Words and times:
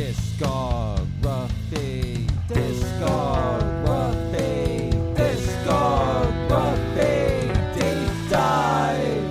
Discography, 0.00 2.24
discography, 2.48 4.88
discography, 5.14 7.28
deep 7.74 8.12
dive. 8.30 9.26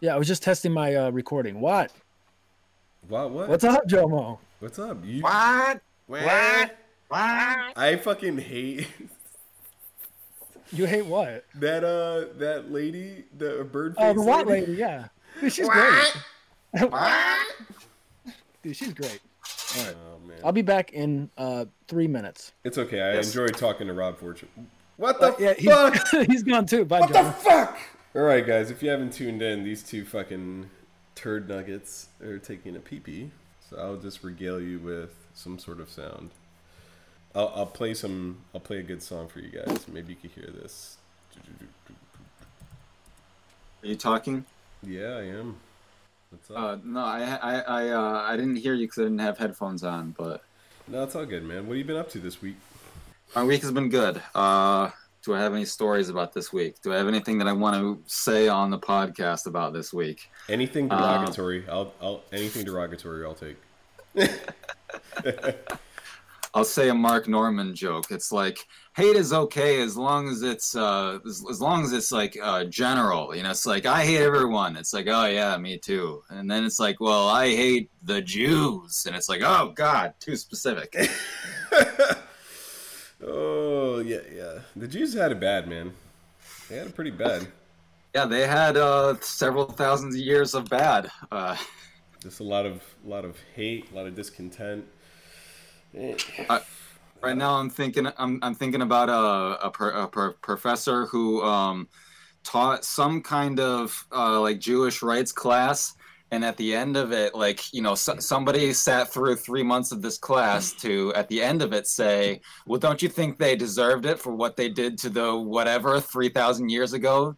Yeah, 0.00 0.14
I 0.14 0.16
was 0.16 0.26
just 0.26 0.42
testing 0.42 0.72
my 0.72 0.94
uh, 0.94 1.10
recording. 1.10 1.60
What? 1.60 1.92
What? 3.08 3.30
What? 3.30 3.50
What's 3.50 3.64
up, 3.64 3.86
Jomo? 3.86 4.38
What's 4.58 4.78
up? 4.78 5.04
You, 5.04 5.20
What? 5.20 5.82
What? 6.06 6.24
What? 6.24 6.78
What? 7.08 7.72
I 7.76 8.00
fucking 8.02 8.38
hate 8.38 8.86
You 10.78 10.86
hate 10.86 11.06
what? 11.06 11.44
that 11.56 11.84
uh 11.84 12.36
that 12.38 12.72
lady, 12.72 13.24
the 13.36 13.64
bird 13.70 13.94
Oh, 13.98 14.12
the 14.12 14.22
what 14.22 14.46
lady? 14.46 14.72
Yeah, 14.72 15.08
dude, 15.40 15.52
she's 15.52 15.66
What? 15.66 16.14
great. 16.72 16.90
What? 16.90 17.38
Dude, 18.62 18.74
she's 18.76 18.92
great. 18.94 19.20
All 19.78 19.84
right, 19.84 19.94
Oh 19.94 20.26
man. 20.26 20.38
I'll 20.42 20.52
be 20.52 20.62
back 20.62 20.92
in 20.92 21.30
uh, 21.36 21.66
three 21.86 22.08
minutes. 22.08 22.52
It's 22.64 22.78
okay. 22.78 23.02
I 23.02 23.14
Yes. 23.14 23.26
enjoy 23.26 23.48
talking 23.48 23.86
to 23.88 23.92
Rob 23.92 24.18
Fortune. 24.18 24.48
What 24.96 25.20
the 25.20 25.32
Uh, 25.34 25.36
yeah, 25.38 25.52
fuck? 25.92 26.08
he's, 26.10 26.26
he's 26.26 26.42
gone 26.42 26.64
too. 26.66 26.84
Bye, 26.86 27.00
What 27.00 27.12
the 27.12 27.24
fuck? 27.24 27.76
All 28.16 28.22
right, 28.22 28.44
guys. 28.46 28.70
If 28.70 28.82
you 28.82 28.88
haven't 28.88 29.12
tuned 29.12 29.42
in, 29.42 29.64
these 29.64 29.82
two 29.82 30.04
fucking 30.06 30.70
turd 31.14 31.46
nuggets 31.48 32.08
are 32.22 32.38
taking 32.38 32.74
a 32.74 32.80
pee 32.80 33.00
pee. 33.00 33.30
So 33.68 33.76
I'll 33.76 33.96
just 33.98 34.24
regale 34.24 34.60
you 34.60 34.78
with 34.78 35.14
some 35.34 35.58
sort 35.58 35.78
of 35.80 35.90
sound. 35.90 36.30
I'll, 37.34 37.52
I'll 37.54 37.66
play 37.66 37.94
some. 37.94 38.38
I'll 38.54 38.60
play 38.60 38.78
a 38.78 38.82
good 38.82 39.02
song 39.02 39.28
for 39.28 39.40
you 39.40 39.50
guys. 39.50 39.86
Maybe 39.88 40.12
you 40.12 40.16
can 40.16 40.30
hear 40.30 40.50
this. 40.52 40.96
Are 43.82 43.86
you 43.86 43.96
talking? 43.96 44.44
Yeah, 44.82 45.16
I 45.16 45.24
am. 45.24 45.56
What's 46.30 46.50
up? 46.50 46.56
Uh, 46.56 46.76
no, 46.84 47.00
I 47.00 47.38
I 47.42 47.60
I 47.60 47.88
uh, 47.90 48.22
I 48.28 48.36
didn't 48.36 48.56
hear 48.56 48.74
you 48.74 48.86
because 48.86 48.98
I 48.98 49.02
didn't 49.02 49.18
have 49.18 49.38
headphones 49.38 49.82
on. 49.82 50.14
But 50.16 50.42
no, 50.86 51.02
it's 51.02 51.14
all 51.16 51.26
good, 51.26 51.44
man. 51.44 51.66
What 51.66 51.76
have 51.76 51.78
you 51.78 51.84
been 51.84 51.96
up 51.96 52.10
to 52.10 52.18
this 52.18 52.40
week? 52.40 52.56
my 53.34 53.42
week 53.42 53.62
has 53.62 53.72
been 53.72 53.88
good. 53.88 54.22
Uh, 54.34 54.90
do 55.24 55.34
I 55.34 55.40
have 55.40 55.54
any 55.54 55.64
stories 55.64 56.08
about 56.10 56.34
this 56.34 56.52
week? 56.52 56.80
Do 56.82 56.92
I 56.92 56.96
have 56.98 57.08
anything 57.08 57.38
that 57.38 57.48
I 57.48 57.52
want 57.52 57.76
to 57.76 58.00
say 58.06 58.46
on 58.46 58.70
the 58.70 58.78
podcast 58.78 59.46
about 59.46 59.72
this 59.72 59.92
week? 59.92 60.30
Anything 60.48 60.88
Uh, 60.92 60.98
derogatory? 61.00 61.64
I'll, 61.68 61.92
I'll 62.00 62.22
anything 62.32 62.64
derogatory. 62.64 63.24
I'll 63.24 63.34
take. 63.34 63.56
I'll 66.54 66.64
say 66.64 66.88
a 66.88 66.94
Mark 66.94 67.26
Normand 67.26 67.74
joke. 67.74 68.12
It's 68.12 68.30
like 68.30 68.64
hate 68.94 69.16
is 69.16 69.32
okay 69.32 69.82
as 69.82 69.96
long 69.96 70.28
as 70.28 70.42
it's 70.42 70.76
uh 70.76 71.18
as, 71.26 71.44
as 71.50 71.60
long 71.60 71.82
as 71.82 71.92
it's 71.92 72.12
like 72.12 72.38
uh 72.40 72.64
general. 72.66 73.34
You 73.34 73.42
know, 73.42 73.50
it's 73.50 73.66
like 73.66 73.86
I 73.86 74.04
hate 74.04 74.22
everyone. 74.22 74.76
It's 74.76 74.94
like 74.94 75.08
oh 75.08 75.26
yeah, 75.26 75.56
me 75.56 75.78
too. 75.78 76.22
And 76.30 76.48
then 76.48 76.64
it's 76.64 76.78
like 76.78 77.00
well 77.00 77.28
I 77.28 77.48
hate 77.48 77.90
the 78.04 78.22
Jews, 78.22 79.04
and 79.06 79.16
it's 79.16 79.28
like 79.28 79.42
oh 79.42 79.72
god, 79.74 80.14
too 80.20 80.36
specific. 80.36 80.94
oh 83.24 83.98
yeah, 83.98 84.18
yeah. 84.32 84.60
The 84.76 84.86
Jews 84.86 85.12
had 85.14 85.32
it 85.32 85.40
bad, 85.40 85.66
man. 85.68 85.92
They 86.68 86.76
had 86.76 86.86
it 86.86 86.94
pretty 86.94 87.10
bad. 87.10 87.48
yeah, 88.14 88.26
they 88.26 88.46
had 88.46 88.76
uh 88.76 89.16
several 89.20 89.66
thousands 89.66 90.14
of 90.14 90.20
years 90.20 90.54
of 90.54 90.66
bad. 90.68 91.10
Uh, 91.32 91.56
Just 92.20 92.40
a 92.40 92.44
lot 92.44 92.64
of, 92.64 92.82
a 93.04 93.08
lot 93.08 93.26
of 93.26 93.36
hate, 93.54 93.90
a 93.92 93.94
lot 93.94 94.06
of 94.06 94.14
discontent. 94.14 94.86
Eh, 95.96 96.16
right 97.22 97.36
now 97.36 97.54
I'm 97.54 97.70
thinking 97.70 98.08
I'm 98.18 98.38
I'm 98.42 98.54
thinking 98.54 98.82
about 98.82 99.08
a 99.08 99.66
a, 99.66 99.70
per, 99.70 99.90
a 99.90 100.08
per, 100.08 100.32
professor 100.32 101.06
who 101.06 101.42
um 101.42 101.88
taught 102.42 102.84
some 102.84 103.22
kind 103.22 103.58
of 103.58 104.06
uh, 104.12 104.40
like 104.40 104.60
Jewish 104.60 105.02
rights 105.02 105.32
class. 105.32 105.94
And 106.30 106.44
at 106.44 106.56
the 106.56 106.74
end 106.74 106.96
of 106.96 107.12
it, 107.12 107.34
like 107.34 107.72
you 107.72 107.80
know, 107.80 107.94
so, 107.94 108.18
somebody 108.18 108.72
sat 108.72 109.12
through 109.12 109.36
three 109.36 109.62
months 109.62 109.92
of 109.92 110.02
this 110.02 110.18
class 110.18 110.72
to, 110.80 111.12
at 111.14 111.28
the 111.28 111.40
end 111.40 111.62
of 111.62 111.72
it, 111.72 111.86
say, 111.86 112.40
"Well, 112.66 112.80
don't 112.80 113.00
you 113.00 113.08
think 113.08 113.38
they 113.38 113.54
deserved 113.54 114.04
it 114.04 114.18
for 114.18 114.34
what 114.34 114.56
they 114.56 114.68
did 114.68 114.98
to 114.98 115.10
the 115.10 115.36
whatever 115.36 116.00
three 116.00 116.30
thousand 116.30 116.70
years 116.70 116.92
ago?" 116.92 117.36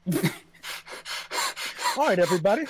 All 1.98 2.06
right, 2.06 2.18
everybody. 2.18 2.64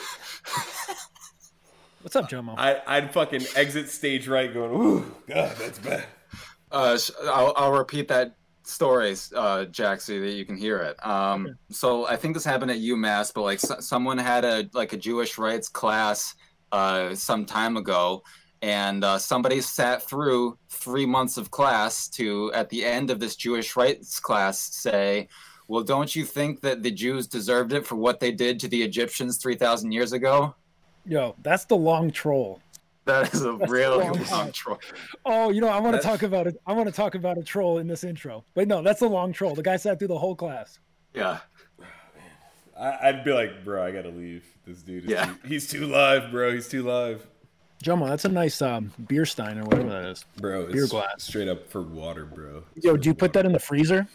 What's 2.06 2.14
up, 2.14 2.30
Jomo? 2.30 2.54
I, 2.56 2.80
I'd 2.86 3.12
fucking 3.12 3.44
exit 3.56 3.88
stage 3.88 4.28
right, 4.28 4.54
going, 4.54 4.70
"Ooh, 4.80 5.12
God, 5.26 5.56
that's 5.58 5.80
bad." 5.80 6.04
Uh, 6.70 6.96
sh- 6.96 7.10
I'll, 7.24 7.52
I'll 7.56 7.72
repeat 7.72 8.06
that 8.06 8.36
story, 8.62 9.16
uh, 9.34 9.64
Jack, 9.64 10.00
so 10.00 10.20
that 10.20 10.30
you 10.30 10.44
can 10.44 10.56
hear 10.56 10.76
it. 10.78 11.04
Um, 11.04 11.46
Okay. 11.46 11.54
So 11.72 12.06
I 12.06 12.14
think 12.14 12.34
this 12.34 12.44
happened 12.44 12.70
at 12.70 12.76
UMass, 12.76 13.34
but 13.34 13.42
like 13.42 13.58
s- 13.58 13.84
someone 13.84 14.18
had 14.18 14.44
a 14.44 14.70
like 14.72 14.92
a 14.92 14.96
Jewish 14.96 15.36
rights 15.36 15.68
class 15.68 16.36
uh, 16.70 17.12
some 17.16 17.44
time 17.44 17.76
ago, 17.76 18.22
and 18.62 19.02
uh, 19.02 19.18
somebody 19.18 19.60
sat 19.60 20.00
through 20.00 20.56
three 20.68 21.06
months 21.06 21.36
of 21.38 21.50
class 21.50 22.08
to, 22.10 22.52
at 22.54 22.68
the 22.70 22.84
end 22.84 23.10
of 23.10 23.18
this 23.18 23.34
Jewish 23.34 23.74
rights 23.74 24.20
class, 24.20 24.60
say. 24.60 25.26
Well, 25.66 25.82
don't 25.82 26.14
you 26.14 26.24
think 26.24 26.60
that 26.60 26.84
the 26.84 26.92
Jews 26.92 27.26
deserved 27.26 27.72
it 27.72 27.84
for 27.84 27.96
what 27.96 28.20
they 28.20 28.30
did 28.30 28.60
to 28.60 28.68
the 28.68 28.80
Egyptians 28.84 29.38
3,000 29.38 29.90
years 29.90 30.12
ago? 30.12 30.54
Yo, 31.06 31.34
that's 31.42 31.64
the 31.66 31.76
long 31.76 32.10
troll. 32.10 32.60
That 33.04 33.32
is 33.32 33.44
a 33.44 33.52
That's 33.58 33.70
really 33.70 34.04
long 34.04 34.24
long 34.30 34.52
troll. 34.52 34.80
Oh, 35.24 35.50
you 35.50 35.60
know, 35.60 35.68
I 35.68 35.78
want 35.78 35.94
to 35.96 36.02
talk 36.02 36.22
about 36.22 36.46
it. 36.48 36.60
I 36.66 36.72
want 36.72 36.88
to 36.88 36.92
talk 36.94 37.14
about 37.14 37.38
a 37.38 37.42
troll 37.44 37.78
in 37.78 37.86
this 37.86 38.02
intro. 38.02 38.44
But 38.54 38.66
no, 38.66 38.82
that's 38.82 38.98
the 39.00 39.08
long 39.08 39.32
troll. 39.32 39.54
The 39.54 39.62
guy 39.62 39.76
sat 39.76 39.98
through 40.00 40.08
the 40.08 40.18
whole 40.18 40.34
class. 40.34 40.80
Yeah. 41.14 41.38
I, 42.78 43.08
I'd 43.08 43.24
be 43.24 43.32
like, 43.32 43.64
"Bro, 43.64 43.84
I 43.84 43.90
gotta 43.92 44.08
leave. 44.10 44.44
This 44.66 44.82
dude 44.82 45.04
is 45.04 45.10
Yeah. 45.10 45.26
too, 45.26 45.36
he's 45.46 45.68
too 45.68 45.86
live, 45.86 46.30
bro. 46.30 46.52
He's 46.52 46.68
too 46.68 46.82
live, 46.82 47.24
Jomo, 47.84 48.08
that's 48.08 48.24
a 48.24 48.28
nice 48.28 48.60
um, 48.60 48.92
beer 49.06 49.24
stein 49.24 49.58
or 49.58 49.64
whatever 49.64 49.88
that 49.90 50.04
is. 50.06 50.24
bro. 50.38 50.62
It's 50.62 50.72
Beer 50.72 50.86
glass. 50.88 51.22
straight 51.22 51.46
up 51.48 51.68
for 51.70 51.82
water, 51.82 52.24
bro. 52.24 52.64
Yo, 52.74 52.96
do 52.96 53.08
you 53.08 53.14
put 53.14 53.32
that 53.34 53.46
in 53.46 53.52
the 53.52 53.58
freezer? 53.60 54.08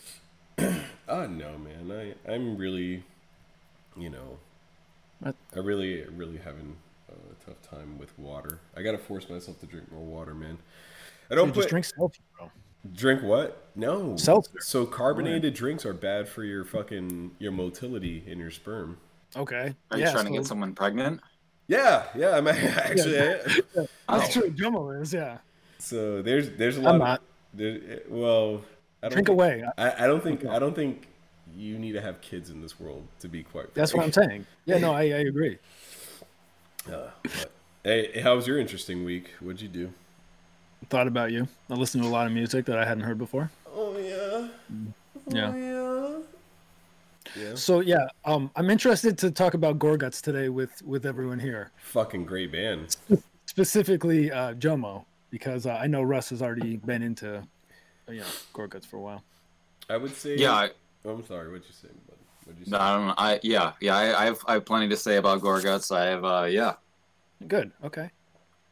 Oh 0.59 0.66
no, 1.28 1.58
man. 1.58 2.16
I 2.28 2.31
I'm 2.31 2.58
really, 2.58 3.03
you 3.97 4.09
know, 4.09 4.38
What? 5.22 5.36
I 5.56 5.59
really 5.59 6.04
really 6.16 6.38
having 6.38 6.76
a 7.09 7.46
tough 7.46 7.62
time 7.62 7.98
with 7.98 8.18
water. 8.18 8.59
I 8.76 8.82
gotta 8.82 8.98
force 8.98 9.30
myself 9.30 9.59
to 9.62 9.66
drink 9.66 9.92
more 9.92 10.04
water, 10.04 10.34
man. 10.34 10.58
I 11.30 11.36
don't 11.36 11.48
Dude, 11.48 11.56
put 11.56 11.59
just 11.62 11.70
drink 11.70 11.86
seltzer, 11.86 12.22
bro. 12.38 12.52
drink 12.94 13.24
what? 13.24 13.70
No. 13.76 14.18
Seltzer. 14.18 14.59
So 14.59 14.86
carbonated 14.86 15.54
drinks 15.54 15.86
are 15.86 15.94
bad 15.94 16.28
for 16.28 16.44
your 16.44 16.66
fucking 16.66 17.32
your 17.40 17.52
motility 17.52 18.24
in 18.28 18.40
your 18.40 18.52
sperm. 18.52 18.98
Okay. 19.36 19.74
Are 19.92 19.98
you 19.98 20.04
yeah, 20.04 20.12
trying 20.12 20.26
to 20.26 20.32
get 20.32 20.46
someone 20.46 20.74
pregnant? 20.74 21.22
Yeah, 21.68 22.03
yeah. 22.16 22.36
I'm 22.36 22.48
actually. 22.50 23.20
I 23.20 23.24
am. 23.24 23.40
That's 24.09 24.36
oh. 24.36 24.42
true. 24.42 24.52
Jomo 24.52 25.02
is, 25.02 25.14
yeah. 25.14 25.38
So 25.78 26.22
there's 26.22 26.50
there's 26.52 26.78
a 26.78 26.82
lot. 26.82 26.96
I'm 26.96 27.02
of- 27.02 27.08
not. 27.08 27.22
there, 27.53 28.02
well, 28.09 28.62
I 29.02 29.08
don't 29.08 29.14
Drink 29.14 29.28
think- 29.28 29.30
away. 29.30 29.64
I, 29.78 30.03
I 30.03 30.08
don't 30.08 30.22
think 30.22 30.46
I 30.46 30.59
don't 30.59 30.76
think 30.76 31.08
you 31.56 31.78
need 31.79 31.94
to 31.94 32.01
have 32.01 32.22
kids 32.22 32.50
in 32.50 32.62
this 32.62 32.79
world 32.79 33.03
to 33.19 33.28
be 33.28 33.44
quite. 33.44 33.73
That's 33.73 33.94
what 33.94 34.03
I'm 34.06 34.12
saying. 34.12 34.45
Yeah, 34.66 34.78
no, 34.78 34.94
I, 34.94 35.01
I 35.03 35.23
agree. 35.28 35.57
Uh, 36.91 37.09
but- 37.23 37.51
hey, 37.84 38.22
how 38.22 38.35
was 38.35 38.47
your 38.47 38.57
interesting 38.59 39.03
week? 39.03 39.31
What'd 39.39 39.61
you 39.61 39.67
do? 39.67 39.91
Thought 40.90 41.07
about 41.07 41.31
you. 41.31 41.47
I 41.69 41.75
listened 41.75 42.03
to 42.03 42.09
a 42.09 42.11
lot 42.11 42.25
of 42.28 42.34
music 42.34 42.66
that 42.66 42.78
I 42.79 42.85
hadn't 42.85 43.03
heard 43.03 43.17
before. 43.17 43.51
Oh 43.73 43.97
yeah. 43.97 44.47
Yeah. 45.29 45.56
yeah. 45.56 46.17
Yeah. 47.35 47.56
So 47.56 47.79
yeah, 47.81 48.07
um, 48.25 48.50
I'm 48.56 48.69
interested 48.69 49.17
to 49.19 49.31
talk 49.31 49.53
about 49.53 49.78
Gorguts 49.79 50.22
today 50.22 50.50
with 50.50 50.81
with 50.81 51.06
everyone 51.06 51.40
here, 51.40 51.72
Fucking 51.84 52.25
great 52.25 52.51
band. 52.51 52.97
specifically 53.45 54.31
uh, 54.31 54.53
Jomo, 54.56 55.06
because 55.29 55.66
uh, 55.66 55.73
I 55.75 55.88
know 55.88 56.01
Russ 56.01 56.29
has 56.31 56.41
already 56.41 56.78
been 56.78 57.01
into, 57.03 57.38
uh, 57.38 58.11
you 58.11 58.19
know, 58.22 58.25
Gorguts 58.53 58.85
for 58.85 58.97
a 58.97 59.01
while. 59.01 59.23
I 59.90 59.97
would 59.97 60.16
say. 60.16 60.35
Yeah, 60.35 60.53
I, 60.53 60.69
Oh, 61.06 61.12
I'm 61.12 61.25
sorry. 61.25 61.47
What'd 61.50 61.66
you 61.67 61.73
say? 61.73 61.88
bud? 62.07 62.16
What'd 62.46 62.59
you 62.59 62.66
say? 62.66 62.72
no, 62.72 62.78
I 62.79 62.96
don't 62.97 63.08
know. 63.08 63.14
I 63.17 63.40
yeah, 63.43 63.73
yeah. 63.81 63.96
I, 63.96 64.22
I 64.22 64.26
have 64.26 64.40
I 64.47 64.53
have 64.53 64.66
plenty 64.66 64.87
to 64.90 64.97
say 64.97 65.17
about 65.17 65.41
Gorguts. 65.41 65.96
I 65.96 66.05
have 66.05 66.23
uh 66.26 66.47
yeah. 66.49 66.73
Good. 67.47 67.72
Okay. 67.84 68.09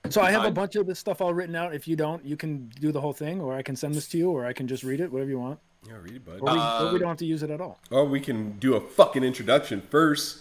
So 0.10 0.22
I 0.22 0.32
have 0.32 0.44
a 0.44 0.48
I- 0.48 0.52
bunch 0.52 0.76
of 0.76 0.86
this 0.88 1.00
stuff 1.00 1.22
all 1.22 1.34
written 1.34 1.56
out. 1.56 1.74
If 1.74 1.88
you 1.88 1.96
don't, 1.96 2.24
you 2.26 2.38
can 2.38 2.70
do 2.80 2.92
the 2.92 3.02
whole 3.02 3.14
thing, 3.14 3.42
or 3.42 3.56
I 3.56 3.62
can 3.62 3.76
send 3.76 3.94
this 3.96 4.08
to 4.10 4.18
you, 4.18 4.30
or 4.32 4.46
I 4.46 4.54
can 4.54 4.68
just 4.68 4.84
read 4.84 5.00
it, 5.02 5.12
whatever 5.12 5.30
you 5.30 5.40
want. 5.40 5.60
Yeah, 5.88 5.96
read 6.02 6.14
it, 6.16 6.26
bud. 6.26 6.40
Or 6.42 6.52
we, 6.54 6.58
or 6.58 6.62
Uh, 6.62 6.94
we 6.94 7.00
don't 7.00 7.08
have 7.10 7.18
to 7.18 7.26
use 7.26 7.42
it 7.44 7.50
at 7.50 7.62
all. 7.62 7.80
oh, 7.92 8.04
we 8.06 8.20
can 8.20 8.58
do 8.60 8.76
a 8.76 8.82
fucking 8.82 9.24
introduction 9.24 9.82
first. 9.90 10.40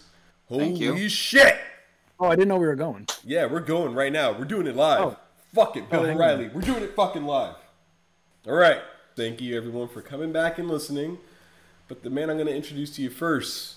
Holy 0.48 0.64
Thank 0.66 0.78
you. 0.80 1.08
shit! 1.08 1.56
Oh, 2.20 2.26
I 2.26 2.34
didn't 2.36 2.48
know 2.48 2.56
we 2.56 2.66
were 2.66 2.74
going. 2.74 3.06
Yeah, 3.24 3.46
we're 3.46 3.60
going 3.60 3.94
right 3.94 4.12
now. 4.12 4.32
We're 4.36 4.44
doing 4.46 4.66
it 4.66 4.74
live. 4.76 5.00
Oh. 5.00 5.16
Fuck 5.54 5.76
it, 5.76 5.88
Bill 5.90 6.00
Oh, 6.00 6.04
hang. 6.04 6.16
O'Reilly. 6.16 6.48
We're 6.48 6.60
doing 6.62 6.82
it 6.82 6.94
fucking 6.96 7.24
live. 7.24 7.54
All 8.46 8.54
right. 8.54 8.80
Thank 9.16 9.40
you, 9.40 9.56
everyone, 9.56 9.88
for 9.88 10.02
coming 10.02 10.32
back 10.32 10.58
and 10.58 10.68
listening. 10.68 11.18
But 11.88 12.02
the 12.02 12.10
man 12.10 12.28
I'm 12.28 12.36
going 12.36 12.48
to 12.48 12.54
introduce 12.54 12.94
to 12.96 13.02
you 13.02 13.08
first, 13.10 13.76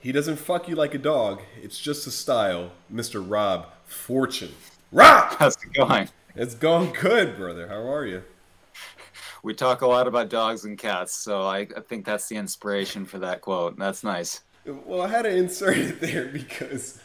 he 0.00 0.12
doesn't 0.12 0.36
fuck 0.36 0.68
you 0.68 0.74
like 0.74 0.94
a 0.94 0.98
dog. 0.98 1.42
It's 1.62 1.78
just 1.78 2.06
a 2.06 2.10
style, 2.10 2.72
Mr. 2.92 3.22
Rob 3.26 3.66
Fortune. 3.84 4.52
Rob! 4.90 5.34
How's 5.38 5.56
it 5.56 5.74
going? 5.74 6.08
It's 6.34 6.54
going 6.54 6.92
good, 6.98 7.36
brother. 7.36 7.68
How 7.68 7.86
are 7.92 8.06
you? 8.06 8.22
we 9.42 9.52
talk 9.52 9.82
a 9.82 9.86
lot 9.86 10.06
about 10.08 10.30
dogs 10.30 10.64
and 10.64 10.78
cats, 10.78 11.14
so 11.14 11.42
I, 11.42 11.60
I 11.76 11.80
think 11.86 12.06
that's 12.06 12.28
the 12.28 12.36
inspiration 12.36 13.04
for 13.04 13.18
that 13.18 13.42
quote. 13.42 13.78
That's 13.78 14.02
nice. 14.02 14.40
Well, 14.64 15.02
I 15.02 15.08
had 15.08 15.22
to 15.22 15.36
insert 15.36 15.76
it 15.76 16.00
there 16.00 16.26
because 16.28 17.00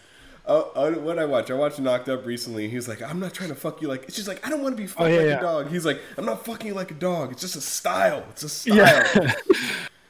uh, 0.45 0.59
uh, 0.75 0.91
what 0.91 1.19
I 1.19 1.25
watch, 1.25 1.51
I 1.51 1.55
watched 1.55 1.79
Knocked 1.79 2.07
Up 2.07 2.25
recently. 2.25 2.69
He 2.69 2.75
was 2.75 2.87
like, 2.87 3.01
"I'm 3.01 3.19
not 3.19 3.33
trying 3.33 3.49
to 3.49 3.55
fuck 3.55 3.81
you 3.81 3.87
like." 3.89 4.05
She's 4.09 4.27
like, 4.27 4.45
"I 4.45 4.49
don't 4.49 4.61
want 4.61 4.77
to 4.77 4.81
be 4.81 4.87
fucked 4.87 5.01
Oh, 5.01 5.07
yeah, 5.07 5.17
like 5.17 5.25
yeah. 5.27 5.37
a 5.39 5.41
dog." 5.41 5.69
He's 5.69 5.85
like, 5.85 5.99
"I'm 6.17 6.25
not 6.25 6.45
fucking 6.45 6.67
you 6.67 6.73
like 6.73 6.91
a 6.91 6.95
dog. 6.95 7.31
It's 7.31 7.41
just 7.41 7.55
a 7.55 7.61
style. 7.61 8.23
It's 8.29 8.43
a 8.43 8.49
style." 8.49 8.75
Yeah. 8.75 9.33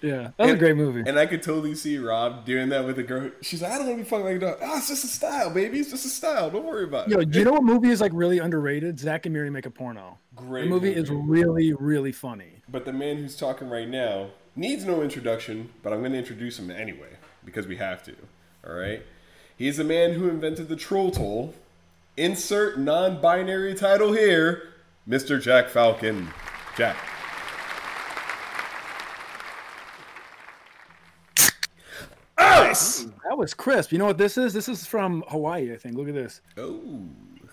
yeah. 0.02 0.32
That 0.38 0.46
was 0.46 0.54
a 0.54 0.58
great 0.58 0.76
movie. 0.76 1.04
And 1.08 1.18
I 1.18 1.26
could 1.26 1.42
totally 1.42 1.76
see 1.76 1.98
Rob 1.98 2.46
doing 2.46 2.70
that 2.70 2.86
with 2.86 3.00
a 3.00 3.04
girl. 3.04 3.32
She's 3.42 3.62
like, 3.62 3.72
"I 3.72 3.78
don't 3.78 3.88
want 3.88 4.00
to 4.00 4.04
be 4.04 4.10
fucking 4.10 4.26
like 4.26 4.36
a 4.36 4.40
dog. 4.40 4.58
Oh, 4.62 4.78
it's 4.78 4.88
just 4.90 5.04
a 5.04 5.08
style, 5.08 5.50
baby. 5.50 5.80
It's 5.80 5.92
just 5.92 6.06
a 6.06 6.10
style. 6.10 6.50
Don't 6.50 6.66
worry 6.66 6.84
about 6.84 7.10
Yo, 7.10 7.20
it." 7.20 7.32
do 7.32 7.40
you 7.40 7.46
know 7.46 7.54
what 7.54 7.64
movie 7.64 7.90
is 7.90 8.02
like 8.02 8.12
really 8.14 8.40
underrated? 8.40 9.00
Zach 9.00 9.26
and 9.26 9.34
Miri 9.34 9.50
make 9.50 9.66
a 9.66 9.72
porno. 9.72 10.20
Great 10.36 10.64
The 10.64 10.70
movie 10.70 10.94
is 10.94 11.10
really, 11.10 11.74
really 11.74 12.12
funny. 12.12 12.62
But 12.70 12.86
the 12.86 12.94
man 12.94 13.18
who's 13.18 13.36
talking 13.36 13.70
right 13.70 13.88
now 13.88 14.30
needs 14.56 14.86
no 14.86 15.02
introduction, 15.02 15.70
but 15.84 15.94
I'm 15.94 16.00
going 16.00 16.12
to 16.12 16.18
introduce 16.18 16.60
him 16.60 16.70
anyway 16.70 17.18
because 17.44 17.66
we 17.66 17.78
have 17.78 18.04
to. 18.04 18.16
All 18.68 18.74
right? 18.74 19.04
He's 19.58 19.78
the 19.78 19.84
man 19.84 20.14
who 20.14 20.30
invented 20.30 20.68
the 20.70 20.76
troll 20.76 21.12
toll. 21.12 21.56
Insert 22.16 22.80
non 22.80 23.22
binary 23.22 23.76
title 23.76 24.14
here 24.14 24.74
Mr. 25.08 25.42
Jack 25.42 25.70
Falcon. 25.70 26.30
Jack. 26.76 26.98
That 32.62 33.38
was 33.38 33.54
crisp. 33.54 33.92
You 33.92 33.98
know 33.98 34.06
what 34.06 34.18
this 34.18 34.38
is? 34.38 34.54
This 34.54 34.68
is 34.70 34.86
from 34.86 35.24
Hawaii, 35.28 35.74
I 35.74 35.78
think. 35.78 35.96
Look 35.96 36.08
at 36.08 36.14
this. 36.14 36.42
Oh. 36.58 36.80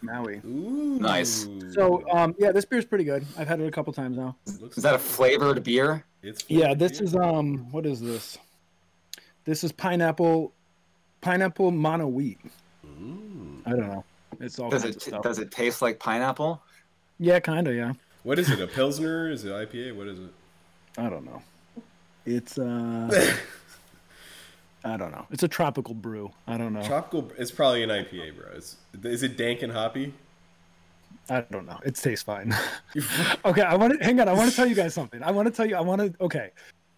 Maui. 0.02 0.40
Ooh. 0.44 0.98
Nice. 1.00 1.48
So, 1.72 2.04
um, 2.10 2.34
yeah, 2.38 2.52
this 2.52 2.64
beer's 2.64 2.84
pretty 2.84 3.04
good. 3.04 3.24
I've 3.38 3.48
had 3.48 3.60
it 3.60 3.66
a 3.66 3.70
couple 3.70 3.92
times 3.92 4.18
now. 4.18 4.36
Is 4.46 4.82
that 4.82 4.94
a 4.94 4.98
flavored 4.98 5.62
beer? 5.64 6.04
It's 6.22 6.44
Yeah, 6.48 6.74
this 6.74 7.00
is 7.00 7.16
um, 7.16 7.70
what 7.70 7.86
is 7.86 8.00
this? 8.00 8.38
This 9.44 9.64
is 9.64 9.72
pineapple, 9.72 10.52
pineapple 11.20 11.70
mono 11.70 12.06
wheat. 12.06 12.38
I 13.66 13.70
don't 13.70 13.80
know. 13.88 14.04
It's 14.40 14.58
all 14.58 14.68
Does 14.68 14.84
it 14.84 14.96
of 14.96 15.02
stuff. 15.02 15.22
does 15.22 15.38
it 15.38 15.50
taste 15.50 15.80
like 15.80 15.98
pineapple? 15.98 16.62
Yeah, 17.18 17.40
kind 17.40 17.66
of. 17.68 17.74
Yeah. 17.74 17.92
What 18.24 18.38
is 18.38 18.50
it? 18.50 18.60
A 18.60 18.66
Pilsner? 18.74 19.30
Is 19.30 19.44
it 19.44 19.50
IPA? 19.52 19.96
What 19.96 20.06
is 20.08 20.18
it? 20.18 20.32
I 20.98 21.08
don't 21.08 21.24
know. 21.24 21.42
It's 22.26 22.58
uh, 22.58 23.36
I 24.84 24.96
don't 24.96 25.10
know. 25.12 25.26
It's 25.30 25.42
a 25.42 25.48
tropical 25.48 25.94
brew. 25.94 26.30
I 26.46 26.58
don't 26.58 26.72
know. 26.74 26.82
Tropical. 26.82 27.32
It's 27.38 27.50
probably 27.50 27.82
an 27.82 27.90
IPA, 27.90 28.36
bro. 28.36 28.50
It's, 28.54 28.76
is 29.02 29.22
it 29.22 29.36
dank 29.36 29.62
and 29.62 29.72
hoppy? 29.72 30.12
I 31.30 31.40
don't 31.50 31.66
know. 31.66 31.78
It 31.84 31.94
tastes 31.94 32.22
fine. 32.22 32.54
okay, 33.44 33.62
I 33.62 33.76
want 33.76 33.98
to 33.98 34.04
hang 34.04 34.20
on. 34.20 34.28
I 34.28 34.34
want 34.34 34.50
to 34.50 34.56
tell 34.56 34.66
you 34.66 34.74
guys 34.74 34.92
something. 34.92 35.22
I 35.22 35.30
want 35.30 35.46
to 35.46 35.52
tell 35.52 35.64
you. 35.64 35.74
I 35.76 35.80
want 35.80 36.02
to. 36.02 36.22
Okay, 36.22 36.50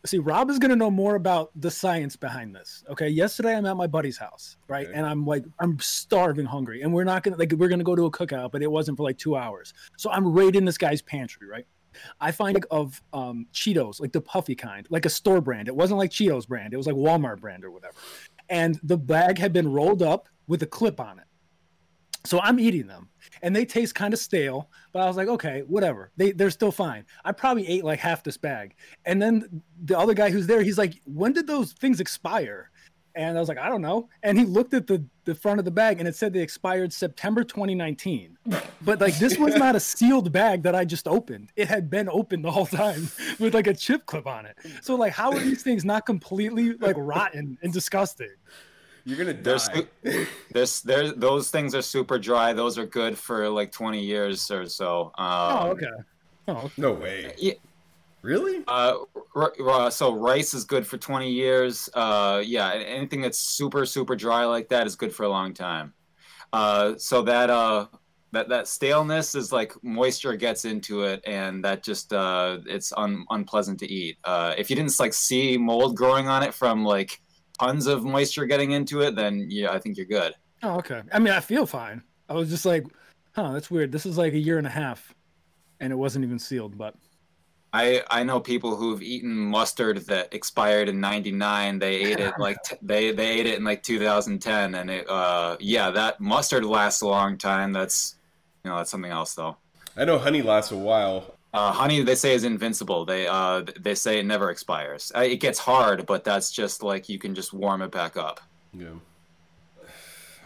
see, 0.04 0.18
Rob 0.18 0.50
is 0.50 0.58
gonna 0.58 0.76
know 0.76 0.90
more 0.90 1.14
about 1.14 1.50
the 1.56 1.70
science 1.70 2.16
behind 2.16 2.54
this. 2.54 2.82
Okay, 2.90 3.08
yesterday 3.08 3.56
I'm 3.56 3.66
at 3.66 3.76
my 3.76 3.86
buddy's 3.86 4.16
house, 4.18 4.56
right, 4.68 4.86
Okay. 4.86 4.96
and 4.96 5.06
I'm 5.06 5.24
like, 5.26 5.44
I'm 5.60 5.78
starving, 5.78 6.46
hungry, 6.46 6.82
and 6.82 6.92
we're 6.92 7.04
not 7.04 7.22
gonna 7.22 7.36
like 7.36 7.52
we're 7.52 7.68
gonna 7.68 7.84
go 7.84 7.94
to 7.94 8.06
a 8.06 8.10
cookout, 8.10 8.52
but 8.52 8.62
it 8.62 8.70
wasn't 8.70 8.96
for 8.96 9.02
like 9.04 9.18
two 9.18 9.36
hours. 9.36 9.74
So 9.96 10.10
I'm 10.10 10.32
raiding 10.32 10.64
this 10.64 10.78
guy's 10.78 11.02
pantry, 11.02 11.46
right. 11.46 11.66
I 12.20 12.32
find 12.32 12.64
of 12.70 13.02
um, 13.12 13.46
Cheetos, 13.52 14.00
like 14.00 14.12
the 14.12 14.20
puffy 14.20 14.54
kind, 14.54 14.86
like 14.90 15.04
a 15.04 15.10
store 15.10 15.40
brand. 15.40 15.68
It 15.68 15.76
wasn't 15.76 15.98
like 15.98 16.10
Cheetos 16.10 16.46
brand. 16.46 16.72
It 16.72 16.76
was 16.76 16.86
like 16.86 16.96
Walmart 16.96 17.40
brand 17.40 17.64
or 17.64 17.70
whatever. 17.70 17.94
And 18.48 18.78
the 18.82 18.96
bag 18.96 19.38
had 19.38 19.52
been 19.52 19.70
rolled 19.70 20.02
up 20.02 20.28
with 20.46 20.62
a 20.62 20.66
clip 20.66 21.00
on 21.00 21.18
it. 21.18 21.24
So 22.26 22.40
I'm 22.40 22.58
eating 22.58 22.88
them 22.88 23.08
and 23.42 23.54
they 23.54 23.64
taste 23.64 23.94
kind 23.94 24.12
of 24.12 24.18
stale, 24.18 24.68
but 24.92 25.00
I 25.00 25.06
was 25.06 25.16
like, 25.16 25.28
okay, 25.28 25.62
whatever. 25.68 26.10
They 26.16 26.32
they're 26.32 26.50
still 26.50 26.72
fine. 26.72 27.04
I 27.24 27.32
probably 27.32 27.66
ate 27.68 27.84
like 27.84 28.00
half 28.00 28.24
this 28.24 28.36
bag. 28.36 28.74
And 29.04 29.22
then 29.22 29.62
the 29.84 29.96
other 29.96 30.14
guy 30.14 30.30
who's 30.30 30.46
there, 30.46 30.62
he's 30.62 30.78
like, 30.78 31.00
when 31.04 31.32
did 31.32 31.46
those 31.46 31.72
things 31.72 32.00
expire? 32.00 32.70
And 33.16 33.36
I 33.36 33.40
was 33.40 33.48
like, 33.48 33.58
I 33.58 33.68
don't 33.68 33.80
know. 33.80 34.08
And 34.22 34.38
he 34.38 34.44
looked 34.44 34.74
at 34.74 34.86
the 34.86 35.02
the 35.24 35.34
front 35.34 35.58
of 35.58 35.64
the 35.64 35.70
bag 35.72 35.98
and 35.98 36.06
it 36.06 36.14
said 36.14 36.32
they 36.32 36.40
expired 36.40 36.92
September 36.92 37.42
2019. 37.42 38.36
But 38.82 39.00
like 39.00 39.18
this 39.18 39.36
was 39.38 39.56
not 39.56 39.74
a 39.74 39.80
sealed 39.80 40.30
bag 40.30 40.62
that 40.62 40.74
I 40.76 40.84
just 40.84 41.08
opened. 41.08 41.50
It 41.56 41.66
had 41.68 41.90
been 41.90 42.08
opened 42.08 42.44
the 42.44 42.50
whole 42.52 42.66
time 42.66 43.08
with 43.40 43.52
like 43.54 43.66
a 43.66 43.74
chip 43.74 44.06
clip 44.06 44.26
on 44.28 44.46
it. 44.46 44.56
So 44.82 44.94
like 44.94 45.12
how 45.12 45.32
are 45.32 45.38
these 45.40 45.62
things 45.64 45.84
not 45.84 46.06
completely 46.06 46.74
like 46.74 46.94
rotten 46.98 47.58
and 47.62 47.72
disgusting? 47.72 48.30
You're 49.04 49.18
gonna 49.18 49.32
They're 49.32 49.56
die. 49.56 49.86
su- 50.04 50.26
This 50.52 50.80
there 50.82 51.10
those 51.12 51.50
things 51.50 51.74
are 51.74 51.82
super 51.82 52.18
dry. 52.18 52.52
Those 52.52 52.76
are 52.78 52.86
good 52.86 53.16
for 53.18 53.48
like 53.48 53.72
20 53.72 54.00
years 54.04 54.48
or 54.50 54.66
so. 54.68 55.12
Um, 55.16 55.56
Oh, 55.58 55.68
okay. 55.70 55.86
Oh, 56.48 56.70
no 56.76 56.92
way. 56.92 57.32
Yeah, 57.38 57.54
Really? 58.26 58.64
Uh, 58.66 58.96
r- 59.36 59.52
r- 59.64 59.90
so 59.92 60.12
rice 60.12 60.52
is 60.52 60.64
good 60.64 60.84
for 60.84 60.98
20 60.98 61.30
years. 61.30 61.88
Uh, 61.94 62.42
yeah, 62.44 62.72
anything 62.72 63.20
that's 63.20 63.38
super 63.38 63.86
super 63.86 64.16
dry 64.16 64.44
like 64.44 64.68
that 64.70 64.84
is 64.84 64.96
good 64.96 65.14
for 65.14 65.22
a 65.22 65.28
long 65.28 65.54
time. 65.54 65.94
Uh, 66.52 66.94
so 66.98 67.22
that 67.22 67.50
uh 67.50 67.86
that 68.32 68.48
that 68.48 68.66
staleness 68.66 69.36
is 69.36 69.52
like 69.52 69.72
moisture 69.84 70.34
gets 70.34 70.64
into 70.64 71.02
it, 71.02 71.22
and 71.24 71.64
that 71.64 71.84
just 71.84 72.12
uh 72.12 72.58
it's 72.66 72.92
un- 72.96 73.24
unpleasant 73.30 73.78
to 73.78 73.86
eat. 73.86 74.18
Uh, 74.24 74.54
if 74.58 74.70
you 74.70 74.74
didn't 74.74 74.98
like 74.98 75.14
see 75.14 75.56
mold 75.56 75.96
growing 75.96 76.26
on 76.28 76.42
it 76.42 76.52
from 76.52 76.84
like 76.84 77.20
tons 77.60 77.86
of 77.86 78.02
moisture 78.02 78.44
getting 78.44 78.72
into 78.72 79.02
it, 79.02 79.14
then 79.14 79.46
yeah, 79.48 79.70
I 79.70 79.78
think 79.78 79.96
you're 79.96 80.04
good. 80.04 80.34
Oh, 80.64 80.78
okay. 80.78 81.02
I 81.12 81.20
mean, 81.20 81.32
I 81.32 81.38
feel 81.38 81.64
fine. 81.64 82.02
I 82.28 82.34
was 82.34 82.50
just 82.50 82.66
like, 82.66 82.86
huh, 83.36 83.52
that's 83.52 83.70
weird. 83.70 83.92
This 83.92 84.04
is 84.04 84.18
like 84.18 84.32
a 84.32 84.38
year 84.38 84.58
and 84.58 84.66
a 84.66 84.70
half, 84.70 85.14
and 85.78 85.92
it 85.92 85.96
wasn't 85.96 86.24
even 86.24 86.40
sealed. 86.40 86.76
But 86.76 86.96
I 87.80 88.02
I 88.10 88.22
know 88.24 88.40
people 88.40 88.76
who've 88.76 89.02
eaten 89.02 89.34
mustard 89.36 89.98
that 90.06 90.32
expired 90.32 90.88
in 90.88 91.00
'99. 91.00 91.78
They 91.78 91.94
ate 91.96 92.20
it 92.20 92.34
like 92.38 92.56
t- 92.64 92.76
they 92.82 93.12
they 93.12 93.28
ate 93.38 93.46
it 93.46 93.58
in 93.58 93.64
like 93.64 93.82
2010, 93.82 94.74
and 94.74 94.90
it 94.90 95.08
uh 95.08 95.56
yeah 95.60 95.90
that 95.90 96.20
mustard 96.20 96.64
lasts 96.64 97.02
a 97.02 97.08
long 97.08 97.36
time. 97.38 97.72
That's 97.72 98.16
you 98.64 98.70
know 98.70 98.76
that's 98.78 98.90
something 98.90 99.10
else 99.10 99.34
though. 99.34 99.56
I 99.96 100.04
know 100.04 100.18
honey 100.18 100.42
lasts 100.42 100.72
a 100.72 100.76
while. 100.76 101.34
Uh, 101.52 101.72
honey 101.72 102.02
they 102.02 102.14
say 102.14 102.34
is 102.34 102.44
invincible. 102.44 103.04
They 103.04 103.26
uh 103.26 103.62
they 103.80 103.94
say 103.94 104.18
it 104.20 104.26
never 104.26 104.50
expires. 104.50 105.12
Uh, 105.16 105.20
It 105.20 105.40
gets 105.40 105.58
hard, 105.58 106.06
but 106.06 106.24
that's 106.24 106.50
just 106.50 106.82
like 106.82 107.08
you 107.08 107.18
can 107.18 107.34
just 107.34 107.52
warm 107.52 107.82
it 107.82 107.90
back 107.90 108.16
up. 108.16 108.40
Yeah. 108.72 108.96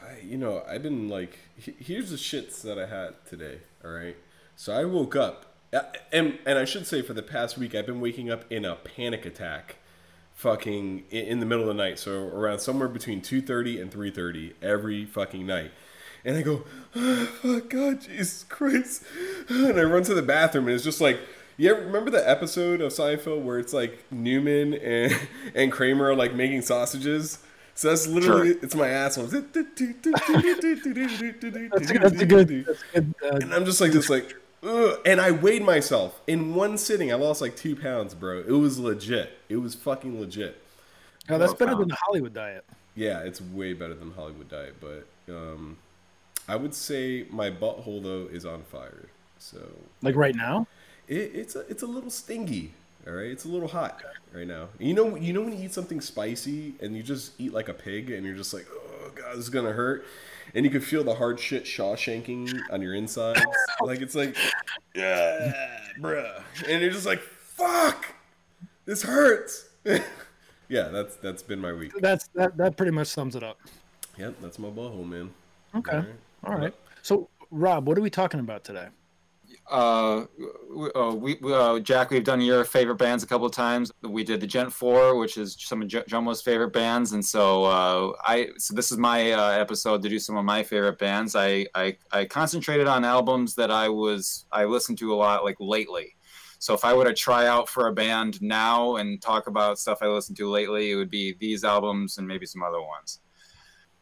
I, 0.03 0.21
you 0.23 0.37
know, 0.37 0.63
I've 0.69 0.83
been 0.83 1.09
like, 1.09 1.39
here's 1.57 2.11
the 2.11 2.17
shits 2.17 2.63
that 2.63 2.79
I 2.79 2.87
had 2.87 3.15
today. 3.27 3.59
All 3.85 3.91
right. 3.91 4.17
So 4.57 4.73
I 4.73 4.85
woke 4.85 5.17
up, 5.17 5.50
uh, 5.73 5.83
and 6.13 6.39
and 6.45 6.59
I 6.59 6.65
should 6.65 6.87
say 6.87 7.03
for 7.03 7.13
the 7.13 7.23
past 7.23 7.57
week, 7.57 7.75
I've 7.75 7.87
been 7.87 8.01
waking 8.01 8.31
up 8.31 8.45
in 8.51 8.65
a 8.65 8.75
panic 8.75 9.25
attack, 9.25 9.77
fucking 10.35 11.05
in, 11.11 11.27
in 11.27 11.41
the 11.41 11.47
middle 11.47 11.63
of 11.63 11.69
the 11.69 11.83
night. 11.83 11.99
So 11.99 12.13
around 12.13 12.61
somewhere 12.61 12.89
between 12.89 13.23
two 13.23 13.41
thirty 13.41 13.81
and 13.81 13.91
three 13.91 14.11
thirty 14.11 14.55
every 14.61 15.05
fucking 15.05 15.47
night. 15.47 15.71
And 16.23 16.37
I 16.37 16.43
go, 16.43 16.65
oh, 16.95 17.63
God, 17.67 18.03
Jesus 18.03 18.45
Christ! 18.45 19.05
And 19.49 19.81
I 19.81 19.85
run 19.85 20.03
to 20.03 20.13
the 20.13 20.21
bathroom, 20.23 20.67
and 20.67 20.75
it's 20.75 20.85
just 20.85 21.01
like. 21.01 21.19
You 21.57 21.71
ever 21.73 21.85
remember 21.85 22.11
the 22.11 22.27
episode 22.27 22.81
of 22.81 22.91
Seinfeld 22.91 23.43
where 23.43 23.59
it's 23.59 23.75
like 23.75 24.11
Newman 24.11 24.73
and 24.73 25.13
and 25.55 25.71
Kramer 25.71 26.07
are 26.07 26.17
like 26.17 26.35
making 26.35 26.63
sausages? 26.63 27.39
So 27.75 27.89
that's 27.89 28.07
literally 28.07 28.51
it's 28.63 28.75
my 28.75 28.89
asshole. 28.89 29.27
that's 29.27 29.47
that's 31.73 31.91
a 32.21 32.27
good. 32.27 32.67
That's 32.67 32.83
good 32.93 33.15
uh, 33.23 33.37
And 33.37 33.55
I'm 33.55 33.65
just 33.65 33.81
like 33.81 33.93
this, 33.93 34.11
like, 34.11 34.35
ugh. 34.63 34.99
and 35.05 35.21
I 35.21 35.31
weighed 35.31 35.63
myself 35.63 36.21
in 36.27 36.55
one 36.55 36.79
sitting. 36.79 37.13
I 37.13 37.17
lost 37.17 37.41
like 37.41 37.57
two 37.57 37.77
pounds, 37.77 38.15
bro. 38.15 38.41
It 38.41 38.51
was 38.53 38.79
legit. 38.79 39.39
It 39.49 39.57
was 39.57 39.75
fucking 39.75 40.21
legit. 40.21 40.63
no, 41.29 41.39
that's 41.39 41.53
Four 41.53 41.67
better 41.67 41.79
than 41.79 41.89
the 41.89 41.97
Hollywood 41.97 42.35
diet. 42.35 42.65
Yeah, 42.95 43.21
it's 43.21 43.41
way 43.41 43.73
better 43.73 43.95
than 43.95 44.11
Hollywood 44.13 44.49
Diet, 44.49 44.75
but 44.81 45.07
um, 45.33 45.79
I 46.49 46.57
would 46.57 46.75
say 46.75 47.25
my 47.31 47.51
butthole 47.51 48.03
though 48.03 48.29
is 48.31 48.45
on 48.45 48.63
fire. 48.65 49.09
So 49.39 49.61
Like 50.03 50.17
right 50.17 50.35
now. 50.35 50.67
it, 51.09 51.31
it's 51.35 51.57
a, 51.57 51.61
it's 51.69 51.83
a 51.83 51.87
little 51.87 52.11
stingy. 52.11 52.75
All 53.07 53.15
right, 53.15 53.29
it's 53.31 53.45
a 53.45 53.49
little 53.49 53.69
hot 53.69 54.03
right 54.35 54.47
now. 54.47 54.69
You 54.79 54.93
know, 54.93 55.17
you 55.17 55.33
know 55.33 55.41
when 55.43 55.57
you 55.57 55.65
eat 55.65 55.73
something 55.73 56.01
spicy 56.03 56.75
and 56.83 56.95
you 56.97 57.03
just 57.03 57.33
eat 57.41 57.53
like 57.53 57.69
a 57.69 57.75
pig, 57.75 58.11
and 58.11 58.27
you're 58.27 58.37
just 58.37 58.53
like, 58.53 58.67
oh 58.71 59.11
god, 59.15 59.31
this 59.37 59.45
is 59.45 59.51
gonna 59.51 59.73
hurt, 59.73 60.05
and 60.55 60.65
you 60.65 60.71
can 60.71 60.81
feel 60.81 61.05
the 61.05 61.15
hard 61.15 61.39
shit 61.39 61.65
Shawshanking 61.65 62.61
on 62.71 62.83
your 62.83 62.95
insides. 62.95 63.41
like 63.83 64.01
it's 64.01 64.15
like, 64.15 64.37
yeah, 64.95 65.81
bruh, 65.99 66.43
and 66.69 66.83
you're 66.83 66.91
just 66.91 67.07
like, 67.07 67.21
fuck, 67.21 68.07
this 68.85 69.03
hurts. 69.03 69.69
yeah, 70.69 70.89
that's 70.89 71.17
that's 71.17 71.43
been 71.43 71.61
my 71.61 71.73
week. 71.73 71.93
That's 72.01 72.29
that. 72.35 72.57
That 72.57 72.77
pretty 72.77 72.93
much 72.93 73.09
sums 73.09 73.37
it 73.37 73.43
up. 73.43 73.59
Yep, 74.19 74.37
that's 74.43 74.59
my 74.59 74.69
butthole, 74.69 75.09
man. 75.09 75.31
Okay. 75.75 75.93
All 75.93 76.03
right. 76.03 76.15
All 76.45 76.57
right. 76.57 76.75
So, 77.03 77.29
Rob, 77.51 77.87
what 77.87 77.97
are 77.97 78.03
we 78.03 78.11
talking 78.11 78.41
about 78.41 78.65
today? 78.65 78.89
Uh, 79.71 80.27
uh, 80.97 81.15
we, 81.15 81.39
uh, 81.45 81.79
Jack, 81.79 82.11
we've 82.11 82.25
done 82.25 82.41
your 82.41 82.65
favorite 82.65 82.97
bands 82.97 83.23
a 83.23 83.27
couple 83.27 83.47
of 83.47 83.53
times. 83.53 83.93
We 84.03 84.25
did 84.25 84.41
the 84.41 84.47
Djent 84.47 84.73
Four, 84.73 85.17
which 85.17 85.37
is 85.39 85.57
some 85.59 85.83
of 85.83 85.89
J- 85.89 86.03
Jumbo's 86.09 86.43
favorite 86.43 86.73
bands, 86.73 87.13
and 87.13 87.25
so 87.25 87.65
uh, 87.65 88.13
I 88.25 88.49
so 88.59 88.75
this 88.75 88.91
is 88.91 88.99
my 88.99 89.33
uh, 89.33 89.51
episode 89.53 90.03
to 90.03 90.09
do 90.09 90.19
some 90.19 90.37
of 90.37 90.45
my 90.45 90.63
favorite 90.63 90.99
bands. 90.99 91.37
I, 91.37 91.67
I 91.75 91.97
I 92.11 92.25
concentrated 92.25 92.89
on 92.89 93.05
albums 93.05 93.55
that 93.55 93.71
I 93.71 93.89
was 93.89 94.47
I 94.51 94.65
listened 94.65 94.99
to 94.99 95.15
a 95.15 95.17
lot 95.17 95.45
like 95.45 95.57
lately. 95.61 96.17
So 96.59 96.75
if 96.75 96.85
I 96.85 96.93
were 96.93 97.05
to 97.05 97.15
try 97.15 97.47
out 97.47 97.69
for 97.69 97.87
a 97.87 97.93
band 97.93 98.43
now 98.43 98.97
and 98.97 99.23
talk 99.23 99.47
about 99.47 99.79
stuff 99.79 99.99
I 100.03 100.09
listened 100.09 100.37
to 100.39 100.51
lately, 100.51 100.91
it 100.91 100.97
would 100.97 101.11
be 101.11 101.35
these 101.41 101.65
albums 101.65 102.19
and 102.19 102.27
maybe 102.29 102.45
some 102.45 102.63
other 102.63 102.83
ones. 102.83 103.21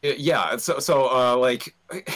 It- 0.03 0.19
yeah. 0.19 0.57
So 0.57 0.79
so 0.79 1.07
uh, 1.11 1.37
like 1.37 1.77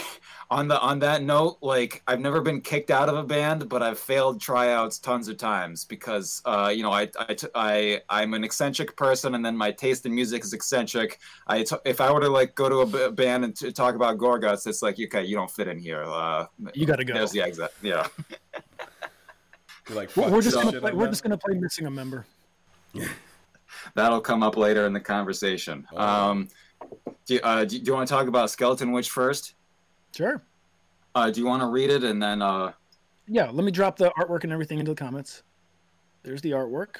on 0.51 0.67
the 0.67 0.79
on 0.79 0.99
that 0.99 1.23
note, 1.23 1.57
like 1.61 2.03
I've 2.07 2.19
never 2.19 2.41
been 2.41 2.61
kicked 2.61 2.91
out 2.91 3.09
of 3.09 3.15
a 3.17 3.23
band, 3.23 3.67
but 3.69 3.81
I've 3.81 3.97
failed 3.97 4.39
tryouts 4.41 4.99
tons 4.99 5.27
of 5.27 5.37
times 5.37 5.85
because 5.85 6.41
uh, 6.45 6.71
you 6.75 6.83
know 6.83 6.91
I 6.91 7.09
I 7.19 7.33
t- 7.33 7.47
I 7.55 8.01
I'm 8.09 8.33
an 8.33 8.43
eccentric 8.43 8.95
person, 8.95 9.35
and 9.35 9.45
then 9.45 9.55
my 9.57 9.71
taste 9.71 10.05
in 10.05 10.13
music 10.13 10.43
is 10.43 10.53
eccentric. 10.53 11.19
I 11.47 11.63
t- 11.63 11.75
if 11.85 11.99
I 12.01 12.11
were 12.11 12.19
to 12.21 12.29
like 12.29 12.55
go 12.55 12.69
to 12.69 12.75
a 12.81 12.85
b- 12.85 13.15
band 13.15 13.45
and 13.45 13.55
t- 13.55 13.71
talk 13.71 13.95
about 13.95 14.17
Gorguts, 14.17 14.67
it's 14.67 14.81
like 14.81 14.99
okay, 14.99 15.23
you 15.23 15.35
don't 15.35 15.49
fit 15.51 15.67
in 15.67 15.79
here. 15.79 16.03
Uh, 16.03 16.45
You 16.73 16.85
gotta 16.85 17.05
go. 17.05 17.13
There's 17.13 17.31
the 17.31 17.41
exit. 17.41 17.71
Yeah. 17.81 18.07
You're 19.89 19.97
like, 19.97 20.15
We're, 20.15 20.23
fuck 20.23 20.31
we're 20.31 20.41
this 20.41 20.53
just 20.53 20.63
gonna 20.63 20.79
play, 20.79 20.91
we're 20.93 21.03
not- 21.05 21.09
just 21.11 21.23
gonna 21.23 21.37
play 21.37 21.55
missing 21.55 21.87
a 21.87 21.91
member. 21.91 22.25
That'll 23.95 24.21
come 24.21 24.43
up 24.43 24.55
later 24.55 24.85
in 24.85 24.93
the 24.93 24.99
conversation. 24.99 25.85
Oh. 25.91 25.97
Um, 25.97 26.47
do, 27.25 27.39
uh, 27.43 27.65
do, 27.65 27.79
do 27.79 27.83
you 27.85 27.93
want 27.93 28.07
to 28.07 28.13
talk 28.13 28.27
about 28.27 28.49
Skeleton 28.49 28.91
Witch 28.91 29.09
first? 29.09 29.55
Sure. 30.15 30.41
Uh, 31.15 31.29
do 31.31 31.39
you 31.41 31.47
want 31.47 31.61
to 31.61 31.67
read 31.67 31.89
it 31.89 32.03
and 32.03 32.21
then? 32.21 32.41
Uh, 32.41 32.71
Yeah, 33.27 33.49
let 33.51 33.63
me 33.63 33.71
drop 33.71 33.97
the 33.97 34.11
artwork 34.17 34.43
and 34.43 34.53
everything 34.53 34.79
into 34.79 34.91
the 34.91 34.95
comments. 34.95 35.43
There's 36.23 36.41
the 36.41 36.51
artwork. 36.51 36.97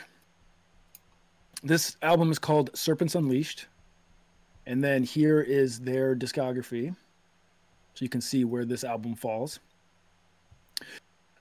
This 1.63 1.96
album 2.01 2.32
is 2.32 2.39
called 2.39 2.70
Serpents 2.75 3.15
Unleashed. 3.15 3.67
And 4.65 4.84
then 4.84 5.03
here 5.03 5.41
is 5.41 5.79
their 5.79 6.15
discography. 6.15 6.96
So 7.93 8.03
you 8.03 8.10
can 8.10 8.22
see 8.22 8.46
where 8.46 8.65
this 8.65 8.84
album 8.84 9.15
falls. 9.15 9.60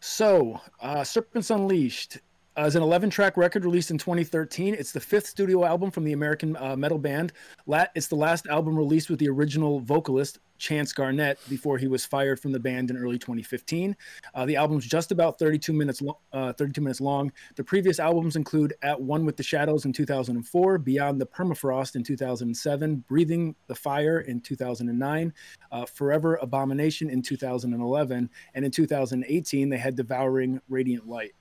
So, 0.00 0.60
uh, 0.80 1.04
Serpents 1.04 1.50
Unleashed 1.50 2.18
uh, 2.58 2.62
is 2.62 2.74
an 2.74 2.82
11 2.82 3.08
track 3.10 3.36
record 3.36 3.64
released 3.64 3.90
in 3.92 3.98
2013. 3.98 4.74
It's 4.74 4.92
the 4.92 5.00
fifth 5.00 5.26
studio 5.26 5.64
album 5.64 5.90
from 5.90 6.04
the 6.04 6.12
American 6.12 6.56
uh, 6.56 6.74
metal 6.76 6.98
band. 6.98 7.32
La- 7.66 7.86
it's 7.94 8.08
the 8.08 8.16
last 8.16 8.48
album 8.48 8.76
released 8.76 9.08
with 9.10 9.20
the 9.20 9.28
original 9.28 9.78
vocalist, 9.80 10.40
Chance 10.62 10.92
Garnette, 10.92 11.38
before 11.48 11.76
he 11.76 11.88
was 11.88 12.06
fired 12.06 12.38
from 12.38 12.52
the 12.52 12.60
band 12.60 12.88
in 12.88 12.96
early 12.96 13.18
2015. 13.18 13.96
Uh, 14.32 14.46
the 14.46 14.54
album's 14.54 14.86
just 14.86 15.10
about 15.10 15.36
32 15.36 15.72
minutes, 15.72 16.00
lo- 16.00 16.20
uh, 16.32 16.52
32 16.52 16.80
minutes 16.80 17.00
long. 17.00 17.32
The 17.56 17.64
previous 17.64 17.98
albums 17.98 18.36
include 18.36 18.74
At 18.82 18.98
One 18.98 19.26
with 19.26 19.36
the 19.36 19.42
Shadows 19.42 19.86
in 19.86 19.92
2004, 19.92 20.78
Beyond 20.78 21.20
the 21.20 21.26
Permafrost 21.26 21.96
in 21.96 22.04
2007, 22.04 23.04
Breathing 23.08 23.56
the 23.66 23.74
Fire 23.74 24.20
in 24.20 24.40
2009, 24.40 25.34
uh, 25.72 25.84
Forever 25.84 26.36
Abomination 26.36 27.10
in 27.10 27.22
2011, 27.22 28.30
and 28.54 28.64
in 28.64 28.70
2018 28.70 29.68
they 29.68 29.76
had 29.76 29.96
Devouring 29.96 30.60
Radiant 30.68 31.08
Light. 31.08 31.32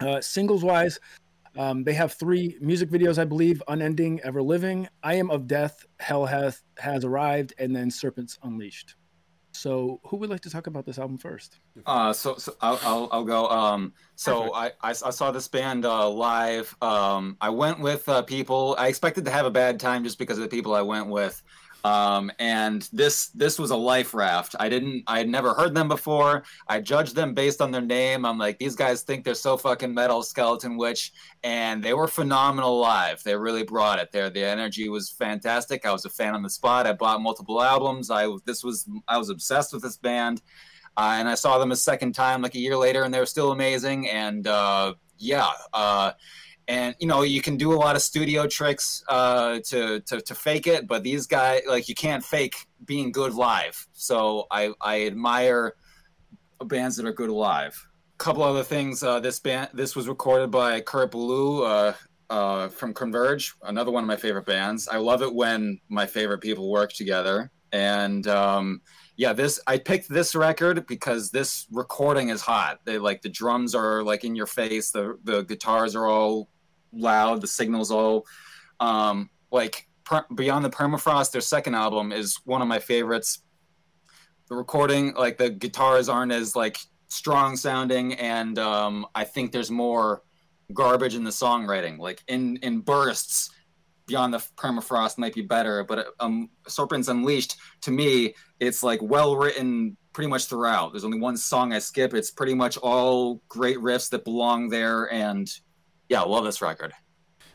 Uh, 0.00 0.20
singles 0.20 0.62
wise, 0.62 1.00
um, 1.56 1.84
they 1.84 1.94
have 1.94 2.12
three 2.12 2.56
music 2.60 2.90
videos, 2.90 3.18
I 3.18 3.24
believe: 3.24 3.62
"Unending," 3.68 4.20
"Ever 4.22 4.42
Living," 4.42 4.88
"I 5.02 5.14
Am 5.14 5.30
of 5.30 5.46
Death," 5.46 5.84
"Hell 6.00 6.26
Hath 6.26 6.62
Has 6.78 7.04
Arrived," 7.04 7.54
and 7.58 7.74
then 7.74 7.90
"Serpents 7.90 8.38
Unleashed." 8.42 8.96
So, 9.52 10.00
who 10.04 10.16
would 10.16 10.30
like 10.30 10.40
to 10.40 10.50
talk 10.50 10.66
about 10.66 10.84
this 10.84 10.98
album 10.98 11.16
first? 11.16 11.60
Uh, 11.86 12.12
so, 12.12 12.36
so 12.36 12.54
I'll, 12.60 12.80
I'll, 12.82 13.08
I'll 13.12 13.24
go. 13.24 13.46
Um, 13.48 13.92
so 14.16 14.52
I, 14.52 14.72
I, 14.82 14.90
I 14.90 14.92
saw 14.92 15.30
this 15.30 15.46
band 15.46 15.86
uh, 15.86 16.10
live. 16.10 16.74
Um, 16.82 17.36
I 17.40 17.50
went 17.50 17.78
with 17.78 18.08
uh, 18.08 18.22
people. 18.22 18.74
I 18.78 18.88
expected 18.88 19.24
to 19.26 19.30
have 19.30 19.46
a 19.46 19.50
bad 19.50 19.78
time 19.78 20.02
just 20.02 20.18
because 20.18 20.38
of 20.38 20.42
the 20.42 20.48
people 20.48 20.74
I 20.74 20.82
went 20.82 21.08
with. 21.08 21.40
Um, 21.84 22.32
and 22.38 22.88
this 22.94 23.28
this 23.28 23.58
was 23.58 23.70
a 23.70 23.76
life 23.76 24.14
raft. 24.14 24.56
I 24.58 24.70
didn't. 24.70 25.04
I 25.06 25.18
had 25.18 25.28
never 25.28 25.52
heard 25.52 25.74
them 25.74 25.86
before. 25.86 26.44
I 26.66 26.80
judged 26.80 27.14
them 27.14 27.34
based 27.34 27.60
on 27.60 27.70
their 27.70 27.82
name. 27.82 28.24
I'm 28.24 28.38
like, 28.38 28.58
these 28.58 28.74
guys 28.74 29.02
think 29.02 29.22
they're 29.22 29.34
so 29.34 29.58
fucking 29.58 29.92
metal, 29.92 30.22
Skeleton 30.22 30.78
Witch, 30.78 31.12
and 31.42 31.82
they 31.82 31.92
were 31.92 32.08
phenomenal 32.08 32.80
live. 32.80 33.22
They 33.22 33.36
really 33.36 33.64
brought 33.64 33.98
it. 33.98 34.12
There, 34.12 34.30
the 34.30 34.44
energy 34.44 34.88
was 34.88 35.10
fantastic. 35.10 35.84
I 35.84 35.92
was 35.92 36.06
a 36.06 36.10
fan 36.10 36.34
on 36.34 36.42
the 36.42 36.48
spot. 36.48 36.86
I 36.86 36.94
bought 36.94 37.20
multiple 37.20 37.62
albums. 37.62 38.10
I 38.10 38.28
this 38.46 38.64
was 38.64 38.88
I 39.06 39.18
was 39.18 39.28
obsessed 39.28 39.74
with 39.74 39.82
this 39.82 39.98
band. 39.98 40.40
Uh, 40.96 41.16
and 41.18 41.28
I 41.28 41.34
saw 41.34 41.58
them 41.58 41.72
a 41.72 41.76
second 41.76 42.12
time 42.12 42.40
like 42.40 42.54
a 42.54 42.58
year 42.60 42.76
later, 42.76 43.02
and 43.02 43.12
they 43.12 43.18
were 43.18 43.26
still 43.26 43.52
amazing. 43.52 44.08
And 44.08 44.46
uh, 44.46 44.94
yeah, 45.18 45.50
uh, 45.72 46.12
and 46.68 46.94
you 46.98 47.06
know 47.06 47.22
you 47.22 47.42
can 47.42 47.56
do 47.56 47.72
a 47.72 47.76
lot 47.76 47.96
of 47.96 48.02
studio 48.02 48.46
tricks 48.46 49.02
uh, 49.08 49.60
to, 49.66 50.00
to 50.00 50.20
to 50.20 50.34
fake 50.34 50.66
it, 50.66 50.86
but 50.86 51.02
these 51.02 51.26
guys 51.26 51.62
like 51.68 51.88
you 51.88 51.94
can't 51.94 52.24
fake 52.24 52.54
being 52.84 53.12
good 53.12 53.34
live. 53.34 53.86
So 53.92 54.46
I 54.50 54.72
I 54.80 55.06
admire 55.06 55.74
bands 56.64 56.96
that 56.96 57.06
are 57.06 57.12
good 57.12 57.30
live. 57.30 57.86
A 58.14 58.18
couple 58.18 58.42
other 58.42 58.62
things. 58.62 59.02
Uh, 59.02 59.20
this 59.20 59.40
band 59.40 59.70
this 59.74 59.94
was 59.94 60.08
recorded 60.08 60.50
by 60.50 60.80
Kurt 60.80 61.10
Ballou. 61.10 61.64
Uh, 61.64 61.94
uh, 62.30 62.68
from 62.68 62.94
Converge, 62.94 63.54
another 63.64 63.90
one 63.90 64.02
of 64.02 64.08
my 64.08 64.16
favorite 64.16 64.46
bands. 64.46 64.88
I 64.88 64.96
love 64.96 65.22
it 65.22 65.32
when 65.32 65.78
my 65.90 66.06
favorite 66.06 66.38
people 66.40 66.70
work 66.70 66.90
together. 66.92 67.50
And 67.70 68.26
um, 68.26 68.80
yeah, 69.16 69.32
this 69.32 69.60
I 69.66 69.78
picked 69.78 70.08
this 70.08 70.34
record 70.34 70.86
because 70.86 71.30
this 71.30 71.66
recording 71.70 72.30
is 72.30 72.40
hot. 72.40 72.80
They 72.84 72.98
like 72.98 73.22
the 73.22 73.28
drums 73.28 73.74
are 73.74 74.02
like 74.02 74.24
in 74.24 74.34
your 74.34 74.46
face, 74.46 74.90
the 74.90 75.18
the 75.24 75.42
guitars 75.42 75.94
are 75.94 76.06
all 76.06 76.48
loud, 76.96 77.40
the 77.40 77.46
signals 77.46 77.90
all 77.90 78.26
um, 78.80 79.30
like 79.50 79.86
per- 80.04 80.26
Beyond 80.34 80.64
the 80.64 80.70
Permafrost. 80.70 81.32
Their 81.32 81.40
second 81.40 81.74
album 81.74 82.12
is 82.12 82.36
one 82.44 82.62
of 82.62 82.68
my 82.68 82.78
favorites. 82.78 83.42
The 84.48 84.56
recording, 84.56 85.14
like 85.14 85.38
the 85.38 85.50
guitars 85.50 86.08
aren't 86.08 86.32
as 86.32 86.54
like 86.54 86.76
strong 87.08 87.56
sounding, 87.56 88.14
and 88.14 88.58
um, 88.58 89.06
I 89.14 89.24
think 89.24 89.52
there's 89.52 89.70
more 89.70 90.22
garbage 90.72 91.14
in 91.14 91.24
the 91.24 91.30
songwriting, 91.30 91.98
like 91.98 92.22
in 92.28 92.56
in 92.58 92.80
bursts. 92.80 93.50
Beyond 94.06 94.34
the 94.34 94.46
Permafrost 94.58 95.16
might 95.16 95.32
be 95.32 95.40
better, 95.40 95.82
but 95.82 96.08
um, 96.20 96.50
Serpents 96.68 97.08
Unleashed 97.08 97.56
to 97.80 97.90
me, 97.90 98.34
it's 98.60 98.82
like 98.82 99.00
well 99.00 99.34
written 99.34 99.96
pretty 100.12 100.28
much 100.28 100.44
throughout. 100.44 100.92
There's 100.92 101.06
only 101.06 101.18
one 101.20 101.38
song 101.38 101.72
I 101.72 101.78
skip. 101.78 102.12
It's 102.12 102.30
pretty 102.30 102.52
much 102.52 102.76
all 102.76 103.40
great 103.48 103.78
riffs 103.78 104.10
that 104.10 104.24
belong 104.24 104.68
there, 104.68 105.10
and 105.10 105.48
yeah, 106.14 106.22
love 106.22 106.44
this 106.44 106.62
record. 106.62 106.92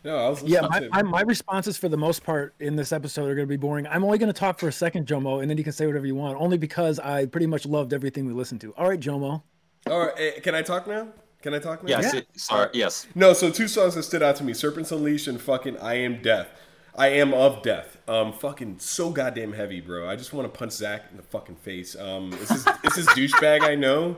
No, 0.04 0.18
I 0.18 0.30
was 0.30 0.44
Yeah, 0.44 0.62
my, 0.62 0.88
my, 0.92 1.02
my 1.02 1.22
responses 1.22 1.78
for 1.78 1.90
the 1.90 1.98
most 1.98 2.24
part 2.24 2.56
in 2.60 2.76
this 2.76 2.92
episode 2.92 3.30
are 3.30 3.36
going 3.36 3.48
to 3.48 3.50
be 3.50 3.58
boring. 3.58 3.88
I'm 3.88 4.04
only 4.04 4.18
going 4.18 4.32
to 4.32 4.38
talk 4.38 4.60
for 4.60 4.68
a 4.68 4.72
second, 4.72 5.08
Jomo, 5.08 5.42
and 5.42 5.50
then 5.50 5.58
you 5.58 5.64
can 5.64 5.74
say 5.74 5.86
whatever 5.88 6.06
you 6.06 6.16
want, 6.16 6.40
only 6.40 6.58
because 6.58 7.00
I 7.00 7.26
pretty 7.26 7.48
much 7.48 7.66
loved 7.66 7.94
everything 7.94 8.26
we 8.26 8.34
listened 8.34 8.62
to. 8.62 8.74
All 8.76 8.88
right, 8.88 9.00
Jomo. 9.00 9.44
All 9.88 10.00
right, 10.00 10.14
eh, 10.18 10.40
can 10.42 10.56
I 10.56 10.62
talk 10.62 10.88
now? 10.88 11.08
Can 11.42 11.54
I 11.54 11.60
talk 11.60 11.84
now? 11.84 11.90
Yes, 11.90 12.14
Yeah. 12.14 12.20
it- 12.20 12.28
sorry, 12.36 12.70
yes. 12.74 13.08
No, 13.16 13.32
so 13.34 13.50
two 13.50 13.70
songs 13.70 13.96
that 13.96 14.04
stood 14.04 14.22
out 14.22 14.36
to 14.38 14.44
me: 14.44 14.54
"Serpents 14.54 14.92
Unleashed" 14.92 15.28
and 15.28 15.40
"Fucking 15.40 15.78
I 15.78 15.94
Am 15.96 16.22
Death." 16.22 16.48
I 16.96 17.08
am 17.10 17.34
of 17.34 17.62
death. 17.62 17.98
Um, 18.10 18.34
fucking 18.34 18.80
so 18.80 19.10
goddamn 19.12 19.54
heavy, 19.54 19.80
bro. 19.80 20.10
I 20.10 20.18
just 20.18 20.34
want 20.34 20.52
to 20.52 20.58
punch 20.58 20.74
Zach 20.74 21.06
in 21.12 21.16
the 21.18 21.24
fucking 21.24 21.56
face. 21.56 21.96
Um, 21.96 22.34
it's 22.34 22.50
his, 22.50 22.68
it's 22.84 22.96
his 22.98 23.08
douchebag. 23.10 23.62
I 23.62 23.76
know. 23.76 24.18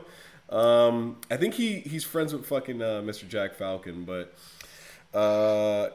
Um, 0.52 1.16
I 1.30 1.36
think 1.38 1.54
he 1.54 1.80
he's 1.80 2.04
friends 2.04 2.32
with 2.32 2.46
fucking 2.46 2.82
uh, 2.82 3.02
Mr. 3.04 3.26
Jack 3.28 3.54
Falcon, 3.54 4.04
but 4.04 4.34
uh, 5.14 5.88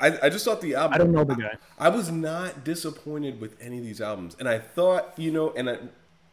I 0.00 0.18
I 0.26 0.28
just 0.28 0.44
thought 0.44 0.60
the 0.60 0.74
album. 0.74 0.94
I 0.94 0.98
don't 0.98 1.12
know 1.12 1.24
the 1.24 1.36
guy. 1.36 1.56
I 1.78 1.88
was 1.88 2.10
not 2.10 2.64
disappointed 2.64 3.40
with 3.40 3.56
any 3.60 3.78
of 3.78 3.84
these 3.84 4.00
albums, 4.00 4.36
and 4.38 4.48
I 4.48 4.58
thought, 4.58 5.12
you 5.16 5.30
know, 5.30 5.52
and 5.56 5.70
I, 5.70 5.78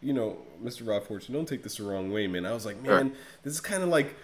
you 0.02 0.14
know, 0.14 0.38
Mr. 0.64 0.88
Rob 0.88 1.06
Fortune, 1.06 1.34
don't 1.36 1.48
take 1.48 1.64
this 1.64 1.78
the 1.78 1.84
wrong 1.84 2.12
way, 2.12 2.28
man. 2.28 2.46
I 2.46 2.54
was 2.54 2.66
like, 2.66 2.82
man, 2.82 3.14
this 3.44 3.54
is 3.54 3.62
kind 3.62 3.84
of 3.84 3.90
like, 3.90 4.16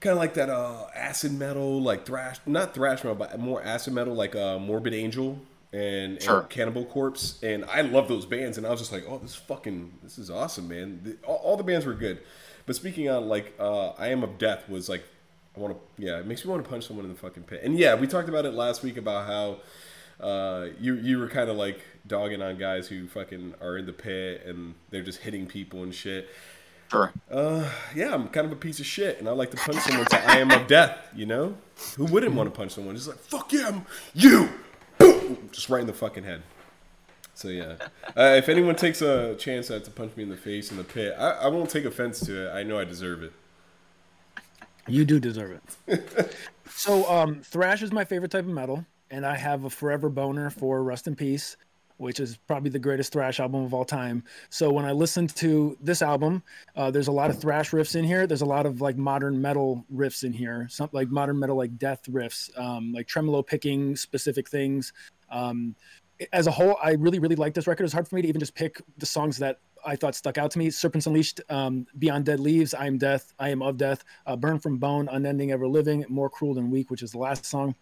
kind 0.00 0.12
of 0.12 0.18
like 0.18 0.34
that 0.34 0.48
uh, 0.48 0.86
acid 0.94 1.32
metal, 1.32 1.82
like 1.82 2.06
thrash, 2.06 2.38
not 2.46 2.74
thrash 2.74 2.98
metal, 3.04 3.14
but 3.16 3.38
more 3.38 3.62
acid 3.62 3.92
metal, 3.92 4.14
like 4.14 4.34
uh, 4.36 4.58
Morbid 4.58 4.94
Angel 4.94 5.38
and, 5.72 6.22
Sure. 6.22 6.40
and 6.40 6.50
Cannibal 6.50 6.84
Corpse, 6.84 7.40
and 7.42 7.64
I 7.64 7.80
love 7.82 8.06
those 8.08 8.24
bands, 8.26 8.56
and 8.58 8.66
I 8.66 8.70
was 8.70 8.80
just 8.80 8.92
like, 8.92 9.04
oh, 9.08 9.18
this 9.18 9.34
fucking, 9.34 9.92
this 10.02 10.18
is 10.18 10.30
awesome, 10.30 10.68
man. 10.68 11.00
The, 11.02 11.16
all, 11.26 11.36
all 11.36 11.56
the 11.56 11.64
bands 11.64 11.84
were 11.86 11.94
good, 11.94 12.20
but 12.66 12.76
speaking 12.76 13.08
on 13.08 13.28
like, 13.28 13.54
uh, 13.58 13.90
I 13.90 14.08
Am 14.08 14.22
of 14.22 14.38
Death 14.38 14.68
was 14.68 14.88
like. 14.88 15.04
I 15.56 15.60
want 15.60 15.76
to, 15.76 16.04
yeah, 16.04 16.18
it 16.18 16.26
makes 16.26 16.44
me 16.44 16.50
want 16.50 16.64
to 16.64 16.68
punch 16.68 16.84
someone 16.84 17.04
in 17.04 17.12
the 17.12 17.16
fucking 17.16 17.44
pit. 17.44 17.60
And 17.62 17.78
yeah, 17.78 17.94
we 17.94 18.08
talked 18.08 18.28
about 18.28 18.44
it 18.44 18.54
last 18.54 18.82
week 18.82 18.96
about 18.96 19.28
how 19.28 19.58
uh, 20.20 20.66
you 20.80 20.94
you 20.94 21.18
were 21.18 21.28
kind 21.28 21.48
of 21.48 21.56
like 21.56 21.80
dogging 22.06 22.42
on 22.42 22.58
guys 22.58 22.88
who 22.88 23.06
fucking 23.06 23.54
are 23.60 23.76
in 23.78 23.86
the 23.86 23.92
pit 23.92 24.44
and 24.46 24.74
they're 24.90 25.04
just 25.04 25.20
hitting 25.20 25.46
people 25.46 25.82
and 25.82 25.94
shit. 25.94 26.28
Sure. 26.90 27.12
Uh, 27.30 27.70
yeah, 27.94 28.12
I'm 28.14 28.28
kind 28.28 28.46
of 28.46 28.52
a 28.52 28.56
piece 28.56 28.78
of 28.78 28.86
shit, 28.86 29.18
and 29.18 29.28
I 29.28 29.32
like 29.32 29.50
to 29.52 29.56
punch 29.56 29.78
someone 29.78 30.06
to 30.06 30.30
I 30.30 30.38
am 30.38 30.50
of 30.50 30.66
death. 30.66 30.96
You 31.14 31.26
know, 31.26 31.56
who 31.96 32.04
wouldn't 32.04 32.34
want 32.34 32.52
to 32.52 32.56
punch 32.56 32.72
someone? 32.72 32.94
Just 32.94 33.08
like 33.08 33.18
fuck 33.18 33.52
yeah, 33.52 33.68
I'm 33.68 33.86
you, 34.12 34.48
boom, 34.98 35.48
just 35.52 35.68
right 35.70 35.80
in 35.80 35.86
the 35.86 35.92
fucking 35.92 36.24
head. 36.24 36.42
So 37.34 37.48
yeah, 37.48 37.74
uh, 38.16 38.34
if 38.36 38.48
anyone 38.48 38.76
takes 38.76 39.02
a 39.02 39.34
chance 39.34 39.66
to 39.66 39.80
punch 39.80 40.16
me 40.16 40.22
in 40.22 40.28
the 40.28 40.36
face 40.36 40.70
in 40.70 40.76
the 40.76 40.84
pit, 40.84 41.14
I, 41.18 41.30
I 41.30 41.48
won't 41.48 41.68
take 41.68 41.84
offense 41.84 42.20
to 42.26 42.46
it. 42.46 42.54
I 42.54 42.62
know 42.62 42.78
I 42.78 42.84
deserve 42.84 43.22
it. 43.22 43.32
You 44.86 45.04
do 45.04 45.18
deserve 45.18 45.60
it. 45.88 46.36
so, 46.70 47.10
um, 47.10 47.40
thrash 47.40 47.82
is 47.82 47.90
my 47.90 48.04
favorite 48.04 48.30
type 48.30 48.44
of 48.44 48.50
metal, 48.50 48.84
and 49.10 49.26
I 49.26 49.36
have 49.36 49.64
a 49.64 49.70
forever 49.70 50.08
boner 50.08 50.50
for 50.50 50.82
Rust 50.82 51.06
in 51.06 51.16
Peace. 51.16 51.56
which 51.96 52.18
is 52.18 52.36
probably 52.48 52.70
the 52.70 52.78
greatest 52.78 53.12
thrash 53.12 53.38
album 53.38 53.64
of 53.64 53.72
all 53.72 53.84
time. 53.84 54.24
So 54.50 54.72
when 54.72 54.84
I 54.84 54.90
listened 54.90 55.34
to 55.36 55.76
this 55.80 56.02
album, 56.02 56.42
uh, 56.74 56.90
there's 56.90 57.06
a 57.06 57.12
lot 57.12 57.30
of 57.30 57.40
thrash 57.40 57.70
riffs 57.70 57.94
in 57.94 58.04
here. 58.04 58.26
There's 58.26 58.42
a 58.42 58.46
lot 58.46 58.66
of 58.66 58.80
like 58.80 58.96
modern 58.96 59.40
metal 59.40 59.84
riffs 59.94 60.24
in 60.24 60.32
here, 60.32 60.66
some 60.68 60.88
like 60.90 61.08
modern 61.08 61.38
metal 61.38 61.56
like 61.56 61.78
death 61.78 62.02
riffs, 62.10 62.50
um, 62.58 62.92
like 62.92 63.06
tremolo 63.06 63.42
picking 63.42 63.94
specific 63.94 64.48
things. 64.48 64.92
Um, 65.30 65.76
as 66.32 66.46
a 66.46 66.50
whole, 66.50 66.76
I 66.82 66.92
really 66.92 67.18
really 67.18 67.36
like 67.36 67.54
this 67.54 67.66
record. 67.66 67.84
It's 67.84 67.92
hard 67.92 68.08
for 68.08 68.14
me 68.14 68.22
to 68.22 68.28
even 68.28 68.40
just 68.40 68.54
pick 68.54 68.80
the 68.98 69.06
songs 69.06 69.36
that 69.38 69.58
I 69.86 69.96
thought 69.96 70.14
stuck 70.14 70.38
out 70.38 70.50
to 70.52 70.58
me. 70.58 70.70
Serpents 70.70 71.06
Unleashed, 71.06 71.40
um, 71.50 71.86
Beyond 71.98 72.24
Dead 72.24 72.40
Leaves, 72.40 72.72
I 72.74 72.86
Am 72.86 72.98
Death, 72.98 73.32
I 73.38 73.50
Am 73.50 73.62
of 73.62 73.76
Death, 73.76 74.04
uh, 74.26 74.36
Burn 74.36 74.58
from 74.58 74.78
Bone, 74.78 75.08
Unending 75.10 75.52
Ever 75.52 75.66
Living, 75.66 76.04
More 76.08 76.30
Cruel 76.30 76.54
Than 76.54 76.70
Weak, 76.70 76.90
which 76.90 77.02
is 77.02 77.12
the 77.12 77.18
last 77.18 77.44
song. 77.44 77.74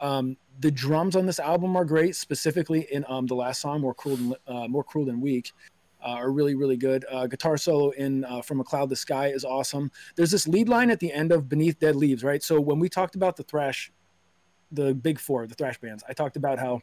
Um, 0.00 0.36
the 0.60 0.70
drums 0.70 1.16
on 1.16 1.26
this 1.26 1.38
album 1.38 1.76
are 1.76 1.84
great, 1.84 2.16
specifically 2.16 2.86
in 2.90 3.04
um, 3.08 3.26
the 3.26 3.34
last 3.34 3.60
song, 3.60 3.80
"More 3.80 3.94
Cruel 3.94 4.16
Than 4.16 4.34
uh, 4.46 4.68
More 4.68 4.84
Cruel 4.84 5.06
Than 5.06 5.20
Weak." 5.20 5.52
Uh, 6.00 6.10
are 6.10 6.30
really 6.30 6.54
really 6.54 6.76
good. 6.76 7.04
Uh, 7.10 7.26
guitar 7.26 7.56
solo 7.56 7.90
in 7.90 8.24
uh, 8.24 8.40
"From 8.42 8.60
a 8.60 8.64
Cloud 8.64 8.88
to 8.90 8.96
Sky" 8.96 9.28
is 9.28 9.44
awesome. 9.44 9.90
There's 10.16 10.30
this 10.30 10.46
lead 10.46 10.68
line 10.68 10.90
at 10.90 11.00
the 11.00 11.12
end 11.12 11.32
of 11.32 11.48
"Beneath 11.48 11.78
Dead 11.78 11.96
Leaves," 11.96 12.22
right? 12.22 12.42
So 12.42 12.60
when 12.60 12.78
we 12.78 12.88
talked 12.88 13.16
about 13.16 13.36
the 13.36 13.42
thrash, 13.42 13.90
the 14.70 14.94
big 14.94 15.18
four, 15.18 15.46
the 15.46 15.54
thrash 15.54 15.78
bands, 15.80 16.04
I 16.08 16.12
talked 16.12 16.36
about 16.36 16.58
how, 16.58 16.82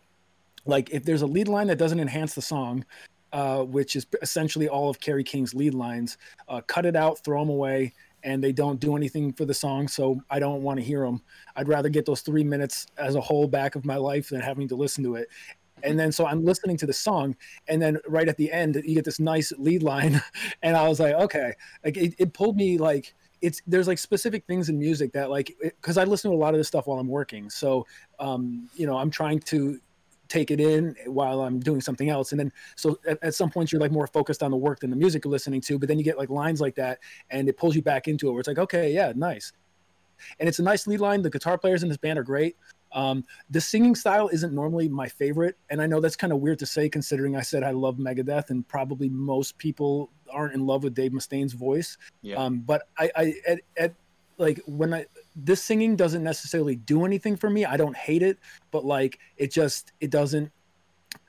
like, 0.65 0.89
if 0.91 1.03
there's 1.03 1.21
a 1.21 1.27
lead 1.27 1.47
line 1.47 1.67
that 1.67 1.77
doesn't 1.77 1.99
enhance 1.99 2.33
the 2.33 2.41
song, 2.41 2.85
uh, 3.33 3.63
which 3.63 3.95
is 3.95 4.07
essentially 4.21 4.69
all 4.69 4.89
of 4.89 4.99
Kerry 4.99 5.23
King's 5.23 5.53
lead 5.53 5.73
lines, 5.73 6.17
uh, 6.47 6.61
cut 6.61 6.85
it 6.85 6.95
out, 6.95 7.19
throw 7.23 7.39
them 7.39 7.49
away, 7.49 7.93
and 8.23 8.43
they 8.43 8.51
don't 8.51 8.79
do 8.79 8.95
anything 8.95 9.33
for 9.33 9.45
the 9.45 9.53
song. 9.53 9.87
So 9.87 10.21
I 10.29 10.39
don't 10.39 10.63
want 10.63 10.79
to 10.79 10.85
hear 10.85 11.05
them. 11.05 11.21
I'd 11.55 11.67
rather 11.67 11.89
get 11.89 12.05
those 12.05 12.21
three 12.21 12.43
minutes 12.43 12.87
as 12.97 13.15
a 13.15 13.21
whole 13.21 13.47
back 13.47 13.75
of 13.75 13.85
my 13.85 13.97
life 13.97 14.29
than 14.29 14.41
having 14.41 14.67
to 14.69 14.75
listen 14.75 15.03
to 15.03 15.15
it. 15.15 15.27
And 15.83 15.99
then 15.99 16.11
so 16.11 16.25
I'm 16.25 16.43
listening 16.43 16.77
to 16.77 16.85
the 16.85 16.93
song, 16.93 17.35
and 17.67 17.81
then 17.81 17.99
right 18.07 18.27
at 18.27 18.37
the 18.37 18.51
end 18.51 18.81
you 18.85 18.95
get 18.95 19.05
this 19.05 19.19
nice 19.19 19.51
lead 19.57 19.83
line, 19.83 20.21
and 20.63 20.75
I 20.75 20.87
was 20.87 20.99
like, 20.99 21.13
okay, 21.15 21.53
like 21.83 21.97
it, 21.97 22.15
it 22.17 22.33
pulled 22.33 22.55
me 22.55 22.77
like 22.77 23.13
it's 23.41 23.61
there's 23.67 23.87
like 23.87 23.99
specific 23.99 24.45
things 24.47 24.69
in 24.69 24.79
music 24.79 25.11
that 25.13 25.29
like 25.29 25.55
because 25.61 25.97
I 25.97 26.05
listen 26.05 26.31
to 26.31 26.37
a 26.37 26.39
lot 26.39 26.53
of 26.53 26.59
this 26.59 26.67
stuff 26.67 26.87
while 26.87 26.97
I'm 26.97 27.09
working, 27.09 27.49
so 27.49 27.85
um, 28.19 28.69
you 28.75 28.87
know 28.87 28.97
I'm 28.97 29.11
trying 29.11 29.39
to 29.41 29.79
take 30.35 30.51
it 30.51 30.59
in 30.59 30.95
while 31.05 31.41
I'm 31.41 31.59
doing 31.59 31.81
something 31.81 32.09
else. 32.09 32.31
And 32.31 32.39
then, 32.39 32.51
so 32.75 32.99
at, 33.07 33.17
at, 33.23 33.35
some 33.35 33.49
point, 33.49 33.71
you're 33.71 33.81
like 33.81 33.91
more 33.91 34.07
focused 34.07 34.43
on 34.43 34.51
the 34.51 34.57
work 34.57 34.79
than 34.81 34.89
the 34.89 34.95
music 34.95 35.23
you're 35.23 35.31
listening 35.31 35.61
to. 35.61 35.79
But 35.79 35.87
then 35.87 35.97
you 35.97 36.03
get 36.03 36.17
like 36.17 36.29
lines 36.29 36.59
like 36.59 36.75
that, 36.75 36.99
and 37.29 37.47
it 37.47 37.57
pulls 37.57 37.75
you 37.75 37.81
back 37.81 38.07
into 38.07 38.27
it. 38.27 38.31
Where 38.31 38.39
it's 38.39 38.47
like, 38.47 38.59
okay, 38.59 38.91
yeah, 38.91 39.13
nice. 39.15 39.53
And 40.39 40.47
it's 40.49 40.59
a 40.59 40.63
nice 40.63 40.87
lead 40.87 40.99
line. 40.99 41.21
The 41.21 41.29
guitar 41.29 41.57
players 41.57 41.83
in 41.83 41.89
this 41.89 41.97
band 41.97 42.19
are 42.19 42.23
great. 42.23 42.55
Um, 42.91 43.25
the 43.49 43.59
singing 43.59 43.93
style 43.93 44.29
isn't 44.29 44.53
normally 44.53 44.87
my 44.87 45.07
favorite, 45.07 45.57
and 45.69 45.81
I 45.81 45.87
know 45.87 45.99
that's 45.99 46.15
kind 46.15 46.31
of 46.31 46.39
weird 46.39 46.59
to 46.59 46.65
say 46.65 46.87
considering 46.87 47.35
I 47.35 47.41
said 47.41 47.63
I 47.63 47.71
love 47.71 47.97
Megadeth, 47.97 48.49
and 48.49 48.67
probably 48.67 49.09
most 49.09 49.57
people 49.57 50.11
aren't 50.31 50.53
in 50.53 50.65
love 50.65 50.83
with 50.83 50.93
Dave 50.93 51.11
Mustaine's 51.13 51.53
voice. 51.53 51.97
Yeah. 52.21 52.37
Um, 52.37 52.59
but 52.59 52.87
I, 52.97 53.11
I 53.15 53.33
at, 53.47 53.59
at 53.77 53.93
like 54.37 54.59
when 54.65 54.93
I 54.93 55.05
this 55.35 55.61
singing 55.61 55.95
doesn't 55.95 56.23
necessarily 56.23 56.75
do 56.75 57.05
anything 57.05 57.35
for 57.35 57.49
me. 57.49 57.65
I 57.65 57.77
don't 57.77 57.95
hate 57.95 58.21
it, 58.21 58.37
but 58.71 58.85
like 58.85 59.19
it 59.37 59.51
just 59.51 59.91
it 59.99 60.09
doesn't. 60.09 60.51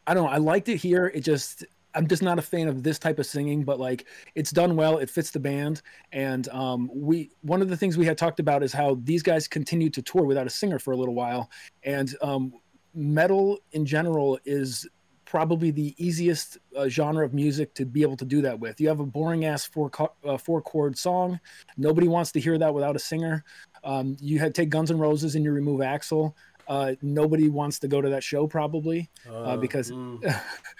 I 0.07 0.15
don't 0.15 0.25
know. 0.25 0.31
I 0.31 0.39
liked 0.39 0.69
it 0.69 0.77
here. 0.77 1.07
It 1.15 1.21
just 1.21 1.65
I'm 1.97 2.07
just 2.07 2.23
not 2.23 2.39
a 2.39 2.43
fan 2.43 2.69
of 2.69 2.83
this 2.83 2.99
type 2.99 3.19
of 3.19 3.27
singing, 3.27 3.65
but 3.65 3.81
like 3.81 4.07
it's 4.35 4.51
done 4.51 4.77
well. 4.77 4.99
It 4.99 5.09
fits 5.09 5.31
the 5.31 5.41
band, 5.41 5.83
and 6.13 6.49
um, 6.51 6.91
we 6.95 7.31
one 7.41 7.63
of 7.63 7.69
the 7.69 7.77
things 7.77 7.97
we 7.97 8.07
had 8.07 8.19
talked 8.19 8.39
about 8.39 8.63
is 8.63 8.73
how 8.73 8.99
these 9.03 9.23
guys 9.23 9.49
continued 9.49 9.95
to 9.95 10.03
tour 10.03 10.25
without 10.25 10.47
a 10.47 10.51
singer 10.51 10.79
for 10.79 10.93
a 10.93 10.97
little 10.97 11.15
while, 11.15 11.51
and 11.83 12.15
um, 12.23 12.53
metal 12.95 13.59
in 13.73 13.87
general 13.87 14.39
is 14.45 14.87
probably 15.27 15.71
the 15.71 15.95
easiest 15.99 16.57
uh, 16.77 16.89
genre 16.89 17.25
of 17.25 17.35
music 17.35 17.75
to 17.75 17.85
be 17.85 18.03
able 18.03 18.17
to 18.17 18.25
do 18.25 18.41
that 18.41 18.59
with. 18.59 18.81
You 18.81 18.89
have 18.89 19.01
a 19.01 19.07
boring 19.07 19.45
ass 19.45 19.67
four 19.67 19.91
uh, 20.25 20.39
four 20.39 20.63
chord 20.63 20.97
song. 20.97 21.39
Nobody 21.77 22.09
wants 22.09 22.33
to 22.33 22.41
hear 22.41 22.57
that 22.57 22.73
without 22.73 22.97
a 22.97 23.01
singer. 23.01 23.45
Um, 23.85 24.17
you 24.21 24.39
had 24.39 24.55
take 24.55 24.71
Guns 24.71 24.91
N' 24.91 24.99
Roses 24.99 25.35
and 25.35 25.45
you 25.45 25.53
remove 25.53 25.81
Axl. 25.81 26.33
Uh, 26.69 26.95
nobody 27.01 27.49
wants 27.49 27.79
to 27.79 27.87
go 27.87 28.01
to 28.01 28.09
that 28.09 28.25
show 28.25 28.45
probably 28.49 29.09
uh, 29.31 29.43
uh 29.43 29.57
because 29.57 29.93
mm. 29.93 30.21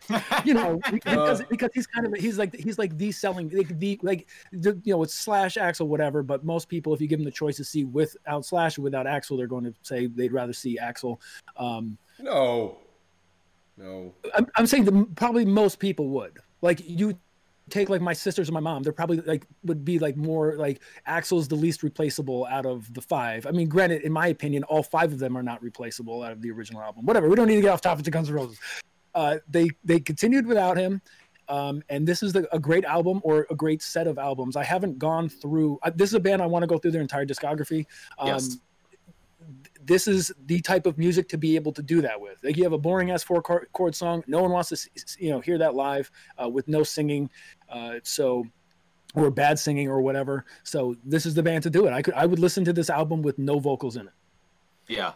you 0.45 0.53
know 0.53 0.81
because, 0.91 1.43
because 1.45 1.71
he's 1.75 1.87
kind 1.87 2.05
of 2.05 2.13
he's 2.15 2.39
like 2.39 2.53
he's 2.57 2.77
like 2.77 2.99
the 2.99 3.13
selling 3.13 3.49
like 3.51 3.69
the 3.79 3.97
like 4.03 4.27
the, 4.51 4.77
you 4.83 4.93
know 4.93 5.05
it's 5.05 5.15
slash 5.15 5.57
Axl 5.57 5.87
whatever 5.87 6.25
but 6.25 6.45
most 6.45 6.69
people 6.69 6.93
if 6.93 7.01
you 7.01 7.07
give 7.07 7.21
them 7.21 7.25
the 7.25 7.31
choice 7.31 7.57
to 7.59 7.65
see 7.65 7.85
without 7.85 8.45
slash 8.45 8.79
or 8.79 8.83
without 8.83 9.07
Axl 9.07 9.37
they're 9.37 9.47
going 9.47 9.63
to 9.63 9.75
say 9.83 10.09
they'd 10.09 10.33
rather 10.33 10.53
see 10.53 10.77
Axl 10.77 11.21
um, 11.57 11.97
no 12.19 12.79
no. 13.77 14.15
I'm, 14.35 14.47
I'm 14.57 14.67
saying 14.67 14.85
that 14.85 15.15
probably 15.17 15.45
most 15.45 15.79
people 15.79 16.09
would. 16.11 16.39
Like 16.63 16.81
you 16.85 17.19
take 17.69 17.89
like 17.89 18.01
my 18.01 18.13
sisters 18.13 18.49
and 18.49 18.55
my 18.55 18.61
mom, 18.61 18.83
they're 18.83 18.93
probably 18.93 19.21
like 19.21 19.47
would 19.65 19.85
be 19.85 19.99
like 19.99 20.17
more 20.17 20.57
like 20.57 20.81
Axl's 21.07 21.49
the 21.49 21.55
least 21.55 21.83
replaceable 21.83 22.47
out 22.47 22.65
of 22.65 22.93
the 22.95 23.03
five. 23.03 23.47
I 23.47 23.51
mean, 23.51 23.69
granted, 23.69 24.03
in 24.03 24.13
my 24.13 24.29
opinion, 24.29 24.65
all 24.65 24.83
five 24.83 25.13
of 25.13 25.19
them 25.19 25.37
are 25.37 25.43
not 25.43 25.63
replaceable 25.63 26.23
out 26.23 26.33
of 26.33 26.41
the 26.41 26.51
original 26.51 26.81
album. 26.81 27.05
Whatever. 27.05 27.29
We 27.29 27.37
don't 27.37 27.49
need 27.49 27.57
to 27.57 27.63
get 27.63 27.71
off 27.71 27.81
topic 27.81 28.05
to 28.05 28.11
Guns 28.11 28.29
N' 28.29 28.35
Roses. 28.35 28.59
Uh, 29.15 29.39
they 29.49 29.69
they 29.85 30.01
continued 30.01 30.47
without 30.47 30.77
him. 30.77 31.03
Um, 31.49 31.81
and 31.89 32.05
this 32.05 32.25
is 32.25 32.33
the, 32.33 32.53
a 32.53 32.59
great 32.59 32.85
album 32.85 33.21
or 33.23 33.47
a 33.51 33.55
great 33.55 33.81
set 33.81 34.09
of 34.09 34.19
albums. 34.19 34.57
I 34.57 34.65
haven't 34.65 34.99
gone 34.99 35.29
through. 35.29 35.79
Uh, 35.85 35.93
this 35.95 36.11
is 36.11 36.15
a 36.15 36.21
band 36.21 36.43
I 36.43 36.47
want 36.47 36.65
to 36.65 36.67
go 36.67 36.77
through 36.77 36.91
their 36.91 37.03
entire 37.03 37.25
discography. 37.25 37.87
Um, 38.19 38.29
yes 38.29 38.59
this 39.87 40.09
is 40.09 40.33
the 40.47 40.61
type 40.61 40.87
of 40.87 40.99
music 40.99 41.29
to 41.31 41.39
be 41.39 41.57
able 41.57 41.73
to 41.73 41.83
do 41.83 42.03
that 42.03 42.21
with. 42.21 42.43
Like 42.43 42.57
you 42.57 42.65
have 42.65 42.73
a 42.73 42.79
boring 42.79 43.11
ass 43.11 43.23
four 43.23 43.41
chord 43.41 43.95
song, 43.95 44.23
no 44.27 44.43
one 44.43 44.51
wants 44.51 44.71
to 44.71 44.89
you 45.19 45.31
know 45.31 45.41
hear 45.41 45.59
that 45.59 45.75
live 45.75 46.11
uh, 46.43 46.49
with 46.49 46.69
no 46.69 46.83
singing, 46.83 47.31
uh, 47.71 47.95
so 48.03 48.45
or 49.15 49.31
bad 49.31 49.59
singing 49.59 49.89
or 49.89 50.01
whatever. 50.01 50.45
So 50.65 50.97
this 51.05 51.25
is 51.25 51.35
the 51.35 51.43
band 51.43 51.63
to 51.63 51.71
do 51.71 51.87
it. 51.87 51.93
I 51.93 52.03
could 52.03 52.15
I 52.15 52.27
would 52.27 52.39
listen 52.39 52.65
to 52.65 52.73
this 52.73 52.91
album 52.91 53.23
with 53.23 53.39
no 53.39 53.59
vocals 53.59 53.97
in 53.97 54.07
it. 54.07 54.13
Yeah. 54.89 55.13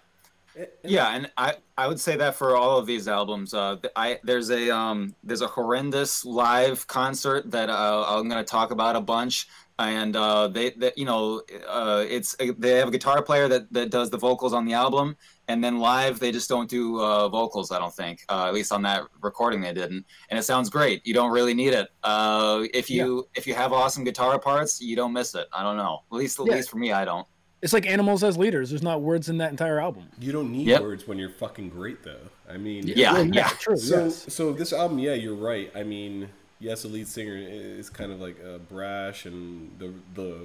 Yeah, 0.83 1.15
and 1.15 1.31
I, 1.37 1.55
I 1.79 1.87
would 1.87 2.01
say 2.01 2.17
that 2.17 2.35
for 2.35 2.57
all 2.57 2.77
of 2.77 2.85
these 2.85 3.07
albums, 3.07 3.55
uh, 3.55 3.77
I 3.95 4.19
there's 4.25 4.51
a 4.51 4.75
um 4.75 5.15
there's 5.23 5.43
a 5.43 5.47
horrendous 5.47 6.25
live 6.25 6.87
concert 6.89 7.51
that 7.53 7.71
uh, 7.71 8.05
I'm 8.09 8.29
gonna 8.29 8.45
talk 8.45 8.73
about 8.73 8.97
a 8.97 9.01
bunch 9.01 9.47
and 9.89 10.17
uh, 10.17 10.49
they, 10.49 10.71
they, 10.71 10.93
you 10.97 11.05
know, 11.05 11.43
uh, 11.69 12.05
it's 12.09 12.37
they 12.59 12.77
have 12.77 12.89
a 12.89 12.91
guitar 12.91 13.23
player 13.23 13.49
that, 13.49 13.73
that 13.73 13.91
does 13.91 14.11
the 14.11 14.19
vocals 14.19 14.53
on 14.53 14.65
the 14.65 14.75
album, 14.75 15.17
and 15.49 15.63
then 15.63 15.79
live 15.79 16.19
they 16.21 16.33
just 16.33 16.49
don't 16.49 16.69
do 16.69 17.01
uh, 17.01 17.29
vocals. 17.29 17.71
I 17.73 17.79
don't 17.79 17.95
think, 17.95 18.23
uh, 18.29 18.47
at 18.47 18.55
least 18.55 18.73
on 18.73 18.83
that 18.83 19.05
recording 19.21 19.61
they 19.61 19.73
didn't, 19.73 20.05
and 20.29 20.39
it 20.39 20.43
sounds 20.43 20.71
great. 20.71 21.07
You 21.07 21.15
don't 21.15 21.33
really 21.33 21.55
need 21.55 21.73
it. 21.73 21.89
Uh, 22.03 22.65
if 22.75 22.91
you 22.91 23.17
yeah. 23.17 23.39
if 23.41 23.47
you 23.47 23.55
have 23.55 23.73
awesome 23.73 24.05
guitar 24.05 24.39
parts, 24.39 24.81
you 24.81 24.97
don't 24.97 25.13
miss 25.13 25.35
it. 25.35 25.47
I 25.53 25.63
don't 25.63 25.77
know. 25.77 26.01
At 26.13 26.19
least 26.19 26.39
at 26.41 26.47
yeah. 26.47 26.55
least 26.55 26.71
for 26.71 26.79
me, 26.79 26.93
I 26.93 27.05
don't. 27.05 27.27
It's 27.63 27.75
like 27.75 27.87
animals 27.87 28.25
as 28.25 28.39
leaders. 28.39 28.71
There's 28.71 28.83
not 28.83 29.03
words 29.03 29.29
in 29.29 29.37
that 29.39 29.51
entire 29.51 29.79
album. 29.81 30.09
You 30.19 30.33
don't 30.33 30.51
need 30.51 30.67
yep. 30.67 30.81
words 30.81 31.07
when 31.07 31.19
you're 31.19 31.29
fucking 31.31 31.69
great, 31.69 32.03
though. 32.03 32.17
I 32.49 32.57
mean, 32.57 32.87
yeah, 32.89 33.19
yeah, 33.19 33.23
yeah. 33.33 33.49
true. 33.59 33.77
So, 33.77 34.05
yes. 34.05 34.33
so 34.33 34.53
this 34.53 34.73
album, 34.73 34.99
yeah, 34.99 35.13
you're 35.13 35.35
right. 35.35 35.71
I 35.75 35.83
mean, 35.83 36.31
yes, 36.61 36.83
the 36.83 36.89
lead 36.89 37.09
singer 37.09 37.37
is 37.37 37.91
kind 37.91 38.13
of 38.13 38.21
like 38.21 38.37
uh, 38.45 38.59
brash, 38.59 39.27
and 39.27 39.77
the 39.79 39.93
the 40.15 40.39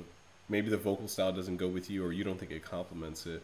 maybe 0.49 0.69
the 0.69 0.77
vocal 0.77 1.07
style 1.07 1.31
doesn't 1.31 1.57
go 1.57 1.67
with 1.67 1.89
you, 1.89 2.03
or 2.03 2.11
you 2.11 2.23
don't 2.23 2.39
think 2.39 2.51
it 2.51 2.63
complements 2.63 3.25
it. 3.27 3.43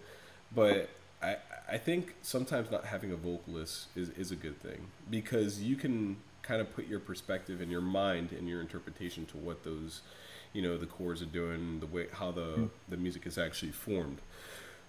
But 0.56 0.90
I 1.22 1.38
I 1.70 1.78
think 1.78 2.16
sometimes 2.22 2.72
not 2.72 2.86
having 2.86 3.12
a 3.12 3.16
vocalist 3.16 3.88
is 3.96 4.10
is 4.10 4.32
a 4.32 4.36
good 4.36 4.60
thing 4.62 4.88
because 5.10 5.62
you 5.62 5.76
can 5.76 6.18
kind 6.42 6.60
of 6.62 6.74
put 6.76 6.88
your 6.88 7.00
perspective 7.00 7.62
and 7.62 7.72
your 7.72 7.82
mind 7.82 8.32
and 8.32 8.48
your 8.48 8.62
interpretation 8.62 9.26
to 9.28 9.38
what 9.38 9.64
those 9.64 10.02
you 10.54 10.62
know 10.62 10.78
the 10.78 10.86
chords 10.86 11.22
are 11.22 11.26
doing 11.26 11.80
the 11.80 11.86
way 11.86 12.08
how 12.14 12.32
the 12.32 12.42
mm. 12.42 12.70
the 12.90 12.98
music 12.98 13.26
is 13.26 13.38
actually 13.38 13.72
formed 13.72 14.18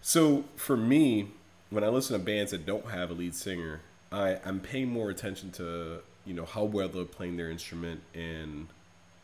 so 0.00 0.44
for 0.56 0.76
me 0.76 1.30
when 1.70 1.84
i 1.84 1.88
listen 1.88 2.18
to 2.18 2.24
bands 2.24 2.50
that 2.50 2.64
don't 2.64 2.86
have 2.86 3.10
a 3.10 3.12
lead 3.12 3.34
singer 3.34 3.80
i 4.10 4.38
i'm 4.44 4.60
paying 4.60 4.88
more 4.88 5.10
attention 5.10 5.50
to 5.50 6.00
you 6.24 6.34
know 6.34 6.44
how 6.44 6.64
well 6.64 6.88
they're 6.88 7.04
playing 7.04 7.36
their 7.36 7.50
instrument 7.50 8.00
and 8.14 8.68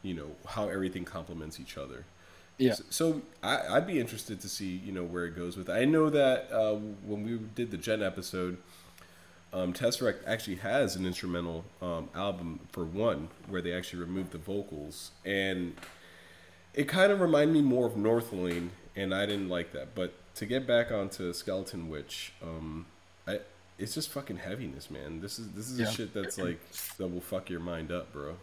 you 0.03 0.15
know 0.15 0.31
how 0.47 0.69
everything 0.69 1.05
complements 1.05 1.61
each 1.61 1.77
other. 1.77 2.05
Yeah. 2.57 2.75
So, 2.75 2.85
so 2.91 3.23
I, 3.43 3.75
would 3.75 3.87
be 3.87 4.01
interested 4.01 4.41
to 4.41 4.49
see 4.49 4.81
you 4.85 4.93
know 4.93 5.05
where 5.05 5.27
it 5.27 5.37
goes 5.37 5.57
with. 5.57 5.69
It. 5.69 5.73
I 5.73 5.85
know 5.85 6.11
that 6.11 6.51
uh, 6.53 6.75
when 6.75 7.25
we 7.25 7.39
did 7.55 7.71
the 7.71 7.77
Djent 7.77 8.03
episode, 8.03 8.59
um, 9.53 9.73
Tesseract 9.73 10.19
actually 10.27 10.57
has 10.57 10.97
an 10.97 11.07
instrumental 11.07 11.65
um, 11.81 12.09
album 12.15 12.61
for 12.73 12.85
one 12.85 13.29
where 13.47 13.63
they 13.63 13.73
actually 13.73 14.01
removed 14.01 14.33
the 14.33 14.39
vocals, 14.39 15.13
and 15.25 15.75
it 16.75 16.89
kind 16.89 17.13
of 17.13 17.21
reminded 17.21 17.55
me 17.55 17.63
more 17.63 17.87
of 17.87 17.95
Northlane, 17.95 18.71
and 18.97 19.15
I 19.15 19.27
didn't 19.27 19.49
like 19.49 19.73
that. 19.73 19.95
But 19.95 20.15
to 20.37 20.47
get 20.47 20.67
back 20.67 20.91
onto 20.91 21.33
Skeleton 21.33 21.89
Witch, 21.89 22.33
um, 22.43 22.87
it's 23.79 23.95
just 23.95 24.11
fucking 24.11 24.39
heaviness, 24.39 24.91
man. 24.91 25.21
This 25.21 25.39
is 25.39 25.49
this 25.53 25.71
is 25.71 25.79
yeah. 25.79 25.87
shit 25.87 26.13
that's 26.13 26.39
like 26.39 26.61
that 26.99 27.09
will 27.09 27.21
fuck 27.21 27.49
your 27.49 27.61
mind 27.61 27.93
up, 27.93 28.13
bro. 28.13 28.37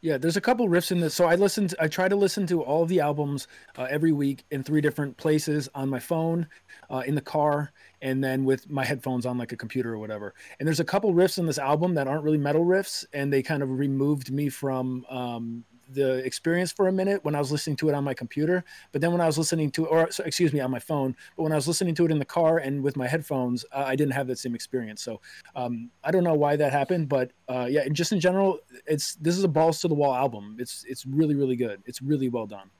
Yeah, 0.00 0.16
there's 0.16 0.36
a 0.36 0.40
couple 0.40 0.68
riffs 0.68 0.92
in 0.92 1.00
this. 1.00 1.14
So 1.14 1.24
I 1.24 1.34
listened. 1.34 1.74
I 1.80 1.88
try 1.88 2.08
to 2.08 2.14
listen 2.14 2.46
to 2.48 2.62
all 2.62 2.84
of 2.84 2.88
the 2.88 3.00
albums 3.00 3.48
uh, 3.76 3.88
every 3.90 4.12
week 4.12 4.44
in 4.50 4.62
three 4.62 4.80
different 4.80 5.16
places 5.16 5.68
on 5.74 5.88
my 5.88 5.98
phone, 5.98 6.46
uh, 6.88 7.02
in 7.04 7.16
the 7.16 7.20
car, 7.20 7.72
and 8.00 8.22
then 8.22 8.44
with 8.44 8.70
my 8.70 8.84
headphones 8.84 9.26
on 9.26 9.38
like 9.38 9.50
a 9.50 9.56
computer 9.56 9.92
or 9.92 9.98
whatever. 9.98 10.34
And 10.60 10.66
there's 10.68 10.78
a 10.78 10.84
couple 10.84 11.12
riffs 11.14 11.38
in 11.38 11.46
this 11.46 11.58
album 11.58 11.94
that 11.94 12.06
aren't 12.06 12.22
really 12.22 12.38
metal 12.38 12.64
riffs, 12.64 13.04
and 13.12 13.32
they 13.32 13.42
kind 13.42 13.62
of 13.62 13.70
removed 13.76 14.30
me 14.30 14.48
from 14.48 15.04
um, 15.08 15.64
the 15.92 16.16
experience 16.24 16.72
for 16.72 16.88
a 16.88 16.92
minute 16.92 17.24
when 17.24 17.34
I 17.34 17.38
was 17.38 17.50
listening 17.50 17.76
to 17.76 17.88
it 17.88 17.94
on 17.94 18.04
my 18.04 18.14
computer. 18.14 18.64
But 18.92 19.00
then 19.00 19.12
when 19.12 19.20
I 19.20 19.26
was 19.26 19.38
listening 19.38 19.70
to, 19.72 19.86
or 19.86 20.10
so- 20.10 20.24
excuse 20.24 20.52
me, 20.52 20.60
on 20.60 20.70
my 20.70 20.78
phone, 20.78 21.16
but 21.36 21.42
when 21.44 21.52
I 21.52 21.56
was 21.56 21.66
listening 21.66 21.94
to 21.96 22.04
it 22.04 22.10
in 22.10 22.18
the 22.18 22.24
car 22.24 22.58
and 22.58 22.82
with 22.82 22.96
my 22.96 23.06
headphones, 23.06 23.64
uh, 23.72 23.84
I 23.86 23.96
didn't 23.96 24.12
have 24.12 24.26
that 24.28 24.38
same 24.38 24.54
experience. 24.54 25.02
So 25.02 25.20
um, 25.56 25.90
I 26.04 26.10
don't 26.10 26.24
know 26.24 26.34
why 26.34 26.56
that 26.56 26.72
happened, 26.72 27.08
but 27.08 27.32
uh, 27.48 27.66
yeah, 27.70 27.82
and 27.82 27.94
just 27.94 28.12
in 28.12 28.20
general, 28.20 28.58
it's 28.86 29.14
this 29.16 29.36
is 29.36 29.44
a 29.44 29.48
balls 29.48 29.80
to 29.80 29.88
the 29.88 29.94
wall 29.94 30.14
album. 30.14 30.56
It's 30.58 30.84
it's 30.88 31.06
really 31.06 31.34
really 31.34 31.56
good. 31.56 31.82
It's 31.86 32.02
really 32.02 32.28
well 32.28 32.46
done. 32.46 32.70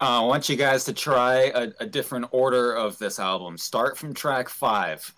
Uh, 0.00 0.22
I 0.22 0.24
want 0.24 0.48
you 0.48 0.56
guys 0.56 0.84
to 0.84 0.94
try 0.94 1.52
a, 1.54 1.68
a 1.80 1.86
different 1.86 2.26
order 2.30 2.72
of 2.72 2.96
this 2.98 3.18
album. 3.18 3.58
Start 3.58 3.98
from 3.98 4.14
track 4.14 4.48
five. 4.48 5.14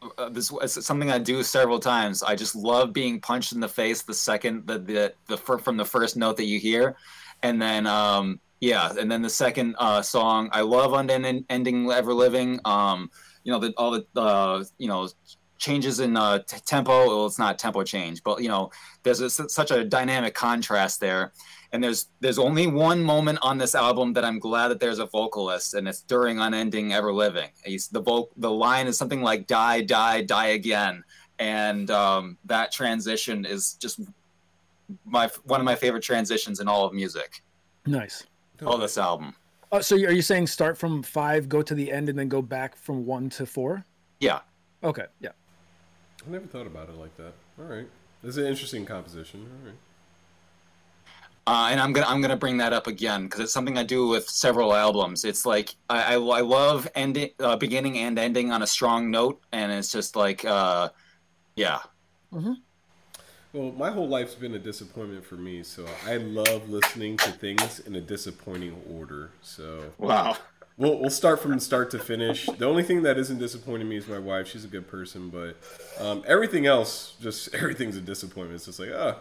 Uh, 0.00 0.08
uh, 0.18 0.28
this 0.28 0.52
is 0.62 0.86
something 0.86 1.10
I 1.10 1.18
do 1.18 1.42
several 1.42 1.78
times. 1.80 2.22
I 2.22 2.34
just 2.34 2.54
love 2.54 2.92
being 2.92 3.20
punched 3.20 3.52
in 3.52 3.60
the 3.60 3.68
face 3.68 4.02
the 4.02 4.14
second 4.14 4.66
the 4.66 4.78
the, 4.78 5.14
the 5.26 5.36
from 5.36 5.76
the 5.76 5.84
first 5.84 6.16
note 6.16 6.36
that 6.36 6.44
you 6.44 6.58
hear, 6.58 6.96
and 7.42 7.60
then 7.60 7.86
um, 7.86 8.40
yeah, 8.60 8.92
and 8.98 9.10
then 9.10 9.22
the 9.22 9.30
second 9.30 9.74
uh, 9.78 10.02
song. 10.02 10.48
I 10.52 10.60
love 10.60 10.92
unending 10.92 11.44
ending 11.50 11.90
ever 11.90 12.14
living. 12.14 12.60
Um, 12.64 13.10
you 13.44 13.52
know 13.52 13.58
the 13.58 13.74
all 13.76 13.90
the 13.90 14.20
uh, 14.20 14.64
you 14.78 14.88
know 14.88 15.08
changes 15.58 16.00
in 16.00 16.16
uh, 16.16 16.40
t- 16.40 16.58
tempo. 16.64 17.06
Well, 17.06 17.26
it's 17.26 17.38
not 17.38 17.58
tempo 17.58 17.82
change, 17.82 18.22
but 18.22 18.42
you 18.42 18.48
know 18.48 18.70
there's 19.02 19.20
a, 19.20 19.30
such 19.30 19.70
a 19.70 19.84
dynamic 19.84 20.34
contrast 20.34 21.00
there 21.00 21.32
and 21.72 21.82
there's 21.82 22.08
there's 22.20 22.38
only 22.38 22.66
one 22.66 23.02
moment 23.02 23.38
on 23.42 23.58
this 23.58 23.74
album 23.74 24.12
that 24.12 24.24
I'm 24.24 24.38
glad 24.38 24.68
that 24.68 24.80
there's 24.80 24.98
a 24.98 25.06
vocalist, 25.06 25.74
and 25.74 25.88
it's 25.88 26.00
during 26.02 26.38
"Unending 26.38 26.92
Ever 26.92 27.12
Living." 27.12 27.50
He's 27.64 27.88
the 27.88 28.00
vo- 28.00 28.30
the 28.36 28.50
line 28.50 28.86
is 28.86 28.96
something 28.98 29.22
like 29.22 29.46
"Die, 29.46 29.82
die, 29.82 30.22
die 30.22 30.48
again," 30.48 31.02
and 31.38 31.90
um, 31.90 32.36
that 32.44 32.72
transition 32.72 33.44
is 33.44 33.74
just 33.74 34.00
my 35.06 35.28
one 35.44 35.60
of 35.60 35.64
my 35.64 35.74
favorite 35.74 36.02
transitions 36.02 36.60
in 36.60 36.68
all 36.68 36.84
of 36.84 36.92
music. 36.92 37.42
Nice. 37.86 38.24
All 38.64 38.78
this 38.78 38.96
album, 38.96 39.34
Uh, 39.72 39.80
so 39.80 39.96
are 39.96 40.12
you 40.12 40.22
saying 40.22 40.46
start 40.46 40.78
from 40.78 41.02
five, 41.02 41.48
go 41.48 41.62
to 41.62 41.74
the 41.74 41.90
end, 41.90 42.08
and 42.08 42.16
then 42.16 42.28
go 42.28 42.40
back 42.40 42.76
from 42.76 43.04
one 43.06 43.28
to 43.30 43.44
four? 43.46 43.84
yeah. 44.20 44.40
Okay, 44.84 45.06
yeah. 45.20 45.30
I 46.26 46.30
never 46.30 46.46
thought 46.46 46.66
about 46.66 46.88
it 46.88 46.96
like 46.96 47.16
that. 47.16 47.32
All 47.58 47.64
right. 47.64 47.88
This 48.22 48.36
is 48.36 48.38
an 48.38 48.46
interesting 48.46 48.84
composition. 48.86 49.40
All 49.50 49.66
right. 49.68 49.76
Uh, 51.44 51.68
and 51.72 51.80
I'm 51.80 51.92
gonna 51.92 52.06
I'm 52.06 52.20
gonna 52.22 52.36
bring 52.36 52.58
that 52.58 52.72
up 52.72 52.86
again 52.86 53.24
because 53.24 53.40
it's 53.40 53.52
something 53.52 53.76
I 53.76 53.82
do 53.82 54.06
with 54.06 54.28
several 54.28 54.72
albums. 54.74 55.24
It's 55.24 55.44
like 55.44 55.74
I, 55.90 56.14
I, 56.14 56.18
I 56.18 56.40
love 56.40 56.88
ending, 56.94 57.30
uh, 57.40 57.56
beginning 57.56 57.98
and 57.98 58.16
ending 58.16 58.52
on 58.52 58.62
a 58.62 58.66
strong 58.66 59.10
note, 59.10 59.42
and 59.50 59.72
it's 59.72 59.90
just 59.90 60.14
like, 60.14 60.44
uh, 60.44 60.90
yeah, 61.56 61.80
Well, 63.52 63.72
my 63.72 63.90
whole 63.90 64.08
life's 64.08 64.34
been 64.34 64.54
a 64.54 64.58
disappointment 64.58 65.26
for 65.26 65.34
me, 65.34 65.62
so 65.62 65.86
I 66.06 66.16
love 66.16 66.70
listening 66.70 67.18
to 67.18 67.32
things 67.32 67.80
in 67.80 67.94
a 67.94 68.00
disappointing 68.00 68.80
order. 68.90 69.30
So 69.42 69.92
wow. 69.98 70.36
we'll 70.78 70.98
we'll 70.98 71.10
start 71.10 71.40
from 71.40 71.58
start 71.58 71.90
to 71.90 71.98
finish. 71.98 72.46
The 72.46 72.64
only 72.64 72.82
thing 72.82 73.02
that 73.02 73.18
isn't 73.18 73.38
disappointing 73.38 73.88
me 73.88 73.96
is 73.96 74.08
my 74.08 74.18
wife. 74.18 74.48
She's 74.48 74.64
a 74.64 74.68
good 74.68 74.88
person, 74.88 75.28
but 75.28 75.56
um, 76.02 76.22
everything 76.26 76.66
else, 76.66 77.14
just 77.20 77.52
everything's 77.54 77.96
a 77.96 78.00
disappointment. 78.00 78.54
It's 78.54 78.66
just 78.66 78.78
like, 78.78 78.90
ah, 78.94 79.16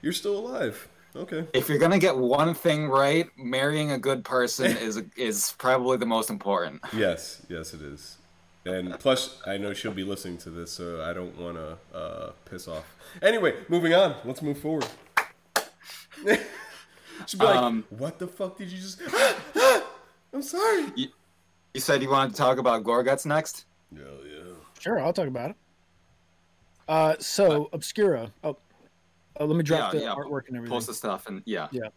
you're 0.00 0.12
still 0.12 0.38
alive. 0.38 0.86
Okay. 1.16 1.46
If 1.52 1.68
you're 1.68 1.78
gonna 1.78 1.98
get 1.98 2.16
one 2.16 2.54
thing 2.54 2.88
right, 2.88 3.28
marrying 3.36 3.92
a 3.92 3.98
good 3.98 4.24
person 4.24 4.76
is 4.76 5.02
is 5.16 5.54
probably 5.58 5.96
the 5.96 6.06
most 6.06 6.30
important. 6.30 6.82
Yes, 6.92 7.42
yes, 7.48 7.72
it 7.74 7.82
is. 7.82 8.18
And 8.64 8.98
plus, 8.98 9.40
I 9.46 9.56
know 9.58 9.72
she'll 9.72 9.92
be 9.92 10.02
listening 10.02 10.38
to 10.38 10.50
this, 10.50 10.72
so 10.72 11.00
I 11.02 11.12
don't 11.12 11.38
want 11.38 11.56
to 11.56 11.96
uh, 11.96 12.32
piss 12.50 12.66
off. 12.66 12.84
Anyway, 13.22 13.54
moving 13.68 13.94
on. 13.94 14.16
Let's 14.24 14.42
move 14.42 14.58
forward. 14.58 14.86
She'll 17.26 17.40
be 17.40 17.46
like, 17.46 17.56
Um, 17.56 17.84
"What 17.90 18.18
the 18.18 18.26
fuck 18.26 18.58
did 18.58 18.70
you 18.70 18.78
just?" 18.78 19.00
I'm 20.32 20.42
sorry. 20.42 20.86
You 20.96 21.80
said 21.80 22.02
you 22.02 22.10
wanted 22.10 22.32
to 22.32 22.36
talk 22.36 22.58
about 22.58 22.82
Gorguts 22.82 23.24
next. 23.24 23.64
Yeah, 23.92 24.02
yeah. 24.24 24.52
Sure, 24.80 24.98
I'll 24.98 25.12
talk 25.12 25.28
about 25.28 25.50
it. 25.50 25.56
Uh, 26.88 27.14
so 27.18 27.68
Obscura. 27.72 28.32
Oh, 28.44 28.56
oh, 29.40 29.44
let 29.46 29.56
me 29.56 29.62
drop 29.62 29.92
Yeah, 29.92 29.98
the 30.00 30.04
yeah, 30.06 30.14
artwork 30.14 30.48
and 30.48 30.56
everything. 30.56 30.74
Post 30.74 30.86
the 30.88 30.94
stuff 30.94 31.26
and 31.26 31.42
yeah. 31.46 31.68
Yeah. 31.70 31.88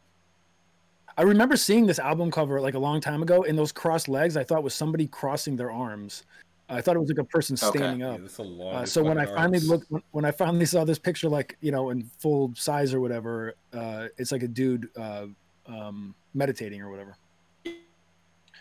I 1.18 1.24
remember 1.24 1.58
seeing 1.58 1.86
this 1.86 2.00
album 2.00 2.32
cover 2.32 2.62
like 2.62 2.76
a 2.76 2.80
long 2.80 3.02
time 3.02 3.22
ago, 3.22 3.44
and 3.44 3.58
those 3.58 3.72
crossed 3.72 4.08
legs 4.08 4.38
I 4.38 4.44
thought 4.44 4.64
was 4.64 4.74
somebody 4.74 5.08
crossing 5.08 5.56
their 5.58 5.72
arms. 5.72 6.24
I 6.72 6.82
thought 6.82 6.96
it 6.96 7.00
was 7.00 7.10
like 7.10 7.18
a 7.18 7.24
person 7.24 7.58
Okay. 7.62 7.80
standing 7.80 8.02
yeah 8.02 8.12
up. 8.12 8.22
that's 8.22 8.38
a 8.38 8.44
long. 8.44 8.76
Uh, 8.76 8.86
so 8.86 9.04
when 9.04 9.18
I 9.18 9.26
finally 9.26 9.60
looked, 9.60 9.90
when, 9.90 10.04
when 10.12 10.24
I 10.24 10.32
finally 10.32 10.66
saw 10.66 10.86
this 10.86 11.00
picture, 11.00 11.28
like 11.28 11.58
you 11.62 11.72
know, 11.72 11.90
in 11.90 12.04
full 12.20 12.54
size 12.56 12.94
or 12.94 13.00
whatever, 13.02 13.56
uh, 13.74 14.08
it's 14.18 14.32
like 14.32 14.44
a 14.44 14.48
dude 14.48 14.88
uh, 14.96 15.26
um, 15.66 16.14
meditating 16.34 16.82
or 16.82 16.90
whatever. 16.92 17.16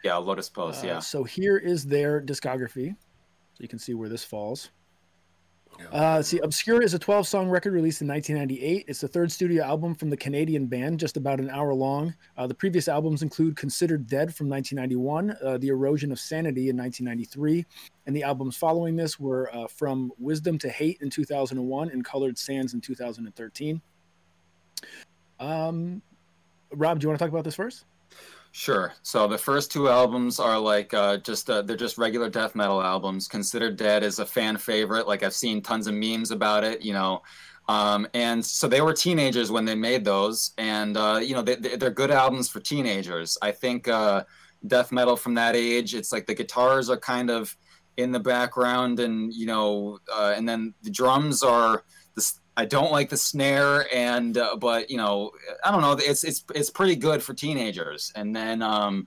Yeah, 0.03 0.17
Lotus 0.17 0.49
Post, 0.49 0.85
Uh, 0.85 0.87
yeah. 0.87 0.99
So 1.01 1.23
here 1.25 1.59
is 1.59 1.85
their 1.85 2.21
discography, 2.21 2.91
so 2.91 3.59
you 3.59 3.69
can 3.69 3.79
see 3.79 3.95
where 3.95 4.09
this 4.09 4.25
falls. 4.25 4.71
Uh, 5.93 6.21
see, 6.21 6.39
Obscura 6.41 6.85
is 6.85 6.93
a 6.93 6.99
12 6.99 7.27
song 7.27 7.49
record 7.49 7.73
released 7.73 8.03
in 8.03 8.09
1998. 8.09 8.85
It's 8.89 9.01
the 9.01 9.09
third 9.09 9.33
studio 9.33 9.65
album 9.65 9.95
from 9.95 10.11
the 10.11 10.17
Canadian 10.17 10.67
band, 10.67 11.01
just 11.01 11.17
about 11.17 11.41
an 11.41 11.49
hour 11.49 11.73
long. 11.73 12.15
Uh, 12.37 12.47
the 12.47 12.55
previous 12.55 12.89
albums 12.89 13.23
include 13.23 13.57
Considered 13.57 14.07
Dead 14.07 14.35
from 14.35 14.49
1991, 14.49 15.37
uh, 15.43 15.59
The 15.59 15.69
Erosion 15.69 16.13
of 16.13 16.21
Sanity 16.21 16.69
in 16.69 16.77
1993, 16.77 17.65
and 18.07 18.15
the 18.15 18.23
albums 18.23 18.57
following 18.57 18.97
this 18.97 19.19
were 19.19 19.55
uh, 19.55 19.67
From 19.67 20.13
Wisdom 20.19 20.59
to 20.59 20.69
Hate 20.69 20.99
in 21.01 21.11
2001 21.11 21.91
and 21.91 22.05
Colored 22.05 22.37
Sands 22.37 22.75
in 22.75 22.81
2013. 22.81 23.81
Um, 25.41 26.03
Rob, 26.73 26.99
do 26.99 27.05
you 27.05 27.09
want 27.09 27.19
to 27.19 27.25
talk 27.25 27.33
about 27.33 27.45
this 27.45 27.55
first? 27.55 27.85
Sure. 28.59 28.93
So 29.03 29.29
the 29.29 29.39
first 29.39 29.71
two 29.71 29.89
albums 29.89 30.41
are 30.41 30.59
like 30.59 30.93
uh, 30.93 31.19
just 31.19 31.49
uh, 31.49 31.63
they're 31.63 31.77
just 31.77 31.97
regular 31.97 32.29
death 32.29 32.57
metal 32.57 32.83
albums. 32.83 33.29
Considered 33.29 33.77
Dead 33.77 34.03
is 34.03 34.19
a 34.19 34.27
fan 34.27 34.57
favorite. 34.57 35.07
Like 35.07 35.23
I've 35.23 35.33
seen 35.33 35.63
tons 35.63 35.87
of 35.87 35.95
memes 35.95 36.33
about 36.33 36.65
it. 36.65 36.83
You 36.83 36.93
know, 36.93 37.23
um, 37.69 38.09
and 38.15 38.45
so 38.45 38.67
they 38.67 38.81
were 38.81 38.93
teenagers 38.93 39.53
when 39.53 39.65
they 39.65 39.77
made 39.77 40.05
those, 40.05 40.55
and 40.59 40.97
uh, 40.97 41.21
you 41.23 41.37
know 41.37 41.43
they, 41.43 41.55
they're 41.55 41.91
good 41.91 42.11
albums 42.11 42.49
for 42.49 42.59
teenagers. 42.59 43.39
I 43.41 43.53
think 43.53 43.87
uh, 43.87 44.25
death 44.67 44.91
metal 44.91 45.15
from 45.15 45.35
that 45.35 45.55
age, 45.55 45.95
it's 45.95 46.11
like 46.11 46.27
the 46.27 46.35
guitars 46.35 46.91
are 46.91 46.99
kind 46.99 47.31
of 47.31 47.57
in 47.97 48.11
the 48.11 48.19
background, 48.19 48.99
and 48.99 49.33
you 49.33 49.47
know, 49.47 50.01
uh, 50.13 50.35
and 50.37 50.49
then 50.49 50.75
the 50.83 50.91
drums 50.91 51.45
are. 51.45 51.85
I 52.59 52.65
don't 52.65 52.91
like 52.91 53.09
the 53.09 53.17
snare, 53.17 53.87
and 53.95 54.37
uh, 54.37 54.57
but 54.57 54.91
you 54.91 54.97
know, 54.97 55.31
I 55.65 55.71
don't 55.71 55.81
know. 55.81 55.93
It's 55.93 56.25
it's 56.25 56.45
it's 56.57 56.71
pretty 56.71 56.97
good 56.97 57.23
for 57.23 57.33
teenagers. 57.33 58.11
And 58.17 58.35
then 58.35 58.63
um, 58.63 59.07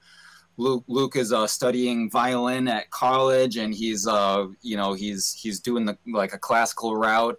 Luc 0.56 0.86
Luc 0.88 1.18
is 1.18 1.34
uh, 1.34 1.48
studying 1.48 2.10
violin 2.10 2.70
at 2.70 2.90
college, 2.92 3.58
and 3.58 3.74
he's 3.76 4.08
uh, 4.08 4.48
you 4.62 4.78
know 4.78 4.94
he's 4.94 5.34
he's 5.34 5.60
doing 5.60 5.84
the 5.84 5.98
like 6.08 6.34
a 6.34 6.38
classical 6.38 6.96
route. 6.96 7.38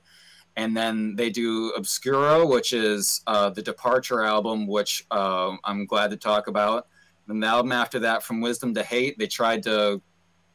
And 0.55 0.77
then 0.77 1.17
they 1.17 1.31
do 1.31 1.71
Obscura, 1.79 2.47
which 2.47 2.75
is 2.75 3.23
uh, 3.27 3.49
the 3.49 3.63
Departure 3.63 4.23
album, 4.23 4.67
which 4.67 5.07
uh, 5.11 5.57
I'm 5.65 5.87
glad 5.87 6.11
to 6.11 6.19
talk 6.19 6.47
about. 6.47 6.89
And 7.27 7.43
the 7.43 7.47
album 7.47 7.73
after 7.73 7.99
that, 8.01 8.23
From 8.23 8.43
Wisdom 8.43 8.75
to 8.75 8.83
Hate, 8.83 9.19
they 9.19 9.27
tried 9.27 9.63
to, 9.63 10.03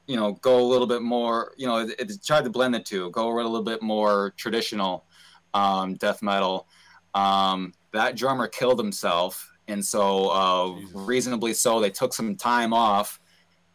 you 0.06 0.17
know, 0.17 0.34
go 0.34 0.60
a 0.60 0.67
little 0.67 0.86
bit 0.86 1.02
more. 1.02 1.54
You 1.58 1.65
know, 1.65 1.78
it, 1.80 1.96
it 1.98 2.24
tried 2.24 2.43
to 2.43 2.52
blend 2.52 2.76
the 2.76 2.80
two, 2.80 3.10
go 3.10 3.28
a 3.28 3.34
little 3.34 3.63
bit 3.63 3.82
more 3.82 4.36
traditional 4.38 5.07
um, 5.54 5.96
death 5.96 6.22
metal. 6.22 6.68
Um, 7.14 7.74
that 7.94 8.16
drummer 8.16 8.48
killed 8.48 8.80
himself, 8.80 9.50
and 9.68 9.84
so 9.84 10.30
uh, 10.30 10.76
reasonably 10.94 11.54
so, 11.54 11.80
they 11.80 11.90
took 11.90 12.14
some 12.14 12.36
time 12.36 12.74
off. 12.74 13.20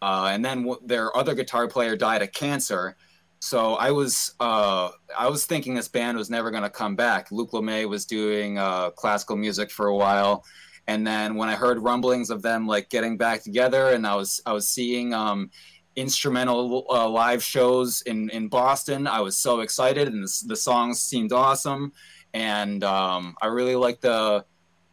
Uh, 0.01 0.31
and 0.33 0.45
then 0.45 0.63
w- 0.63 0.81
their 0.85 1.17
other 1.17 1.35
guitar 1.35 1.69
player 1.69 1.97
died 1.97 2.23
of 2.23 2.33
cancer. 2.33 2.97
So 3.39 3.75
I 3.75 3.91
was 3.91 4.35
uh, 4.39 4.91
I 5.19 5.29
was 5.29 5.47
thinking 5.47 5.75
this 5.75 5.89
band 5.89 6.17
was 6.17 6.31
never 6.31 6.51
going 6.51 6.63
to 6.63 6.71
come 6.71 6.95
back. 6.95 7.31
Luc 7.33 7.51
Lemay 7.51 7.89
was 7.89 8.07
doing 8.07 8.59
uh, 8.59 8.91
classical 8.91 9.37
music 9.37 9.71
for 9.71 9.87
a 9.89 9.97
while, 9.97 10.45
and 10.87 11.05
then 11.05 11.35
when 11.35 11.49
I 11.49 11.57
heard 11.57 11.81
rumblings 11.81 12.31
of 12.31 12.43
them 12.43 12.69
like 12.69 12.89
getting 12.89 13.17
back 13.17 13.43
together, 13.43 13.91
and 13.91 14.07
I 14.07 14.15
was 14.15 14.41
I 14.47 14.53
was 14.53 14.69
seeing 14.69 15.13
um, 15.13 15.51
instrumental 15.97 16.87
uh, 16.91 17.09
live 17.09 17.43
shows 17.43 18.03
in 18.03 18.31
in 18.31 18.49
Boston, 18.49 19.07
I 19.07 19.21
was 19.21 19.37
so 19.37 19.61
excited, 19.61 20.09
and 20.09 20.25
the, 20.25 20.43
the 20.49 20.57
songs 20.57 21.01
seemed 21.01 21.33
awesome, 21.33 21.93
and 22.35 22.83
um, 22.85 23.37
I 23.43 23.47
really 23.47 23.77
like 23.77 24.01
the 24.01 24.45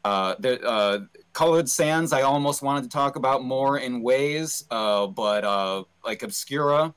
uh, 0.04 0.36
the 0.40 0.62
uh, 0.62 1.00
colored 1.34 1.70
sands. 1.70 2.14
I 2.14 2.22
almost 2.22 2.62
wanted 2.62 2.84
to 2.84 2.90
talk 2.90 3.16
about 3.16 3.44
more 3.44 3.78
in 3.78 4.02
ways, 4.02 4.66
uh, 4.72 5.08
but 5.08 5.44
uh, 5.44 5.84
like 6.06 6.24
Obscura. 6.24 6.94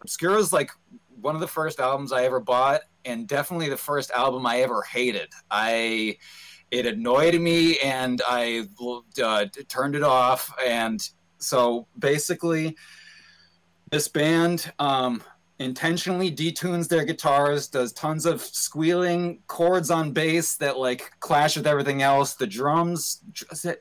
Obscura 0.00 0.36
is 0.36 0.52
like 0.52 0.70
one 1.20 1.34
of 1.34 1.40
the 1.40 1.48
first 1.48 1.80
albums 1.80 2.12
I 2.12 2.24
ever 2.24 2.40
bought, 2.40 2.82
and 3.04 3.26
definitely 3.26 3.68
the 3.68 3.76
first 3.76 4.10
album 4.10 4.46
I 4.46 4.60
ever 4.60 4.82
hated. 4.82 5.28
I 5.50 6.18
it 6.70 6.86
annoyed 6.86 7.40
me, 7.40 7.78
and 7.78 8.20
I 8.28 8.66
uh, 9.22 9.46
turned 9.68 9.94
it 9.94 10.02
off. 10.02 10.52
And 10.66 11.06
so 11.38 11.86
basically, 11.98 12.76
this 13.94 14.08
band 14.08 14.72
um, 14.80 15.22
intentionally 15.60 16.28
detunes 16.28 16.88
their 16.88 17.04
guitars, 17.04 17.68
does 17.68 17.92
tons 17.92 18.26
of 18.26 18.40
squealing 18.42 19.38
chords 19.46 19.88
on 19.88 20.10
bass 20.10 20.56
that 20.56 20.76
like 20.76 21.12
clash 21.20 21.56
with 21.56 21.64
everything 21.64 22.02
else. 22.02 22.34
The 22.34 22.48
drums, 22.48 23.22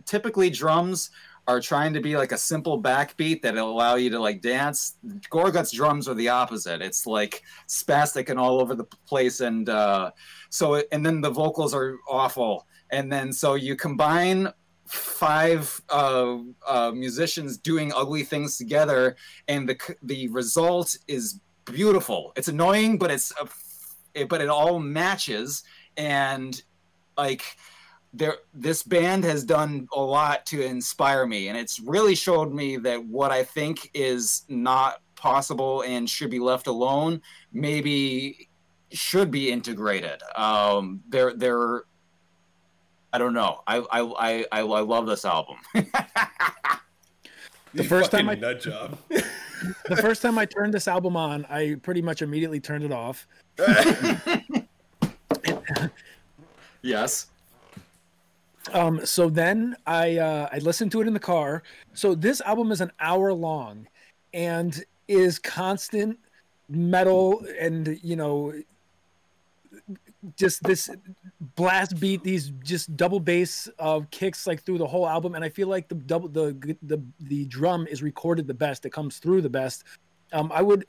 typically 0.05 0.51
drums 0.51 1.09
are 1.47 1.59
trying 1.59 1.93
to 1.93 1.99
be 1.99 2.15
like 2.15 2.31
a 2.31 2.37
simple 2.37 2.79
backbeat 2.79 3.41
that'll 3.41 3.71
allow 3.71 3.95
you 3.95 4.11
to 4.11 4.19
like 4.19 4.43
dance. 4.43 4.97
Gorguts 5.31 5.73
drums 5.73 6.07
are 6.07 6.13
the 6.13 6.29
opposite. 6.29 6.83
It's 6.83 7.07
like 7.07 7.41
spastic 7.67 8.29
and 8.29 8.39
all 8.39 8.61
over 8.61 8.75
the 8.75 8.85
place, 9.07 9.39
and 9.39 9.67
uh, 9.67 10.11
so 10.51 10.83
and 10.91 11.03
then 11.03 11.21
the 11.21 11.31
vocals 11.31 11.73
are 11.73 11.97
awful. 12.07 12.67
And 12.91 13.11
then 13.11 13.33
so 13.33 13.55
you 13.55 13.75
combine 13.75 14.53
five 14.93 15.81
uh, 15.89 16.37
uh, 16.67 16.91
musicians 16.93 17.57
doing 17.57 17.91
ugly 17.95 18.23
things 18.23 18.57
together, 18.57 19.15
and 19.47 19.67
the 19.67 19.77
the 20.01 20.27
result 20.29 20.97
is 21.07 21.39
beautiful. 21.65 22.33
It's 22.35 22.47
annoying, 22.47 22.97
but 22.97 23.11
it's 23.11 23.31
a, 23.39 23.47
it, 24.13 24.29
but 24.29 24.41
it 24.41 24.49
all 24.49 24.79
matches, 24.79 25.63
and 25.97 26.61
like 27.17 27.43
there 28.13 28.37
this 28.53 28.83
band 28.83 29.23
has 29.23 29.43
done 29.43 29.87
a 29.93 29.99
lot 29.99 30.45
to 30.45 30.63
inspire 30.63 31.25
me 31.25 31.47
and 31.47 31.57
it's 31.57 31.79
really 31.79 32.15
showed 32.15 32.53
me 32.53 32.77
that 32.77 33.03
what 33.05 33.31
i 33.31 33.43
think 33.43 33.89
is 33.93 34.43
not 34.47 35.01
possible 35.15 35.81
and 35.81 36.09
should 36.09 36.29
be 36.29 36.39
left 36.39 36.67
alone 36.67 37.21
maybe 37.51 38.49
should 38.91 39.31
be 39.31 39.51
integrated 39.51 40.21
um 40.35 41.01
they're 41.09 41.33
they're 41.33 41.83
i 43.13 43.17
don't 43.17 43.33
know 43.33 43.61
i 43.67 43.77
i 43.91 44.45
i, 44.51 44.59
I 44.59 44.81
love 44.81 45.05
this 45.07 45.23
album 45.23 45.55
the 47.73 47.83
first 47.83 48.11
time 48.11 48.29
I 48.29 48.35
nut 48.35 48.61
job. 48.61 48.97
the 49.09 49.95
first 49.95 50.21
time 50.21 50.37
I 50.37 50.45
turned 50.45 50.73
this 50.73 50.87
album 50.87 51.17
on, 51.17 51.45
I 51.45 51.77
pretty 51.81 52.03
much 52.03 52.21
immediately 52.21 52.59
turned 52.59 52.83
it 52.83 52.91
off. 52.91 53.25
yes 56.83 57.27
um, 58.71 59.05
so 59.05 59.29
then 59.29 59.75
I 59.85 60.17
uh, 60.17 60.47
I 60.51 60.59
listened 60.59 60.91
to 60.93 61.01
it 61.01 61.07
in 61.07 61.13
the 61.13 61.19
car. 61.19 61.63
So 61.93 62.15
this 62.15 62.39
album 62.41 62.71
is 62.71 62.79
an 62.79 62.91
hour 62.99 63.33
long, 63.33 63.87
and 64.33 64.83
is 65.07 65.37
constant 65.37 66.17
metal 66.69 67.45
and 67.59 67.99
you 68.01 68.15
know 68.15 68.53
just 70.37 70.63
this 70.63 70.89
blast 71.55 71.99
beat 71.99 72.23
these 72.23 72.51
just 72.63 72.95
double 72.95 73.19
bass 73.19 73.69
uh, 73.79 74.01
kicks 74.11 74.47
like 74.47 74.63
through 74.63 74.77
the 74.77 74.87
whole 74.87 75.07
album 75.07 75.35
and 75.35 75.43
i 75.43 75.49
feel 75.49 75.67
like 75.67 75.87
the 75.87 75.95
double 75.95 76.29
the 76.29 76.77
the 76.83 77.01
the 77.21 77.45
drum 77.45 77.85
is 77.87 78.01
recorded 78.01 78.47
the 78.47 78.53
best 78.53 78.85
it 78.85 78.91
comes 78.91 79.17
through 79.17 79.41
the 79.41 79.49
best 79.49 79.83
um, 80.31 80.51
i 80.53 80.61
would 80.61 80.85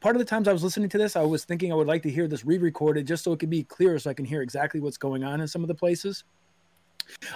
part 0.00 0.14
of 0.14 0.20
the 0.20 0.24
times 0.24 0.46
i 0.46 0.52
was 0.52 0.62
listening 0.62 0.88
to 0.88 0.98
this 0.98 1.16
i 1.16 1.22
was 1.22 1.44
thinking 1.44 1.72
i 1.72 1.74
would 1.74 1.88
like 1.88 2.02
to 2.02 2.10
hear 2.10 2.28
this 2.28 2.44
re-recorded 2.44 3.06
just 3.06 3.24
so 3.24 3.32
it 3.32 3.38
could 3.38 3.50
be 3.50 3.64
clearer 3.64 3.98
so 3.98 4.10
i 4.10 4.14
can 4.14 4.24
hear 4.24 4.42
exactly 4.42 4.80
what's 4.80 4.96
going 4.96 5.24
on 5.24 5.40
in 5.40 5.48
some 5.48 5.62
of 5.62 5.68
the 5.68 5.74
places 5.74 6.24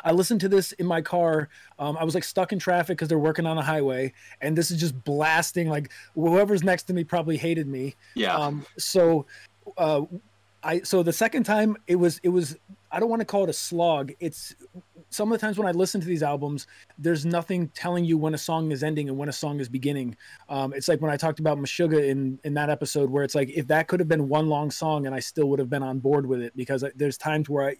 I 0.05 0.12
listened 0.12 0.41
to 0.43 0.49
this 0.49 0.73
in 0.73 0.87
my 0.87 1.01
car. 1.01 1.49
Um, 1.79 1.97
I 1.99 2.05
was 2.05 2.15
like 2.15 2.25
stuck 2.25 2.53
in 2.53 2.59
traffic 2.59 2.97
because 2.97 3.09
they're 3.09 3.19
working 3.19 3.47
on 3.47 3.59
a 3.59 3.62
highway, 3.62 4.12
and 4.41 4.57
this 4.57 4.71
is 4.71 4.79
just 4.79 5.03
blasting. 5.05 5.69
Like 5.69 5.91
whoever's 6.15 6.62
next 6.62 6.85
to 6.85 6.95
me 6.95 7.05
probably 7.05 7.37
hated 7.37 7.67
me. 7.67 7.95
Yeah. 8.15 8.37
Um, 8.37 8.65
so, 8.79 9.27
uh, 9.77 10.03
I 10.67 10.81
so 10.83 11.03
the 11.03 11.13
second 11.13 11.45
time 11.45 11.77
it 11.87 11.95
was 11.97 12.19
it 12.25 12.29
was 12.29 12.57
I 12.91 12.99
don't 12.99 13.09
want 13.09 13.21
to 13.21 13.27
call 13.27 13.45
it 13.45 13.51
a 13.51 13.55
slog. 13.55 14.13
It's 14.19 14.55
some 15.11 15.31
of 15.31 15.39
the 15.39 15.47
times 15.47 15.59
when 15.59 15.69
I 15.69 15.71
listen 15.71 16.01
to 16.01 16.07
these 16.07 16.25
albums, 16.25 16.67
there's 16.99 17.25
nothing 17.25 17.69
telling 17.69 18.05
you 18.05 18.19
when 18.19 18.35
a 18.35 18.39
song 18.39 18.73
is 18.73 18.83
ending 18.83 19.09
and 19.09 19.17
when 19.17 19.29
a 19.29 19.33
song 19.33 19.61
is 19.61 19.69
beginning. 19.69 20.17
Um, 20.49 20.75
it's 20.75 20.89
like 20.89 21.01
when 21.01 21.11
I 21.11 21.17
talked 21.17 21.39
about 21.39 21.59
Meshuggah 21.59 22.09
in 22.09 22.41
in 22.43 22.55
that 22.55 22.69
episode, 22.69 23.11
where 23.11 23.23
it's 23.23 23.37
like 23.37 23.49
if 23.51 23.69
that 23.69 23.87
could 23.87 24.01
have 24.01 24.09
been 24.09 24.29
one 24.29 24.49
long 24.49 24.73
song 24.73 25.07
and 25.07 25.15
I 25.15 25.21
still 25.21 25.49
would 25.51 25.61
have 25.61 25.71
been 25.71 25.85
on 25.85 26.01
board 26.01 26.27
with 26.27 26.43
it 26.43 26.53
because 26.57 26.85
there's 26.97 27.17
times 27.17 27.49
where 27.49 27.69
I 27.69 27.77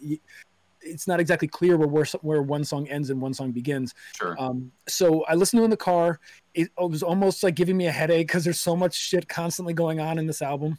it's 0.81 1.09
not 1.09 1.19
exactly 1.19 1.49
clear 1.49 1.77
where, 1.77 1.89
where 1.89 2.07
where 2.23 2.43
one 2.43 2.65
song 2.65 2.87
ends 2.87 3.11
and 3.11 3.21
one 3.21 3.35
song 3.35 3.51
begins. 3.51 3.95
Sure. 4.17 4.37
Um, 4.39 4.71
so 4.87 5.25
I 5.25 5.35
listened 5.35 5.59
to 5.59 5.63
it 5.63 5.65
in 5.65 5.71
the 5.71 5.77
car. 5.77 6.21
It, 6.55 6.69
it 6.79 6.91
was 6.91 7.03
almost 7.03 7.43
like 7.43 7.57
giving 7.57 7.77
me 7.77 7.87
a 7.89 7.93
headache 7.93 8.29
because 8.29 8.45
there's 8.45 8.61
so 8.61 8.77
much 8.77 8.95
shit 8.95 9.29
constantly 9.29 9.75
going 9.75 9.99
on 9.99 10.19
in 10.19 10.27
this 10.29 10.41
album. 10.41 10.79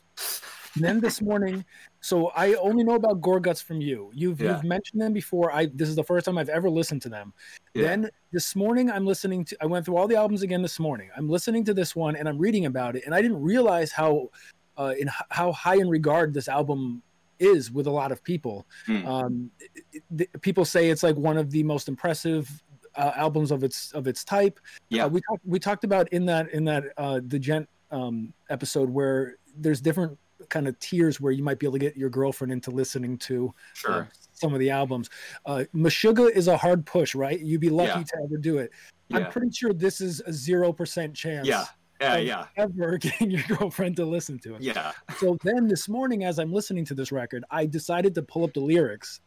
And 0.77 0.85
then 0.85 0.99
this 0.99 1.23
morning, 1.23 1.65
so 2.01 2.27
I 2.35 2.53
only 2.55 2.83
know 2.83 2.95
about 2.95 3.21
Gorguts 3.21 3.63
from 3.63 3.81
you. 3.81 4.11
You've 4.13 4.39
Yeah. 4.41 4.55
you've 4.55 4.63
mentioned 4.63 5.01
them 5.01 5.13
before. 5.13 5.51
I 5.51 5.67
this 5.73 5.89
is 5.89 5.95
the 5.95 6.03
first 6.03 6.25
time 6.25 6.37
I've 6.37 6.49
ever 6.49 6.69
listened 6.69 7.01
to 7.03 7.09
them. 7.09 7.33
Yeah. 7.73 7.83
Then 7.87 8.09
this 8.31 8.55
morning 8.55 8.89
I'm 8.91 9.05
listening 9.05 9.45
to. 9.45 9.57
I 9.61 9.65
went 9.65 9.85
through 9.85 9.97
all 9.97 10.07
the 10.07 10.15
albums 10.15 10.41
again 10.43 10.61
this 10.61 10.79
morning. 10.79 11.09
I'm 11.17 11.29
listening 11.29 11.63
to 11.65 11.73
this 11.73 11.95
one 11.95 12.15
and 12.15 12.27
I'm 12.29 12.37
reading 12.37 12.65
about 12.65 12.95
it, 12.95 13.03
and 13.05 13.13
I 13.15 13.21
didn't 13.21 13.41
realize 13.41 13.91
how 13.91 14.29
uh, 14.77 14.93
in 14.99 15.09
how 15.29 15.51
high 15.51 15.75
in 15.75 15.89
regard 15.89 16.33
this 16.33 16.47
album 16.47 17.01
is 17.39 17.71
with 17.71 17.87
a 17.87 17.91
lot 17.91 18.11
of 18.11 18.23
people. 18.23 18.65
Hmm. 18.87 19.05
Um, 19.07 19.51
it- 19.59 19.83
it- 19.93 20.03
the- 20.11 20.29
people 20.41 20.65
say 20.65 20.89
it's 20.89 21.03
like 21.03 21.15
one 21.15 21.37
of 21.37 21.51
the 21.51 21.63
most 21.63 21.87
impressive 21.87 22.49
uh, 22.95 23.11
albums 23.15 23.51
of 23.51 23.63
its 23.63 23.91
of 23.91 24.07
its 24.07 24.23
type. 24.23 24.59
Yeah. 24.89 25.05
Uh, 25.05 25.09
we 25.09 25.21
talked 25.29 25.45
we 25.45 25.59
talked 25.59 25.83
about 25.83 26.07
in 26.13 26.25
that 26.27 26.51
in 26.51 26.63
that 26.65 26.83
uh, 26.97 27.19
the 27.27 27.37
djent 27.39 27.67
um, 27.91 28.33
episode 28.49 28.89
where 28.89 29.37
there's 29.55 29.81
different 29.81 30.17
kind 30.49 30.67
of 30.67 30.77
tiers 30.79 31.19
where 31.21 31.31
you 31.31 31.43
might 31.43 31.59
be 31.59 31.65
able 31.65 31.73
to 31.73 31.79
get 31.79 31.95
your 31.97 32.09
girlfriend 32.09 32.51
into 32.51 32.71
listening 32.71 33.17
to 33.19 33.53
uh, 33.87 34.03
some 34.33 34.53
of 34.53 34.59
the 34.59 34.69
albums. 34.69 35.09
Uh, 35.45 35.63
Meshuggah 35.75 36.29
is 36.31 36.47
a 36.47 36.57
hard 36.57 36.85
push, 36.85 37.15
right? 37.15 37.39
You'd 37.39 37.61
be 37.61 37.69
lucky 37.69 37.99
Yeah. 37.99 38.03
to 38.03 38.17
ever 38.25 38.37
do 38.37 38.57
it. 38.59 38.71
I'm 39.11 39.29
pretty 39.31 39.51
sure 39.51 39.73
this 39.73 40.01
is 40.01 40.21
a 40.25 40.33
zero 40.33 40.73
percent 40.73 41.15
chance. 41.15 41.47
Yeah. 41.47 41.65
Yeah. 42.01 42.17
Yeah. 42.17 42.45
Ever 42.57 42.97
getting 42.99 43.31
your 43.31 43.43
girlfriend 43.47 43.95
to 43.95 44.05
listen 44.05 44.37
to 44.39 44.55
it 44.55 44.61
Yeah. 44.61 44.91
so 45.17 45.37
then 45.43 45.67
this 45.67 45.89
morning 45.89 46.23
as 46.25 46.37
i'm 46.37 46.53
listening 46.53 46.85
to 46.85 46.93
this 46.93 47.11
record 47.11 47.43
i 47.49 47.65
decided 47.65 48.13
to 48.15 48.21
pull 48.21 48.43
up 48.43 48.53
the 48.53 48.59
lyrics 48.59 49.21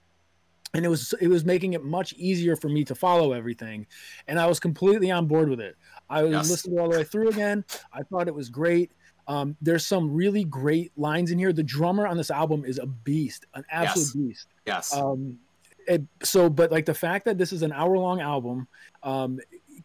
and 0.74 0.84
it 0.84 0.88
was 0.88 1.12
it 1.20 1.26
was 1.26 1.44
making 1.44 1.72
it 1.72 1.82
much 1.82 2.12
easier 2.12 2.54
for 2.54 2.68
me 2.68 2.84
to 2.84 2.94
follow 2.94 3.32
everything 3.32 3.88
and 4.28 4.38
i 4.38 4.46
was 4.46 4.60
completely 4.60 5.10
on 5.10 5.26
board 5.26 5.48
with 5.48 5.58
it 5.60 5.74
i 6.08 6.22
was 6.22 6.30
Yes. 6.30 6.50
listening 6.50 6.78
all 6.78 6.88
the 6.88 6.98
way 6.98 7.02
through 7.04 7.30
again 7.30 7.64
i 7.92 8.04
thought 8.04 8.28
it 8.28 8.34
was 8.34 8.48
great 8.48 8.92
um, 9.30 9.56
there's 9.62 9.86
some 9.86 10.12
really 10.12 10.44
great 10.44 10.90
lines 10.96 11.30
in 11.30 11.38
here 11.38 11.52
the 11.52 11.62
drummer 11.62 12.04
on 12.06 12.16
this 12.16 12.30
album 12.30 12.64
is 12.64 12.78
a 12.78 12.86
beast 12.86 13.46
an 13.54 13.64
absolute 13.70 14.04
Yes. 14.04 14.12
beast 14.14 14.46
Yes. 14.66 14.92
um 14.94 15.38
it, 15.86 16.02
so 16.22 16.50
but 16.50 16.70
like 16.70 16.84
the 16.84 16.94
fact 16.94 17.24
that 17.24 17.38
this 17.38 17.52
is 17.52 17.62
an 17.62 17.72
hour 17.72 17.96
long 17.96 18.20
album 18.20 18.66
um 19.02 19.38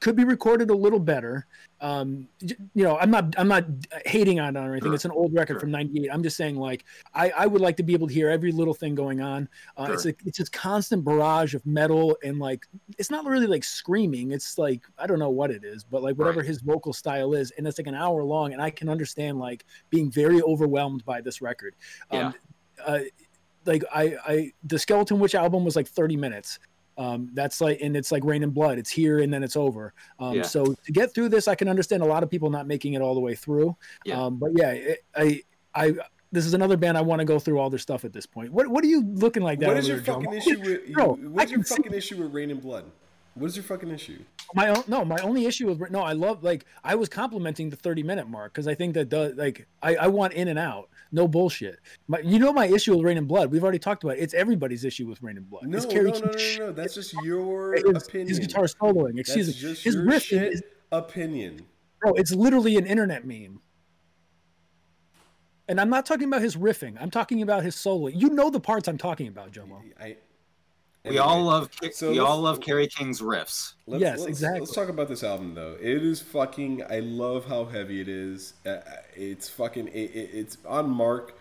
could 0.06 0.16
be 0.16 0.24
recorded 0.24 0.70
a 0.70 0.74
little 0.76 1.00
better 1.00 1.48
um 1.82 2.28
you 2.76 2.84
know 2.84 2.96
i'm 3.00 3.10
not 3.10 3.34
i'm 3.40 3.48
not 3.48 3.66
hating 4.06 4.40
on 4.40 4.56
it 4.56 4.60
or 4.60 4.72
anything 4.74 4.90
Sure. 4.90 4.94
it's 4.94 5.06
an 5.06 5.10
old 5.10 5.34
record 5.34 5.56
Sure. 5.56 5.62
from 5.62 5.72
98 5.72 6.10
i'm 6.14 6.22
just 6.22 6.38
saying 6.38 6.58
like 6.58 6.86
i 7.16 7.32
i 7.32 7.48
would 7.48 7.60
like 7.60 7.76
to 7.78 7.84
be 7.84 7.94
able 7.94 8.08
to 8.08 8.14
hear 8.14 8.30
every 8.30 8.52
little 8.52 8.76
thing 8.76 8.94
going 8.94 9.20
on 9.20 9.50
uh, 9.78 9.88
it's 9.92 10.04
Sure. 10.04 10.12
a, 10.12 10.16
it's 10.28 10.38
this 10.38 10.48
constant 10.50 11.04
barrage 11.04 11.56
of 11.56 11.66
metal 11.66 12.16
and 12.24 12.38
like 12.38 12.68
it's 13.00 13.10
not 13.10 13.26
really 13.26 13.48
like 13.48 13.64
screaming 13.64 14.32
it's 14.32 14.60
like 14.60 14.82
i 15.00 15.08
don't 15.08 15.18
know 15.18 15.32
what 15.32 15.50
it 15.50 15.64
is 15.64 15.84
but 15.84 16.04
like 16.04 16.16
whatever 16.18 16.42
Right. 16.42 16.48
his 16.48 16.62
vocal 16.62 16.94
style 16.94 17.34
is 17.34 17.50
and 17.58 17.68
it's 17.68 17.80
like 17.80 17.88
an 17.88 17.96
hour 17.96 18.24
long 18.24 18.54
and 18.54 18.62
i 18.62 18.70
can 18.70 18.88
understand 18.90 19.40
like 19.40 19.66
being 19.90 20.12
very 20.12 20.40
overwhelmed 20.44 21.04
by 21.04 21.20
this 21.20 21.42
record 21.42 21.74
Yeah. 22.12 22.28
um, 22.28 22.34
uh, 22.86 23.00
like 23.66 23.84
I, 23.92 24.16
I 24.28 24.52
the 24.66 24.78
skeleton 24.78 25.18
witch 25.20 25.34
album 25.34 25.66
was 25.66 25.76
like 25.76 25.88
30 25.88 26.16
minutes 26.16 26.60
um 26.98 27.30
that's 27.34 27.60
like 27.62 27.80
and 27.82 27.96
it's 27.98 28.12
like 28.12 28.24
Reign 28.24 28.44
in 28.44 28.52
Blood 28.52 28.78
it's 28.78 28.90
here 28.90 29.20
and 29.20 29.34
then 29.34 29.44
it's 29.44 29.56
over 29.58 29.94
um 30.20 30.36
Yeah. 30.36 30.42
so 30.44 30.66
to 30.86 30.92
get 30.92 31.14
through 31.14 31.30
this 31.30 31.48
i 31.48 31.56
can 31.56 31.68
understand 31.68 32.04
a 32.04 32.06
lot 32.06 32.24
of 32.24 32.30
people 32.30 32.50
not 32.50 32.68
making 32.68 32.94
it 32.94 33.02
all 33.02 33.14
the 33.14 33.20
way 33.20 33.36
through 33.36 33.76
Yeah. 34.06 34.24
um 34.24 34.38
but 34.38 34.52
yeah 34.56 34.72
it, 34.72 35.04
i 35.16 35.42
i 35.74 35.94
this 36.32 36.46
is 36.46 36.54
another 36.54 36.78
band 36.78 36.98
i 36.98 37.02
want 37.02 37.20
to 37.20 37.26
go 37.26 37.38
through 37.40 37.60
all 37.60 37.70
their 37.70 37.80
stuff 37.80 38.06
at 38.06 38.14
this 38.14 38.26
point 38.26 38.52
what 38.52 38.68
what 38.68 38.84
are 38.84 38.88
you 38.88 39.04
looking 39.04 39.44
like 39.44 39.60
that 39.60 39.68
What 39.68 39.72
over 39.78 39.80
is 39.82 39.88
your 39.88 39.98
there, 39.98 40.06
Joe? 40.16 40.22
fucking 40.22 40.34
issue 40.38 40.60
with? 40.62 40.92
Bro, 40.94 41.18
you, 41.18 41.28
I 41.28 41.32
what's 41.32 41.52
your 41.52 41.60
can 41.60 41.66
see- 41.66 41.76
fucking 41.76 41.94
issue 41.94 42.18
with 42.24 42.34
Reign 42.34 42.52
in 42.52 42.60
Blood? 42.60 42.86
What 43.36 43.48
is 43.48 43.56
your 43.58 43.64
fucking 43.64 43.92
issue? 43.92 44.20
my 44.54 44.70
own 44.70 44.84
no 44.88 45.04
my 45.04 45.18
only 45.24 45.46
issue 45.46 45.68
with 45.68 45.90
no 45.90 46.02
i 46.02 46.14
love 46.14 46.44
like 46.44 46.66
i 46.84 46.94
was 46.94 47.10
complimenting 47.10 47.70
the 47.70 47.76
30 47.76 48.04
minute 48.04 48.30
mark 48.30 48.54
because 48.54 48.68
i 48.68 48.76
think 48.76 48.94
that 48.94 49.10
does 49.10 49.34
like 49.36 49.68
I, 49.82 49.96
I 49.96 50.08
want 50.08 50.34
in 50.34 50.48
and 50.50 50.60
out 50.60 50.90
no 51.12 51.28
bullshit 51.28 51.80
my, 52.08 52.20
you 52.20 52.38
know 52.38 52.54
my 52.54 52.68
issue 52.68 52.96
with 52.96 53.04
Reign 53.04 53.18
in 53.18 53.26
Blood 53.26 53.52
we've 53.52 53.64
already 53.64 53.80
talked 53.80 54.04
about 54.04 54.18
it. 54.18 54.22
it's 54.22 54.36
everybody's 54.36 54.86
issue 54.86 55.08
with 55.08 55.22
Reign 55.24 55.38
in 55.38 55.44
Blood 55.44 55.64
No, 55.66 55.78
it's 55.78 55.88
no, 55.88 56.02
no, 56.02 56.10
no, 56.12 56.20
no, 56.20 56.66
no. 56.68 56.72
That's 56.72 56.94
just 56.94 57.14
your 57.24 57.74
his, 57.76 58.08
opinion. 58.08 58.28
his 58.28 58.40
guitar 58.40 58.66
soloing 58.66 59.18
excuse 59.20 59.48
That's 59.48 59.64
me 59.64 59.70
just 59.70 59.84
his 59.84 59.96
your 59.96 60.06
riff 60.06 60.32
is 60.32 60.62
opinion. 60.92 61.66
bro 62.02 62.14
it's 62.14 62.34
literally 62.34 62.78
an 62.78 62.86
internet 62.86 63.26
meme 63.26 63.60
and 65.68 65.82
i'm 65.82 65.90
not 65.90 66.06
talking 66.06 66.28
about 66.28 66.42
his 66.44 66.56
riffing 66.56 66.96
i'm 67.02 67.10
talking 67.12 67.42
about 67.42 67.64
his 67.64 67.76
soloing 67.76 68.14
you 68.16 68.30
know 68.30 68.50
the 68.52 68.60
parts 68.60 68.88
i'm 68.88 68.98
talking 69.00 69.28
about 69.28 69.52
jomo 69.52 69.82
I 70.00 70.18
We 71.08 71.18
all 71.20 71.44
love 71.44 71.70
So 71.94 72.12
we 72.12 72.20
all 72.20 72.42
love 72.42 72.62
Kerry 72.62 72.88
King's 72.88 73.22
riffs. 73.22 73.74
Let's, 73.88 74.02
Yes, 74.02 74.20
let's, 74.20 74.30
exactly. 74.30 74.60
Let's 74.62 74.74
talk 74.74 74.90
about 74.90 75.08
this 75.08 75.24
album 75.24 75.54
though. 75.56 75.76
It 75.80 76.04
is 76.04 76.22
fucking. 76.22 76.84
I 76.90 77.00
love 77.00 77.46
how 77.46 77.66
heavy 77.66 78.02
it 78.02 78.08
is. 78.08 78.54
Uh, 78.66 78.78
it's 79.16 79.50
fucking. 79.50 79.88
It, 79.90 80.12
it, 80.16 80.30
it's 80.34 80.58
on 80.68 80.90
mark 80.90 81.38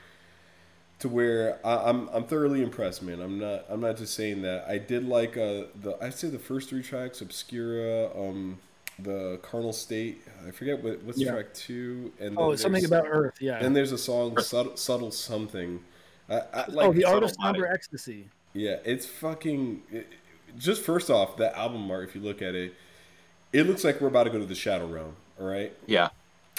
to 1.00 1.08
where 1.08 1.58
I, 1.64 1.88
I'm. 1.88 2.08
I'm 2.08 2.24
thoroughly 2.24 2.62
impressed, 2.62 3.02
man. 3.02 3.20
I'm 3.20 3.38
not. 3.38 3.64
I'm 3.68 3.80
not 3.80 3.96
just 3.96 4.14
saying 4.14 4.42
that. 4.42 4.66
I 4.68 4.78
did 4.78 5.06
like 5.08 5.36
uh 5.36 5.64
the. 5.80 5.96
I 6.00 6.10
say 6.10 6.28
the 6.28 6.38
first 6.38 6.68
three 6.68 6.82
tracks, 6.82 7.20
Obscura, 7.20 8.10
um, 8.16 8.58
the 8.98 9.38
Carnal 9.42 9.72
State. 9.72 10.22
I 10.46 10.50
forget 10.50 10.82
what 10.82 11.02
what's 11.04 11.18
Yeah. 11.18 11.32
track 11.32 11.54
two, 11.54 12.12
and 12.20 12.36
Oh, 12.38 12.52
it's 12.52 12.62
something 12.62 12.84
about 12.84 13.06
Earth. 13.08 13.34
Yeah. 13.40 13.60
Then 13.60 13.72
there's 13.72 13.92
a 13.92 13.98
song, 13.98 14.38
subtle, 14.40 14.76
subtle 14.76 15.10
something. 15.10 15.80
I, 16.28 16.36
I, 16.54 16.64
like, 16.68 16.86
oh, 16.88 16.92
the 16.92 17.02
Subtle 17.02 17.14
art 17.14 17.22
of 17.24 17.36
Body. 17.36 17.58
somber 17.58 17.66
ecstasy. 17.66 18.28
Yeah, 18.54 18.76
it's 18.84 19.04
fucking. 19.06 19.82
It, 19.92 20.06
just 20.56 20.82
first 20.82 21.10
off, 21.10 21.36
that 21.38 21.54
album 21.58 21.90
art, 21.90 22.08
if 22.08 22.14
you 22.14 22.20
look 22.20 22.40
at 22.40 22.54
it, 22.54 22.74
it 23.52 23.66
looks 23.66 23.82
like 23.84 24.00
we're 24.00 24.08
about 24.08 24.24
to 24.24 24.30
go 24.30 24.38
to 24.38 24.46
the 24.46 24.54
Shadow 24.54 24.86
Realm. 24.86 25.16
All 25.40 25.46
right. 25.46 25.72
Yeah. 25.86 26.08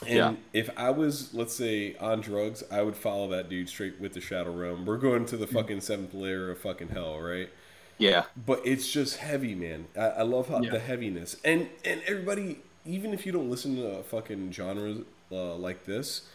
And 0.06 0.16
Yeah. 0.18 0.34
if 0.52 0.70
I 0.78 0.90
was, 0.90 1.34
let's 1.34 1.54
say, 1.54 1.96
on 1.96 2.20
drugs, 2.20 2.62
I 2.70 2.82
would 2.82 2.98
follow 2.98 3.30
that 3.30 3.48
dude 3.50 3.70
straight 3.70 4.00
with 4.02 4.14
the 4.14 4.20
Shadow 4.20 4.52
Realm. 4.52 4.86
We're 4.86 4.98
going 4.98 5.24
Mm. 5.24 5.28
to 5.30 5.38
the 5.38 5.48
fucking 5.48 5.80
seventh 5.80 6.14
layer 6.14 6.52
of 6.52 6.60
fucking 6.60 6.90
hell, 6.90 7.18
right? 7.22 7.50
Yeah. 7.98 8.26
But 8.36 8.60
it's 8.66 8.92
just 8.92 9.18
heavy, 9.18 9.56
man. 9.56 9.88
I, 9.96 10.08
I 10.08 10.22
love 10.24 10.50
how 10.50 10.62
Yeah. 10.62 10.72
the 10.72 10.80
heaviness, 10.80 11.38
and 11.46 11.70
and 11.86 12.02
everybody, 12.06 12.60
even 12.86 13.14
if 13.14 13.26
you 13.26 13.32
don't 13.32 13.50
listen 13.50 13.78
to 13.78 14.04
fucking 14.04 14.52
genres 14.52 15.04
uh, 15.32 15.56
like 15.56 15.86
this, 15.86 16.28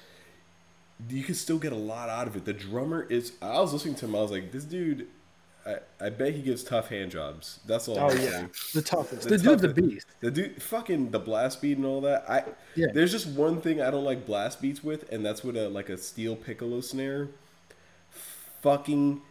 you 1.11 1.23
can 1.23 1.35
still 1.35 1.59
get 1.59 1.73
a 1.73 1.77
lot 1.77 2.09
out 2.09 2.27
of 2.27 2.37
it. 2.37 2.47
The 2.47 2.55
drummer 2.55 3.03
is. 3.11 3.33
I 3.43 3.61
was 3.61 3.75
listening 3.75 3.95
to 3.97 4.07
him. 4.07 4.15
I 4.17 4.21
was 4.23 4.31
like, 4.31 4.53
this 4.53 4.65
dude. 4.65 5.07
I, 5.67 5.77
I 6.07 6.09
bet 6.11 6.33
he 6.35 6.43
gives 6.43 6.65
tough 6.65 6.89
hand 6.89 7.11
jobs. 7.11 7.61
That's 7.67 7.87
all. 7.89 7.99
Oh 7.99 8.09
I'm 8.09 8.17
yeah, 8.19 8.31
saying. 8.31 8.51
the 8.75 8.83
toughest. 8.83 9.23
The 9.29 9.37
The, 9.37 9.39
dude's 9.39 9.65
a 9.65 9.69
beast. 9.69 10.07
The 10.21 10.31
dude, 10.31 10.63
fucking 10.63 11.11
the 11.11 11.19
blast 11.19 11.61
beat 11.61 11.77
and 11.77 11.87
all 11.87 12.01
that. 12.03 12.25
I 12.29 12.45
Yeah. 12.75 12.87
there's 12.95 13.13
just 13.13 13.27
one 13.27 13.61
thing 13.61 13.81
I 13.83 13.91
don't 13.91 14.05
like 14.05 14.25
blast 14.27 14.63
beats 14.63 14.83
with, 14.83 15.11
and 15.13 15.25
that's 15.25 15.45
with 15.45 15.57
a 15.57 15.69
like 15.69 15.89
a 15.91 15.99
steel 15.99 16.35
piccolo 16.37 16.81
snare. 16.81 17.29
Fucking, 18.63 19.23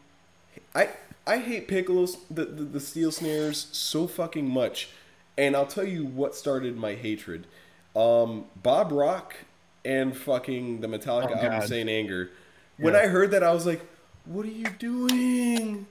I 0.74 0.90
I 1.28 1.38
hate 1.38 1.68
piccolos 1.68 2.18
the, 2.32 2.46
the 2.46 2.64
the 2.64 2.80
steel 2.80 3.12
snares 3.12 3.68
so 3.72 4.08
fucking 4.08 4.50
much, 4.50 4.90
and 5.38 5.56
I'll 5.56 5.68
tell 5.68 5.84
you 5.84 6.06
what 6.06 6.36
started 6.36 6.78
my 6.78 6.96
hatred. 6.96 7.46
Um, 7.96 8.46
Bob 8.62 8.92
Rock 8.92 9.36
and 9.86 10.16
fucking 10.16 10.82
the 10.82 10.88
Metallica 10.88 11.32
Oh, 11.38 11.46
album. 11.48 11.68
Saint 11.68 11.90
Anger. 11.90 12.32
When 12.78 12.94
Yeah. 12.94 13.02
I 13.02 13.08
heard 13.08 13.32
that, 13.32 13.44
I 13.44 13.52
was 13.54 13.66
like, 13.66 13.82
"What 14.26 14.46
are 14.46 14.50
you 14.50 14.70
doing? 14.80 15.86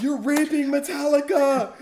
You're 0.00 0.18
raping 0.18 0.70
Metallica! 0.70 1.72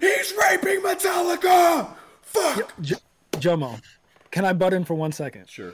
He's 0.00 0.34
raping 0.38 0.80
Metallica! 0.80 1.88
Fuck!" 2.22 2.72
J- 2.80 2.96
Jomo, 3.32 3.80
can 4.30 4.44
I 4.44 4.52
butt 4.52 4.74
in 4.74 4.84
for 4.84 4.94
one 4.94 5.12
second? 5.12 5.48
Sure. 5.48 5.72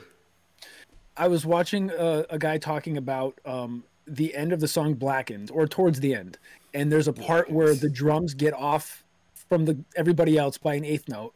I 1.17 1.27
was 1.27 1.45
watching 1.45 1.91
a, 1.91 2.25
a 2.29 2.39
guy 2.39 2.57
talking 2.57 2.97
about 2.97 3.39
um, 3.45 3.83
the 4.07 4.33
end 4.33 4.53
of 4.53 4.59
the 4.59 4.67
song 4.67 4.93
"Blackened" 4.93 5.51
or 5.51 5.67
towards 5.67 5.99
the 5.99 6.15
end, 6.15 6.37
and 6.73 6.91
there's 6.91 7.07
a 7.07 7.13
part 7.13 7.51
where 7.51 7.75
the 7.75 7.89
drums 7.89 8.33
get 8.33 8.53
off 8.53 9.03
from 9.49 9.65
the 9.65 9.77
everybody 9.95 10.37
else 10.37 10.57
by 10.57 10.75
an 10.75 10.85
eighth 10.85 11.09
note, 11.09 11.33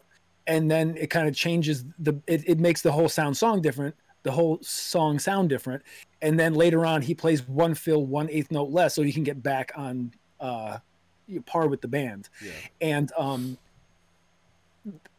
and 0.48 0.70
then 0.72 0.96
it 0.98 1.10
kind 1.10 1.28
of 1.28 1.36
changes 1.36 1.84
the 2.00 2.14
it, 2.28 2.48
it 2.48 2.60
makes 2.60 2.82
the 2.82 2.92
whole 2.92 3.10
sound 3.10 3.36
song 3.36 3.62
different, 3.62 3.96
the 4.24 4.32
whole 4.32 4.60
song 4.62 5.20
sound 5.20 5.50
different, 5.50 5.84
and 6.22 6.40
then 6.40 6.54
later 6.54 6.86
on 6.86 7.02
he 7.02 7.14
plays 7.14 7.48
one 7.48 7.74
fill, 7.74 8.06
one 8.06 8.30
eighth 8.30 8.52
note 8.52 8.70
less, 8.70 8.96
so 8.96 9.02
he 9.02 9.12
can 9.12 9.24
get 9.24 9.44
back 9.44 9.72
on 9.76 10.12
uh, 10.44 10.78
par 11.46 11.68
with 11.68 11.82
the 11.82 11.88
band, 11.88 12.30
Yeah. 12.44 12.52
and 12.82 13.12
um, 13.18 13.58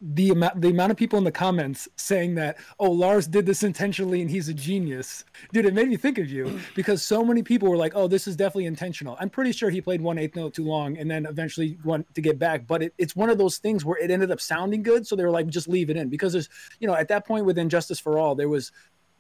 the 0.03 0.29
amount 0.29 0.61
the 0.61 0.69
amount 0.69 0.91
of 0.91 0.97
people 0.99 1.17
in 1.19 1.25
the 1.25 1.33
comments 1.33 1.89
saying 1.97 2.35
that 2.35 2.59
oh 2.79 2.91
Lars 2.91 3.27
did 3.27 3.47
this 3.47 3.63
intentionally 3.63 4.21
and 4.21 4.29
he's 4.31 4.51
a 4.51 4.53
genius, 4.55 5.25
dude, 5.55 5.65
it 5.65 5.73
made 5.73 5.89
me 5.89 5.97
think 5.97 6.19
of 6.19 6.29
you 6.29 6.61
because 6.75 7.03
so 7.03 7.25
many 7.25 7.43
people 7.43 7.71
were 7.71 7.77
like, 7.79 7.93
oh, 7.95 8.07
this 8.07 8.27
is 8.27 8.37
definitely 8.37 8.67
intentional. 8.67 9.17
I'm 9.19 9.31
pretty 9.31 9.53
sure 9.53 9.71
he 9.71 9.81
played 9.81 10.03
one 10.03 10.19
eighth 10.19 10.37
note 10.37 10.53
too 10.53 10.65
long 10.65 10.99
and 10.99 11.11
then 11.11 11.25
eventually 11.25 11.79
went 11.83 12.15
to 12.15 12.21
get 12.21 12.39
back, 12.39 12.67
but 12.67 12.83
it, 12.83 12.95
it's 12.99 13.17
one 13.17 13.31
of 13.31 13.39
those 13.39 13.57
things 13.57 13.87
where 13.87 13.97
it 13.99 14.11
ended 14.11 14.31
up 14.31 14.41
sounding 14.43 14.83
good, 14.83 15.07
so 15.07 15.17
they 15.17 15.25
were 15.25 15.31
like, 15.31 15.47
just 15.47 15.67
leave 15.67 15.89
it 15.89 15.97
in 15.97 16.11
because 16.11 16.35
there's 16.35 16.51
you 16.81 16.87
know 16.87 16.95
at 16.95 17.09
that 17.09 17.27
point 17.27 17.47
with 17.47 17.57
And 17.57 17.71
Justice 17.71 17.99
for 17.99 18.19
All 18.19 18.35
there 18.35 18.51
was 18.51 18.71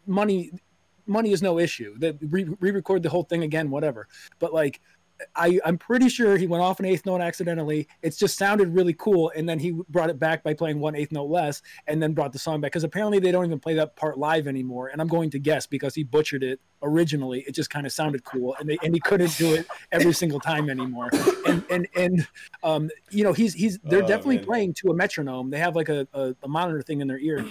money 0.06 0.52
money 1.06 1.32
is 1.32 1.40
no 1.42 1.58
issue. 1.58 1.96
That 1.98 2.16
re- 2.20 2.54
re-record 2.60 3.02
the 3.02 3.08
whole 3.10 3.24
thing 3.24 3.42
again 3.42 3.70
whatever. 3.70 4.08
But 4.38 4.52
like 4.52 4.80
I, 5.36 5.60
I'm 5.64 5.78
pretty 5.78 6.08
sure 6.08 6.36
he 6.36 6.46
went 6.46 6.62
off 6.62 6.80
an 6.80 6.86
eighth 6.86 7.06
note 7.06 7.20
accidentally. 7.20 7.86
It's 8.02 8.16
just 8.16 8.36
sounded 8.36 8.74
really 8.74 8.92
cool, 8.94 9.32
and 9.36 9.48
then 9.48 9.58
he 9.58 9.72
brought 9.88 10.10
it 10.10 10.18
back 10.18 10.42
by 10.42 10.54
playing 10.54 10.80
one 10.80 10.94
eighth 10.96 11.12
note 11.12 11.30
less, 11.30 11.62
and 11.86 12.02
then 12.02 12.12
brought 12.14 12.32
the 12.32 12.38
song 12.38 12.60
back 12.60 12.72
because 12.72 12.84
apparently 12.84 13.18
they 13.20 13.30
don't 13.30 13.44
even 13.44 13.60
play 13.60 13.74
that 13.74 13.96
part 13.96 14.18
live 14.18 14.46
anymore. 14.46 14.88
And 14.88 15.00
I'm 15.00 15.08
going 15.08 15.30
to 15.30 15.38
guess 15.38 15.66
because 15.66 15.94
he 15.94 16.02
butchered 16.02 16.42
it 16.42 16.60
originally, 16.82 17.40
it 17.46 17.54
just 17.54 17.70
kind 17.70 17.86
of 17.86 17.92
sounded 17.92 18.24
cool, 18.24 18.56
and 18.58 18.68
they 18.68 18.76
and 18.82 18.92
he 18.92 19.00
couldn't 19.00 19.36
do 19.38 19.54
it 19.54 19.66
every 19.92 20.12
single 20.12 20.40
time 20.40 20.68
anymore. 20.68 21.10
And 21.46 21.64
and 21.70 21.86
and 21.94 22.26
um, 22.62 22.90
you 23.10 23.22
know 23.24 23.32
he's 23.32 23.54
he's 23.54 23.78
they're 23.84 24.02
Oh, 24.02 24.06
definitely 24.06 24.36
man. 24.38 24.44
playing 24.46 24.74
to 24.74 24.88
a 24.90 24.94
metronome. 24.94 25.50
They 25.50 25.58
have 25.58 25.76
like 25.76 25.88
a, 25.88 26.06
a, 26.12 26.34
a 26.42 26.48
monitor 26.48 26.82
thing 26.82 27.00
in 27.00 27.08
their 27.08 27.18
ear. 27.18 27.44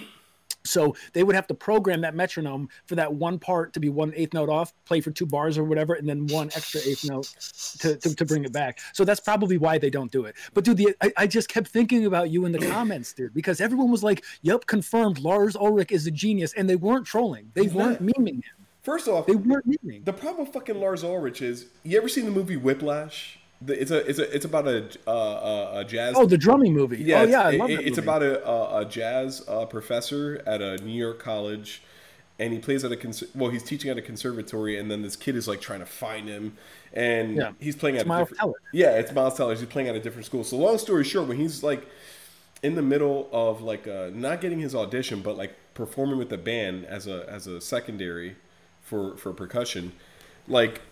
So 0.66 0.96
they 1.12 1.22
would 1.22 1.34
have 1.34 1.46
to 1.48 1.54
program 1.54 2.00
that 2.00 2.14
metronome 2.14 2.68
for 2.86 2.94
that 2.94 3.12
one 3.12 3.38
part 3.38 3.72
to 3.74 3.80
be 3.80 3.90
one 3.90 4.12
eighth 4.16 4.32
note 4.32 4.48
off, 4.48 4.72
play 4.86 5.00
for 5.00 5.10
two 5.10 5.26
bars 5.26 5.58
or 5.58 5.64
whatever, 5.64 5.94
and 5.94 6.08
then 6.08 6.26
one 6.28 6.46
extra 6.56 6.80
eighth 6.86 7.04
note 7.04 7.26
to, 7.80 7.96
to, 7.96 8.14
to 8.14 8.24
bring 8.24 8.44
it 8.44 8.52
back. 8.52 8.78
So 8.94 9.04
that's 9.04 9.20
probably 9.20 9.58
why 9.58 9.76
they 9.78 9.90
don't 9.90 10.10
do 10.10 10.24
it. 10.24 10.36
But 10.54 10.64
dude, 10.64 10.78
the, 10.78 10.96
I, 11.02 11.12
I 11.18 11.26
just 11.26 11.48
kept 11.48 11.68
thinking 11.68 12.06
about 12.06 12.30
you 12.30 12.46
in 12.46 12.52
the 12.52 12.58
comments, 12.66 13.12
dude, 13.12 13.34
because 13.34 13.60
everyone 13.60 13.90
was 13.90 14.02
like, 14.02 14.24
"Yep, 14.42 14.66
confirmed. 14.66 15.18
Lars 15.18 15.54
Ulrich 15.54 15.92
is 15.92 16.06
a 16.06 16.10
genius," 16.10 16.54
and 16.54 16.68
they 16.68 16.76
weren't 16.76 17.06
trolling. 17.06 17.50
They 17.54 17.64
He's 17.64 17.74
weren't 17.74 18.00
not. 18.00 18.14
memeing 18.16 18.36
him. 18.36 18.42
First 18.82 19.08
off, 19.08 19.26
They 19.26 19.34
weren't 19.36 19.66
memeing. 19.68 20.04
the 20.04 20.12
problem 20.12 20.44
with 20.46 20.52
fucking 20.54 20.78
Lars 20.80 21.02
Ulrich 21.04 21.40
is, 21.42 21.66
you 21.84 21.96
ever 21.98 22.08
seen 22.08 22.24
the 22.26 22.30
movie 22.30 22.56
Whiplash? 22.56 23.38
It's 23.66 23.90
a 23.90 24.06
it's 24.08 24.18
a 24.18 24.34
it's 24.34 24.44
about 24.44 24.66
a 24.68 24.86
uh, 25.06 25.10
a, 25.12 25.78
a 25.80 25.84
jazz. 25.84 26.14
Oh, 26.18 26.26
the 26.26 26.36
drumming 26.36 26.74
movie. 26.74 26.98
yeah, 26.98 27.20
oh 27.20 27.22
it's, 27.22 27.30
yeah, 27.32 27.40
I 27.42 27.50
it- 27.52 27.58
love 27.58 27.70
it- 27.70 27.80
it's 27.86 27.96
movie. 27.96 28.02
about 28.02 28.22
a, 28.22 28.76
a, 28.78 28.84
jazz 28.84 29.42
uh, 29.48 29.64
professor 29.66 30.42
at 30.46 30.60
a 30.60 30.76
New 30.78 30.92
York 30.92 31.18
college, 31.18 31.82
and 32.38 32.52
he 32.52 32.58
plays 32.58 32.84
at 32.84 32.92
a 32.92 32.96
cons- 32.96 33.24
well, 33.34 33.50
he's 33.50 33.62
teaching 33.62 33.90
at 33.90 33.96
a 33.96 34.02
conservatory, 34.02 34.78
and 34.78 34.90
then 34.90 35.02
this 35.02 35.16
kid 35.16 35.34
is 35.36 35.48
like 35.48 35.60
trying 35.62 35.80
to 35.80 35.86
find 35.86 36.28
him, 36.28 36.56
and 36.92 37.36
Yeah. 37.36 37.52
he's 37.58 37.76
playing 37.76 37.96
at 37.96 38.04
a 38.04 38.08
Miles 38.08 38.28
different- 38.28 38.40
Teller. 38.40 38.54
Yeah, 38.74 38.96
it's 38.98 39.12
Miles 39.12 39.36
Teller. 39.36 39.54
He's 39.54 39.64
playing 39.66 39.88
at 39.88 39.94
a 39.94 40.00
different 40.00 40.26
school. 40.26 40.44
So 40.44 40.56
long 40.58 40.76
story 40.76 41.04
short, 41.04 41.28
when 41.28 41.38
he's 41.38 41.62
like 41.62 41.86
in 42.62 42.74
the 42.74 42.82
middle 42.82 43.28
of 43.32 43.62
like 43.62 43.86
uh, 43.88 44.10
not 44.12 44.40
getting 44.42 44.58
his 44.58 44.74
audition, 44.74 45.20
but 45.22 45.38
like 45.38 45.54
performing 45.74 46.18
with 46.18 46.28
the 46.28 46.38
band 46.38 46.84
as 46.84 47.06
a 47.06 47.24
as 47.30 47.46
a 47.46 47.60
secondary 47.62 48.36
for 48.82 49.16
for 49.16 49.32
percussion, 49.32 49.92
like 50.48 50.82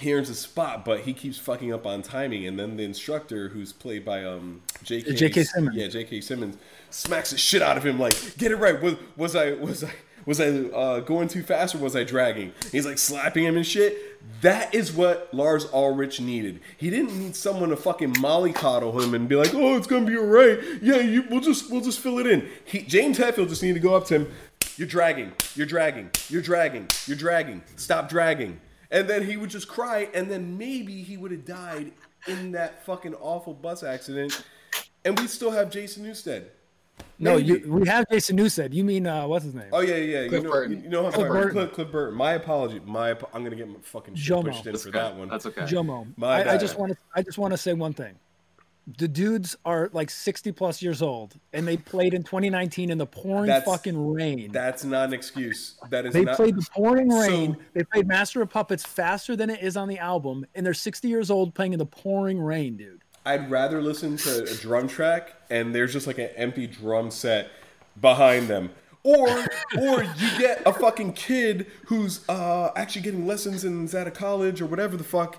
he 0.00 0.12
earns 0.12 0.28
a 0.28 0.34
spot, 0.34 0.84
but 0.84 1.00
he 1.00 1.12
keeps 1.12 1.38
fucking 1.38 1.72
up 1.72 1.86
on 1.86 2.02
timing, 2.02 2.46
and 2.46 2.58
then 2.58 2.76
the 2.76 2.84
instructor, 2.84 3.48
who's 3.48 3.72
played 3.72 4.04
by 4.04 4.24
um 4.24 4.62
J.K. 4.82 5.14
J.K. 5.14 5.44
Simmons. 5.44 5.76
yeah, 5.76 5.86
J.K. 5.88 6.20
Simmons, 6.20 6.56
smacks 6.90 7.30
the 7.30 7.38
shit 7.38 7.62
out 7.62 7.76
of 7.76 7.86
him, 7.86 7.98
like 7.98 8.36
get 8.36 8.50
it 8.50 8.56
right. 8.56 8.80
Was 8.80 8.96
was 9.16 9.36
I 9.36 9.52
was 9.52 9.84
I 9.84 9.92
was 10.26 10.40
I 10.40 10.48
uh, 10.48 11.00
going 11.00 11.28
too 11.28 11.42
fast 11.42 11.74
or 11.74 11.78
was 11.78 11.94
I 11.94 12.02
dragging? 12.02 12.52
He's 12.72 12.86
like 12.86 12.98
slapping 12.98 13.44
him 13.44 13.56
and 13.56 13.66
shit. 13.66 13.96
That 14.40 14.74
is 14.74 14.92
what 14.92 15.28
Lars 15.32 15.66
Ulrich 15.72 16.20
needed. 16.20 16.60
He 16.76 16.90
didn't 16.90 17.18
need 17.18 17.36
someone 17.36 17.68
to 17.68 17.76
fucking 17.76 18.14
mollycoddle 18.14 19.02
him 19.02 19.14
and 19.14 19.28
be 19.28 19.36
like, 19.36 19.54
"Oh, 19.54 19.76
it's 19.76 19.86
gonna 19.86 20.06
be 20.06 20.16
alright. 20.16 20.58
Yeah, 20.82 20.96
you, 20.96 21.24
we'll 21.30 21.40
just 21.40 21.70
we'll 21.70 21.82
just 21.82 22.00
fill 22.00 22.18
it 22.18 22.26
in." 22.26 22.48
He, 22.64 22.82
James 22.82 23.18
Hetfield 23.18 23.48
just 23.48 23.62
needed 23.62 23.74
to 23.74 23.80
go 23.80 23.94
up 23.94 24.06
to 24.06 24.14
him. 24.14 24.32
You're 24.76 24.88
dragging. 24.88 25.32
You're 25.54 25.66
dragging. 25.66 26.10
You're 26.28 26.42
dragging. 26.42 26.88
You're 27.06 27.16
dragging. 27.16 27.62
Stop 27.76 28.08
dragging. 28.08 28.60
And 28.94 29.10
then 29.10 29.26
he 29.26 29.36
would 29.36 29.50
just 29.50 29.66
cry, 29.66 30.08
and 30.14 30.30
then 30.30 30.56
maybe 30.56 31.02
he 31.02 31.16
would 31.16 31.32
have 31.32 31.44
died 31.44 31.90
in 32.28 32.52
that 32.52 32.86
fucking 32.86 33.14
awful 33.16 33.52
bus 33.52 33.82
accident, 33.82 34.44
and 35.04 35.18
we 35.18 35.26
still 35.26 35.50
have 35.50 35.68
Jason 35.68 36.04
Newsted. 36.04 36.44
no, 37.18 37.36
you, 37.36 37.64
we 37.66 37.88
have 37.88 38.06
Jason 38.08 38.38
Newsted. 38.38 38.72
You 38.72 38.84
mean 38.84 39.08
uh, 39.08 39.26
what's 39.26 39.44
his 39.44 39.54
name? 39.54 39.68
Oh 39.72 39.80
yeah, 39.80 39.96
yeah. 39.96 40.28
Cliff 40.28 40.42
you 40.42 40.46
know, 40.46 40.52
Burton. 40.52 40.82
You 40.84 40.88
know 40.88 41.02
how 41.02 41.06
I'm 41.08 41.12
Cliff 41.12 41.28
Burton. 41.28 41.50
Cliff, 41.50 41.72
Cliff 41.72 41.90
Burton. 41.90 42.16
My 42.16 42.32
apology. 42.34 42.80
My 42.84 43.10
I'm 43.32 43.42
gonna 43.42 43.56
get 43.56 43.68
my 43.68 43.74
fucking 43.82 44.14
shit 44.14 44.32
Jomo. 44.32 44.44
pushed 44.44 44.66
in 44.66 44.72
That's 44.72 44.84
for 44.84 44.88
okay. 44.90 44.98
that 44.98 45.16
one. 45.16 45.28
That's 45.28 45.46
okay. 45.46 45.62
Jomo. 45.62 46.06
My 46.16 46.44
I, 46.44 46.54
I 46.54 46.56
just 46.56 46.78
want 46.78 46.92
to 46.92 46.98
I 47.16 47.22
just 47.22 47.36
want 47.36 47.52
to 47.52 47.58
say 47.58 47.72
one 47.72 47.94
thing. 47.94 48.14
The 48.86 49.08
dudes 49.08 49.56
are 49.64 49.88
like 49.94 50.10
60 50.10 50.52
plus 50.52 50.82
years 50.82 51.00
old 51.00 51.38
and 51.54 51.66
they 51.66 51.78
played 51.78 52.12
in 52.12 52.22
2019 52.22 52.90
in 52.90 52.98
the 52.98 53.06
pouring 53.06 53.46
That's- 53.46 53.64
fucking 53.64 54.12
rain. 54.12 54.52
That's 54.52 54.84
not 54.84 55.08
an 55.08 55.14
excuse. 55.14 55.76
That 55.88 56.04
is 56.04 56.12
they 56.12 56.24
not. 56.24 56.36
played 56.36 56.56
the 56.56 56.66
pouring 56.74 57.08
rain. 57.08 57.54
So- 57.54 57.60
they 57.72 57.84
played 57.84 58.06
Master 58.06 58.42
of 58.42 58.50
Puppets 58.50 58.84
faster 58.84 59.36
than 59.36 59.48
it 59.48 59.62
is 59.62 59.76
on 59.78 59.88
the 59.88 59.98
album 59.98 60.44
and 60.54 60.66
they're 60.66 60.74
60 60.74 61.08
years 61.08 61.30
old 61.30 61.54
playing 61.54 61.72
in 61.72 61.78
the 61.78 61.86
pouring 61.86 62.38
rain, 62.38 62.76
dude. 62.76 63.00
I'd 63.24 63.50
rather 63.50 63.80
listen 63.80 64.18
to 64.18 64.44
a 64.44 64.54
drum 64.56 64.86
track 64.86 65.34
and 65.48 65.74
there's 65.74 65.94
just 65.94 66.06
like 66.06 66.18
an 66.18 66.28
empty 66.36 66.66
drum 66.66 67.10
set 67.10 67.48
behind 67.98 68.48
them. 68.48 68.70
Or 69.02 69.28
or 69.78 70.02
you 70.02 70.38
get 70.38 70.62
a 70.66 70.72
fucking 70.74 71.12
kid 71.14 71.66
who's 71.86 72.20
uh, 72.28 72.70
actually 72.76 73.02
getting 73.02 73.26
lessons 73.26 73.64
and 73.64 73.86
is 73.88 73.94
at 73.94 74.06
a 74.06 74.10
college 74.10 74.60
or 74.60 74.66
whatever 74.66 74.96
the 74.98 75.04
fuck 75.04 75.38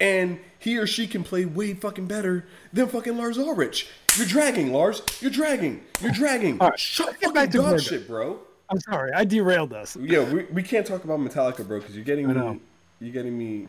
and 0.00 0.38
he 0.66 0.76
or 0.78 0.86
she 0.86 1.06
can 1.06 1.22
play 1.22 1.44
way 1.44 1.74
fucking 1.74 2.06
better 2.06 2.44
than 2.72 2.88
fucking 2.88 3.16
Lars 3.16 3.38
Ulrich. 3.38 3.88
You're 4.18 4.26
dragging, 4.26 4.72
Lars. 4.72 5.00
You're 5.20 5.30
dragging. 5.30 5.80
You're 6.00 6.10
dragging. 6.10 6.60
All 6.60 6.70
right, 6.70 6.78
Shut 6.78 7.06
let's 7.06 7.18
get 7.20 7.32
back 7.32 7.52
fucking 7.52 7.70
dog 7.70 7.80
shit, 7.80 8.08
bro. 8.08 8.40
I'm 8.68 8.80
sorry, 8.80 9.12
I 9.12 9.24
derailed 9.24 9.72
us. 9.72 9.96
Yeah, 9.96 10.24
we, 10.28 10.42
we 10.46 10.64
can't 10.64 10.84
talk 10.84 11.04
about 11.04 11.20
Metallica, 11.20 11.64
bro, 11.64 11.78
because 11.78 11.94
you're 11.94 12.04
getting 12.04 12.28
I 12.28 12.32
me. 12.32 12.60
You're 13.00 13.12
getting 13.12 13.38
me. 13.38 13.68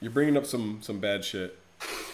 You're 0.00 0.10
bringing 0.10 0.36
up 0.36 0.44
some 0.44 0.78
some 0.82 0.98
bad 0.98 1.24
shit. 1.24 1.56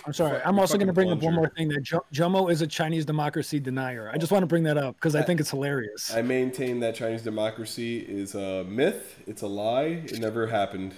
I'm 0.05 0.13
sorry. 0.13 0.41
Fu- 0.41 0.47
I'm 0.47 0.59
also 0.59 0.77
going 0.77 0.89
to 0.89 0.93
bring 0.93 1.11
up 1.11 1.23
one 1.23 1.35
more 1.35 1.49
thing 1.49 1.69
that 1.69 1.83
Jo- 1.83 2.05
Jomo 2.13 2.51
is 2.51 2.61
a 2.61 2.67
Chinese 2.67 3.07
democracy 3.07 3.59
denier. 3.59 4.11
I 4.13 4.19
just 4.19 4.31
want 4.31 4.43
to 4.43 4.47
bring 4.47 4.65
that 4.65 4.77
up 4.77 4.97
because 4.97 5.15
I 5.15 5.23
think 5.23 5.41
it's 5.41 5.51
hilarious. 5.51 6.15
I 6.15 6.21
maintain 6.21 6.81
that 6.81 6.95
Chinese 6.95 7.23
democracy 7.23 8.01
is 8.01 8.35
a 8.35 8.65
myth. 8.65 9.23
It's 9.27 9.41
a 9.41 9.47
lie. 9.47 10.03
It 10.05 10.19
never 10.19 10.47
happened. 10.47 10.93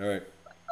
All 0.00 0.06
right, 0.08 0.22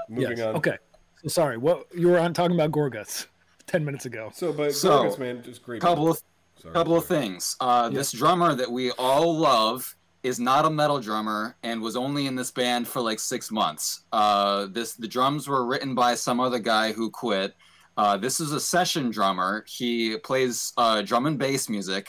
moving 0.09 0.38
Yes. 0.38 0.47
on. 0.47 0.55
Okay. 0.55 0.76
So 1.23 1.29
sorry. 1.29 1.59
What 1.59 1.87
you 1.95 2.09
were 2.09 2.18
on 2.18 2.33
talking 2.33 2.57
about 2.57 2.71
Gorguts 2.71 3.27
ten 3.66 3.85
minutes 3.85 4.07
ago. 4.07 4.31
So, 4.35 4.53
but 4.53 4.75
So, 4.75 4.91
Gorguts, 4.91 5.18
man, 5.18 5.43
just 5.43 5.62
great. 5.62 5.81
couple 5.83 6.11
of 6.11 6.23
Sorry, 6.57 6.75
couple 6.75 6.97
of 6.97 7.05
things. 7.07 7.57
Uh, 7.61 7.89
This 7.89 8.12
drummer 8.12 8.55
that 8.55 8.71
we 8.71 8.91
all 8.93 9.37
love 9.37 9.97
is 10.23 10.39
not 10.39 10.66
a 10.66 10.71
metal 10.71 11.01
drummer 11.01 11.57
and 11.62 11.81
was 11.81 11.97
only 11.97 12.27
in 12.27 12.35
this 12.35 12.51
band 12.51 12.87
for 12.87 13.01
like 13.01 13.18
six 13.18 13.51
months. 13.51 14.03
Uh, 14.12 14.66
this 14.71 14.95
the 14.95 15.09
drums 15.09 15.49
were 15.49 15.64
written 15.64 15.95
by 15.95 16.14
some 16.14 16.41
other 16.41 16.59
guy 16.59 16.93
who 16.93 17.11
quit. 17.11 17.55
Uh, 17.97 18.16
this 18.16 18.41
is 18.41 18.53
a 18.53 18.61
session 18.61 19.11
drummer. 19.11 19.64
He 19.66 20.16
plays 20.18 20.73
uh, 20.79 21.03
drum 21.03 21.27
and 21.27 21.39
bass 21.39 21.68
music, 21.68 22.09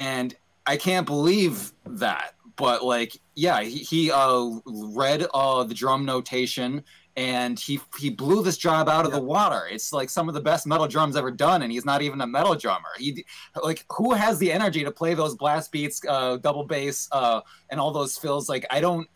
and 0.00 0.34
I 0.66 0.76
can't 0.76 1.06
believe 1.06 1.72
that. 1.86 2.34
But 2.56 2.84
like, 2.84 3.16
yeah, 3.34 3.62
he, 3.62 3.78
he 3.78 4.10
uh, 4.10 4.50
read 4.66 5.26
uh, 5.34 5.64
the 5.64 5.74
drum 5.74 6.04
notation 6.04 6.84
and 7.16 7.58
he 7.58 7.80
he 7.98 8.08
blew 8.10 8.42
this 8.42 8.56
job 8.56 8.88
out 8.88 9.04
of 9.04 9.12
the 9.12 9.20
water. 9.20 9.66
It's 9.70 9.92
like 9.92 10.08
some 10.08 10.28
of 10.28 10.34
the 10.34 10.40
best 10.40 10.66
metal 10.66 10.88
drums 10.88 11.16
ever 11.16 11.30
done, 11.30 11.62
and 11.62 11.70
he's 11.70 11.84
not 11.84 12.00
even 12.02 12.20
a 12.20 12.26
metal 12.26 12.54
drummer. 12.54 12.88
He 12.98 13.24
like 13.62 13.84
who 13.90 14.12
has 14.12 14.38
the 14.38 14.50
energy 14.50 14.82
to 14.84 14.90
play 14.90 15.14
those 15.14 15.34
blast 15.34 15.70
beats, 15.72 16.00
uh, 16.08 16.38
double 16.38 16.64
bass, 16.64 17.08
uh, 17.12 17.40
and 17.70 17.78
all 17.78 17.90
those 17.92 18.16
fills? 18.16 18.48
Like 18.48 18.64
I 18.70 18.80
don't. 18.80 19.08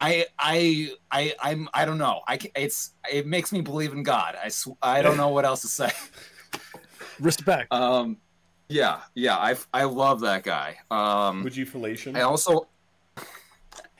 I 0.00 0.26
I 0.38 0.90
I 1.10 1.34
I'm 1.40 1.68
I 1.72 1.84
don't 1.84 1.98
know. 1.98 2.20
I 2.28 2.36
ca- 2.36 2.50
it's 2.56 2.90
it 3.10 3.26
makes 3.26 3.52
me 3.52 3.60
believe 3.62 3.92
in 3.92 4.02
God. 4.02 4.36
I 4.42 4.48
sw- 4.48 4.76
I 4.82 5.00
don't 5.02 5.16
know 5.16 5.28
what 5.28 5.44
else 5.44 5.62
to 5.62 5.68
say. 5.68 5.90
Respect. 7.20 7.72
Um, 7.72 8.18
yeah, 8.68 9.00
yeah. 9.14 9.36
I 9.36 9.56
I 9.72 9.84
love 9.84 10.20
that 10.20 10.42
guy. 10.42 10.76
Um, 10.90 11.44
Would 11.44 11.56
you 11.56 11.64
fellation? 11.64 12.16
I 12.16 12.22
also 12.22 12.66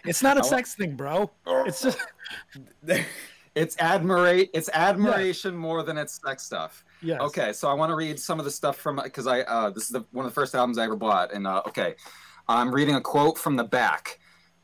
It's 0.05 0.23
not 0.23 0.37
a 0.37 0.41
I 0.41 0.43
wa- 0.43 0.49
sex 0.49 0.75
thing, 0.75 0.97
bro. 0.97 1.31
It's 1.47 1.81
just 1.83 1.99
it's 3.55 3.77
admirate 3.79 4.51
it's 4.53 4.69
admiration 4.75 5.57
more 5.57 5.83
than 5.83 5.97
it's 5.97 6.21
sex 6.25 6.45
stuff. 6.45 6.85
yes. 7.03 7.21
Okay, 7.21 7.53
so 7.53 7.69
I 7.69 7.75
want 7.75 7.91
to 7.91 7.97
read 7.97 8.19
some 8.19 8.39
of 8.39 8.45
the 8.45 8.51
stuff 8.51 8.77
from 8.77 9.01
because 9.03 9.27
I 9.27 9.43
uh, 9.43 9.71
this 9.71 9.85
is 9.85 9.91
the, 9.91 10.05
one 10.13 10.27
of 10.27 10.31
the 10.33 10.35
first 10.35 10.55
albums 10.55 10.79
I 10.79 10.85
ever 10.85 10.97
bought, 10.97 11.33
and 11.33 11.47
uh, 11.47 11.63
okay, 11.69 11.95
I'm 12.49 12.75
reading 12.75 12.97
a 12.97 13.01
quote 13.01 13.39
from 13.39 13.57
the 13.57 13.65
back. 13.65 14.19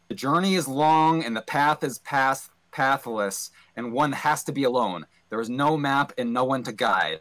The 0.08 0.14
journey 0.14 0.56
is 0.56 0.66
long 0.66 1.24
and 1.24 1.36
the 1.36 1.42
path 1.42 1.84
is 1.84 1.98
path 2.00 2.50
pathless, 2.72 3.50
and 3.76 3.92
one 3.92 4.12
has 4.12 4.44
to 4.44 4.52
be 4.52 4.64
alone. 4.64 5.06
There 5.28 5.40
is 5.40 5.48
no 5.48 5.76
map 5.76 6.12
and 6.18 6.32
no 6.32 6.44
one 6.44 6.62
to 6.64 6.72
guide, 6.72 7.20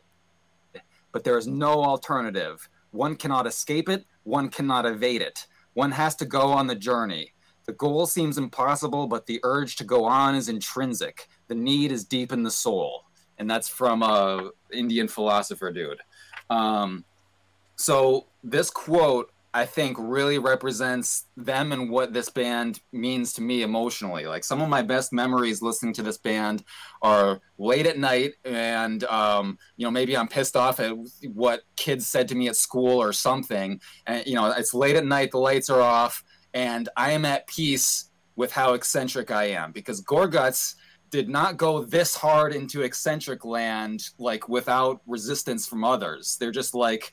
but 1.11 1.23
there 1.23 1.37
is 1.37 1.47
no 1.47 1.83
alternative. 1.83 2.67
One 2.91 3.15
cannot 3.15 3.45
escape 3.45 3.89
it. 3.89 4.05
One 4.23 4.49
cannot 4.49 4.85
evade 4.85 5.21
it. 5.21 5.45
One 5.73 5.91
has 5.91 6.15
to 6.17 6.25
go 6.25 6.51
on 6.51 6.67
the 6.67 6.75
journey. 6.75 7.33
The 7.69 7.75
goal 7.75 8.07
seems 8.07 8.39
impossible, 8.39 9.05
but 9.05 9.27
the 9.27 9.39
urge 9.43 9.75
to 9.75 9.83
go 9.83 10.05
on 10.05 10.33
is 10.33 10.49
intrinsic. 10.49 11.27
The 11.49 11.55
need 11.55 11.91
is 11.91 12.03
deep 12.03 12.31
in 12.31 12.41
the 12.41 12.49
soul 12.49 13.03
and 13.39 13.49
that's 13.49 13.67
from 13.67 14.03
a 14.03 14.51
Indian 14.71 15.07
philosopher 15.07 15.71
dude. 15.71 16.01
Um, 16.49 17.05
so 17.77 18.27
this 18.43 18.69
quote, 18.69 19.31
I 19.53 19.65
think, 19.65 19.97
really 19.99 20.37
represents 20.37 21.25
them 21.35 21.71
and 21.71 21.89
what 21.89 22.13
this 22.13 22.29
band 22.29 22.81
means 22.91 23.33
to 23.33 23.41
me 23.41 23.63
emotionally. 23.63 24.27
Like 24.27 24.43
some 24.43 24.61
of 24.61 24.69
my 24.69 24.83
best 24.83 25.11
memories 25.11 25.61
listening 25.61 25.93
to 25.93 26.03
this 26.03 26.17
band 26.17 26.63
are 27.01 27.41
late 27.57 27.87
at 27.87 27.97
night, 27.97 28.33
and 28.45 29.03
um, 29.05 29.57
you 29.77 29.87
know 29.87 29.91
maybe 29.91 30.15
I'm 30.15 30.27
pissed 30.27 30.55
off 30.55 30.79
at 30.79 30.93
what 31.33 31.61
kids 31.77 32.05
said 32.05 32.27
to 32.27 32.35
me 32.35 32.47
at 32.47 32.57
school 32.57 33.01
or 33.01 33.13
something, 33.13 33.81
and 34.05 34.27
you 34.27 34.35
know 34.35 34.51
it's 34.51 34.73
late 34.73 34.97
at 34.97 35.05
night, 35.05 35.31
the 35.31 35.39
lights 35.39 35.69
are 35.69 35.81
off, 35.81 36.23
and 36.53 36.89
I 36.97 37.11
am 37.11 37.25
at 37.25 37.47
peace 37.47 38.05
with 38.35 38.51
how 38.51 38.73
eccentric 38.73 39.31
I 39.31 39.45
am 39.45 39.71
because 39.71 40.01
Gorguts 40.01 40.75
did 41.09 41.29
not 41.29 41.57
go 41.57 41.83
this 41.83 42.15
hard 42.15 42.53
into 42.53 42.81
eccentric 42.81 43.43
land 43.43 44.09
like 44.17 44.47
without 44.47 45.01
resistance 45.07 45.67
from 45.67 45.83
others. 45.83 46.37
They're 46.39 46.51
just 46.51 46.73
like 46.73 47.11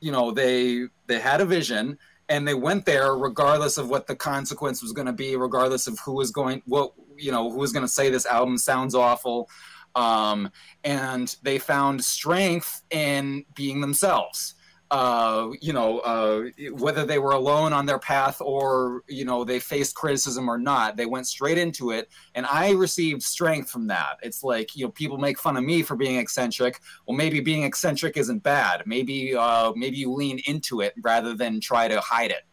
you 0.00 0.12
know 0.12 0.30
they 0.30 0.86
they 1.06 1.18
had 1.18 1.40
a 1.40 1.46
vision 1.46 1.98
and 2.28 2.46
they 2.46 2.54
went 2.54 2.84
there 2.84 3.16
regardless 3.16 3.78
of 3.78 3.88
what 3.88 4.06
the 4.06 4.16
consequence 4.16 4.82
was 4.82 4.92
going 4.92 5.06
to 5.06 5.12
be 5.12 5.36
regardless 5.36 5.86
of 5.86 5.98
who 6.04 6.12
was 6.14 6.30
going 6.30 6.62
what 6.66 6.92
you 7.16 7.32
know 7.32 7.50
who 7.50 7.58
was 7.58 7.72
going 7.72 7.84
to 7.84 7.92
say 7.92 8.10
this 8.10 8.26
album 8.26 8.58
sounds 8.58 8.94
awful. 8.94 9.48
Um, 9.94 10.50
and 10.84 11.34
they 11.42 11.58
found 11.58 12.04
strength 12.04 12.82
in 12.90 13.46
being 13.54 13.80
themselves 13.80 14.55
uh, 14.90 15.50
you 15.60 15.72
know, 15.72 15.98
uh, 16.00 16.44
whether 16.72 17.04
they 17.04 17.18
were 17.18 17.32
alone 17.32 17.72
on 17.72 17.86
their 17.86 17.98
path 17.98 18.40
or, 18.40 19.02
you 19.08 19.24
know, 19.24 19.42
they 19.42 19.58
faced 19.58 19.96
criticism 19.96 20.48
or 20.48 20.58
not, 20.58 20.96
they 20.96 21.06
went 21.06 21.26
straight 21.26 21.58
into 21.58 21.90
it. 21.90 22.08
And 22.34 22.46
I 22.46 22.70
received 22.70 23.22
strength 23.22 23.68
from 23.68 23.88
that. 23.88 24.18
It's 24.22 24.44
like, 24.44 24.76
you 24.76 24.84
know, 24.84 24.92
people 24.92 25.18
make 25.18 25.38
fun 25.38 25.56
of 25.56 25.64
me 25.64 25.82
for 25.82 25.96
being 25.96 26.16
eccentric. 26.16 26.80
Well, 27.06 27.16
maybe 27.16 27.40
being 27.40 27.64
eccentric 27.64 28.16
isn't 28.16 28.44
bad. 28.44 28.84
Maybe, 28.86 29.34
uh, 29.34 29.72
maybe 29.74 29.96
you 29.96 30.12
lean 30.12 30.40
into 30.46 30.82
it 30.82 30.94
rather 31.02 31.34
than 31.34 31.60
try 31.60 31.88
to 31.88 32.00
hide 32.00 32.30
it. 32.30 32.44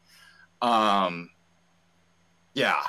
Um, 0.61 1.29
yeah. 2.55 2.81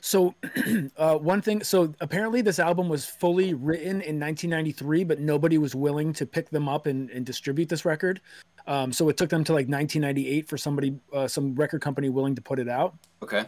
So, 0.00 0.34
uh, 0.96 1.16
one 1.16 1.42
thing. 1.42 1.62
So 1.62 1.94
apparently, 2.00 2.42
this 2.42 2.58
album 2.58 2.88
was 2.88 3.04
fully 3.04 3.54
written 3.54 4.00
in 4.02 4.18
1993, 4.18 5.04
but 5.04 5.20
nobody 5.20 5.58
was 5.58 5.74
willing 5.74 6.12
to 6.14 6.26
pick 6.26 6.50
them 6.50 6.68
up 6.68 6.86
and, 6.86 7.10
and 7.10 7.24
distribute 7.24 7.68
this 7.68 7.84
record. 7.84 8.20
Um, 8.66 8.92
so 8.92 9.08
it 9.08 9.16
took 9.16 9.30
them 9.30 9.44
to 9.44 9.52
like 9.52 9.66
1998 9.66 10.46
for 10.46 10.58
somebody, 10.58 10.94
uh, 11.12 11.26
some 11.26 11.54
record 11.54 11.80
company, 11.80 12.10
willing 12.10 12.34
to 12.34 12.42
put 12.42 12.58
it 12.58 12.68
out. 12.68 12.94
Okay. 13.22 13.46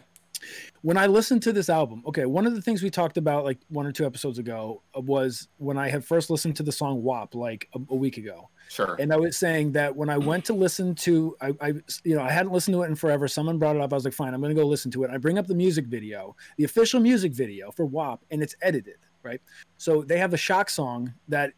When 0.81 0.97
I 0.97 1.07
listened 1.07 1.43
to 1.43 1.53
this 1.53 1.69
album, 1.69 2.03
okay, 2.07 2.25
one 2.25 2.47
of 2.47 2.55
the 2.55 2.61
things 2.61 2.81
we 2.81 2.89
talked 2.89 3.17
about 3.17 3.43
like 3.43 3.59
one 3.69 3.85
or 3.85 3.91
two 3.91 4.05
episodes 4.05 4.39
ago 4.39 4.81
was 4.95 5.47
when 5.57 5.77
I 5.77 5.89
had 5.89 6.03
first 6.03 6.29
listened 6.29 6.55
to 6.57 6.63
the 6.63 6.71
song 6.71 7.03
"WAP" 7.03 7.35
like 7.35 7.67
a, 7.75 7.79
a 7.89 7.95
week 7.95 8.17
ago. 8.17 8.49
Sure. 8.69 8.95
and 8.99 9.11
I 9.11 9.17
was 9.17 9.37
saying 9.37 9.73
that 9.73 9.93
when 9.93 10.09
I 10.09 10.17
went 10.17 10.45
to 10.45 10.53
listen 10.53 10.95
to, 10.95 11.35
I, 11.41 11.53
I, 11.59 11.67
you 12.05 12.15
know, 12.15 12.21
I 12.21 12.31
hadn't 12.31 12.53
listened 12.53 12.73
to 12.75 12.83
it 12.83 12.87
in 12.87 12.95
forever. 12.95 13.27
Someone 13.27 13.57
brought 13.57 13.75
it 13.75 13.81
up. 13.81 13.91
I 13.91 13.95
was 13.97 14.05
like, 14.05 14.13
fine, 14.13 14.33
I'm 14.33 14.39
going 14.39 14.55
to 14.55 14.61
go 14.61 14.65
listen 14.65 14.89
to 14.91 15.03
it. 15.03 15.11
I 15.11 15.17
bring 15.17 15.37
up 15.37 15.47
the 15.47 15.55
music 15.55 15.87
video, 15.87 16.37
the 16.57 16.63
official 16.63 17.01
music 17.01 17.33
video 17.33 17.71
for 17.71 17.85
WAP, 17.85 18.23
and 18.31 18.41
it's 18.41 18.55
edited, 18.61 18.95
right? 19.23 19.41
So 19.77 20.03
they 20.03 20.17
have 20.19 20.31
the 20.31 20.37
shock 20.37 20.69
song 20.69 21.13
that 21.27 21.51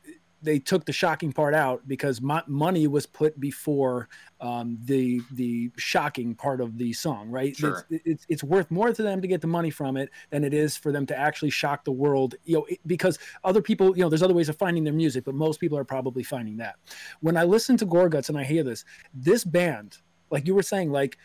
they 0.44 0.60
took 0.60 0.86
the 0.86 0.94
shocking 0.94 1.32
part 1.32 1.54
out 1.54 1.88
because 1.88 2.22
mo- 2.22 2.44
money 2.48 2.88
was 2.88 3.06
put 3.06 3.40
before 3.40 4.10
um, 4.42 4.78
the 4.84 5.22
the 5.32 5.72
shocking 5.78 6.36
part 6.36 6.62
of 6.62 6.78
the 6.78 6.92
song, 6.94 7.30
right? 7.30 7.56
Sure. 7.56 7.86
It's, 7.90 8.04
it's 8.06 8.26
it's 8.30 8.44
worth 8.44 8.70
more 8.70 8.94
to 8.94 9.02
them 9.02 9.22
to 9.22 9.28
get 9.28 9.42
the 9.42 9.48
money 9.48 9.70
from 9.70 9.98
it 9.98 10.10
than 10.30 10.44
it 10.44 10.54
is 10.54 10.76
for 10.76 10.92
them 10.92 11.06
to 11.08 11.18
actually 11.18 11.50
shock 11.50 11.86
the 11.86 11.92
world, 11.92 12.36
you 12.44 12.56
know, 12.56 12.66
it, 12.66 12.80
because 12.86 13.18
other 13.44 13.62
people, 13.62 13.96
you 13.98 14.04
know, 14.04 14.10
there's 14.10 14.24
other 14.24 14.34
ways 14.34 14.50
of 14.50 14.58
finding 14.58 14.84
their 14.84 14.94
music, 14.94 15.24
but 15.24 15.34
most 15.34 15.60
people 15.60 15.78
are 15.78 15.86
probably 15.86 16.24
finding 16.24 16.58
that 16.58 16.76
when 17.22 17.38
I 17.38 17.44
listen 17.44 17.78
to 17.78 17.86
Gorguts 17.86 18.30
and 18.30 18.38
I 18.38 18.44
hear 18.44 18.64
this, 18.64 18.86
this 19.14 19.44
band, 19.44 19.98
like 20.30 20.48
you 20.48 20.56
were 20.56 20.64
saying, 20.64 20.92
like, 20.92 21.18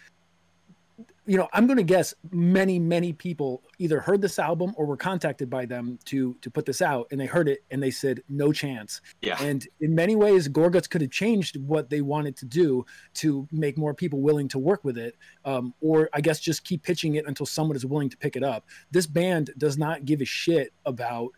you 1.28 1.36
know, 1.36 1.46
I'm 1.52 1.66
going 1.66 1.76
to 1.76 1.82
guess 1.82 2.14
many, 2.30 2.78
many 2.78 3.12
people 3.12 3.62
either 3.78 4.00
heard 4.00 4.22
this 4.22 4.38
album 4.38 4.72
or 4.76 4.86
were 4.86 4.96
contacted 4.96 5.50
by 5.50 5.66
them 5.66 5.98
to 6.06 6.34
to 6.40 6.50
put 6.50 6.64
this 6.64 6.80
out, 6.80 7.06
and 7.10 7.20
they 7.20 7.26
heard 7.26 7.50
it 7.50 7.62
and 7.70 7.82
they 7.82 7.90
said 7.90 8.22
no 8.30 8.50
chance. 8.50 9.02
Yeah. 9.20 9.36
And 9.42 9.68
in 9.80 9.94
many 9.94 10.16
ways, 10.16 10.48
Gorguts 10.48 10.88
could 10.88 11.02
have 11.02 11.10
changed 11.10 11.58
what 11.58 11.90
they 11.90 12.00
wanted 12.00 12.34
to 12.38 12.46
do 12.46 12.86
to 13.14 13.46
make 13.52 13.76
more 13.76 13.92
people 13.92 14.22
willing 14.22 14.48
to 14.48 14.58
work 14.58 14.84
with 14.84 14.96
it, 14.96 15.18
um, 15.44 15.74
or 15.82 16.08
I 16.14 16.22
guess 16.22 16.40
just 16.40 16.64
keep 16.64 16.82
pitching 16.82 17.16
it 17.16 17.26
until 17.26 17.44
someone 17.44 17.76
is 17.76 17.84
willing 17.84 18.08
to 18.08 18.16
pick 18.16 18.34
it 18.34 18.42
up. 18.42 18.64
This 18.90 19.06
band 19.06 19.50
does 19.58 19.76
not 19.76 20.06
give 20.06 20.22
a 20.22 20.24
shit 20.24 20.72
about 20.86 21.32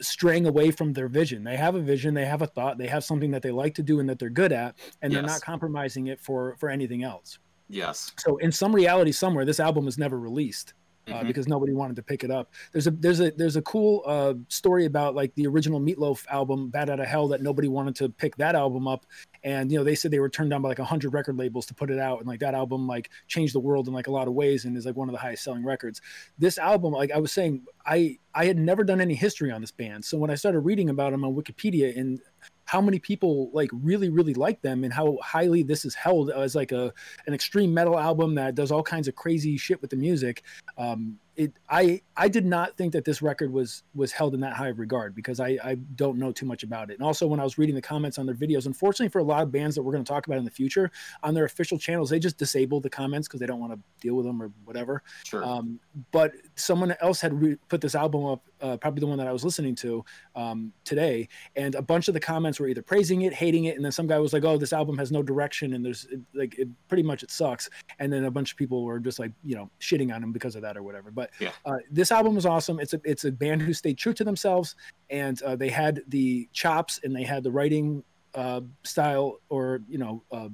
straying 0.00 0.46
away 0.46 0.70
from 0.70 0.92
their 0.92 1.08
vision. 1.08 1.42
They 1.42 1.56
have 1.56 1.74
a 1.74 1.80
vision, 1.80 2.14
they 2.14 2.24
have 2.24 2.42
a 2.42 2.46
thought, 2.46 2.78
they 2.78 2.86
have 2.86 3.02
something 3.02 3.32
that 3.32 3.42
they 3.42 3.50
like 3.50 3.74
to 3.74 3.82
do 3.82 3.98
and 3.98 4.08
that 4.08 4.20
they're 4.20 4.30
good 4.30 4.52
at, 4.52 4.76
and 5.02 5.12
they're 5.12 5.22
not 5.22 5.40
compromising 5.40 6.06
it 6.06 6.20
for 6.20 6.54
for 6.60 6.68
anything 6.68 7.02
else. 7.02 7.40
Yes. 7.68 8.12
So 8.18 8.36
in 8.38 8.50
some 8.52 8.74
reality 8.74 9.12
somewhere, 9.12 9.44
this 9.44 9.60
album 9.60 9.84
was 9.84 9.98
never 9.98 10.18
released. 10.18 10.74
uh, 11.10 11.22
Mhm. 11.22 11.26
because 11.28 11.48
nobody 11.48 11.72
wanted 11.72 11.96
to 11.96 12.02
pick 12.02 12.22
it 12.22 12.30
up. 12.30 12.52
There's 12.70 12.86
a 12.86 12.90
there's 12.90 13.20
a 13.20 13.30
there's 13.30 13.56
a 13.56 13.62
cool 13.62 14.02
uh, 14.04 14.34
story 14.48 14.84
about 14.84 15.14
like 15.14 15.34
the 15.36 15.46
original 15.46 15.80
Meatloaf 15.80 16.26
album, 16.28 16.68
Bat 16.68 16.90
Out 16.90 17.00
of 17.00 17.06
Hell, 17.06 17.28
that 17.28 17.40
nobody 17.40 17.66
wanted 17.66 17.96
to 17.96 18.10
pick 18.10 18.36
that 18.36 18.54
album 18.54 18.86
up, 18.86 19.06
and 19.42 19.72
you 19.72 19.78
know 19.78 19.84
they 19.84 19.94
said 19.94 20.10
they 20.10 20.18
were 20.20 20.28
turned 20.28 20.50
down 20.50 20.60
by 20.60 20.68
like 20.68 20.78
hundred 20.80 21.14
record 21.14 21.38
labels 21.38 21.64
to 21.64 21.72
put 21.74 21.90
it 21.90 21.98
out, 21.98 22.18
and 22.18 22.28
like 22.28 22.40
that 22.40 22.52
album 22.54 22.86
like 22.86 23.08
changed 23.26 23.54
the 23.54 23.58
world 23.60 23.88
in 23.88 23.94
like 23.94 24.06
a 24.08 24.10
lot 24.10 24.28
of 24.28 24.34
ways 24.34 24.66
and 24.66 24.76
is 24.76 24.84
like 24.84 24.96
one 24.96 25.08
of 25.08 25.14
the 25.14 25.18
highest 25.18 25.44
selling 25.44 25.64
records. 25.64 26.02
This 26.38 26.58
album, 26.58 26.92
like 26.92 27.10
I 27.10 27.16
was 27.18 27.32
saying, 27.32 27.62
I 27.86 28.18
I 28.34 28.44
had 28.44 28.58
never 28.58 28.84
done 28.84 29.00
any 29.00 29.14
history 29.14 29.50
on 29.50 29.62
this 29.62 29.70
band, 29.72 30.04
so 30.04 30.18
when 30.18 30.28
I 30.30 30.34
started 30.34 30.60
reading 30.60 30.90
about 30.90 31.12
them 31.12 31.24
on 31.24 31.34
Wikipedia 31.34 31.96
and 31.96 32.20
how 32.68 32.82
many 32.82 32.98
people 32.98 33.48
like 33.54 33.70
really 33.72 34.10
really 34.10 34.34
like 34.34 34.60
them 34.60 34.84
and 34.84 34.92
how 34.92 35.16
highly 35.22 35.62
this 35.62 35.86
is 35.86 35.94
held 35.94 36.30
as 36.30 36.54
like 36.54 36.70
a 36.70 36.92
an 37.26 37.32
extreme 37.32 37.72
metal 37.72 37.98
album 37.98 38.34
that 38.34 38.54
does 38.54 38.70
all 38.70 38.82
kinds 38.82 39.08
of 39.08 39.14
crazy 39.14 39.56
shit 39.56 39.80
with 39.80 39.88
the 39.90 39.96
music 39.96 40.42
um 40.76 41.18
it 41.36 41.52
i 41.70 41.98
i 42.16 42.28
did 42.28 42.44
not 42.44 42.76
think 42.76 42.92
that 42.92 43.06
this 43.06 43.22
record 43.22 43.50
was 43.50 43.84
was 43.94 44.12
held 44.12 44.34
in 44.34 44.40
that 44.40 44.52
high 44.54 44.68
of 44.68 44.78
regard 44.78 45.14
because 45.14 45.40
i 45.40 45.56
i 45.64 45.76
don't 45.94 46.18
know 46.18 46.30
too 46.30 46.44
much 46.44 46.62
about 46.62 46.90
it 46.90 46.94
and 46.98 47.02
also 47.02 47.26
when 47.26 47.40
i 47.40 47.44
was 47.44 47.56
reading 47.56 47.74
the 47.74 47.80
comments 47.80 48.18
on 48.18 48.26
their 48.26 48.34
videos 48.34 48.66
unfortunately 48.66 49.08
for 49.08 49.20
a 49.20 49.24
lot 49.24 49.42
of 49.42 49.50
bands 49.50 49.74
that 49.74 49.82
we're 49.82 49.92
going 49.92 50.04
to 50.04 50.12
talk 50.12 50.26
about 50.26 50.36
in 50.36 50.44
the 50.44 50.50
future 50.50 50.90
on 51.22 51.32
their 51.32 51.46
official 51.46 51.78
channels 51.78 52.10
they 52.10 52.18
just 52.18 52.36
disable 52.36 52.80
the 52.80 52.90
comments 52.90 53.26
because 53.28 53.40
they 53.40 53.46
don't 53.46 53.60
want 53.60 53.72
to 53.72 53.78
deal 54.00 54.14
with 54.14 54.26
them 54.26 54.42
or 54.42 54.50
whatever 54.66 55.02
Sure. 55.24 55.42
um, 55.42 55.80
but 56.10 56.32
someone 56.56 56.94
else 57.00 57.20
had 57.20 57.32
re- 57.40 57.56
put 57.68 57.80
this 57.80 57.94
album 57.94 58.26
up, 58.26 58.42
uh, 58.60 58.76
probably 58.76 59.00
the 59.00 59.06
one 59.06 59.18
that 59.18 59.26
I 59.26 59.32
was 59.32 59.44
listening 59.44 59.74
to 59.76 60.04
um, 60.34 60.72
today, 60.84 61.28
and 61.56 61.74
a 61.74 61.82
bunch 61.82 62.08
of 62.08 62.14
the 62.14 62.20
comments 62.20 62.58
were 62.60 62.68
either 62.68 62.82
praising 62.82 63.22
it, 63.22 63.32
hating 63.32 63.64
it, 63.64 63.76
and 63.76 63.84
then 63.84 63.92
some 63.92 64.06
guy 64.06 64.18
was 64.18 64.32
like, 64.32 64.44
"Oh, 64.44 64.56
this 64.56 64.72
album 64.72 64.98
has 64.98 65.10
no 65.12 65.22
direction, 65.22 65.74
and 65.74 65.84
there's 65.84 66.06
it, 66.10 66.20
like 66.34 66.58
it 66.58 66.68
pretty 66.88 67.02
much 67.02 67.22
it 67.22 67.30
sucks." 67.30 67.68
And 67.98 68.12
then 68.12 68.24
a 68.24 68.30
bunch 68.30 68.52
of 68.52 68.58
people 68.58 68.84
were 68.84 68.98
just 69.00 69.18
like, 69.18 69.32
you 69.44 69.54
know, 69.54 69.70
shitting 69.80 70.14
on 70.14 70.22
him 70.22 70.32
because 70.32 70.56
of 70.56 70.62
that 70.62 70.76
or 70.76 70.82
whatever. 70.82 71.10
But 71.10 71.30
Yeah. 71.40 71.52
uh, 71.64 71.76
this 71.90 72.10
album 72.12 72.34
was 72.34 72.46
awesome. 72.46 72.80
It's 72.80 72.94
a 72.94 73.00
it's 73.04 73.24
a 73.24 73.32
band 73.32 73.62
who 73.62 73.72
stayed 73.72 73.98
true 73.98 74.14
to 74.14 74.24
themselves, 74.24 74.74
and 75.10 75.40
uh, 75.42 75.56
they 75.56 75.68
had 75.68 76.02
the 76.08 76.48
chops 76.52 77.00
and 77.04 77.14
they 77.14 77.24
had 77.24 77.42
the 77.42 77.50
writing 77.50 78.02
uh, 78.34 78.60
style 78.84 79.40
or 79.48 79.80
you 79.88 79.98
know. 79.98 80.22
Uh, 80.30 80.48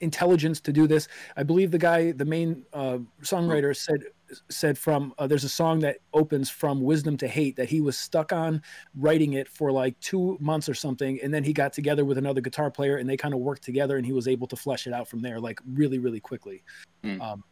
intelligence 0.00 0.60
to 0.60 0.74
do 0.74 0.86
this 0.86 1.08
i 1.38 1.42
believe 1.42 1.70
the 1.70 1.78
guy 1.78 2.12
the 2.12 2.24
main 2.24 2.62
uh, 2.74 2.98
songwriter 3.22 3.74
said 3.74 4.00
said 4.50 4.76
from 4.76 5.12
uh, 5.18 5.26
there's 5.26 5.44
a 5.44 5.48
song 5.48 5.80
that 5.80 5.98
opens 6.12 6.50
from 6.50 6.80
wisdom 6.80 7.16
to 7.16 7.28
hate 7.28 7.56
that 7.56 7.68
he 7.68 7.80
was 7.80 7.96
stuck 7.96 8.32
on 8.32 8.62
writing 8.96 9.34
it 9.34 9.48
for 9.48 9.72
like 9.72 9.98
two 10.00 10.36
months 10.40 10.68
or 10.68 10.74
something 10.74 11.20
and 11.22 11.32
then 11.32 11.44
he 11.44 11.52
got 11.52 11.72
together 11.72 12.04
with 12.04 12.18
another 12.18 12.40
guitar 12.40 12.70
player 12.70 12.96
and 12.96 13.08
they 13.08 13.16
kind 13.16 13.34
of 13.34 13.40
worked 13.40 13.62
together 13.62 13.96
and 13.96 14.06
he 14.06 14.12
was 14.12 14.28
able 14.28 14.46
to 14.46 14.56
flesh 14.56 14.86
it 14.86 14.92
out 14.92 15.08
from 15.08 15.20
there 15.20 15.40
like 15.40 15.60
really 15.66 15.98
really 15.98 16.20
quickly. 16.20 16.62
Hmm. 17.02 17.20
um, 17.20 17.44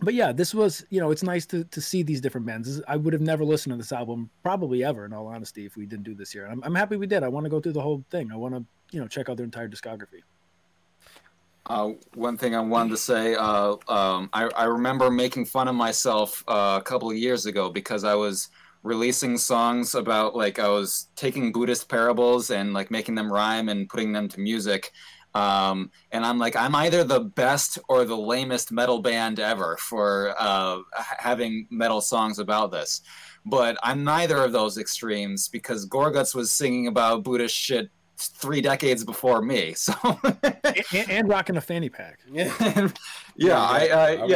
but 0.00 0.14
yeah 0.14 0.32
this 0.32 0.54
was 0.54 0.84
you 0.90 1.00
know 1.00 1.10
it's 1.10 1.22
nice 1.22 1.46
to, 1.46 1.64
to 1.64 1.80
see 1.80 2.02
these 2.02 2.20
different 2.20 2.46
bands. 2.46 2.80
I 2.88 2.96
would 2.96 3.12
have 3.12 3.22
never 3.22 3.44
listened 3.44 3.72
to 3.72 3.76
this 3.76 3.92
album 3.92 4.30
probably 4.42 4.84
ever 4.84 5.04
in 5.04 5.12
all 5.12 5.26
honesty 5.26 5.66
if 5.66 5.76
we 5.76 5.86
didn't 5.86 6.04
do 6.04 6.14
this 6.14 6.34
year 6.34 6.46
i'm, 6.46 6.62
I'm 6.64 6.74
happy 6.74 6.96
we 6.96 7.06
did. 7.06 7.22
I 7.22 7.28
want 7.28 7.44
to 7.44 7.50
go 7.50 7.60
through 7.60 7.72
the 7.72 7.82
whole 7.82 8.04
thing. 8.10 8.30
I 8.32 8.36
want 8.36 8.54
to 8.54 8.64
you 8.90 9.00
know 9.00 9.08
check 9.08 9.28
out 9.28 9.36
their 9.36 9.44
entire 9.44 9.68
discography 9.68 10.22
Uh, 11.66 11.90
one 12.14 12.36
thing 12.36 12.54
I 12.54 12.60
wanted 12.60 12.90
to 12.90 12.96
say, 12.96 13.34
uh, 13.34 13.76
um, 13.88 14.28
I, 14.32 14.48
I 14.56 14.64
remember 14.64 15.10
making 15.10 15.46
fun 15.46 15.68
of 15.68 15.74
myself 15.74 16.42
uh, 16.48 16.78
a 16.80 16.84
couple 16.84 17.10
of 17.10 17.16
years 17.16 17.46
ago 17.46 17.70
because 17.70 18.04
I 18.04 18.14
was 18.14 18.48
releasing 18.82 19.38
songs 19.38 19.94
about 19.94 20.34
like 20.34 20.58
I 20.58 20.68
was 20.68 21.08
taking 21.14 21.52
Buddhist 21.52 21.88
parables 21.88 22.50
and 22.50 22.72
like 22.72 22.90
making 22.90 23.14
them 23.14 23.32
rhyme 23.32 23.68
and 23.68 23.88
putting 23.88 24.12
them 24.12 24.28
to 24.28 24.40
music. 24.40 24.90
Um, 25.34 25.90
and 26.10 26.26
I'm 26.26 26.38
like, 26.38 26.56
I'm 26.56 26.74
either 26.74 27.04
the 27.04 27.20
best 27.20 27.78
or 27.88 28.04
the 28.04 28.16
lamest 28.16 28.70
metal 28.70 29.00
band 29.00 29.40
ever 29.40 29.76
for 29.78 30.34
uh, 30.38 30.80
having 30.94 31.66
metal 31.70 32.00
songs 32.00 32.38
about 32.38 32.70
this. 32.70 33.00
But 33.46 33.78
I'm 33.82 34.04
neither 34.04 34.36
of 34.38 34.52
those 34.52 34.78
extremes 34.78 35.48
because 35.48 35.88
Gorguts 35.88 36.34
was 36.34 36.52
singing 36.52 36.86
about 36.86 37.24
Buddhist 37.24 37.56
shit 37.56 37.90
three 38.28 38.60
decades 38.60 39.04
before 39.04 39.42
me. 39.42 39.74
So 39.74 39.94
and, 40.42 41.10
and 41.10 41.28
rocking 41.28 41.56
a 41.56 41.60
fanny 41.60 41.88
pack 41.88 42.20
Yeah, 42.28 42.88
yeah, 43.36 43.60
I, 43.60 43.88
uh, 43.88 44.26
got 44.26 44.28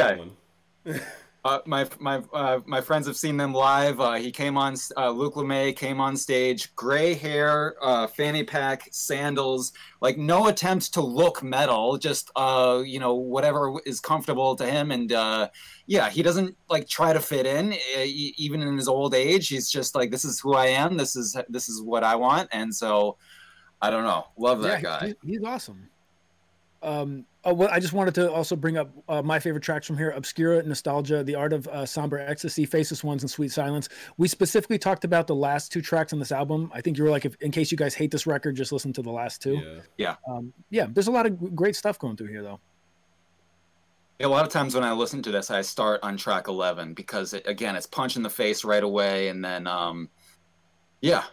yeah. 0.85 0.95
Uh, 1.47 1.61
my 1.65 1.87
my 1.99 2.21
uh, 2.33 2.59
my 2.65 2.81
friends 2.81 3.07
have 3.07 3.15
seen 3.15 3.37
them 3.37 3.53
live. 3.53 4.01
Uh, 4.01 4.15
he 4.15 4.31
came 4.33 4.57
on. 4.57 4.75
Uh, 4.97 5.09
Luc 5.11 5.35
Lemay 5.35 5.73
came 5.73 6.01
on 6.01 6.17
stage, 6.17 6.75
gray 6.75 7.13
hair, 7.13 7.75
uh, 7.81 8.05
fanny 8.05 8.43
pack, 8.43 8.89
sandals, 8.91 9.71
like 10.01 10.17
no 10.17 10.47
attempt 10.47 10.93
to 10.95 11.01
look 11.01 11.41
metal, 11.41 11.97
just 11.97 12.29
uh, 12.35 12.83
you 12.85 12.99
know 12.99 13.13
whatever 13.13 13.79
is 13.85 14.01
comfortable 14.01 14.57
to 14.57 14.65
him. 14.65 14.91
And 14.91 15.13
uh, 15.13 15.47
yeah, 15.85 16.09
he 16.09 16.21
doesn't 16.21 16.57
like 16.69 16.85
try 16.89 17.13
to 17.13 17.21
fit 17.21 17.45
in, 17.45 17.71
uh, 17.71 17.99
e- 17.99 18.33
even 18.37 18.61
in 18.61 18.75
his 18.75 18.89
old 18.89 19.15
age. 19.15 19.47
He's 19.47 19.69
just 19.69 19.95
like, 19.95 20.11
this 20.11 20.25
is 20.25 20.41
who 20.41 20.53
I 20.53 20.65
am. 20.65 20.97
This 20.97 21.15
is 21.15 21.37
this 21.47 21.69
is 21.69 21.81
what 21.81 22.03
I 22.03 22.15
want. 22.17 22.49
And 22.51 22.75
so, 22.75 23.17
I 23.81 23.89
don't 23.89 24.03
know. 24.03 24.27
Love 24.37 24.61
that 24.61 24.81
yeah, 24.81 24.99
guy. 24.99 25.05
He's, 25.07 25.15
he's 25.25 25.43
awesome. 25.43 25.89
Um, 26.83 27.25
oh, 27.43 27.53
well, 27.53 27.69
I 27.71 27.79
just 27.79 27.93
wanted 27.93 28.13
to 28.15 28.31
also 28.31 28.55
bring 28.55 28.77
up 28.77 28.91
uh, 29.09 29.21
my 29.21 29.39
favorite 29.39 29.63
tracks 29.63 29.87
from 29.87 29.97
here: 29.97 30.11
Obscura, 30.11 30.63
Nostalgia, 30.63 31.23
The 31.23 31.35
Art 31.35 31.53
of 31.53 31.67
uh, 31.67 31.85
Somber 31.85 32.19
Ecstasy, 32.19 32.65
Faceless 32.65 33.03
Ones, 33.03 33.23
and 33.23 33.29
Sweet 33.29 33.51
Silence. 33.51 33.89
We 34.17 34.27
specifically 34.27 34.77
talked 34.77 35.03
about 35.03 35.27
the 35.27 35.35
last 35.35 35.71
two 35.71 35.81
tracks 35.81 36.13
on 36.13 36.19
this 36.19 36.31
album. 36.31 36.71
I 36.73 36.81
think 36.81 36.97
you 36.97 37.03
were 37.03 37.09
like, 37.09 37.25
if, 37.25 37.35
in 37.41 37.51
case 37.51 37.71
you 37.71 37.77
guys 37.77 37.93
hate 37.93 38.11
this 38.11 38.27
record, 38.27 38.55
just 38.55 38.71
listen 38.71 38.93
to 38.93 39.01
the 39.01 39.11
last 39.11 39.41
two. 39.41 39.81
Yeah. 39.97 40.15
Um, 40.29 40.53
yeah, 40.69 40.87
there's 40.89 41.07
a 41.07 41.11
lot 41.11 41.25
of 41.25 41.55
great 41.55 41.75
stuff 41.75 41.97
going 41.99 42.15
through 42.15 42.27
here, 42.27 42.43
though. 42.43 42.59
A 44.19 44.27
lot 44.27 44.45
of 44.45 44.51
times 44.51 44.73
when 44.73 44.83
I 44.83 44.93
listen 44.93 45.21
to 45.23 45.31
this, 45.31 45.51
I 45.51 45.61
start 45.61 45.99
on 46.01 46.17
track 46.17 46.47
11 46.47 46.95
because 46.95 47.33
it, 47.33 47.45
again, 47.47 47.75
it's 47.75 47.85
punch 47.85 48.15
in 48.15 48.23
the 48.23 48.29
face 48.31 48.63
right 48.63 48.83
away, 48.83 49.27
and 49.27 49.45
then 49.45 49.67
um, 49.67 50.09
yeah, 51.01 51.23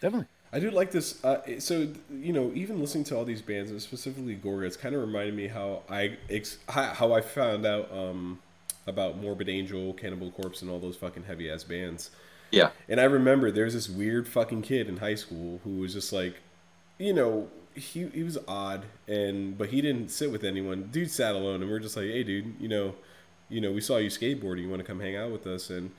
Definitely. 0.00 0.28
I 0.52 0.58
do 0.58 0.70
like 0.70 0.90
this. 0.90 1.22
Uh, 1.24 1.60
so 1.60 1.88
you 2.12 2.32
know, 2.32 2.50
even 2.54 2.80
listening 2.80 3.04
to 3.04 3.16
all 3.16 3.24
these 3.24 3.42
bands, 3.42 3.70
and 3.70 3.80
specifically 3.80 4.36
Gorga, 4.36 4.66
it's 4.66 4.76
kind 4.76 4.94
of 4.94 5.00
reminded 5.00 5.34
me 5.34 5.46
how 5.48 5.82
I 5.88 6.18
ex- 6.28 6.58
how 6.68 7.12
I 7.12 7.20
found 7.20 7.64
out 7.66 7.90
um, 7.92 8.40
about 8.86 9.18
Morbid 9.18 9.48
Angel, 9.48 9.92
Cannibal 9.94 10.30
Corpse, 10.32 10.62
and 10.62 10.70
all 10.70 10.80
those 10.80 10.96
fucking 10.96 11.24
heavy 11.24 11.50
ass 11.50 11.62
bands. 11.64 12.10
yeah, 12.50 12.70
And 12.88 13.00
I 13.00 13.04
remember 13.04 13.50
there's 13.52 13.74
this 13.74 13.88
weird 13.88 14.26
fucking 14.26 14.62
kid 14.62 14.88
in 14.88 14.96
high 14.96 15.14
school 15.14 15.60
who 15.62 15.78
was 15.78 15.92
just 15.92 16.12
like, 16.12 16.34
you 16.98 17.12
know, 17.12 17.48
he 17.74 18.08
he 18.08 18.22
was 18.24 18.36
odd 18.48 18.86
and 19.06 19.56
but 19.56 19.68
he 19.68 19.80
didn't 19.80 20.10
sit 20.10 20.32
with 20.32 20.42
anyone. 20.44 20.88
Dude 20.92 21.10
sat 21.10 21.34
alone, 21.34 21.60
and 21.62 21.70
we 21.70 21.76
are 21.76 21.80
just 21.80 21.96
like, 21.96 22.06
hey, 22.06 22.24
dude, 22.24 22.54
you 22.58 22.68
know, 22.68 22.94
you 23.48 23.60
know, 23.60 23.70
we 23.72 23.80
saw 23.80 23.98
you 23.98 24.10
skateboarding. 24.10 24.62
You 24.62 24.68
want 24.68 24.80
to 24.80 24.86
come 24.86 25.00
hang 25.00 25.16
out 25.16 25.30
with 25.30 25.46
us? 25.46 25.70
And 25.70 25.92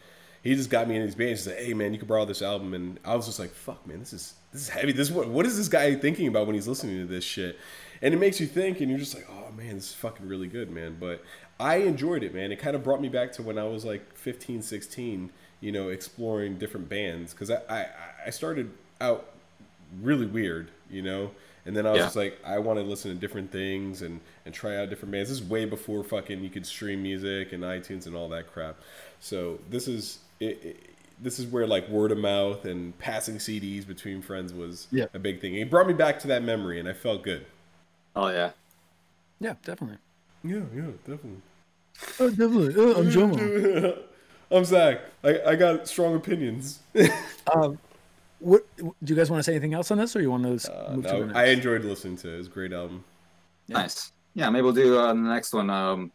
he 0.44 0.56
just 0.56 0.70
got 0.70 0.88
me 0.88 0.96
in 0.96 1.02
his 1.02 1.16
band. 1.16 1.30
He 1.32 1.36
said, 1.36 1.64
hey, 1.64 1.74
man, 1.74 1.94
you 1.94 2.00
can 2.00 2.08
borrow 2.08 2.26
this 2.26 2.42
album. 2.42 2.74
And 2.74 3.00
I 3.06 3.16
was 3.16 3.26
just 3.28 3.40
like, 3.40 3.52
fuck, 3.52 3.86
man, 3.86 4.00
this 4.00 4.14
is 4.14 4.34
this 4.52 4.64
is 4.64 4.70
heavy. 4.70 4.92
This 4.92 5.10
is 5.10 5.14
what 5.14 5.28
what 5.28 5.46
is 5.46 5.58
this 5.58 5.68
guy 5.68 5.94
thinking 5.96 6.28
about 6.28 6.46
when 6.48 6.56
he's 6.56 6.68
listening 6.68 6.98
to 7.00 7.06
this 7.06 7.24
shit? 7.24 7.58
And 8.02 8.14
it 8.14 8.18
makes 8.18 8.40
you 8.40 8.48
think, 8.48 8.82
and 8.82 8.90
you're 8.90 9.00
just 9.00 9.14
like, 9.14 9.28
oh 9.30 9.52
man, 9.56 9.76
this 9.76 9.90
is 9.90 9.94
fucking 9.94 10.28
really 10.28 10.48
good, 10.48 10.72
man. 10.72 10.98
But 11.00 11.24
I 11.60 11.76
enjoyed 11.78 12.24
it, 12.24 12.34
man. 12.34 12.52
It 12.52 12.58
kind 12.58 12.76
of 12.76 12.84
brought 12.84 13.00
me 13.02 13.10
back 13.10 13.32
to 13.34 13.44
when 13.44 13.60
I 13.60 13.64
was 13.66 13.86
like 13.86 14.16
15, 14.18 14.64
16, 14.64 15.30
you 15.60 15.72
know, 15.72 15.90
exploring 15.90 16.58
different 16.58 16.90
bands 16.90 17.34
because 17.34 17.52
I, 17.52 17.62
I 17.70 17.86
I 18.28 18.30
started 18.32 18.72
out 19.00 19.28
really 20.02 20.26
weird, 20.26 20.72
you 20.90 21.02
know. 21.02 21.32
And 21.64 21.78
then 21.78 21.86
I 21.86 21.92
was 21.92 22.00
Yeah. 22.00 22.06
just 22.06 22.16
like, 22.16 22.40
I 22.44 22.58
want 22.58 22.80
to 22.80 22.84
listen 22.84 23.14
to 23.14 23.20
different 23.20 23.52
things 23.52 24.02
and, 24.02 24.20
and 24.46 24.54
try 24.54 24.78
out 24.78 24.90
different 24.90 25.12
bands. 25.12 25.30
This 25.30 25.40
is 25.42 25.48
way 25.48 25.66
before 25.66 26.04
fucking 26.04 26.44
you 26.44 26.50
could 26.50 26.66
stream 26.66 27.04
music 27.04 27.54
and 27.54 27.62
iTunes 27.64 28.08
and 28.08 28.16
all 28.16 28.30
that 28.30 28.52
crap. 28.52 28.78
So 29.20 29.60
this 29.70 29.88
is 29.88 30.18
it, 30.42 30.64
it, 30.66 30.90
this 31.22 31.40
is 31.40 31.46
where 31.46 31.66
like 31.68 31.88
word 31.88 32.12
of 32.12 32.18
mouth 32.18 32.66
and 32.66 32.98
passing 33.00 33.36
CDs 33.36 33.86
between 33.88 34.22
friends 34.22 34.54
was 34.54 34.88
Yeah. 34.92 35.06
a 35.14 35.20
big 35.20 35.40
thing. 35.40 35.56
It 35.56 35.70
brought 35.70 35.88
me 35.88 35.94
back 35.94 36.20
to 36.20 36.28
that 36.28 36.44
memory, 36.44 36.80
and 36.80 36.90
I 36.90 36.94
felt 36.94 37.24
good. 37.24 37.46
oh 38.16 38.28
yeah. 38.28 38.52
Yeah, 39.40 39.56
definitely. 39.64 39.98
Yeah, 40.44 40.62
yeah, 40.76 40.92
definitely. 41.08 41.42
Oh, 42.20 42.30
definitely. 42.30 42.74
Oh, 42.78 42.94
I'm 43.00 43.10
Jomo. 43.10 44.00
I'm 44.52 44.66
Zach. 44.66 45.02
I, 45.24 45.40
I 45.48 45.56
got 45.56 45.88
strong 45.88 46.16
opinions. 46.16 46.80
um, 47.56 47.78
what 48.40 48.66
do 48.78 48.94
you 49.06 49.16
guys 49.16 49.30
want 49.32 49.40
to 49.40 49.44
say 49.44 49.54
anything 49.54 49.74
else 49.74 49.90
on 49.92 49.98
this, 50.00 50.16
or 50.16 50.22
you 50.22 50.30
want 50.32 50.44
to 50.62 50.72
Uh, 50.74 50.94
move 50.96 51.06
to 51.06 51.12
the 51.12 51.26
next? 51.28 51.38
I 51.38 51.46
enjoyed 51.46 51.84
listening 51.86 52.18
to 52.18 52.30
it. 52.30 52.34
It 52.34 52.38
was 52.40 52.48
a 52.48 52.50
great 52.52 52.74
album. 52.74 53.04
Yeah. 53.68 53.78
Nice. 53.78 54.12
Yeah, 54.34 54.50
maybe 54.50 54.64
we'll 54.64 54.74
do 54.74 54.98
uh, 54.98 55.08
the 55.14 55.20
next 55.20 55.54
one. 55.54 55.70
Um, 55.70 56.12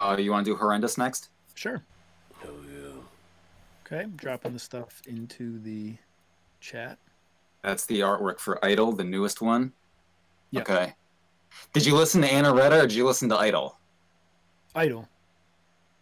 uh, 0.00 0.16
you 0.18 0.30
want 0.30 0.44
to 0.46 0.52
do 0.52 0.56
horrendous 0.56 0.96
next? 0.98 1.28
Sure. 1.54 1.82
Hell 3.94 4.02
yeah. 4.02 4.06
Okay, 4.06 4.16
dropping 4.16 4.52
the 4.52 4.58
stuff 4.58 5.02
into 5.06 5.58
the 5.60 5.94
chat. 6.60 6.98
That's 7.62 7.86
the 7.86 8.00
artwork 8.00 8.38
for 8.40 8.62
Idol, 8.64 8.92
the 8.92 9.04
newest 9.04 9.40
one. 9.40 9.72
Yeah. 10.50 10.60
Okay. 10.60 10.92
Did 11.72 11.86
you 11.86 11.94
listen 11.94 12.20
to 12.22 12.28
Anareta 12.28 12.78
or 12.82 12.86
did 12.86 12.92
you 12.94 13.06
listen 13.06 13.28
to 13.30 13.36
Idol? 13.36 13.78
Idol. 14.74 15.08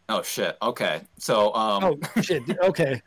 Oh 0.09 0.23
shit. 0.23 0.57
Okay. 0.63 1.03
So 1.19 1.55
um, 1.55 1.85
Oh 1.85 1.99
shit. 2.23 2.43
Okay. 2.65 3.01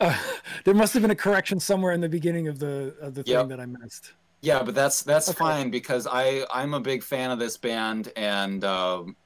Uh, 0.00 0.16
there 0.64 0.74
must 0.74 0.92
have 0.94 1.02
been 1.02 1.10
a 1.10 1.14
correction 1.16 1.58
somewhere 1.60 1.92
in 1.92 2.00
the 2.00 2.08
beginning 2.08 2.48
of 2.48 2.58
the 2.58 2.94
of 3.00 3.14
the 3.14 3.22
thing 3.22 3.34
Yep. 3.34 3.48
that 3.48 3.60
I 3.60 3.66
missed. 3.66 4.12
Yeah, 4.42 4.62
but 4.62 4.74
that's 4.74 5.02
that's 5.02 5.28
Okay. 5.28 5.38
fine 5.38 5.70
because 5.70 6.06
I 6.10 6.46
I'm 6.50 6.74
a 6.74 6.80
big 6.80 7.02
fan 7.02 7.30
of 7.30 7.38
this 7.38 7.56
band 7.56 8.12
and 8.16 8.64
um, 8.64 9.16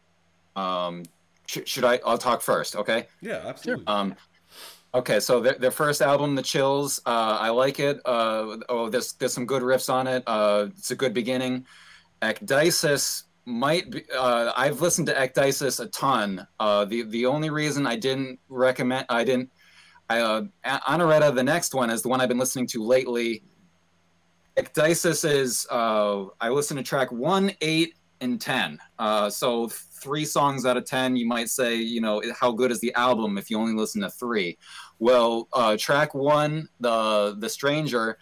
um, 0.56 1.02
Sh- 1.46 1.58
should 1.66 1.84
I? 1.84 2.00
I'll 2.06 2.18
talk 2.18 2.40
first. 2.40 2.74
Okay. 2.74 3.06
Yeah, 3.20 3.42
absolutely. 3.44 3.86
Um, 3.86 4.14
okay, 4.94 5.20
so 5.20 5.40
their, 5.40 5.54
their 5.54 5.70
first 5.70 6.00
album, 6.00 6.34
The 6.34 6.42
Chills, 6.42 7.00
uh, 7.04 7.38
I 7.40 7.50
like 7.50 7.80
it. 7.80 8.00
Uh, 8.04 8.58
oh, 8.68 8.88
there's 8.88 9.12
there's 9.14 9.32
some 9.32 9.46
good 9.46 9.62
riffs 9.62 9.92
on 9.92 10.06
it. 10.06 10.22
Uh, 10.26 10.68
it's 10.76 10.90
a 10.90 10.96
good 10.96 11.12
beginning. 11.12 11.66
Ecdysis 12.22 13.24
might 13.44 13.90
be. 13.90 14.04
Uh, 14.16 14.52
I've 14.56 14.80
listened 14.80 15.08
to 15.08 15.14
Ecdysis 15.14 15.80
a 15.80 15.86
ton. 15.88 16.46
Uh, 16.60 16.84
the 16.84 17.02
the 17.02 17.26
only 17.26 17.50
reason 17.50 17.86
I 17.86 17.96
didn't 17.96 18.38
recommend, 18.48 19.06
I 19.08 19.24
didn't. 19.24 19.50
I, 20.08 20.20
uh, 20.20 21.30
the 21.30 21.42
next 21.42 21.74
one 21.74 21.90
is 21.90 22.02
the 22.02 22.08
one 22.08 22.20
I've 22.20 22.28
been 22.28 22.38
listening 22.38 22.66
to 22.68 22.82
lately. 22.82 23.42
Ecdysis 24.56 25.28
is. 25.28 25.66
I 25.70 26.48
listen 26.48 26.76
to 26.76 26.82
track 26.82 27.10
one, 27.10 27.52
eight, 27.60 27.94
and 28.20 28.40
ten. 28.40 28.78
So 29.30 29.68
three 30.04 30.24
songs 30.26 30.66
out 30.66 30.76
of 30.76 30.84
ten, 30.84 31.16
you 31.16 31.26
might 31.26 31.48
say, 31.48 31.74
you 31.74 32.00
know, 32.00 32.22
how 32.38 32.52
good 32.52 32.70
is 32.70 32.78
the 32.80 32.94
album 32.94 33.38
if 33.38 33.50
you 33.50 33.58
only 33.58 33.74
listen 33.74 34.02
to 34.02 34.10
three? 34.10 34.58
Well, 34.98 35.48
uh, 35.52 35.76
track 35.78 36.14
one, 36.14 36.68
the 36.78 37.34
the 37.38 37.48
stranger, 37.48 38.18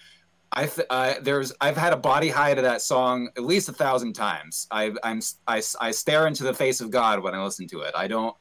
I, 0.53 0.66
th- 0.66 0.87
I 0.91 1.18
there's 1.20 1.53
I've 1.61 1.76
had 1.76 1.93
a 1.93 1.97
body 1.97 2.28
high 2.28 2.55
to 2.55 2.62
that 2.62 2.83
song 2.83 3.30
at 3.37 3.43
least 3.43 3.68
a 3.68 3.72
thousand 3.72 4.12
times. 4.12 4.68
I 4.70 4.93
I'm 5.03 5.20
I, 5.49 5.62
I 5.80 5.91
stare 5.91 6.26
into 6.26 6.45
the 6.45 6.55
face 6.55 6.80
of 6.80 6.91
God 6.91 7.22
when 7.22 7.35
I 7.35 7.43
listen 7.43 7.66
to 7.68 7.80
it. 7.80 7.95
I 7.97 8.07
don't. 8.07 8.37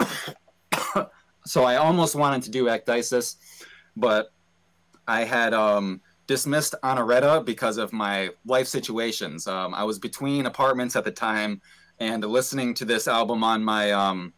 so 1.44 1.64
I 1.64 1.76
almost 1.76 2.14
wanted 2.14 2.42
to 2.44 2.50
do 2.50 2.64
Ecdysis, 2.64 3.36
but 3.96 4.32
I 5.06 5.24
had 5.24 5.52
um 5.52 6.00
dismissed 6.28 6.76
Anareta 6.84 7.44
because 7.44 7.76
of 7.76 7.92
my 7.92 8.30
life 8.46 8.68
situations. 8.68 9.48
Um, 9.48 9.74
I 9.74 9.82
was 9.82 9.98
between 9.98 10.46
apartments 10.46 10.94
at 10.94 11.04
the 11.04 11.10
time 11.10 11.60
and 12.00 12.24
listening 12.24 12.74
to 12.74 12.84
this 12.84 13.06
album 13.06 13.44
on 13.44 13.62
my 13.62 13.92
um, 13.92 14.32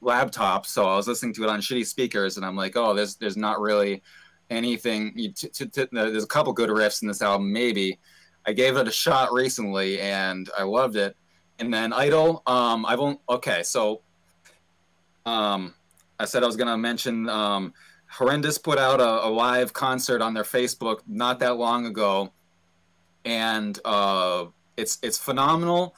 laptop. 0.00 0.66
So 0.66 0.86
I 0.86 0.96
was 0.96 1.08
listening 1.08 1.32
to 1.34 1.44
it 1.44 1.48
on 1.48 1.60
shitty 1.60 1.86
speakers, 1.86 2.36
and 2.36 2.44
I'm 2.44 2.56
like, 2.56 2.76
oh, 2.76 2.94
there's 2.94 3.14
there's 3.16 3.36
not 3.36 3.60
really 3.60 4.02
anything. 4.50 5.14
T- 5.14 5.32
t- 5.32 5.66
t- 5.66 5.86
there's 5.92 6.24
a 6.24 6.28
couple 6.28 6.52
good 6.52 6.70
riffs 6.70 7.02
in 7.02 7.08
this 7.08 7.22
album, 7.22 7.52
maybe. 7.52 7.98
I 8.46 8.52
gave 8.52 8.76
it 8.76 8.86
a 8.86 8.92
shot 8.92 9.32
recently, 9.32 10.00
and 10.00 10.50
I 10.56 10.64
loved 10.64 10.96
it. 10.96 11.16
And 11.58 11.72
then 11.72 11.92
Idol, 11.92 12.42
um, 12.46 12.84
I've 12.84 13.00
only 13.00 13.18
okay, 13.28 13.62
so 13.62 14.02
um, 15.24 15.74
I 16.18 16.24
said 16.24 16.42
I 16.42 16.46
was 16.46 16.56
gonna 16.56 16.76
mention 16.76 17.28
um, 17.28 17.72
Horrendous 18.08 18.58
put 18.58 18.78
out 18.78 19.00
a, 19.00 19.26
a, 19.26 19.30
live 19.30 19.72
concert 19.72 20.22
on 20.22 20.32
their 20.32 20.44
Facebook 20.44 21.00
not 21.06 21.40
that 21.40 21.56
long 21.56 21.86
ago, 21.86 22.32
and 23.24 23.78
uh, 23.84 24.46
it's 24.76 24.98
it's 25.02 25.18
phenomenal. 25.18 25.94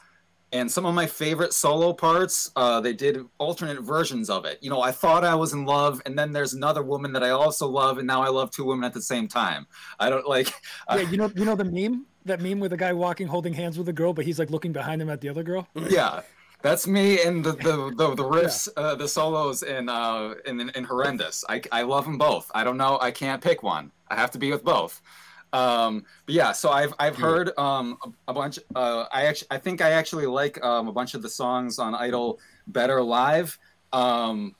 And 0.51 0.71
some 0.71 0.85
of 0.85 0.95
my 0.95 1.05
favorite 1.05 1.53
solo 1.53 1.93
parts, 1.93 2.51
uh, 2.55 2.81
they 2.81 2.93
did 2.93 3.23
alternate 3.37 3.81
versions 3.81 4.29
of 4.29 4.45
it. 4.45 4.57
You 4.61 4.69
know, 4.69 4.81
I 4.81 4.91
thought 4.91 5.23
I 5.23 5.35
was 5.35 5.53
in 5.53 5.65
love, 5.65 6.01
and 6.05 6.17
then 6.17 6.31
there's 6.31 6.53
another 6.53 6.81
woman 6.81 7.13
that 7.13 7.23
I 7.23 7.29
also 7.29 7.67
love, 7.67 7.99
and 7.99 8.07
now 8.07 8.23
I 8.23 8.29
love 8.29 8.49
two 8.49 8.65
women 8.65 8.83
at 8.83 8.93
the 8.93 9.01
same 9.01 9.27
time. 9.27 9.67
I 9.99 10.09
don't 10.09 10.27
like. 10.27 10.51
Yeah, 10.89 11.01
you 11.01 11.17
know, 11.17 11.31
you 11.35 11.45
know 11.45 11.55
the 11.55 11.65
meme, 11.65 12.05
that 12.25 12.41
meme 12.41 12.59
with 12.59 12.71
the 12.71 12.77
guy 12.77 12.93
walking, 12.93 13.27
holding 13.27 13.53
hands 13.53 13.77
with 13.77 13.87
a 13.89 13.93
girl, 13.93 14.13
but 14.13 14.25
he's 14.25 14.39
like 14.39 14.49
looking 14.49 14.71
behind 14.71 15.01
him 15.01 15.09
at 15.09 15.21
the 15.21 15.29
other 15.29 15.43
girl. 15.43 15.67
Yeah, 15.75 16.21
that's 16.61 16.87
me 16.87 17.21
and 17.21 17.43
the 17.43 17.53
the 17.53 17.93
the, 17.95 18.15
the 18.15 18.23
riffs, 18.23 18.67
yeah. 18.75 18.83
uh, 18.83 18.95
the 18.95 19.07
solos 19.07 19.63
in 19.63 19.87
uh 19.89 20.33
in, 20.45 20.59
in, 20.59 20.69
in 20.69 20.83
horrendous. 20.83 21.43
I 21.47 21.61
I 21.71 21.83
love 21.83 22.05
them 22.05 22.17
both. 22.17 22.49
I 22.53 22.63
don't 22.63 22.77
know. 22.77 22.97
I 23.01 23.11
can't 23.11 23.41
pick 23.41 23.63
one. 23.63 23.91
I 24.09 24.15
have 24.15 24.31
to 24.31 24.39
be 24.39 24.51
with 24.51 24.63
both. 24.63 25.01
Um, 25.51 26.05
but 26.25 26.35
yeah, 26.35 26.51
so 26.51 26.69
I've 26.69 26.93
I've 26.99 27.15
heard 27.15 27.57
um 27.57 27.97
a, 28.03 28.31
a 28.31 28.33
bunch. 28.33 28.59
Uh, 28.75 29.05
I 29.11 29.25
actually 29.25 29.47
I 29.51 29.57
think 29.57 29.81
I 29.81 29.91
actually 29.91 30.25
like 30.25 30.63
um 30.63 30.87
a 30.87 30.91
bunch 30.91 31.13
of 31.15 31.21
the 31.21 31.29
songs 31.29 31.79
on 31.79 31.95
Idol 31.95 32.39
better 32.67 33.01
live. 33.01 33.57
Um, 33.91 34.55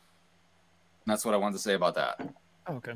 that's 1.06 1.26
what 1.26 1.34
I 1.34 1.38
wanted 1.38 1.54
to 1.54 1.60
say 1.60 1.74
about 1.74 1.96
that. 1.96 2.20
Oh, 2.68 2.76
okay. 2.76 2.94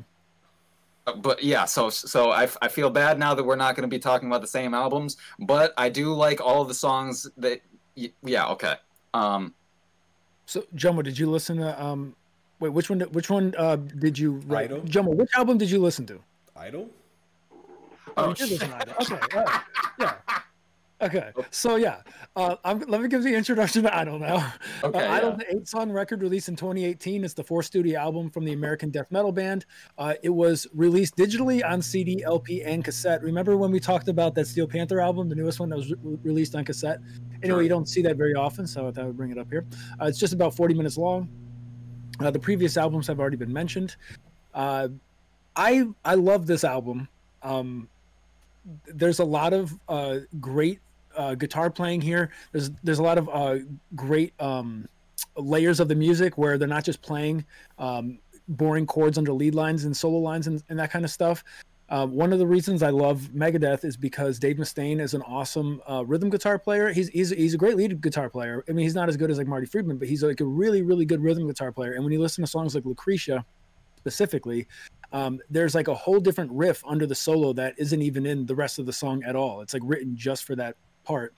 Uh, 1.06 1.16
but 1.16 1.42
yeah, 1.42 1.64
so 1.64 1.90
so 1.90 2.30
I, 2.30 2.48
I 2.62 2.68
feel 2.68 2.90
bad 2.90 3.18
now 3.18 3.34
that 3.34 3.44
we're 3.44 3.56
not 3.56 3.76
going 3.76 3.88
to 3.88 3.94
be 3.94 3.98
talking 3.98 4.28
about 4.28 4.40
the 4.40 4.46
same 4.46 4.74
albums, 4.74 5.16
but 5.38 5.74
I 5.76 5.88
do 5.88 6.12
like 6.14 6.40
all 6.40 6.62
of 6.62 6.68
the 6.68 6.74
songs 6.74 7.28
that. 7.36 7.60
Yeah. 8.22 8.48
Okay. 8.48 8.74
Um, 9.12 9.54
so, 10.46 10.64
Jumbo, 10.74 11.02
did 11.02 11.18
you 11.18 11.30
listen 11.30 11.58
to? 11.58 11.82
Um, 11.82 12.16
wait, 12.58 12.70
which 12.70 12.90
one? 12.90 13.00
Which 13.00 13.30
one 13.30 13.54
uh, 13.56 13.76
did 13.76 14.18
you 14.18 14.42
write? 14.46 14.72
Idol. 14.72 14.80
Jomo, 14.82 15.14
which 15.14 15.30
album 15.36 15.58
did 15.58 15.70
you 15.70 15.78
listen 15.78 16.06
to? 16.06 16.20
Idol. 16.56 16.88
Oh, 18.16 18.28
you 18.28 18.34
did 18.34 18.50
listen 18.50 18.68
to 18.70 18.76
Idol. 18.76 18.94
Okay. 19.00 19.36
Right. 19.36 19.60
Yeah. 19.98 20.14
Okay, 21.02 21.32
so 21.50 21.76
yeah, 21.76 22.00
uh, 22.34 22.56
let 22.64 23.02
me 23.02 23.08
give 23.08 23.24
the 23.24 23.34
introduction 23.34 23.82
to 23.82 23.94
Idol 23.94 24.18
now. 24.18 24.54
Okay, 24.82 25.04
uh, 25.06 25.12
Idol, 25.12 25.30
yeah. 25.30 25.36
the 25.36 25.56
eight-song 25.56 25.90
record 25.90 26.22
released 26.22 26.48
in 26.48 26.56
2018. 26.56 27.24
It's 27.24 27.34
the 27.34 27.44
fourth 27.44 27.66
studio 27.66 27.98
album 27.98 28.30
from 28.30 28.44
the 28.44 28.52
American 28.52 28.90
death 28.90 29.10
metal 29.10 29.32
band. 29.32 29.66
Uh, 29.98 30.14
it 30.22 30.30
was 30.30 30.66
released 30.72 31.16
digitally 31.16 31.62
on 31.68 31.82
CD, 31.82 32.22
LP, 32.22 32.62
and 32.62 32.84
cassette. 32.84 33.22
Remember 33.22 33.56
when 33.56 33.70
we 33.70 33.80
talked 33.80 34.08
about 34.08 34.34
that 34.36 34.46
Steel 34.46 34.66
Panther 34.66 35.00
album, 35.00 35.28
the 35.28 35.34
newest 35.34 35.60
one 35.60 35.68
that 35.68 35.76
was 35.76 35.90
re- 35.90 36.18
released 36.22 36.54
on 36.54 36.64
cassette? 36.64 37.00
Anyway, 37.42 37.56
sure. 37.56 37.62
you 37.62 37.68
don't 37.68 37.88
see 37.88 38.00
that 38.00 38.16
very 38.16 38.34
often, 38.34 38.66
so 38.66 38.88
I 38.88 38.92
thought 38.92 39.02
I 39.02 39.06
would 39.06 39.16
bring 39.16 39.30
it 39.30 39.36
up 39.36 39.50
here. 39.50 39.66
Uh, 40.00 40.06
it's 40.06 40.18
just 40.18 40.32
about 40.32 40.54
40 40.54 40.74
minutes 40.74 40.96
long. 40.96 41.28
Uh, 42.20 42.30
the 42.30 42.38
previous 42.38 42.76
albums 42.76 43.08
have 43.08 43.20
already 43.20 43.36
been 43.36 43.52
mentioned. 43.52 43.96
Uh, 44.54 44.88
I 45.56 45.86
I 46.04 46.14
love 46.14 46.46
this 46.46 46.64
album. 46.64 47.08
Um, 47.42 47.88
there's 48.86 49.18
a 49.18 49.24
lot 49.24 49.52
of 49.52 49.78
uh, 49.88 50.18
great 50.40 50.80
uh, 51.16 51.34
guitar 51.34 51.70
playing 51.70 52.00
here. 52.00 52.30
There's 52.52 52.70
there's 52.82 52.98
a 52.98 53.02
lot 53.02 53.18
of 53.18 53.28
uh, 53.28 53.58
great 53.94 54.32
um, 54.40 54.88
layers 55.36 55.80
of 55.80 55.88
the 55.88 55.94
music 55.94 56.38
where 56.38 56.58
they're 56.58 56.68
not 56.68 56.84
just 56.84 57.02
playing 57.02 57.44
um, 57.78 58.18
boring 58.48 58.86
chords 58.86 59.18
under 59.18 59.32
lead 59.32 59.54
lines 59.54 59.84
and 59.84 59.96
solo 59.96 60.18
lines 60.18 60.46
and, 60.46 60.62
and 60.68 60.78
that 60.78 60.90
kind 60.90 61.04
of 61.04 61.10
stuff. 61.10 61.44
Uh, 61.90 62.06
one 62.06 62.32
of 62.32 62.38
the 62.38 62.46
reasons 62.46 62.82
I 62.82 62.88
love 62.88 63.28
Megadeth 63.34 63.84
is 63.84 63.96
because 63.96 64.38
Dave 64.38 64.56
Mustaine 64.56 65.00
is 65.00 65.12
an 65.12 65.20
awesome 65.22 65.82
uh, 65.88 66.02
rhythm 66.04 66.30
guitar 66.30 66.58
player. 66.58 66.90
He's, 66.90 67.08
he's 67.08 67.30
he's 67.30 67.54
a 67.54 67.58
great 67.58 67.76
lead 67.76 68.00
guitar 68.00 68.30
player. 68.30 68.64
I 68.68 68.72
mean, 68.72 68.84
he's 68.84 68.94
not 68.94 69.08
as 69.08 69.16
good 69.18 69.30
as 69.30 69.36
like 69.36 69.46
Marty 69.46 69.66
Friedman, 69.66 69.98
but 69.98 70.08
he's 70.08 70.22
like 70.22 70.40
a 70.40 70.44
really 70.46 70.82
really 70.82 71.04
good 71.04 71.22
rhythm 71.22 71.46
guitar 71.46 71.72
player. 71.72 71.92
And 71.92 72.02
when 72.02 72.12
you 72.12 72.20
listen 72.20 72.42
to 72.42 72.50
songs 72.50 72.74
like 72.74 72.86
Lucretia, 72.86 73.44
specifically, 74.04 74.68
um, 75.12 75.40
there's 75.48 75.74
like 75.74 75.88
a 75.88 75.94
whole 75.94 76.20
different 76.20 76.52
riff 76.52 76.82
under 76.86 77.06
the 77.06 77.14
solo 77.14 77.54
that 77.54 77.74
isn't 77.78 78.02
even 78.02 78.26
in 78.26 78.44
the 78.44 78.54
rest 78.54 78.78
of 78.78 78.84
the 78.84 78.92
song 78.92 79.22
at 79.24 79.34
all. 79.34 79.62
It's 79.62 79.72
like 79.72 79.82
written 79.86 80.14
just 80.14 80.44
for 80.44 80.54
that 80.56 80.76
part. 81.04 81.32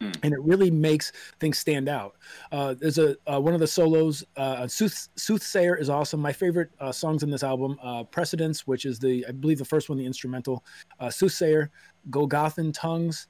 Mm. 0.00 0.16
And 0.24 0.32
it 0.32 0.40
really 0.40 0.70
makes 0.70 1.12
things 1.38 1.58
stand 1.58 1.88
out. 1.88 2.16
Uh, 2.50 2.74
there's 2.74 2.98
a 2.98 3.16
uh, 3.32 3.40
one 3.40 3.54
of 3.54 3.60
the 3.60 3.66
solos. 3.66 4.24
Uh, 4.36 4.66
Sooth, 4.66 5.08
Soothsayer 5.16 5.76
is 5.76 5.90
awesome. 5.90 6.20
My 6.20 6.32
favorite 6.32 6.70
uh, 6.80 6.90
songs 6.92 7.22
in 7.22 7.30
this 7.30 7.42
album: 7.42 7.78
uh, 7.82 8.04
Precedence, 8.04 8.66
which 8.66 8.84
is 8.84 8.98
the 8.98 9.24
I 9.28 9.32
believe 9.32 9.58
the 9.58 9.64
first 9.64 9.88
one, 9.88 9.98
the 9.98 10.06
instrumental. 10.06 10.64
Uh, 11.00 11.10
Soothsayer, 11.10 11.70
Golgothan 12.10 12.72
Tongues, 12.72 13.26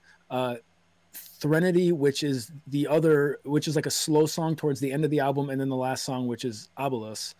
Threnody, 1.13 1.93
which 1.93 2.23
is 2.23 2.53
the 2.67 2.87
other, 2.87 3.41
which 3.45 3.67
is 3.69 3.77
like 3.77 3.87
a 3.87 3.91
slow 3.91 4.27
song 4.27 4.55
towards 4.55 4.79
the 4.79 4.93
end 4.93 5.05
of 5.05 5.11
the 5.11 5.21
album, 5.21 5.51
and 5.51 5.61
then 5.61 5.69
the 5.69 5.77
last 5.77 6.05
song, 6.05 6.27
which 6.27 6.45
is 6.45 6.71
Obolus. 6.79 7.35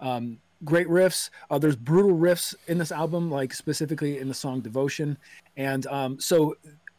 Um, 0.00 0.38
great 0.64 0.88
riffs. 0.88 1.30
Uh, 1.50 1.58
there's 1.58 1.76
brutal 1.76 2.16
riffs 2.16 2.54
in 2.68 2.78
this 2.78 2.92
album, 2.92 3.30
like 3.30 3.52
specifically 3.54 4.18
in 4.18 4.28
the 4.28 4.34
song 4.34 4.60
"Devotion," 4.60 5.16
and 5.56 5.86
um, 5.86 6.18
so 6.20 6.56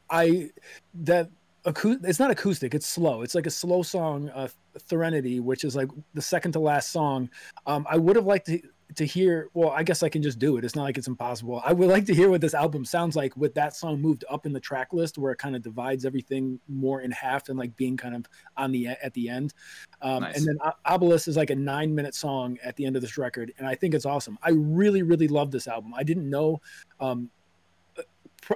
I 0.09 0.49
that 0.93 1.29
it's 1.65 2.19
not 2.19 2.31
acoustic; 2.31 2.73
it's 2.73 2.87
slow. 2.87 3.21
It's 3.21 3.35
like 3.35 3.47
a 3.47 3.51
slow 3.51 3.83
song, 3.83 4.29
uh, 4.29 4.47
"Threnody," 4.79 5.39
which 5.39 5.63
is 5.63 5.75
like 5.75 5.89
the 6.13 6.21
second 6.21 6.51
to 6.53 6.59
last 6.59 6.91
song. 6.91 7.29
Um, 7.65 7.85
I 7.89 7.97
would 7.97 8.15
have 8.15 8.25
liked 8.25 8.47
to 8.47 8.61
to 8.95 9.05
hear 9.05 9.49
well 9.53 9.69
i 9.71 9.83
guess 9.83 10.03
i 10.03 10.09
can 10.09 10.21
just 10.21 10.39
do 10.39 10.57
it. 10.57 10.65
It's 10.65 10.75
not 10.75 10.83
like 10.83 10.97
it's 10.97 11.07
impossible. 11.07 11.61
I 11.65 11.73
would 11.73 11.89
like 11.89 12.05
to 12.05 12.13
hear 12.13 12.29
what 12.29 12.41
this 12.41 12.53
album 12.53 12.85
sounds 12.85 13.15
like 13.15 13.35
with 13.37 13.53
that 13.55 13.75
song 13.75 14.01
moved 14.01 14.25
up 14.29 14.45
in 14.45 14.53
the 14.53 14.59
track 14.59 14.93
list 14.93 15.17
where 15.17 15.31
it 15.31 15.37
kind 15.37 15.55
of 15.55 15.61
divides 15.61 16.05
everything 16.05 16.59
more 16.67 17.01
in 17.01 17.11
half 17.11 17.49
and 17.49 17.57
like 17.57 17.75
being 17.75 17.97
kind 17.97 18.15
of 18.15 18.25
on 18.57 18.71
the 18.71 18.87
at 18.87 19.13
the 19.13 19.29
end. 19.29 19.53
Um, 20.01 20.21
nice. 20.21 20.37
and 20.37 20.47
then 20.47 20.57
Obolus 20.85 21.27
is 21.27 21.37
like 21.37 21.49
a 21.49 21.55
nine 21.55 21.93
minute 21.93 22.15
song 22.15 22.57
at 22.63 22.75
the 22.75 22.85
end 22.85 22.95
of 22.95 23.01
this 23.01 23.17
record 23.17 23.53
and 23.57 23.67
i 23.67 23.75
think 23.75 23.93
it's 23.93 24.05
awesome. 24.05 24.37
I 24.43 24.51
really 24.51 25.03
really 25.03 25.27
love 25.27 25.51
this 25.51 25.67
album. 25.67 25.93
I 25.95 26.03
didn't 26.03 26.29
know 26.29 26.61
um, 26.99 27.29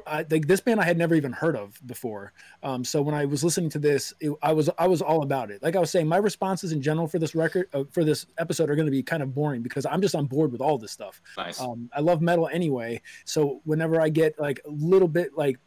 I, 0.06 0.26
like 0.30 0.48
this 0.48 0.62
band 0.62 0.80
I 0.80 0.86
had 0.86 0.98
never 0.98 1.16
even 1.16 1.32
heard 1.32 1.56
of 1.56 1.80
before. 1.86 2.34
Um, 2.64 2.84
so 2.84 3.02
when 3.02 3.16
I 3.16 3.26
was 3.26 3.44
listening 3.44 3.70
to 3.72 3.80
this, 3.80 4.14
it, 4.20 4.32
I 4.42 4.54
was 4.54 4.70
I 4.78 4.88
was 4.88 5.02
all 5.02 5.24
about 5.24 5.52
it. 5.52 5.62
Like 5.62 5.76
I 5.76 5.80
was 5.80 5.92
saying, 5.92 6.08
my 6.08 6.18
responses 6.18 6.72
in 6.72 6.82
general 6.82 7.08
for 7.08 7.20
this 7.20 7.36
record 7.36 7.68
uh, 7.74 7.84
for 7.92 8.04
this 8.04 8.26
episode 8.38 8.70
are 8.70 8.76
going 8.76 8.88
to 8.88 8.92
be 8.92 9.04
kind 9.04 9.24
of 9.24 9.34
boring 9.34 9.62
because 9.62 9.86
I'm 9.86 10.02
just 10.02 10.16
on 10.16 10.26
board 10.26 10.52
with 10.52 10.62
all 10.62 10.78
this 10.78 10.92
stuff. 10.92 11.22
Nice. 11.38 11.60
Um, 11.60 11.90
I 11.96 12.02
love 12.02 12.22
metal 12.22 12.50
anyway, 12.52 13.02
so 13.26 13.62
whenever 13.66 14.02
I 14.02 14.10
get 14.10 14.40
like 14.40 14.62
a 14.66 14.70
little 14.70 15.08
bit 15.08 15.36
like 15.36 15.60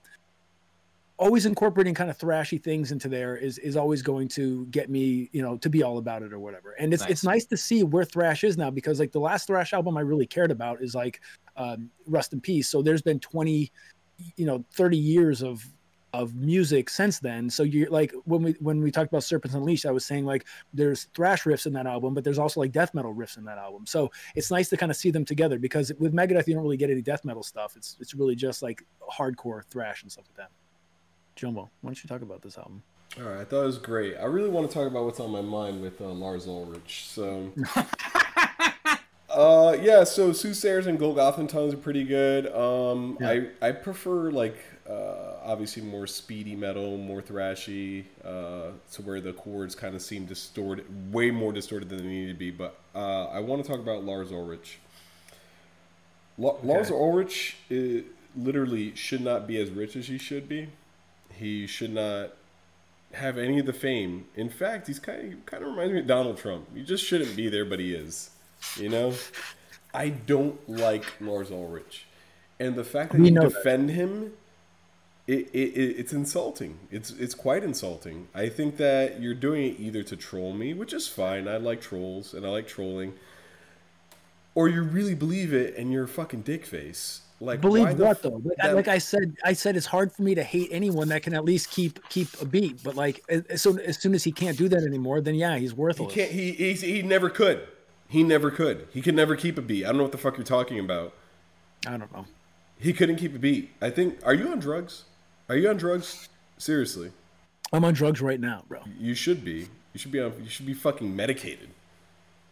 always 1.20 1.44
incorporating 1.44 1.92
kind 1.92 2.08
of 2.08 2.16
thrashy 2.16 2.60
things 2.60 2.92
into 2.92 3.06
there 3.06 3.36
is 3.36 3.58
is 3.58 3.76
always 3.76 4.00
going 4.00 4.26
to 4.26 4.64
get 4.66 4.88
me 4.88 5.28
you 5.32 5.42
know 5.42 5.58
to 5.58 5.68
be 5.68 5.82
all 5.82 5.98
about 5.98 6.22
it 6.22 6.32
or 6.32 6.38
whatever 6.38 6.72
and 6.78 6.94
it's 6.94 7.02
nice. 7.02 7.10
it's 7.10 7.24
nice 7.24 7.44
to 7.44 7.58
see 7.58 7.82
where 7.82 8.04
thrash 8.04 8.42
is 8.42 8.56
now 8.56 8.70
because 8.70 8.98
like 8.98 9.12
the 9.12 9.20
last 9.20 9.46
thrash 9.46 9.74
album 9.74 9.98
i 9.98 10.00
really 10.00 10.24
cared 10.24 10.50
about 10.50 10.80
is 10.80 10.94
like 10.94 11.20
um, 11.58 11.90
rust 12.06 12.32
in 12.32 12.40
peace 12.40 12.70
so 12.70 12.80
there's 12.80 13.02
been 13.02 13.20
20 13.20 13.70
you 14.36 14.46
know 14.46 14.64
30 14.72 14.96
years 14.96 15.42
of 15.42 15.64
of 16.12 16.34
music 16.34 16.90
since 16.90 17.20
then. 17.20 17.48
So 17.48 17.62
you're 17.62 17.88
like 17.88 18.12
when 18.24 18.42
we 18.42 18.52
when 18.60 18.80
we 18.80 18.90
talked 18.90 19.12
about 19.12 19.22
Serpents 19.22 19.54
Unleashed, 19.54 19.86
I 19.86 19.90
was 19.90 20.04
saying 20.04 20.24
like 20.24 20.46
there's 20.74 21.04
thrash 21.14 21.44
riffs 21.44 21.66
in 21.66 21.72
that 21.74 21.86
album, 21.86 22.14
but 22.14 22.24
there's 22.24 22.38
also 22.38 22.60
like 22.60 22.72
death 22.72 22.94
metal 22.94 23.14
riffs 23.14 23.38
in 23.38 23.44
that 23.44 23.58
album. 23.58 23.86
So 23.86 24.10
it's 24.34 24.50
nice 24.50 24.68
to 24.70 24.76
kind 24.76 24.90
of 24.90 24.96
see 24.96 25.10
them 25.10 25.24
together 25.24 25.58
because 25.58 25.92
with 25.98 26.12
Megadeth 26.12 26.46
you 26.46 26.54
don't 26.54 26.62
really 26.62 26.76
get 26.76 26.90
any 26.90 27.02
death 27.02 27.24
metal 27.24 27.42
stuff. 27.42 27.76
It's 27.76 27.96
it's 28.00 28.14
really 28.14 28.34
just 28.34 28.62
like 28.62 28.84
hardcore 29.10 29.64
thrash 29.64 30.02
and 30.02 30.10
stuff 30.10 30.24
like 30.28 30.36
that. 30.36 30.50
Jumbo, 31.36 31.70
why 31.80 31.88
don't 31.88 32.02
you 32.02 32.08
talk 32.08 32.22
about 32.22 32.42
this 32.42 32.58
album? 32.58 32.82
All 33.18 33.24
right, 33.24 33.40
I 33.40 33.44
thought 33.44 33.62
it 33.62 33.66
was 33.66 33.78
great. 33.78 34.16
I 34.18 34.26
really 34.26 34.50
want 34.50 34.68
to 34.70 34.74
talk 34.74 34.86
about 34.86 35.04
what's 35.04 35.18
on 35.18 35.30
my 35.30 35.40
mind 35.40 35.82
with 35.82 36.00
uh, 36.00 36.04
Lars 36.04 36.46
Ulrich. 36.46 37.06
So, 37.08 37.52
uh, 39.30 39.76
yeah, 39.80 40.04
so 40.04 40.30
Soothsayers 40.32 40.86
and 40.86 40.98
Golgothan 40.98 41.48
tongues 41.48 41.74
are 41.74 41.78
pretty 41.78 42.04
good. 42.04 42.46
Um, 42.54 43.18
Yeah. 43.20 43.44
I 43.62 43.68
I 43.68 43.72
prefer 43.72 44.30
like 44.30 44.56
uh, 44.88 45.34
obviously 45.44 45.82
more 45.82 46.06
speedy 46.06 46.56
metal, 46.56 46.96
more 46.96 47.22
thrashy, 47.22 48.04
uh, 48.24 48.72
to 48.92 49.02
where 49.02 49.20
the 49.20 49.32
chords 49.32 49.74
kind 49.74 49.94
of 49.94 50.02
seem 50.02 50.26
distorted, 50.26 51.12
way 51.12 51.30
more 51.30 51.52
distorted 51.52 51.88
than 51.88 51.98
they 51.98 52.04
need 52.08 52.28
to 52.28 52.34
be. 52.34 52.50
But 52.50 52.76
uh, 52.94 53.26
I 53.26 53.40
want 53.40 53.62
to 53.62 53.68
talk 53.70 53.80
about 53.80 54.04
Lars 54.04 54.32
Ulrich. 54.32 54.78
La- 56.38 56.56
Lars 56.62 56.90
Ulrich 56.90 57.56
uh 57.70 58.02
literally 58.36 58.94
should 58.94 59.20
not 59.20 59.46
be 59.46 59.56
as 59.60 59.70
rich 59.70 59.96
as 59.96 60.06
he 60.08 60.18
should 60.18 60.48
be. 60.48 60.68
He 61.32 61.66
should 61.66 61.92
not 61.92 62.30
have 63.12 63.38
any 63.38 63.58
of 63.60 63.66
the 63.66 63.72
fame. 63.72 64.26
In 64.36 64.48
fact, 64.50 64.86
he's 64.86 64.98
kind 65.00 65.32
of 65.34 65.46
kind 65.46 65.62
of 65.64 65.70
reminds 65.70 65.92
me 65.94 66.00
of 66.00 66.06
Donald 66.06 66.38
Trump. 66.38 66.68
He 66.74 66.82
just 66.84 67.04
shouldn't 67.04 67.36
be 67.36 67.48
there, 67.48 67.64
but 67.64 67.80
he 67.80 67.94
is. 67.94 68.30
You 68.76 68.88
know, 68.88 69.14
I 69.94 70.10
don't 70.10 70.68
like 70.68 71.04
Lars 71.20 71.50
Ulrich, 71.50 72.06
and 72.58 72.74
the 72.74 72.84
fact 72.84 73.12
that 73.12 73.20
We 73.20 73.26
you 73.28 73.32
know 73.32 73.42
that. 73.48 73.54
defend 73.54 73.90
him, 73.90 74.32
it, 75.26 75.48
it, 75.52 75.58
it 75.76 75.96
it's 75.98 76.12
insulting. 76.12 76.78
It's 76.90 77.10
it's 77.10 77.34
quite 77.34 77.62
insulting. 77.64 78.28
I 78.34 78.48
think 78.48 78.76
that 78.76 79.20
you're 79.20 79.34
doing 79.34 79.64
it 79.72 79.80
either 79.80 80.02
to 80.04 80.16
troll 80.16 80.52
me, 80.52 80.74
which 80.74 80.92
is 80.92 81.08
fine. 81.08 81.48
I 81.48 81.56
like 81.56 81.80
trolls 81.80 82.34
and 82.34 82.44
I 82.46 82.50
like 82.50 82.68
trolling, 82.68 83.14
or 84.54 84.68
you 84.68 84.82
really 84.82 85.14
believe 85.14 85.52
it 85.52 85.76
and 85.76 85.92
you're 85.92 86.04
a 86.04 86.08
fucking 86.08 86.42
dick 86.42 86.66
face. 86.66 87.22
Like 87.42 87.62
Believe 87.62 87.98
what 87.98 88.20
though? 88.22 88.42
Like, 88.44 88.58
I- 88.62 88.66
that- 88.68 88.76
like 88.76 88.88
I 88.88 88.98
said, 88.98 89.34
I 89.42 89.54
said 89.54 89.74
it's 89.74 89.86
hard 89.86 90.12
for 90.12 90.22
me 90.22 90.34
to 90.34 90.42
hate 90.42 90.68
anyone 90.70 91.08
that 91.08 91.22
can 91.22 91.32
at 91.32 91.42
least 91.42 91.70
keep 91.70 92.06
keep 92.10 92.28
a 92.42 92.44
beat. 92.44 92.82
But 92.84 92.96
like 92.96 93.22
as 93.30 93.64
as 93.66 93.98
soon 93.98 94.14
as 94.14 94.22
he 94.22 94.30
can't 94.30 94.58
do 94.58 94.68
that 94.68 94.82
anymore, 94.82 95.22
then 95.22 95.34
yeah, 95.34 95.56
he's 95.56 95.72
worthless. 95.72 96.12
He 96.12 96.20
can't. 96.20 96.30
He, 96.32 96.52
he 96.52 96.72
he 96.74 97.02
never 97.02 97.30
could. 97.30 97.66
He 98.10 98.22
never 98.22 98.50
could. 98.50 98.88
He 98.92 99.00
could 99.00 99.14
never 99.14 99.36
keep 99.36 99.56
a 99.56 99.62
beat. 99.62 99.84
I 99.84 99.88
don't 99.88 99.96
know 99.96 100.02
what 100.02 100.12
the 100.12 100.18
fuck 100.18 100.36
you're 100.36 100.44
talking 100.44 100.78
about. 100.78 101.14
I 101.86 101.96
don't 101.96 102.12
know. 102.12 102.26
He 102.78 102.92
couldn't 102.92 103.16
keep 103.16 103.34
a 103.34 103.38
beat. 103.38 103.70
I 103.80 103.88
think. 103.90 104.18
Are 104.24 104.34
you 104.34 104.48
on 104.48 104.58
drugs? 104.58 105.04
Are 105.48 105.56
you 105.56 105.70
on 105.70 105.76
drugs? 105.78 106.28
Seriously, 106.58 107.12
I'm 107.72 107.84
on 107.84 107.94
drugs 107.94 108.20
right 108.20 108.38
now, 108.40 108.64
bro. 108.68 108.80
you 108.98 109.14
should 109.14 109.44
be. 109.44 109.68
You 109.94 109.98
should 109.98 110.12
be 110.12 110.20
on. 110.20 110.34
You 110.42 110.48
should 110.50 110.66
be 110.66 110.74
fucking 110.74 111.14
medicated. 111.14 111.70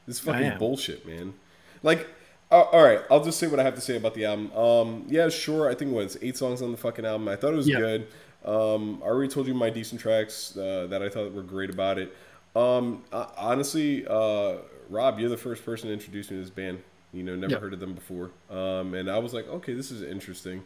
This 0.07 0.17
is 0.17 0.21
fucking 0.23 0.57
bullshit, 0.59 1.07
man. 1.07 1.35
Like, 1.83 2.09
uh, 2.51 2.63
all 2.63 2.83
right. 2.83 3.01
I'll 3.11 3.23
just 3.23 3.39
say 3.39 3.47
what 3.47 3.61
I 3.61 3.63
have 3.65 3.75
to 3.75 3.81
say 3.81 3.97
about 3.97 4.15
the 4.15 4.25
album. 4.25 4.51
Um, 4.57 5.05
yeah, 5.09 5.29
sure. 5.29 5.69
I 5.69 5.75
think 5.75 5.93
what 5.93 6.05
it's 6.05 6.17
eight 6.23 6.37
songs 6.37 6.63
on 6.63 6.71
the 6.71 6.79
fucking 6.79 7.05
album. 7.05 7.29
I 7.29 7.37
thought 7.37 7.53
it 7.53 7.57
was 7.57 7.69
Yeah. 7.69 7.79
good. 7.79 8.07
Um, 8.45 9.03
I 9.03 9.07
already 9.09 9.31
told 9.31 9.47
you 9.49 9.55
my 9.55 9.69
decent 9.71 10.01
tracks 10.01 10.57
uh, 10.57 10.87
that 10.89 11.03
I 11.03 11.09
thought 11.11 11.33
were 11.35 11.43
great 11.43 11.69
about 11.69 11.99
it. 11.99 12.17
Um, 12.57 13.03
honestly, 13.37 14.07
uh, 14.09 14.55
Rob, 14.89 15.19
you're 15.19 15.29
the 15.31 15.37
first 15.37 15.65
person 15.65 15.89
to 15.89 15.93
introduce 15.93 16.31
me 16.31 16.37
to 16.37 16.43
this 16.43 16.51
band. 16.51 16.83
You 17.13 17.23
know, 17.23 17.37
never 17.37 17.55
Yeah. 17.55 17.59
heard 17.61 17.73
of 17.73 17.81
them 17.81 17.95
before. 17.95 18.31
Um, 18.51 18.95
and 18.95 19.11
I 19.11 19.19
was 19.19 19.33
like, 19.33 19.49
okay, 19.49 19.73
this 19.75 19.91
is 19.91 20.03
interesting. 20.03 20.63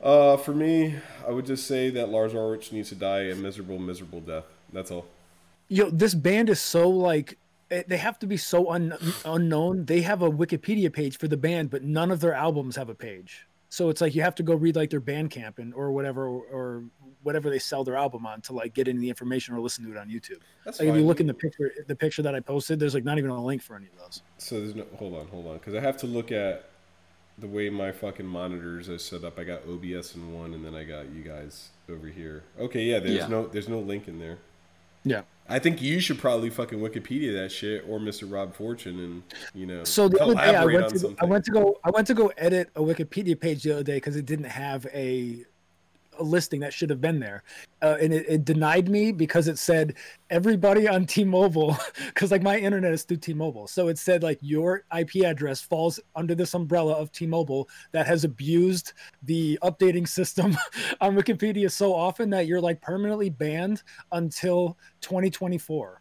Uh, 0.00 0.36
for 0.36 0.52
me, 0.52 0.96
I 1.26 1.30
would 1.30 1.46
just 1.46 1.66
say 1.66 1.88
that 1.90 2.08
Lars 2.08 2.34
Ulrich 2.34 2.72
needs 2.72 2.88
to 2.90 2.94
die 2.96 3.22
a 3.30 3.34
miserable, 3.34 3.78
miserable 3.78 4.20
death. 4.20 4.44
That's 4.72 4.90
all. 4.90 5.06
Yo, 5.68 5.90
this 5.90 6.14
band 6.14 6.50
is 6.50 6.60
so 6.60 6.88
like 6.90 7.38
eh, 7.70 7.82
they 7.86 7.96
have 7.96 8.18
to 8.18 8.26
be 8.26 8.36
so 8.36 8.70
un- 8.70 8.94
unknown. 9.24 9.84
They 9.86 10.02
have 10.02 10.20
a 10.22 10.30
Wikipedia 10.30 10.92
page 10.92 11.16
for 11.18 11.28
the 11.28 11.36
band, 11.36 11.70
but 11.70 11.82
none 11.82 12.10
of 12.10 12.20
their 12.20 12.34
albums 12.34 12.76
have 12.76 12.88
a 12.88 12.94
page. 12.94 13.46
So 13.72 13.88
it's 13.88 14.02
like 14.02 14.14
you 14.14 14.20
have 14.20 14.34
to 14.34 14.42
go 14.42 14.54
read 14.54 14.76
like 14.76 14.90
their 14.90 15.00
Bandcamp 15.00 15.58
and 15.58 15.72
or 15.72 15.92
whatever 15.92 16.26
or 16.26 16.84
whatever 17.22 17.48
they 17.48 17.58
sell 17.58 17.84
their 17.84 17.96
album 17.96 18.26
on 18.26 18.42
to 18.42 18.52
like 18.52 18.74
get 18.74 18.86
any 18.86 19.08
information 19.08 19.54
or 19.54 19.60
listen 19.60 19.82
to 19.86 19.90
it 19.90 19.96
on 19.96 20.10
YouTube. 20.10 20.40
That's 20.66 20.78
Like 20.78 20.90
if 20.90 20.96
you 20.96 21.06
look 21.06 21.20
in 21.20 21.26
the 21.26 21.32
picture, 21.32 21.72
the 21.86 21.96
picture 21.96 22.20
that 22.20 22.34
I 22.34 22.40
posted, 22.40 22.78
there's 22.78 22.92
like 22.92 23.04
not 23.04 23.16
even 23.16 23.30
a 23.30 23.42
link 23.42 23.62
for 23.62 23.74
any 23.74 23.86
of 23.86 23.96
those. 23.98 24.20
So 24.36 24.60
there's 24.60 24.74
no 24.74 24.84
hold 24.98 25.14
on, 25.14 25.26
hold 25.28 25.46
on, 25.46 25.54
because 25.54 25.74
I 25.74 25.80
have 25.80 25.96
to 25.98 26.06
look 26.06 26.30
at 26.30 26.68
the 27.38 27.46
way 27.46 27.70
my 27.70 27.92
fucking 27.92 28.26
monitors 28.26 28.90
are 28.90 28.98
set 28.98 29.24
up. 29.24 29.38
I 29.38 29.44
got 29.44 29.62
OBS 29.66 30.16
in 30.16 30.34
one, 30.34 30.52
and 30.52 30.62
then 30.62 30.74
I 30.74 30.84
got 30.84 31.10
you 31.10 31.22
guys 31.22 31.70
over 31.88 32.08
here. 32.08 32.42
Okay, 32.60 32.82
yeah, 32.82 32.98
there's 32.98 33.14
Yeah. 33.14 33.28
no 33.28 33.46
there's 33.46 33.70
no 33.70 33.80
link 33.80 34.06
in 34.06 34.18
there. 34.18 34.36
Yeah. 35.02 35.22
I 35.48 35.58
think 35.58 35.82
you 35.82 36.00
should 36.00 36.18
probably 36.18 36.50
fucking 36.50 36.78
Wikipedia 36.78 37.34
that 37.34 37.50
shit, 37.50 37.84
or 37.88 37.98
Mr. 37.98 38.30
Rob 38.30 38.54
Fortune, 38.54 38.98
and 39.00 39.22
you 39.54 39.66
know. 39.66 39.84
So 39.84 40.08
the 40.08 40.22
other 40.22 40.34
day 40.34 40.54
I 40.54 40.64
went 40.64 40.88
to 40.90 40.98
something. 40.98 41.18
I 41.20 41.24
went 41.24 41.44
to 41.44 41.50
go 41.50 41.80
I 41.84 41.90
went 41.90 42.06
to 42.06 42.14
go 42.14 42.32
edit 42.36 42.70
a 42.74 42.80
Wikipedia 42.80 43.38
page 43.38 43.62
the 43.62 43.72
other 43.72 43.82
day 43.82 43.96
because 43.96 44.16
it 44.16 44.26
didn't 44.26 44.46
have 44.46 44.86
a 44.94 45.44
a 46.18 46.22
listing 46.22 46.60
that 46.60 46.72
should 46.72 46.90
have 46.90 47.00
been 47.00 47.20
there, 47.20 47.42
uh, 47.82 47.96
and 48.00 48.12
it, 48.12 48.26
it 48.28 48.44
denied 48.44 48.88
me 48.88 49.12
because 49.12 49.48
it 49.48 49.58
said 49.58 49.94
everybody 50.30 50.88
on 50.88 51.06
T-Mobile 51.06 51.76
because 52.06 52.30
like 52.30 52.42
my 52.42 52.58
internet 52.58 52.92
is 52.92 53.04
through 53.04 53.18
T-Mobile, 53.18 53.66
so 53.66 53.88
it 53.88 53.98
said 53.98 54.22
like 54.22 54.38
your 54.40 54.84
IP 54.96 55.24
address 55.24 55.60
falls 55.60 56.00
under 56.14 56.34
this 56.34 56.54
umbrella 56.54 56.94
of 56.94 57.12
T-Mobile 57.12 57.68
that 57.92 58.06
has 58.06 58.24
abused 58.24 58.92
the 59.22 59.58
updating 59.62 60.06
system 60.06 60.56
on 61.00 61.16
Wikipedia 61.16 61.70
so 61.70 61.94
often 61.94 62.30
that 62.30 62.46
you're 62.46 62.60
like 62.60 62.80
permanently 62.80 63.30
banned 63.30 63.82
until 64.12 64.76
2024. 65.00 66.00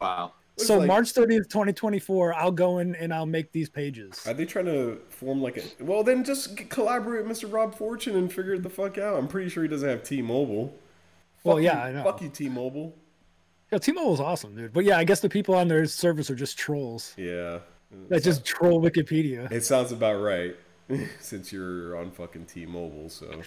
Wow. 0.00 0.32
It's 0.56 0.66
So 0.66 0.78
like- 0.78 0.88
March 0.88 1.12
30th, 1.12 1.48
2024, 1.50 2.32
I'll 2.34 2.50
go 2.50 2.78
in 2.78 2.94
and 2.94 3.12
I'll 3.12 3.26
make 3.26 3.52
these 3.52 3.68
pages. 3.68 4.26
Are 4.26 4.32
they 4.34 4.46
trying 4.46 4.64
to 4.66 4.98
form 5.10 5.42
like 5.42 5.58
a? 5.58 5.84
Well, 5.84 6.02
then 6.02 6.24
just 6.24 6.56
collaborate 6.70 7.26
with 7.26 7.38
Mr. 7.38 7.52
Rob 7.52 7.74
Fortune 7.74 8.16
and 8.16 8.32
figure 8.32 8.54
it 8.54 8.62
the 8.62 8.70
fuck 8.70 8.96
out. 8.96 9.18
I'm 9.18 9.28
pretty 9.28 9.50
sure 9.50 9.62
he 9.62 9.68
doesn't 9.68 9.88
have 9.88 10.02
T-Mobile. 10.02 10.74
Well, 11.44 11.60
yeah, 11.60 11.74
you- 11.74 11.80
I 11.88 11.92
know. 11.92 12.04
Fuck 12.04 12.22
you, 12.22 12.30
T-Mobile. 12.30 12.94
Yeah, 13.70 13.78
T-Mobile's 13.78 14.20
awesome, 14.20 14.56
dude. 14.56 14.72
But 14.72 14.84
yeah, 14.84 14.96
I 14.96 15.04
guess 15.04 15.20
the 15.20 15.28
people 15.28 15.54
on 15.54 15.68
their 15.68 15.84
service 15.86 16.30
are 16.30 16.34
just 16.36 16.56
trolls 16.58 17.12
Yeah. 17.18 17.58
that 18.08 18.22
just 18.22 18.44
troll 18.44 18.80
Wikipedia. 18.80 19.50
It 19.52 19.64
sounds 19.64 19.92
about 19.92 20.20
right. 20.22 20.56
Since 21.20 21.52
you're 21.52 21.96
on 21.98 22.12
fucking 22.12 22.46
T-Mobile, 22.46 23.08
so 23.10 23.42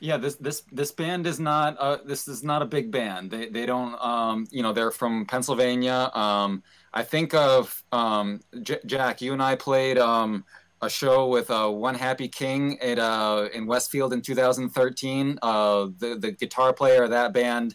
Yeah, 0.00 0.16
this 0.18 0.36
this 0.36 0.62
this 0.72 0.92
band 0.92 1.26
is 1.26 1.40
not 1.40 1.76
uh 1.78 1.98
this 2.04 2.28
is 2.28 2.42
not 2.44 2.62
a 2.62 2.66
big 2.66 2.90
band. 2.90 3.30
They 3.30 3.48
they 3.48 3.66
don't 3.66 3.94
um 4.00 4.46
you 4.50 4.62
know 4.62 4.72
they're 4.72 4.90
from 4.90 5.24
Pennsylvania. 5.26 6.10
Um 6.14 6.62
I 6.92 7.02
think 7.02 7.34
of 7.34 7.82
um 7.92 8.40
J- 8.62 8.80
Jack. 8.86 9.20
You 9.22 9.32
and 9.32 9.42
I 9.42 9.56
played 9.56 9.98
um 9.98 10.44
a 10.82 10.90
show 10.90 11.26
with 11.28 11.50
uh 11.50 11.68
One 11.70 11.94
Happy 11.94 12.28
King 12.28 12.78
at 12.80 12.98
uh 12.98 13.48
in 13.54 13.66
Westfield 13.66 14.12
in 14.12 14.20
2013. 14.20 15.38
Uh 15.40 15.86
the 15.98 16.16
the 16.20 16.32
guitar 16.32 16.72
player 16.74 17.04
of 17.04 17.10
that 17.10 17.32
band 17.32 17.74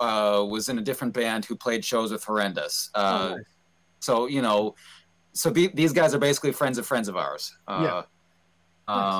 uh 0.00 0.44
was 0.48 0.68
in 0.68 0.78
a 0.78 0.82
different 0.82 1.12
band 1.12 1.44
who 1.44 1.54
played 1.56 1.84
shows 1.84 2.10
with 2.12 2.24
Horrendous. 2.24 2.90
Uh 2.94 3.28
Oh, 3.32 3.34
nice. 3.36 3.44
so 4.00 4.26
you 4.26 4.40
know 4.42 4.74
so 5.34 5.50
be, 5.50 5.68
these 5.68 5.92
guys 5.92 6.14
are 6.14 6.18
basically 6.18 6.52
friends 6.52 6.78
of 6.78 6.86
friends 6.86 7.06
of 7.08 7.16
ours. 7.16 7.56
Uh, 7.68 7.80
Yeah. 7.84 8.02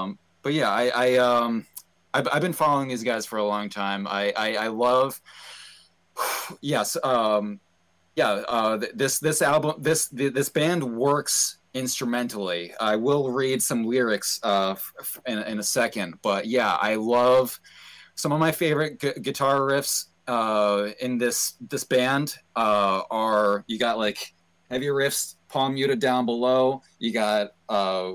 Um, 0.02 0.18
but 0.42 0.52
yeah, 0.54 0.70
I, 0.70 0.88
I 0.88 1.16
um, 1.18 1.66
I've, 2.14 2.28
I've 2.32 2.42
been 2.42 2.52
following 2.52 2.88
these 2.88 3.04
guys 3.04 3.26
for 3.26 3.38
a 3.38 3.44
long 3.44 3.68
time. 3.68 4.06
I, 4.06 4.32
I, 4.36 4.54
I 4.56 4.66
love, 4.68 5.20
yes, 6.60 6.96
um, 7.02 7.60
yeah. 8.16 8.42
Uh, 8.48 8.80
this 8.94 9.20
this 9.20 9.42
album, 9.42 9.76
this 9.78 10.08
this 10.08 10.48
band 10.48 10.82
works 10.82 11.58
instrumentally. 11.74 12.72
I 12.80 12.96
will 12.96 13.30
read 13.30 13.62
some 13.62 13.84
lyrics 13.84 14.40
uh, 14.42 14.74
in, 15.26 15.38
in 15.38 15.58
a 15.60 15.62
second, 15.62 16.14
but 16.22 16.46
yeah, 16.46 16.74
I 16.74 16.96
love 16.96 17.58
some 18.16 18.32
of 18.32 18.40
my 18.40 18.50
favorite 18.50 18.98
gu- 18.98 19.20
guitar 19.20 19.60
riffs 19.60 20.06
uh, 20.26 20.88
in 21.00 21.18
this 21.18 21.54
this 21.68 21.84
band 21.84 22.36
uh, 22.56 23.02
are 23.10 23.64
you 23.68 23.78
got 23.78 23.98
like 23.98 24.34
heavy 24.70 24.86
riffs 24.86 25.36
palm 25.48 25.74
muted 25.74 26.00
down 26.00 26.26
below. 26.26 26.82
You 26.98 27.12
got 27.12 27.52
uh, 27.68 28.10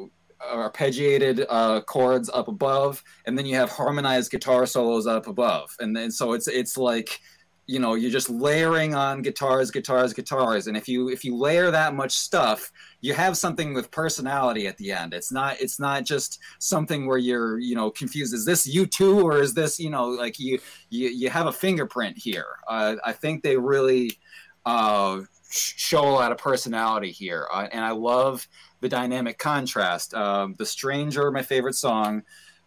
arpeggiated 0.52 1.46
uh, 1.50 1.82
chords 1.82 2.30
up 2.34 2.48
above, 2.48 3.04
and 3.26 3.38
then 3.38 3.46
you 3.46 3.56
have 3.56 3.70
harmonized 3.70 4.32
guitar 4.32 4.66
solos 4.66 5.08
up 5.08 5.28
above. 5.28 5.70
And 5.80 5.96
then 5.96 6.12
so 6.12 6.34
it's 6.34 6.48
it's 6.48 6.78
like 6.78 7.20
you 7.66 7.80
know 7.80 7.94
you're 7.96 8.12
just 8.12 8.30
layering 8.30 8.94
on 8.94 9.22
guitars, 9.22 9.72
guitars, 9.72 10.14
guitars. 10.14 10.68
And 10.68 10.76
if 10.76 10.88
you 10.88 11.10
if 11.10 11.24
you 11.24 11.36
layer 11.36 11.72
that 11.72 11.96
much 11.96 12.12
stuff, 12.12 12.72
you 13.02 13.14
have 13.14 13.38
something 13.38 13.74
with 13.74 13.90
personality 13.92 14.68
at 14.68 14.78
the 14.78 14.92
end. 14.92 15.14
It's 15.14 15.32
not 15.32 15.60
it's 15.62 15.80
not 15.80 16.04
just 16.04 16.40
something 16.60 17.06
where 17.08 17.18
you're 17.18 17.60
you 17.60 17.76
know 17.76 17.90
confused. 17.90 18.34
Is 18.34 18.46
this 18.46 18.68
you 18.68 18.86
two 18.86 19.22
or 19.22 19.42
is 19.42 19.54
this 19.54 19.80
you 19.80 19.90
know 19.90 20.08
like 20.08 20.40
you 20.40 20.60
you 20.90 21.10
you 21.10 21.30
have 21.30 21.48
a 21.48 21.54
fingerprint 21.54 22.18
here? 22.18 22.48
Uh, 22.68 22.96
I 23.04 23.14
think 23.14 23.44
they 23.44 23.56
really 23.56 24.20
uh, 24.66 25.22
show 25.50 26.02
a 26.02 26.12
lot 26.12 26.32
of 26.32 26.38
personality 26.38 27.12
here, 27.12 27.48
uh, 27.52 27.68
and 27.72 27.84
I 27.84 27.92
love 27.92 28.48
the 28.84 28.90
dynamic 28.90 29.40
contrast. 29.40 30.14
Um, 30.14 30.56
the 30.60 30.66
Stranger, 30.66 31.32
my 31.32 31.42
favorite 31.42 31.76
song, 31.76 32.22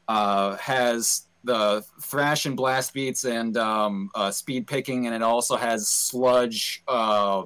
uh, 0.08 0.56
has 0.56 1.28
the 1.44 1.84
thrash 2.00 2.46
and 2.46 2.56
blast 2.56 2.94
beats 2.94 3.24
and 3.24 3.56
um, 3.58 4.10
uh, 4.14 4.30
speed 4.30 4.66
picking, 4.66 5.06
and 5.06 5.14
it 5.14 5.22
also 5.22 5.56
has 5.56 5.86
sludge. 5.86 6.82
Uh, 6.88 7.44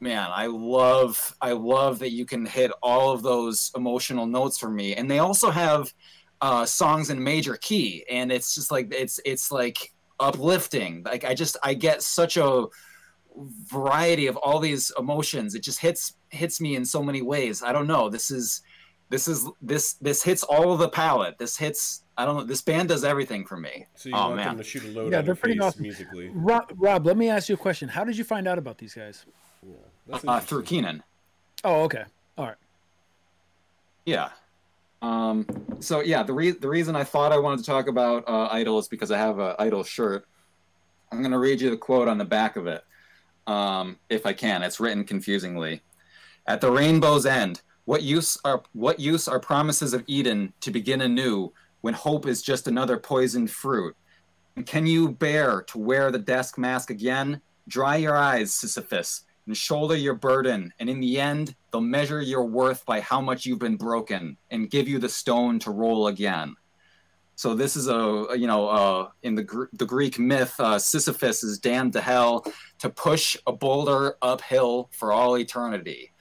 man, 0.00 0.28
I 0.30 0.46
love 0.46 1.36
I 1.40 1.52
love 1.52 2.00
that 2.00 2.10
you 2.10 2.26
can 2.26 2.44
hit 2.44 2.72
all 2.82 3.12
of 3.12 3.22
those 3.22 3.70
emotional 3.76 4.26
notes 4.26 4.58
for 4.58 4.68
me, 4.68 4.96
and 4.96 5.08
they 5.08 5.20
also 5.20 5.50
have 5.50 5.94
uh, 6.40 6.66
songs 6.66 7.10
in 7.10 7.22
major 7.22 7.56
key, 7.56 8.04
and 8.10 8.32
it's 8.32 8.56
just 8.56 8.72
like 8.72 8.92
it's 8.92 9.20
it's 9.24 9.52
like 9.52 9.92
uplifting. 10.18 11.04
Like 11.04 11.24
I 11.24 11.34
just 11.34 11.56
I 11.62 11.74
get 11.74 12.02
such 12.02 12.36
a 12.36 12.66
variety 13.70 14.26
of 14.26 14.36
all 14.36 14.58
these 14.58 14.92
emotions. 14.98 15.54
It 15.54 15.62
just 15.62 15.78
hits 15.78 16.14
hits 16.32 16.60
me 16.60 16.76
in 16.76 16.84
so 16.84 17.02
many 17.02 17.22
ways. 17.22 17.62
I 17.62 17.72
don't 17.72 17.86
know. 17.86 18.08
This 18.08 18.30
is 18.30 18.62
this 19.10 19.28
is 19.28 19.48
this 19.60 19.94
this 19.94 20.22
hits 20.22 20.42
all 20.42 20.72
of 20.72 20.78
the 20.78 20.88
palette. 20.88 21.38
This 21.38 21.56
hits 21.56 22.02
I 22.16 22.24
don't 22.24 22.36
know. 22.36 22.44
This 22.44 22.62
band 22.62 22.88
does 22.88 23.04
everything 23.04 23.44
for 23.44 23.56
me. 23.56 23.86
So 23.94 24.08
you 24.08 24.14
oh 24.14 24.20
want 24.20 24.36
man. 24.36 24.46
them 24.48 24.56
to 24.58 24.64
shoot 24.64 24.84
a 24.84 24.88
load 24.88 25.12
Yeah, 25.12 25.22
they're 25.22 25.34
pretty 25.34 25.58
face 25.58 25.66
awesome. 25.66 25.82
musically? 25.82 26.30
Rob, 26.34 26.64
Rob, 26.76 27.06
let 27.06 27.16
me 27.16 27.28
ask 27.28 27.48
you 27.48 27.54
a 27.54 27.58
question. 27.58 27.88
How 27.88 28.04
did 28.04 28.16
you 28.16 28.24
find 28.24 28.48
out 28.48 28.58
about 28.58 28.78
these 28.78 28.94
guys? 28.94 29.24
Yeah, 29.62 29.74
that's 30.06 30.24
uh, 30.26 30.40
through 30.40 30.60
interesting. 30.60 30.82
Keenan. 30.82 31.02
Oh, 31.64 31.82
okay. 31.84 32.04
All 32.36 32.46
right. 32.46 32.56
Yeah. 34.04 34.30
Um, 35.00 35.46
so 35.80 36.00
yeah, 36.00 36.22
the 36.22 36.32
re- 36.32 36.50
the 36.52 36.68
reason 36.68 36.96
I 36.96 37.04
thought 37.04 37.32
I 37.32 37.38
wanted 37.38 37.58
to 37.58 37.64
talk 37.64 37.88
about 37.88 38.28
uh, 38.28 38.48
Idol 38.50 38.78
is 38.78 38.88
because 38.88 39.10
I 39.10 39.18
have 39.18 39.38
a 39.38 39.56
Idol 39.58 39.84
shirt. 39.84 40.26
I'm 41.10 41.22
gonna 41.22 41.38
read 41.38 41.60
you 41.60 41.70
the 41.70 41.76
quote 41.76 42.08
on 42.08 42.18
the 42.18 42.24
back 42.24 42.56
of 42.56 42.66
it, 42.66 42.84
um, 43.46 43.98
if 44.08 44.26
I 44.26 44.32
can. 44.32 44.62
It's 44.62 44.80
written 44.80 45.04
confusingly. 45.04 45.82
At 46.46 46.60
the 46.60 46.70
rainbow's 46.70 47.24
end, 47.24 47.62
what 47.84 48.02
use 48.02 48.38
are 48.44 48.62
what 48.72 49.00
use 49.00 49.28
are 49.28 49.40
promises 49.40 49.94
of 49.94 50.04
Eden 50.06 50.52
to 50.60 50.70
begin 50.70 51.00
anew 51.00 51.52
when 51.80 51.94
hope 51.94 52.26
is 52.26 52.42
just 52.42 52.68
another 52.68 52.96
poisoned 52.96 53.50
fruit? 53.50 53.96
And 54.56 54.66
can 54.66 54.86
you 54.86 55.10
bear 55.10 55.62
to 55.62 55.78
wear 55.78 56.10
the 56.10 56.18
desk 56.18 56.58
mask 56.58 56.90
again? 56.90 57.40
Dry 57.68 57.96
your 57.96 58.16
eyes, 58.16 58.52
Sisyphus, 58.52 59.24
and 59.46 59.56
shoulder 59.56 59.96
your 59.96 60.14
burden, 60.14 60.72
and 60.78 60.90
in 60.90 61.00
the 61.00 61.20
end, 61.20 61.54
they'll 61.70 61.80
measure 61.80 62.20
your 62.20 62.44
worth 62.44 62.84
by 62.86 63.00
how 63.00 63.20
much 63.20 63.46
you've 63.46 63.58
been 63.58 63.76
broken 63.76 64.36
and 64.50 64.70
give 64.70 64.88
you 64.88 64.98
the 64.98 65.08
stone 65.08 65.58
to 65.60 65.70
roll 65.70 66.08
again. 66.08 66.54
So 67.34 67.54
this 67.54 67.76
is 67.76 67.88
a 67.88 68.26
you 68.36 68.46
know 68.46 68.68
uh, 68.68 69.08
in 69.22 69.34
the 69.34 69.42
Gr- 69.42 69.72
the 69.72 69.86
Greek 69.86 70.18
myth, 70.18 70.54
uh, 70.58 70.78
Sisyphus 70.78 71.42
is 71.42 71.58
damned 71.58 71.94
to 71.94 72.00
hell 72.00 72.44
to 72.78 72.90
push 72.90 73.36
a 73.46 73.52
boulder 73.52 74.16
uphill 74.22 74.90
for 74.92 75.12
all 75.12 75.38
eternity. 75.38 76.11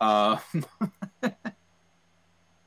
Uh, 0.00 0.38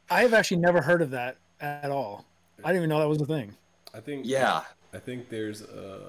I 0.09 0.21
have 0.21 0.33
actually 0.33 0.57
never 0.57 0.81
heard 0.81 1.01
of 1.01 1.11
that 1.11 1.37
at 1.59 1.89
all. 1.89 2.25
I 2.63 2.67
didn't 2.67 2.77
even 2.83 2.89
know 2.89 2.99
that 2.99 3.09
was 3.09 3.21
a 3.21 3.25
thing. 3.25 3.55
I 3.93 3.99
think. 3.99 4.25
yeah, 4.25 4.63
I 4.93 4.99
think 4.99 5.29
there's 5.29 5.61
uh, 5.63 5.99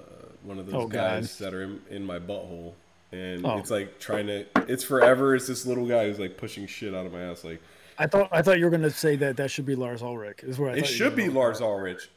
one 0.43 0.59
of 0.59 0.67
those 0.67 0.75
Oh, 0.75 0.87
God. 0.87 1.21
guys 1.23 1.39
that 1.39 1.55
are 1.55 1.63
in, 1.63 1.81
in 1.91 2.05
my 2.05 2.19
butthole, 2.19 2.73
and 3.13 3.45
Oh. 3.47 3.59
it's 3.59 3.71
like 3.71 3.99
trying 3.99 4.27
to. 4.27 4.45
It's 4.69 4.85
forever. 4.85 5.35
It's 5.35 5.47
this 5.47 5.67
little 5.67 5.87
guy 5.87 6.07
who's 6.07 6.19
like 6.19 6.37
pushing 6.37 6.67
shit 6.67 6.95
out 6.95 7.07
of 7.07 7.13
my 7.13 7.21
ass. 7.23 7.45
Like 7.45 7.61
I 7.99 8.07
thought 8.07 8.29
I 8.33 8.43
thought 8.43 8.59
you 8.59 8.65
were 8.65 8.71
going 8.71 8.83
to 8.83 8.91
say 8.91 9.17
that 9.17 9.37
that 9.37 9.51
should 9.51 9.67
be 9.67 9.75
Lars 9.75 10.03
Ulrich. 10.03 10.41
Is 10.43 10.59
where 10.59 10.71
I 10.71 10.77
it 10.77 10.87
should 10.87 11.17
be. 11.17 11.29
Lars 11.29 11.61
Ulrich. 11.61 12.09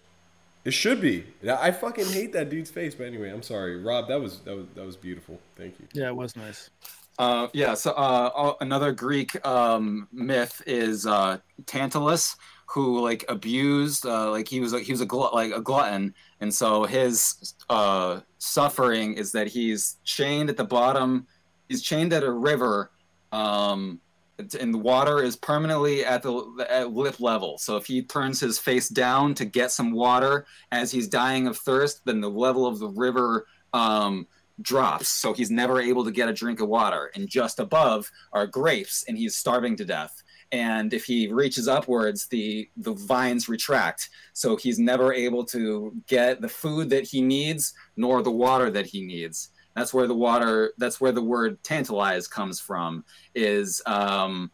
It 0.65 0.71
should 0.71 0.99
be. 0.99 1.23
Yeah, 1.41 1.57
I 1.61 1.71
fucking 1.71 2.07
hate 2.07 2.33
that 2.33 2.49
dude's 2.49 2.69
face. 2.69 2.93
But 2.95 3.05
anyway, 3.07 3.29
I'm 3.29 3.43
sorry, 3.43 3.81
Rob. 3.81 4.07
That 4.09 4.19
was 4.19 4.39
that 4.41 4.55
was 4.55 4.65
that 4.75 4.85
was 4.85 4.97
beautiful. 4.97 5.39
Thank 5.55 5.79
you. 5.79 5.87
Yeah, 5.93 6.07
it 6.09 6.15
was 6.15 6.35
nice. 6.35 6.69
Uh, 7.17 7.47
yeah. 7.53 7.73
So 7.73 7.91
uh, 7.91 8.53
another 8.61 8.91
Greek 8.91 9.43
um, 9.45 10.07
myth 10.11 10.61
is 10.67 11.05
uh, 11.05 11.39
Tantalus, 11.65 12.35
who 12.67 12.99
like 12.99 13.25
abused, 13.29 14.05
uh, 14.05 14.29
like 14.29 14.47
he 14.47 14.59
was 14.59 14.73
he 14.73 14.91
was 14.91 15.01
a 15.01 15.05
like 15.05 15.51
a 15.51 15.61
glutton, 15.61 16.13
and 16.41 16.53
so 16.53 16.83
his 16.83 17.55
uh, 17.69 18.19
suffering 18.37 19.13
is 19.13 19.31
that 19.31 19.47
he's 19.47 19.97
chained 20.03 20.49
at 20.49 20.57
the 20.57 20.65
bottom. 20.65 21.25
He's 21.69 21.81
chained 21.81 22.13
at 22.13 22.23
a 22.23 22.31
river, 22.31 22.91
um, 23.31 23.99
and 24.37 24.73
the 24.73 24.77
water 24.77 25.23
is 25.23 25.35
permanently 25.35 26.05
at 26.05 26.21
the 26.21 26.67
at 26.69 26.91
lip 26.91 27.19
level. 27.19 27.57
So 27.57 27.77
if 27.77 27.85
he 27.87 28.03
turns 28.03 28.39
his 28.39 28.59
face 28.59 28.89
down 28.89 29.33
to 29.35 29.45
get 29.45 29.71
some 29.71 29.91
water 29.91 30.45
as 30.71 30.91
he's 30.91 31.07
dying 31.07 31.47
of 31.47 31.57
thirst, 31.57 32.05
then 32.05 32.21
the 32.21 32.29
level 32.29 32.67
of 32.67 32.79
the 32.79 32.89
river 32.89 33.47
um, 33.73 34.27
drops, 34.61 35.07
so 35.07 35.33
he's 35.33 35.51
never 35.51 35.81
able 35.81 36.03
to 36.03 36.11
get 36.11 36.29
a 36.29 36.33
drink 36.33 36.59
of 36.61 36.69
water. 36.69 37.11
And 37.15 37.27
just 37.27 37.59
above 37.59 38.11
are 38.33 38.47
grapes, 38.47 39.03
and 39.07 39.17
he's 39.17 39.35
starving 39.35 39.75
to 39.77 39.85
death. 39.85 40.23
And 40.51 40.93
if 40.93 41.03
he 41.05 41.27
reaches 41.27 41.67
upwards, 41.67 42.27
the 42.27 42.69
the 42.77 42.93
vines 42.93 43.49
retract, 43.49 44.09
so 44.33 44.55
he's 44.55 44.79
never 44.79 45.13
able 45.13 45.43
to 45.45 45.93
get 46.07 46.41
the 46.41 46.47
food 46.49 46.89
that 46.89 47.05
he 47.05 47.21
needs 47.21 47.73
nor 47.97 48.21
the 48.21 48.31
water 48.31 48.71
that 48.71 48.85
he 48.85 49.01
needs. 49.01 49.49
That's 49.75 49.93
where 49.93 50.07
the 50.07 50.15
water. 50.15 50.71
That's 50.77 50.99
where 51.01 51.11
the 51.11 51.21
word 51.21 51.61
tantalize 51.63 52.27
comes 52.27 52.59
from. 52.59 53.03
Is 53.35 53.81
um, 53.85 54.49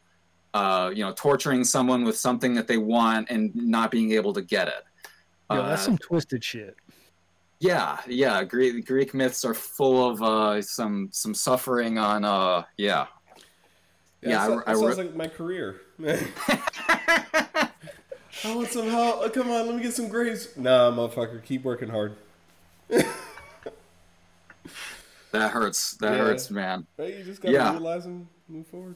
uh, 0.54 0.92
you 0.94 1.04
know 1.06 1.14
torturing 1.14 1.64
someone 1.64 2.04
with 2.04 2.18
something 2.18 2.56
that 2.56 2.68
they 2.68 2.78
want 2.78 3.30
and 3.30 3.56
not 3.56 3.92
being 3.92 4.12
able 4.14 4.34
to 4.34 4.42
get 4.42 4.68
it. 4.68 4.84
Yeah, 5.52 5.62
that's 5.62 5.84
Uh, 5.84 5.86
some 5.86 5.98
twisted 6.00 6.44
shit. 6.44 6.76
Yeah, 7.64 8.00
yeah. 8.08 8.44
Greek 8.44 8.86
Greek 8.86 9.14
myths 9.14 9.46
are 9.46 9.54
full 9.54 10.10
of 10.10 10.22
uh, 10.22 10.62
some 10.62 11.08
some 11.12 11.34
suffering 11.34 11.98
on. 11.98 12.26
Uh, 12.26 12.64
yeah. 12.78 13.08
Yeah, 14.22 14.48
that, 14.48 14.64
I- 14.68 14.72
I 14.72 14.76
sounds 14.76 14.98
like 14.98 15.16
my 15.16 15.28
career. 15.28 15.82
I 16.06 17.70
want 18.56 18.70
some 18.70 18.88
help. 18.90 19.20
Oh, 19.22 19.30
come 19.30 19.50
on, 19.52 19.68
let 19.68 19.76
me 19.76 19.82
get 19.82 19.94
some 19.94 20.08
grapes. 20.10 20.56
Nah, 20.58 20.92
motherfucker, 20.92 21.44
keep 21.44 21.64
working 21.64 21.90
hard. 21.90 22.16
That 25.32 25.52
hurts. 25.52 25.94
That 25.96 26.14
Yeah. 26.14 26.18
hurts, 26.20 26.52
man. 26.52 26.86
Right? 26.98 27.18
You 27.18 27.24
just 27.24 27.42
gotta 27.42 27.54
Yeah. 27.54 27.72
realize 27.72 28.06
and 28.06 28.28
move 28.48 28.68
forward. 28.68 28.96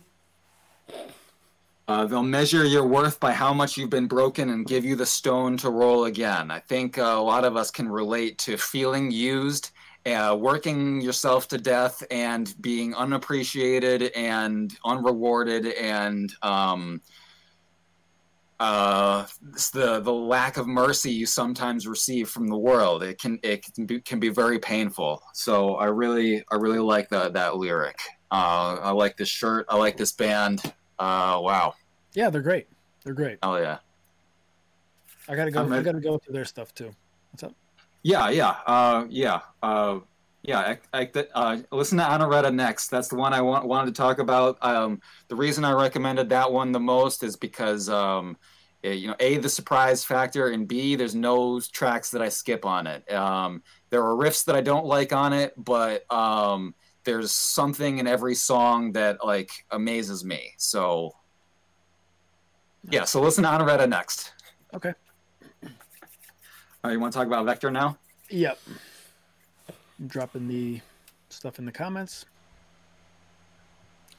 Uh, 1.87 2.05
they'll 2.05 2.21
measure 2.21 2.65
your 2.65 2.85
worth 2.85 3.17
by 3.19 3.31
how 3.31 3.53
much 3.53 3.77
you've 3.77 3.89
been 3.89 4.07
broken 4.07 4.49
and 4.49 4.65
give 4.65 4.83
you 4.83 4.95
the 4.95 5.05
stone 5.05 5.55
to 5.55 5.69
roll 5.69 6.05
again. 6.05 6.51
I 6.51 6.59
think 6.59 6.97
uh, 6.97 7.01
a 7.01 7.21
lot 7.21 7.45
of 7.45 7.55
us 7.55 7.71
can 7.71 7.87
relate 7.87 8.37
to 8.39 8.57
feeling 8.57 9.09
used, 9.09 9.71
uh, 10.05 10.35
working 10.37 10.99
yourself 10.99 11.47
to 11.47 11.57
death, 11.57 12.03
and 12.11 12.53
being 12.61 12.93
unappreciated 12.93 14.11
and 14.15 14.75
unrewarded, 14.83 15.67
and 15.67 16.33
um, 16.41 17.01
uh, 18.59 19.25
the 19.73 20.01
the 20.01 20.11
lack 20.11 20.57
of 20.57 20.67
mercy 20.67 21.11
you 21.11 21.25
sometimes 21.25 21.87
receive 21.87 22.27
from 22.27 22.47
the 22.47 22.57
world. 22.57 23.01
It 23.01 23.17
can 23.17 23.39
it 23.43 23.63
can 23.73 23.85
be, 23.85 24.01
can 24.01 24.19
be 24.19 24.29
very 24.29 24.59
painful. 24.59 25.21
So 25.33 25.75
I 25.75 25.85
really 25.85 26.43
I 26.51 26.55
really 26.55 26.79
like 26.79 27.07
that 27.09 27.33
that 27.33 27.55
lyric. 27.55 27.97
Uh, 28.29 28.77
I 28.81 28.91
like 28.91 29.15
this 29.15 29.29
shirt. 29.29 29.65
I 29.69 29.77
like 29.77 29.95
this 29.95 30.11
band. 30.11 30.61
Uh, 30.99 31.39
wow. 31.41 31.73
Yeah, 32.13 32.29
they're 32.29 32.41
great. 32.41 32.67
They're 33.03 33.13
great. 33.13 33.39
Oh 33.43 33.57
yeah. 33.57 33.79
I 35.29 35.35
gotta 35.35 35.51
go. 35.51 35.61
I'm 35.61 35.73
I 35.73 35.81
gotta 35.81 35.99
go 35.99 36.17
through 36.17 36.33
their 36.33 36.45
stuff 36.45 36.73
too. 36.73 36.91
What's 37.31 37.43
up? 37.43 37.53
Yeah, 38.03 38.29
yeah, 38.29 38.55
uh, 38.65 39.05
yeah, 39.09 39.41
uh, 39.61 39.99
yeah. 40.41 40.75
I, 40.93 41.01
I, 41.01 41.25
uh, 41.33 41.57
listen 41.71 41.97
to 41.97 42.03
Anareta 42.05 42.53
next. 42.53 42.87
That's 42.87 43.09
the 43.09 43.15
one 43.15 43.33
I 43.33 43.41
want, 43.41 43.67
wanted 43.67 43.93
to 43.93 44.01
talk 44.01 44.19
about. 44.19 44.57
Um, 44.63 45.01
the 45.27 45.35
reason 45.35 45.65
I 45.65 45.73
recommended 45.73 46.29
that 46.29 46.51
one 46.51 46.71
the 46.71 46.79
most 46.79 47.23
is 47.23 47.35
because, 47.35 47.89
um, 47.89 48.37
eh, 48.83 48.93
you 48.93 49.07
know, 49.07 49.15
a 49.19 49.37
the 49.37 49.49
surprise 49.49 50.05
factor, 50.05 50.49
and 50.49 50.67
b 50.67 50.95
there's 50.95 51.15
no 51.15 51.59
tracks 51.59 52.11
that 52.11 52.21
I 52.21 52.29
skip 52.29 52.65
on 52.65 52.87
it. 52.87 53.11
Um, 53.11 53.61
there 53.89 54.03
are 54.03 54.15
riffs 54.15 54.45
that 54.45 54.55
I 54.55 54.61
don't 54.61 54.85
like 54.85 55.11
on 55.11 55.33
it, 55.33 55.53
but 55.57 56.09
um, 56.11 56.75
there's 57.07 57.31
something 57.31 57.99
in 57.99 58.05
every 58.05 58.35
song 58.35 58.91
that 58.91 59.23
like 59.25 59.65
amazes 59.71 60.25
me. 60.25 60.53
So, 60.57 61.15
yeah. 62.89 63.05
So 63.05 63.21
listen 63.21 63.45
to 63.45 63.49
Anareta 63.49 63.87
next. 63.87 64.33
Okay. 64.73 64.93
All 65.63 65.69
right, 66.83 66.91
you 66.91 66.99
want 66.99 67.13
to 67.13 67.17
talk 67.17 67.25
about 67.25 67.45
Vektor 67.45 67.71
now? 67.71 67.97
Yep. 68.29 68.59
I'm 69.99 70.07
dropping 70.07 70.49
the 70.49 70.81
stuff 71.29 71.59
in 71.59 71.65
the 71.65 71.71
comments. 71.71 72.25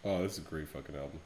Oh, 0.03 0.23
this 0.23 0.33
is 0.33 0.39
a 0.39 0.41
great 0.41 0.67
fucking 0.69 0.97
album. 0.97 1.21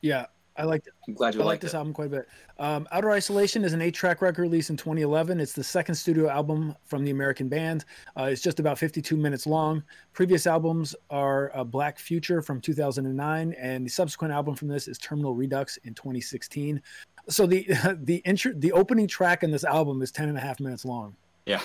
Yeah, 0.00 0.26
I 0.58 0.64
like 0.64 0.84
I'm 1.06 1.14
glad 1.14 1.34
you 1.34 1.40
I 1.40 1.44
like 1.44 1.52
liked 1.54 1.62
this 1.62 1.74
it. 1.74 1.76
album 1.76 1.92
quite 1.92 2.06
a 2.06 2.10
bit. 2.10 2.28
Um, 2.58 2.88
Outer 2.92 3.10
Isolation 3.10 3.62
is 3.64 3.72
an 3.74 3.82
eight-track 3.82 4.22
record 4.22 4.40
released 4.42 4.70
in 4.70 4.76
2011. 4.76 5.38
It's 5.40 5.52
the 5.52 5.62
second 5.64 5.94
studio 5.94 6.28
album 6.28 6.74
from 6.84 7.04
the 7.04 7.10
American 7.10 7.48
band. 7.48 7.84
Uh, 8.18 8.24
it's 8.24 8.40
just 8.40 8.58
about 8.60 8.78
52 8.78 9.16
minutes 9.16 9.46
long. 9.46 9.82
Previous 10.14 10.46
albums 10.46 10.94
are 11.10 11.50
uh, 11.54 11.62
Black 11.64 11.98
Future 11.98 12.40
from 12.40 12.60
2009, 12.60 13.52
and 13.58 13.84
the 13.86 13.90
subsequent 13.90 14.32
album 14.32 14.54
from 14.54 14.68
this 14.68 14.88
is 14.88 14.96
Terminal 14.98 15.34
Redux 15.34 15.76
in 15.84 15.92
2016. 15.94 16.80
So 17.28 17.46
the 17.46 17.66
the 18.04 18.16
intro, 18.24 18.52
the 18.56 18.72
opening 18.72 19.06
track 19.08 19.42
in 19.42 19.50
this 19.50 19.64
album 19.64 20.00
is 20.00 20.10
10 20.10 20.28
and 20.28 20.38
a 20.38 20.40
half 20.40 20.58
minutes 20.60 20.84
long, 20.84 21.14
Yeah. 21.44 21.60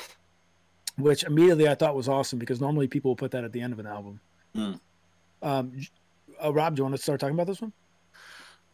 which 0.97 1.23
immediately 1.23 1.69
I 1.69 1.75
thought 1.75 1.95
was 1.95 2.09
awesome 2.09 2.39
because 2.39 2.59
normally 2.59 2.87
people 2.87 3.11
will 3.11 3.15
put 3.15 3.31
that 3.31 3.43
at 3.43 3.51
the 3.53 3.61
end 3.61 3.71
of 3.71 3.79
an 3.79 3.87
album. 3.87 4.19
Hmm. 4.55 4.73
Um, 5.41 5.71
uh, 6.43 6.51
Rob, 6.53 6.75
do 6.75 6.79
you 6.81 6.83
want 6.83 6.95
to 6.95 7.01
start 7.01 7.19
talking 7.19 7.35
about 7.35 7.47
this 7.47 7.61
one? 7.61 7.71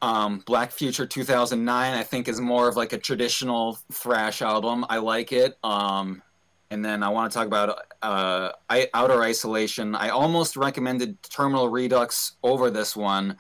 Um, 0.02 0.44
Black 0.46 0.72
Future 0.72 1.06
2009, 1.06 1.94
I 1.94 2.04
think, 2.04 2.28
is 2.28 2.40
more 2.40 2.68
of 2.68 2.76
like 2.76 2.94
a 2.94 2.98
traditional 2.98 3.80
thrash 3.92 4.42
album. 4.42 4.86
I 4.90 4.98
like 4.98 5.32
it. 5.32 5.58
Um, 5.64 6.22
and 6.70 6.84
then 6.84 7.02
I 7.02 7.10
want 7.10 7.32
to 7.32 7.38
talk 7.38 7.48
about 7.48 7.80
uh, 8.02 8.52
I, 8.70 8.90
Outer 8.94 9.22
Isolation. 9.22 9.96
I 9.96 10.10
almost 10.10 10.58
recommended 10.58 11.22
Terminal 11.24 11.70
Redux 11.70 12.34
over 12.44 12.70
this 12.70 12.96
one. 12.96 13.38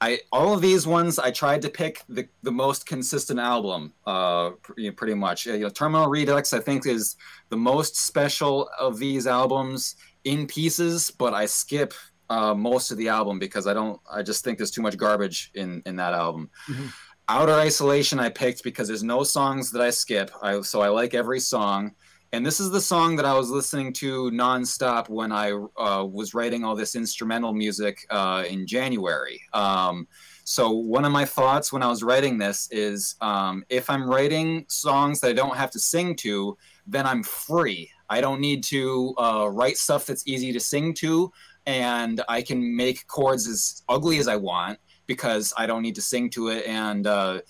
I 0.00 0.20
all 0.30 0.54
of 0.54 0.60
these 0.60 0.86
ones 0.86 1.18
I 1.18 1.32
tried 1.32 1.62
to 1.62 1.68
pick 1.68 2.04
the, 2.08 2.28
the 2.44 2.52
most 2.52 2.86
consistent 2.86 3.40
album, 3.40 3.92
uh, 4.06 4.50
pretty 4.94 5.14
much. 5.14 5.46
You 5.46 5.58
know, 5.58 5.68
Terminal 5.68 6.06
Redux 6.06 6.52
I 6.52 6.60
think 6.60 6.86
is 6.86 7.16
the 7.48 7.56
most 7.56 7.96
special 7.96 8.70
of 8.78 8.98
these 8.98 9.26
albums 9.26 9.96
in 10.22 10.46
pieces, 10.46 11.10
but 11.10 11.34
I 11.34 11.46
skip 11.46 11.94
uh, 12.30 12.54
most 12.54 12.90
of 12.90 12.98
the 12.98 13.08
album 13.08 13.38
because 13.38 13.66
I 13.66 13.74
don't. 13.74 14.00
I 14.10 14.22
just 14.22 14.44
think 14.44 14.58
there's 14.58 14.70
too 14.70 14.82
much 14.82 14.96
garbage 14.96 15.50
in 15.54 15.82
in 15.86 15.96
that 15.96 16.14
album. 16.14 16.50
Mm-hmm. 16.68 16.86
Outer 17.28 17.52
Isolation 17.52 18.18
I 18.18 18.30
picked 18.30 18.64
because 18.64 18.88
there's 18.88 19.02
no 19.02 19.22
songs 19.22 19.70
that 19.72 19.82
I 19.82 19.90
skip. 19.90 20.30
I 20.42 20.60
so 20.62 20.80
I 20.80 20.88
like 20.88 21.14
every 21.14 21.40
song. 21.40 21.92
And 22.32 22.44
this 22.44 22.60
is 22.60 22.70
the 22.70 22.80
song 22.80 23.16
that 23.16 23.24
I 23.24 23.32
was 23.32 23.48
listening 23.48 23.90
to 23.94 24.30
nonstop 24.32 25.08
when 25.08 25.32
I 25.32 25.52
uh, 25.52 26.04
was 26.04 26.34
writing 26.34 26.62
all 26.62 26.76
this 26.76 26.94
instrumental 26.94 27.54
music 27.54 28.06
uh, 28.10 28.44
in 28.46 28.66
January. 28.66 29.40
Um, 29.54 30.06
so 30.44 30.70
one 30.70 31.06
of 31.06 31.12
my 31.12 31.24
thoughts 31.24 31.72
when 31.72 31.82
I 31.82 31.88
was 31.88 32.02
writing 32.02 32.36
this 32.36 32.68
is 32.70 33.16
um, 33.22 33.64
if 33.70 33.88
I'm 33.88 34.08
writing 34.08 34.66
songs 34.68 35.20
that 35.20 35.28
I 35.28 35.32
don't 35.32 35.56
have 35.56 35.70
to 35.70 35.78
sing 35.78 36.16
to, 36.16 36.56
then 36.86 37.06
I'm 37.06 37.22
free. 37.22 37.90
I 38.10 38.20
don't 38.20 38.40
need 38.40 38.62
to 38.64 39.14
uh, 39.18 39.48
write 39.50 39.76
stuff 39.76 40.06
that's 40.06 40.26
easy 40.26 40.52
to 40.52 40.60
sing 40.60 40.94
to, 40.94 41.32
and 41.68 42.22
I 42.30 42.40
can 42.40 42.74
make 42.74 43.06
chords 43.06 43.46
as 43.46 43.82
ugly 43.90 44.18
as 44.18 44.26
I 44.26 44.36
want 44.36 44.78
because 45.06 45.52
I 45.54 45.66
don't 45.66 45.82
need 45.82 45.96
to 45.96 46.02
sing 46.02 46.30
to 46.30 46.48
it. 46.48 46.66
And 46.66 47.06
uh, 47.06 47.42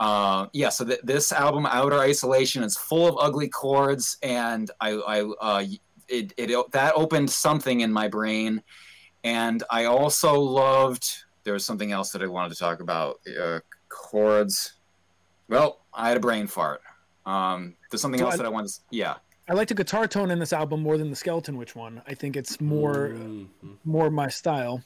uh, 0.00 0.46
yeah, 0.52 0.68
so 0.68 0.84
th- 0.84 1.00
this 1.04 1.30
album, 1.30 1.66
Outer 1.66 2.00
Isolation, 2.00 2.64
is 2.64 2.76
full 2.76 3.06
of 3.06 3.16
ugly 3.20 3.48
chords, 3.48 4.18
and 4.20 4.68
I, 4.80 4.90
I 4.90 5.20
uh, 5.40 5.64
it, 6.08 6.34
it 6.36 6.72
that 6.72 6.94
opened 6.96 7.30
something 7.30 7.82
in 7.82 7.92
my 7.92 8.08
brain, 8.08 8.64
and 9.22 9.62
I 9.70 9.84
also 9.84 10.40
loved. 10.40 11.08
There 11.44 11.52
was 11.52 11.64
something 11.64 11.92
else 11.92 12.10
that 12.10 12.22
I 12.22 12.26
wanted 12.26 12.52
to 12.54 12.58
talk 12.58 12.80
about. 12.80 13.20
Uh, 13.40 13.60
chords. 13.88 14.72
Well, 15.48 15.84
I 15.94 16.08
had 16.08 16.16
a 16.16 16.20
brain 16.20 16.48
fart. 16.48 16.80
Um, 17.26 17.76
there's 17.90 18.00
something 18.00 18.18
so 18.18 18.26
else 18.26 18.34
I, 18.34 18.38
that 18.38 18.46
I 18.46 18.48
wanted. 18.48 18.70
To, 18.70 18.80
yeah. 18.90 19.14
I 19.48 19.54
like 19.54 19.68
the 19.68 19.74
guitar 19.74 20.06
tone 20.06 20.30
in 20.30 20.38
this 20.38 20.52
album 20.52 20.80
more 20.80 20.96
than 20.96 21.10
the 21.10 21.16
skeleton 21.16 21.56
witch 21.56 21.74
one. 21.74 22.02
I 22.06 22.14
think 22.14 22.36
it's 22.36 22.60
more 22.60 23.10
mm-hmm. 23.10 23.72
more 23.84 24.10
my 24.10 24.28
style. 24.28 24.82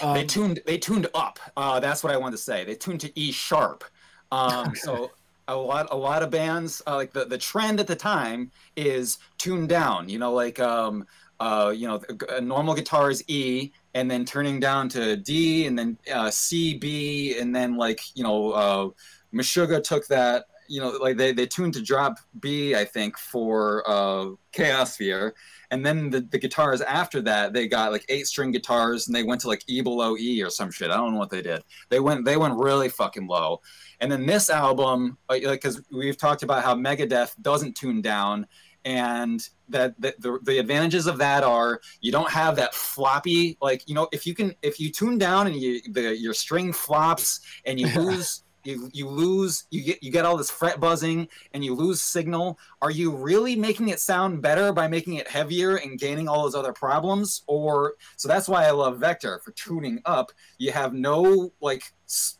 Um, 0.00 0.14
they 0.14 0.24
tuned 0.24 0.60
they 0.66 0.78
tuned 0.78 1.08
up. 1.14 1.38
Uh, 1.56 1.80
that's 1.80 2.04
what 2.04 2.12
I 2.12 2.16
wanted 2.16 2.36
to 2.36 2.42
say. 2.42 2.64
They 2.64 2.74
tuned 2.74 3.00
to 3.00 3.18
E 3.18 3.32
sharp. 3.32 3.84
Um, 4.30 4.74
so 4.76 5.10
a 5.48 5.56
lot 5.56 5.88
a 5.90 5.96
lot 5.96 6.22
of 6.22 6.30
bands 6.30 6.82
uh, 6.86 6.96
like 6.96 7.12
the 7.12 7.24
the 7.24 7.38
trend 7.38 7.80
at 7.80 7.86
the 7.86 7.96
time 7.96 8.50
is 8.76 9.18
tuned 9.38 9.68
down. 9.68 10.08
You 10.08 10.18
know, 10.18 10.32
like 10.32 10.60
um, 10.60 11.06
uh, 11.40 11.72
you 11.74 11.88
know, 11.88 12.00
a 12.28 12.40
normal 12.40 12.74
guitar 12.74 13.10
is 13.10 13.24
E, 13.28 13.72
and 13.94 14.10
then 14.10 14.24
turning 14.24 14.60
down 14.60 14.88
to 14.90 15.16
D, 15.16 15.66
and 15.66 15.78
then 15.78 15.98
uh, 16.12 16.30
C, 16.30 16.78
B, 16.78 17.38
and 17.38 17.54
then 17.54 17.76
like 17.76 18.00
you 18.14 18.22
know, 18.22 18.52
uh, 18.52 18.88
Meshuggah 19.34 19.82
took 19.82 20.06
that. 20.08 20.44
You 20.72 20.80
know, 20.80 20.90
like 20.90 21.16
they, 21.16 21.32
they 21.32 21.46
tuned 21.46 21.74
to 21.74 21.82
drop 21.82 22.18
B, 22.40 22.74
I 22.74 22.84
think, 22.84 23.18
for 23.18 23.84
uh, 23.86 24.26
Chaosphere, 24.54 25.32
and 25.70 25.84
then 25.84 26.08
the, 26.08 26.20
the 26.22 26.38
guitars 26.38 26.80
after 26.80 27.20
that, 27.22 27.52
they 27.52 27.68
got 27.68 27.92
like 27.92 28.06
eight 28.08 28.26
string 28.26 28.52
guitars, 28.52 29.06
and 29.06 29.14
they 29.14 29.22
went 29.22 29.40
to 29.42 29.48
like 29.48 29.62
E 29.66 29.82
below 29.82 30.16
E 30.16 30.42
or 30.42 30.50
some 30.50 30.70
shit. 30.70 30.90
I 30.90 30.96
don't 30.96 31.12
know 31.12 31.18
what 31.18 31.30
they 31.30 31.42
did. 31.42 31.62
They 31.90 32.00
went 32.00 32.24
they 32.24 32.36
went 32.36 32.54
really 32.56 32.88
fucking 32.88 33.26
low, 33.26 33.60
and 34.00 34.10
then 34.10 34.24
this 34.24 34.48
album, 34.48 35.18
because 35.28 35.78
uh, 35.78 35.82
we've 35.92 36.16
talked 36.16 36.42
about 36.42 36.62
how 36.64 36.74
Megadeth 36.74 37.34
doesn't 37.42 37.76
tune 37.76 38.00
down, 38.00 38.46
and 38.84 39.46
that, 39.68 40.00
that 40.00 40.20
the, 40.20 40.38
the 40.42 40.58
advantages 40.58 41.06
of 41.06 41.18
that 41.18 41.44
are 41.44 41.80
you 42.00 42.12
don't 42.12 42.30
have 42.30 42.56
that 42.56 42.74
floppy 42.74 43.56
like 43.60 43.82
you 43.88 43.94
know 43.94 44.08
if 44.12 44.26
you 44.26 44.34
can 44.34 44.54
if 44.62 44.80
you 44.80 44.90
tune 44.90 45.18
down 45.18 45.46
and 45.46 45.56
you 45.56 45.80
the 45.92 46.16
your 46.16 46.34
string 46.34 46.72
flops 46.72 47.40
and 47.64 47.78
you 47.78 47.86
lose 47.96 48.44
you 48.64 48.90
you 48.92 49.08
lose 49.08 49.64
you 49.70 49.82
get 49.82 50.02
you 50.02 50.10
get 50.10 50.24
all 50.24 50.36
this 50.36 50.50
fret 50.50 50.80
buzzing 50.80 51.28
and 51.52 51.64
you 51.64 51.74
lose 51.74 52.00
signal. 52.00 52.58
Are 52.80 52.90
you 52.90 53.10
really 53.10 53.56
making 53.56 53.88
it 53.88 54.00
sound 54.00 54.42
better 54.42 54.72
by 54.72 54.88
making 54.88 55.14
it 55.14 55.28
heavier 55.28 55.76
and 55.76 55.98
gaining 55.98 56.28
all 56.28 56.42
those 56.42 56.54
other 56.54 56.72
problems? 56.72 57.42
Or 57.46 57.94
so 58.16 58.28
that's 58.28 58.48
why 58.48 58.66
i 58.66 58.70
love 58.70 58.98
Vektor 58.98 59.40
for 59.42 59.52
tuning 59.52 60.00
up. 60.04 60.32
You 60.58 60.72
have 60.72 60.94
no 60.94 61.52
like 61.60 61.92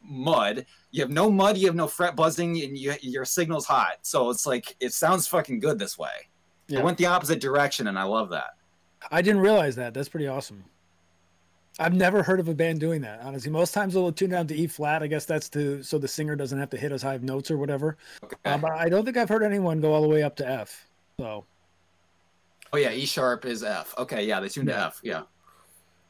mud. 0.03 0.67
You 0.91 1.03
have 1.03 1.11
no 1.11 1.31
mud 1.31 1.57
you 1.57 1.67
have 1.67 1.77
no 1.77 1.87
fret 1.89 2.17
buzzing 2.17 2.63
and 2.63 2.77
you, 2.77 2.95
your 3.01 3.25
signal's 3.25 3.67
hot. 3.67 3.99
So 4.03 4.31
it's 4.31 4.47
like 4.47 4.77
it 4.81 4.93
sounds 4.93 5.27
fucking 5.27 5.61
good 5.61 5.79
this 5.79 5.99
way. 5.99 6.29
Yeah. 6.69 6.79
it 6.79 6.85
went 6.85 6.97
the 6.97 7.07
opposite 7.07 7.41
direction 7.41 7.89
and 7.89 7.99
i 7.99 8.05
love 8.05 8.31
that. 8.31 8.55
I 9.11 9.21
didn't 9.21 9.41
realize 9.41 9.75
that. 9.77 9.95
That's 9.95 10.09
pretty 10.09 10.29
awesome 10.29 10.65
I've 11.79 11.95
never 11.95 12.23
heard 12.23 12.39
of 12.39 12.49
a 12.49 12.55
band 12.55 12.81
doing 12.81 13.01
that. 13.03 13.21
Honestly, 13.23 13.51
most 13.51 13.73
times 13.73 13.95
they'll 13.95 14.13
tune 14.13 14.31
down 14.31 14.47
to 14.49 14.55
E 14.55 14.67
flat. 14.67 15.03
I 15.03 15.07
guess 15.07 15.25
that's 15.25 15.49
to 15.51 15.83
so 15.83 15.99
the 15.99 16.09
singer 16.09 16.37
doesn't 16.37 16.59
have 16.59 16.71
to 16.71 16.77
hit 16.77 16.93
as 16.93 17.03
high 17.03 17.15
of 17.15 17.23
notes 17.23 17.51
or 17.51 17.57
whatever. 17.57 17.97
Okay. 18.23 18.37
But 18.45 18.73
I 18.73 18.89
don't 18.89 19.05
think 19.05 19.17
I've 19.17 19.29
heard 19.29 19.43
anyone 19.43 19.81
go 19.81 19.93
all 19.93 20.03
the 20.03 20.09
way 20.09 20.23
up 20.23 20.37
to 20.37 20.49
F. 20.49 20.87
So. 21.19 21.45
Oh 22.75 22.79
yeah, 22.79 22.91
E 22.91 23.05
sharp 23.07 23.45
is 23.45 23.63
F. 23.63 23.95
Okay, 23.99 24.27
yeah, 24.27 24.41
they 24.41 24.49
tune 24.49 24.67
yeah. 24.67 24.77
to 24.77 24.87
F. 24.87 25.01
Yeah. 25.03 25.23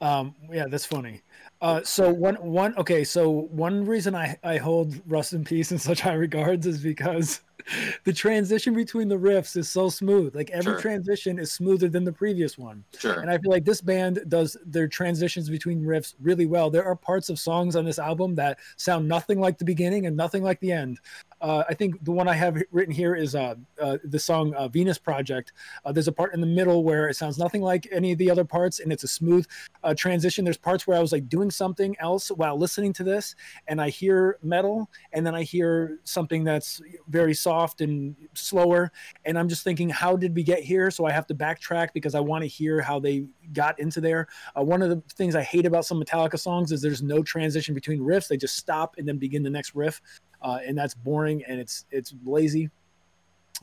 Um, 0.01 0.35
yeah, 0.51 0.67
that's 0.67 0.85
funny. 0.85 1.23
Uh, 1.61 1.81
so 1.85 2.13
one 2.13 2.35
one 2.37 2.77
okay, 2.77 3.05
so 3.05 3.31
one 3.31 3.87
reason 3.87 4.17
I 4.17 4.37
I 4.43 4.57
hold 4.59 5.01
Rust 5.07 5.33
in 5.33 5.45
Peace 5.45 5.71
in 5.71 5.79
such 5.79 6.01
high 6.01 6.15
regards 6.15 6.67
is 6.67 6.83
because 6.83 7.41
the 8.05 8.13
transition 8.13 8.75
between 8.75 9.09
the 9.09 9.19
riffs 9.19 9.57
is 9.57 9.71
so 9.71 9.89
smooth. 9.89 10.35
Like 10.35 10.51
every 10.51 10.73
sure. 10.73 10.81
transition 10.81 11.39
is 11.39 11.53
smoother 11.53 11.89
than 11.89 12.05
the 12.05 12.13
previous 12.13 12.59
one. 12.59 12.85
Sure. 12.99 13.21
And 13.21 13.31
I 13.31 13.39
feel 13.39 13.51
like 13.51 13.65
this 13.65 13.81
band 13.81 14.21
does 14.29 14.57
their 14.65 14.89
transitions 14.89 15.49
between 15.49 15.83
riffs 15.83 16.15
really 16.21 16.47
well. 16.47 16.71
There 16.71 16.85
are 16.85 16.97
parts 16.97 17.29
of 17.29 17.39
songs 17.39 17.77
on 17.77 17.85
this 17.85 17.99
album 17.99 18.35
that 18.37 18.59
sound 18.77 19.09
nothing 19.09 19.41
like 19.41 19.59
the 19.59 19.65
beginning 19.65 20.07
and 20.07 20.17
nothing 20.17 20.43
like 20.43 20.61
the 20.61 20.73
end. 20.73 20.99
Uh, 21.41 21.65
I 21.69 21.75
think 21.75 22.03
the 22.05 22.13
one 22.13 22.29
I 22.29 22.35
have 22.35 22.57
written 22.71 22.95
here 22.95 23.17
is 23.17 23.35
uh, 23.35 23.57
uh, 23.81 23.99
the 24.05 24.19
song 24.19 24.55
uh, 24.55 24.69
Venus 24.69 24.99
Project. 24.99 25.53
Uh, 25.85 25.91
there's 25.91 26.07
a 26.07 26.13
part 26.13 26.35
in 26.35 26.41
the 26.41 26.47
middle 26.47 26.85
where 26.85 27.09
it 27.09 27.15
sounds 27.15 27.37
nothing 27.37 27.63
like 27.63 27.89
any 27.91 28.13
of 28.13 28.19
the 28.19 28.31
other 28.31 28.45
parts, 28.45 28.79
and 28.79 28.93
it's 28.93 29.03
a 29.03 29.09
smooth 29.09 29.45
uh, 29.83 29.93
transition. 29.93 30.45
There's 30.45 30.57
parts 30.57 30.87
where 30.87 30.97
I 30.97 31.01
was 31.01 31.11
like 31.11 31.29
doing 31.29 31.51
something 31.51 31.97
else 31.99 32.29
while 32.29 32.57
listening 32.57 32.93
to 32.95 33.05
this, 33.05 33.35
and 33.67 33.81
I 33.81 33.89
hear 33.89 34.39
metal, 34.43 34.89
and 35.13 35.27
then 35.27 35.35
I 35.35 35.43
hear 35.43 35.99
something 36.05 36.45
that's 36.45 36.81
very 37.09 37.35
soft 37.35 37.52
and 37.81 38.17
slower, 38.35 38.93
and 39.25 39.39
I'm 39.39 39.49
just 39.49 39.65
thinking, 39.65 39.89
how 39.89 40.17
did 40.17 40.35
we 40.35 40.43
get 40.43 40.61
here? 40.61 40.91
So 40.91 41.07
I 41.07 41.13
have 41.13 41.27
to 41.29 41.35
backtrack 41.35 41.89
because 41.93 42.15
I 42.15 42.21
want 42.21 42.43
to 42.43 42.49
hear 42.49 42.81
how 42.81 42.99
they 42.99 43.27
got 43.53 43.79
into 43.79 44.01
there. 44.01 44.29
one 44.55 44.83
of 44.83 44.91
the 44.91 45.03
things 45.15 45.35
I 45.35 45.43
hate 45.43 45.67
about 45.67 45.85
some 45.85 46.03
Metallica 46.03 46.39
songs 46.39 46.73
is 46.73 46.81
there's 46.81 47.03
no 47.03 47.23
transition 47.23 47.75
between 47.75 48.01
riffs; 48.01 48.29
they 48.29 48.37
just 48.37 48.57
stop 48.57 48.97
and 48.99 49.07
then 49.07 49.19
begin 49.19 49.43
the 49.43 49.51
next 49.51 49.75
riff 49.75 50.01
uh, 50.43 50.59
and 50.65 50.77
that's 50.77 50.95
boring 50.95 51.43
and 51.47 51.61
it's 51.61 51.87
it's 51.91 52.15
lazy. 52.25 52.71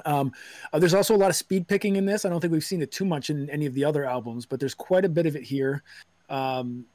Um, 0.05 0.31
uh, 0.71 0.79
there's 0.79 0.93
also 0.93 1.15
a 1.15 1.17
lot 1.17 1.29
of 1.29 1.35
speed 1.35 1.67
picking 1.67 1.97
in 1.97 2.05
this. 2.05 2.23
I 2.23 2.29
don't 2.29 2.39
think 2.39 2.53
we've 2.53 2.63
seen 2.63 2.81
it 2.81 2.91
too 2.91 3.05
much 3.05 3.29
in 3.29 3.49
any 3.49 3.65
of 3.65 3.73
the 3.73 3.83
other 3.83 4.05
albums, 4.05 4.45
but 4.45 4.59
there's 4.59 4.73
quite 4.73 5.03
a 5.03 5.09
bit 5.09 5.25
of 5.25 5.35
it 5.35 5.43
here. 5.43 5.83
Um, 6.29 6.85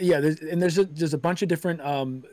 yeah, 0.00 0.20
there's, 0.20 0.40
and 0.40 0.60
there's 0.60 0.78
a, 0.78 0.84
there's 0.84 1.12
a 1.12 1.18
bunch 1.18 1.42
of 1.42 1.48
different 1.48 1.82
um, 1.82 2.24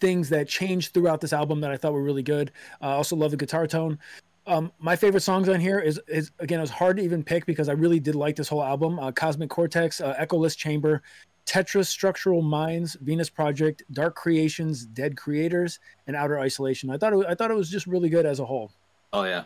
things 0.00 0.28
that 0.30 0.48
changed 0.48 0.94
throughout 0.94 1.20
this 1.20 1.32
album 1.32 1.60
that 1.60 1.70
I 1.70 1.76
thought 1.76 1.92
were 1.92 2.02
really 2.02 2.22
good. 2.22 2.52
Uh, 2.80 2.86
I 2.86 2.92
also 2.92 3.16
love 3.16 3.30
the 3.30 3.36
guitar 3.36 3.66
tone. 3.66 3.98
Um, 4.46 4.72
my 4.78 4.96
favorite 4.96 5.20
songs 5.20 5.48
on 5.48 5.60
here 5.60 5.78
is, 5.78 6.00
is 6.08 6.30
again, 6.38 6.58
it 6.58 6.62
was 6.62 6.70
hard 6.70 6.96
to 6.96 7.02
even 7.02 7.22
pick 7.22 7.44
because 7.44 7.68
I 7.68 7.72
really 7.72 8.00
did 8.00 8.14
like 8.14 8.34
this 8.34 8.48
whole 8.48 8.62
album. 8.62 8.98
Uh, 8.98 9.12
Cosmic 9.12 9.50
Cortex, 9.50 10.00
uh, 10.00 10.14
Echoless 10.18 10.56
Chamber, 10.56 11.02
Tetrastructural 11.44 12.42
Minds, 12.42 12.96
Venus 13.00 13.28
Project, 13.28 13.82
Dark 13.92 14.14
Creations, 14.14 14.86
Dead 14.86 15.16
Creators, 15.16 15.80
and 16.06 16.16
Outer 16.16 16.38
Isolation. 16.38 16.90
I 16.90 16.96
thought 16.96 17.12
it, 17.12 17.26
I 17.28 17.34
thought 17.34 17.50
it 17.50 17.56
was 17.56 17.70
just 17.70 17.86
really 17.86 18.08
good 18.08 18.24
as 18.26 18.40
a 18.40 18.44
whole. 18.44 18.70
Oh 19.12 19.24
yeah. 19.24 19.44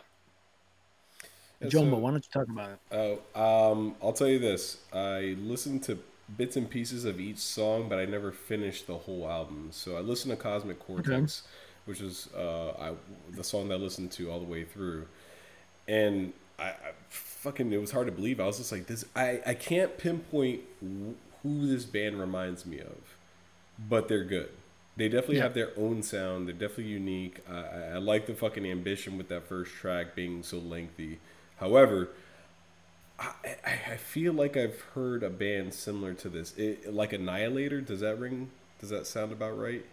JoMo, 1.61 1.91
so, 1.91 1.95
why 1.95 2.11
don't 2.11 2.25
you 2.25 2.31
talk 2.41 2.49
about 2.49 2.71
it? 2.71 3.21
Oh, 3.35 3.71
um, 3.71 3.95
I'll 4.01 4.11
tell 4.11 4.27
you 4.27 4.39
this. 4.39 4.79
I 4.91 5.37
listened 5.39 5.83
to 5.83 5.97
bits 6.37 6.55
and 6.55 6.69
pieces 6.69 7.05
of 7.05 7.19
each 7.19 7.37
song, 7.37 7.89
but 7.89 7.99
I 7.99 8.05
never 8.05 8.31
finished 8.31 8.87
the 8.87 8.97
whole 8.97 9.29
album. 9.29 9.69
So 9.71 9.97
I 9.97 9.99
listened 9.99 10.31
to 10.31 10.41
Cosmic 10.41 10.79
Cortex, 10.79 11.43
okay. 11.43 11.49
which 11.85 12.01
is 12.01 12.29
uh, 12.35 12.71
I, 12.71 12.91
the 13.31 13.43
song 13.43 13.69
that 13.69 13.75
I 13.75 13.77
listened 13.77 14.11
to 14.13 14.31
all 14.31 14.39
the 14.39 14.45
way 14.45 14.63
through, 14.63 15.07
and 15.87 16.33
I, 16.57 16.69
I 16.69 16.91
fucking 17.09 17.71
it 17.71 17.81
was 17.81 17.91
hard 17.91 18.07
to 18.07 18.11
believe. 18.11 18.39
I 18.39 18.45
was 18.45 18.57
just 18.57 18.71
like 18.71 18.87
this. 18.87 19.05
I 19.15 19.41
I 19.45 19.53
can't 19.53 19.97
pinpoint 19.97 20.61
who 20.81 21.67
this 21.67 21.85
band 21.85 22.19
reminds 22.19 22.65
me 22.65 22.79
of, 22.79 23.17
but 23.89 24.07
they're 24.07 24.23
good. 24.23 24.49
They 24.95 25.09
definitely 25.09 25.37
yeah. 25.37 25.43
have 25.43 25.53
their 25.55 25.71
own 25.75 26.03
sound. 26.03 26.47
They're 26.47 26.53
definitely 26.53 26.85
unique. 26.85 27.39
I, 27.49 27.95
I 27.95 27.97
like 27.97 28.27
the 28.27 28.35
fucking 28.35 28.65
ambition 28.65 29.17
with 29.17 29.27
that 29.29 29.47
first 29.47 29.71
track 29.71 30.15
being 30.15 30.43
so 30.43 30.59
lengthy. 30.59 31.19
However, 31.57 32.09
I, 33.19 33.79
I 33.93 33.97
feel 33.97 34.33
like 34.33 34.57
I've 34.57 34.79
heard 34.93 35.23
a 35.23 35.29
band 35.29 35.73
similar 35.73 36.13
to 36.15 36.29
this, 36.29 36.55
it, 36.57 36.93
like 36.93 37.13
Annihilator. 37.13 37.81
Does 37.81 38.01
that 38.01 38.19
ring? 38.19 38.49
Does 38.79 38.89
that 38.89 39.07
sound 39.07 39.31
about 39.31 39.57
right? 39.57 39.85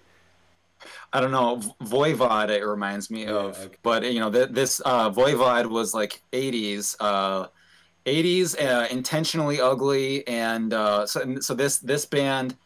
I 1.13 1.21
don't 1.21 1.31
know. 1.31 1.57
Voivod 1.83 2.49
it 2.51 2.65
reminds 2.65 3.11
me 3.11 3.27
Yeah, 3.27 3.37
of, 3.37 3.59
okay. 3.65 3.77
but 3.83 4.05
you 4.11 4.21
know, 4.21 4.31
th- 4.31 4.51
this 4.51 4.81
uh, 4.85 5.11
Voivod 5.11 5.67
was 5.67 5.95
like 5.95 6.23
'80s, 6.33 6.97
uh, 7.01 7.47
'80s, 8.07 8.55
uh, 8.57 8.87
intentionally 8.91 9.61
ugly, 9.61 10.27
and 10.27 10.73
uh, 10.73 11.07
so 11.07 11.41
so 11.41 11.55
this 11.55 11.79
this 11.79 12.07
band, 12.07 12.57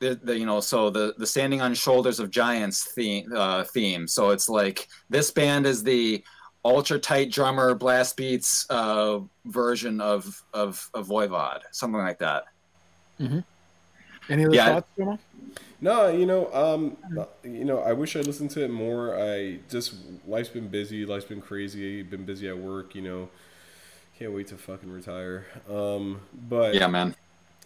the, 0.00 0.20
the 0.22 0.38
you 0.38 0.46
know, 0.46 0.60
so 0.60 0.90
the 0.90 1.14
the 1.18 1.26
standing 1.26 1.62
on 1.62 1.74
shoulders 1.74 2.20
of 2.20 2.30
giants 2.30 2.92
theme 2.94 3.26
uh, 3.36 3.64
theme. 3.64 4.08
So 4.08 4.30
it's 4.30 4.48
like 4.48 4.88
this 5.10 5.30
band 5.32 5.66
is 5.66 5.82
the 5.84 6.24
ultra 6.64 6.98
tight 6.98 7.30
drummer 7.30 7.74
blast 7.74 8.16
beats 8.16 8.66
uh, 8.70 9.20
version 9.46 10.00
of 10.00 10.42
of 10.52 10.88
of 10.94 11.08
Voivod, 11.08 11.60
something 11.72 12.00
like 12.00 12.18
that. 12.18 12.44
Any 14.30 14.44
other 14.46 14.54
Yeah. 14.54 14.74
thoughts, 14.74 14.88
Jomo? 14.98 15.18
No, 15.80 16.08
you 16.08 16.24
know, 16.24 16.52
um, 16.54 16.96
you 17.42 17.64
know, 17.64 17.80
I 17.80 17.92
wish 17.92 18.16
I 18.16 18.20
listened 18.20 18.50
to 18.52 18.64
it 18.64 18.70
more. 18.70 19.18
I 19.20 19.58
just 19.68 19.94
life's 20.26 20.48
been 20.48 20.68
busy, 20.68 21.04
life's 21.04 21.26
been 21.26 21.42
crazy, 21.42 22.02
been 22.02 22.24
busy 22.24 22.48
at 22.48 22.56
work. 22.56 22.94
You 22.94 23.02
know, 23.02 23.28
can't 24.18 24.32
wait 24.32 24.46
to 24.48 24.56
fucking 24.56 24.90
retire. 24.90 25.44
Um, 25.70 26.20
but 26.48 26.74
Yeah, 26.74 26.86
man. 26.86 27.14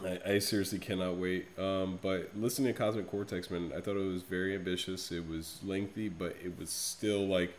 I, 0.05 0.33
I 0.33 0.39
seriously 0.41 0.79
cannot 0.79 1.17
wait. 1.17 1.47
Um, 1.59 1.99
but 2.03 2.31
listening 2.37 2.73
to 2.73 2.79
Cosmic 2.79 3.09
Cortex, 3.09 3.51
man, 3.51 3.73
I 3.77 3.81
thought 3.81 3.97
it 3.97 4.09
was 4.09 4.23
very 4.23 4.55
ambitious. 4.55 5.13
It 5.13 5.29
was 5.29 5.61
lengthy, 5.65 6.09
but 6.09 6.37
it 6.43 6.59
was 6.59 6.71
still 6.71 7.27
like, 7.27 7.55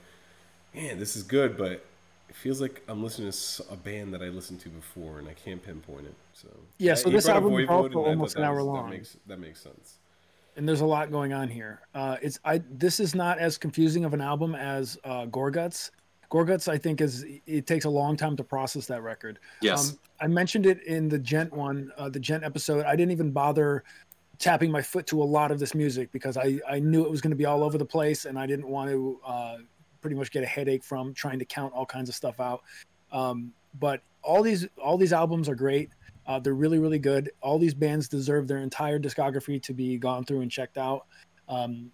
man, 0.74 1.00
this 1.00 1.16
is 1.16 1.24
good. 1.24 1.58
But 1.58 1.84
it 2.30 2.36
feels 2.36 2.62
like 2.62 2.84
I'm 2.88 3.04
listening 3.04 3.32
to 3.32 3.64
a 3.72 3.76
band 3.76 4.14
that 4.14 4.22
I 4.22 4.30
listened 4.30 4.60
to 4.62 4.70
before, 4.70 5.20
and 5.20 5.28
I 5.28 5.34
can't 5.34 5.64
pinpoint 5.64 6.06
it. 6.06 6.16
So 6.34 6.48
Yeah, 6.78 6.94
so 6.94 7.10
you 7.10 7.16
this 7.16 7.28
album 7.28 7.58
is 7.60 7.68
also 7.70 7.86
and 7.86 7.92
I 7.92 7.94
thought 7.94 8.08
almost 8.10 8.36
an 8.38 8.44
hour 8.44 8.58
was- 8.58 8.66
long. 8.66 8.90
That 8.90 8.98
makes 8.98 9.18
that 9.28 9.40
makes 9.40 9.62
sense. 9.62 9.98
and 10.56 10.68
there's 10.68 10.82
a 10.82 10.86
lot 10.86 11.12
going 11.12 11.32
on 11.34 11.48
here. 11.48 11.80
Uh, 11.96 12.18
it's 12.22 12.40
I 12.46 12.62
this 12.72 13.00
is 13.00 13.16
not 13.16 13.40
as 13.40 13.58
confusing 13.58 14.06
of 14.06 14.14
an 14.14 14.22
album 14.22 14.56
as 14.56 14.98
uh, 15.04 15.26
Gorguts. 15.26 15.92
Gorguts, 16.32 16.68
I 16.68 16.78
think, 16.78 17.02
is 17.02 17.26
it 17.48 17.66
takes 17.66 17.86
a 17.86 17.90
long 17.90 18.16
time 18.16 18.36
to 18.38 18.44
process 18.44 18.86
that 18.86 19.02
record. 19.02 19.40
Yes. 19.62 19.92
Um, 19.92 20.00
I 20.22 20.28
mentioned 20.28 20.68
it 20.68 20.84
in 20.84 21.10
the 21.10 21.18
Djent 21.18 21.52
one, 21.52 21.92
uh, 21.98 22.08
the 22.10 22.20
Djent 22.20 22.44
episode. 22.44 22.86
I 22.86 22.96
didn't 22.96 23.12
even 23.14 23.32
bother 23.32 23.84
tapping 24.38 24.70
my 24.70 24.82
foot 24.82 25.08
to 25.08 25.22
a 25.22 25.26
lot 25.26 25.50
of 25.50 25.58
this 25.60 25.74
music 25.74 26.12
because 26.12 26.38
I, 26.38 26.60
I 26.70 26.80
knew 26.80 27.04
it 27.04 27.10
was 27.10 27.20
going 27.20 27.32
to 27.32 27.36
be 27.38 27.46
all 27.46 27.64
over 27.64 27.78
the 27.80 27.86
place 27.86 28.26
and 28.26 28.38
I 28.38 28.46
didn't 28.46 28.68
want 28.68 28.90
to 28.92 29.20
uh, 29.26 29.58
pretty 30.02 30.16
much 30.16 30.32
get 30.32 30.44
a 30.44 30.48
headache 30.48 30.84
from 30.84 31.14
trying 31.14 31.40
to 31.40 31.46
count 31.46 31.74
all 31.74 31.86
kinds 31.86 32.10
of 32.10 32.16
stuff 32.16 32.40
out. 32.40 32.62
Um, 33.12 33.54
but 33.80 34.02
all 34.22 34.44
these 34.44 34.68
all 34.82 34.98
these 34.98 35.14
albums 35.14 35.50
are 35.50 35.56
great. 35.56 35.90
Uh, 36.28 36.40
they're 36.40 36.54
really 36.54 36.80
really 36.80 37.00
good. 37.00 37.32
All 37.42 37.58
these 37.58 37.74
bands 37.74 38.08
deserve 38.08 38.48
their 38.48 38.60
entire 38.60 39.00
discography 39.00 39.62
to 39.64 39.74
be 39.74 39.98
gone 39.98 40.24
through 40.24 40.42
and 40.42 40.52
checked 40.52 40.78
out. 40.78 41.06
Um, 41.48 41.92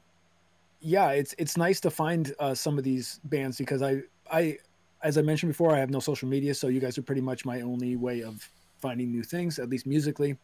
yeah, 0.82 1.12
it's 1.12 1.34
it's 1.38 1.58
nice 1.58 1.80
to 1.82 1.90
find 1.90 2.34
uh, 2.40 2.54
some 2.54 2.78
of 2.78 2.84
these 2.84 3.20
bands 3.26 3.58
because 3.58 3.82
I 3.82 4.02
I 4.32 4.58
as 5.04 5.18
I 5.18 5.22
mentioned 5.22 5.52
before, 5.52 5.74
I 5.74 5.80
have 5.80 5.90
no 5.90 6.00
social 6.00 6.28
media, 6.28 6.54
so 6.54 6.68
you 6.68 6.80
guys 6.80 6.98
are 6.98 7.04
pretty 7.04 7.22
much 7.22 7.46
my 7.46 7.62
only 7.62 7.96
way 7.96 8.22
of 8.22 8.50
finding 8.80 9.12
new 9.12 9.24
things, 9.24 9.60
at 9.60 9.70
least 9.70 9.86
musically. 9.86 10.38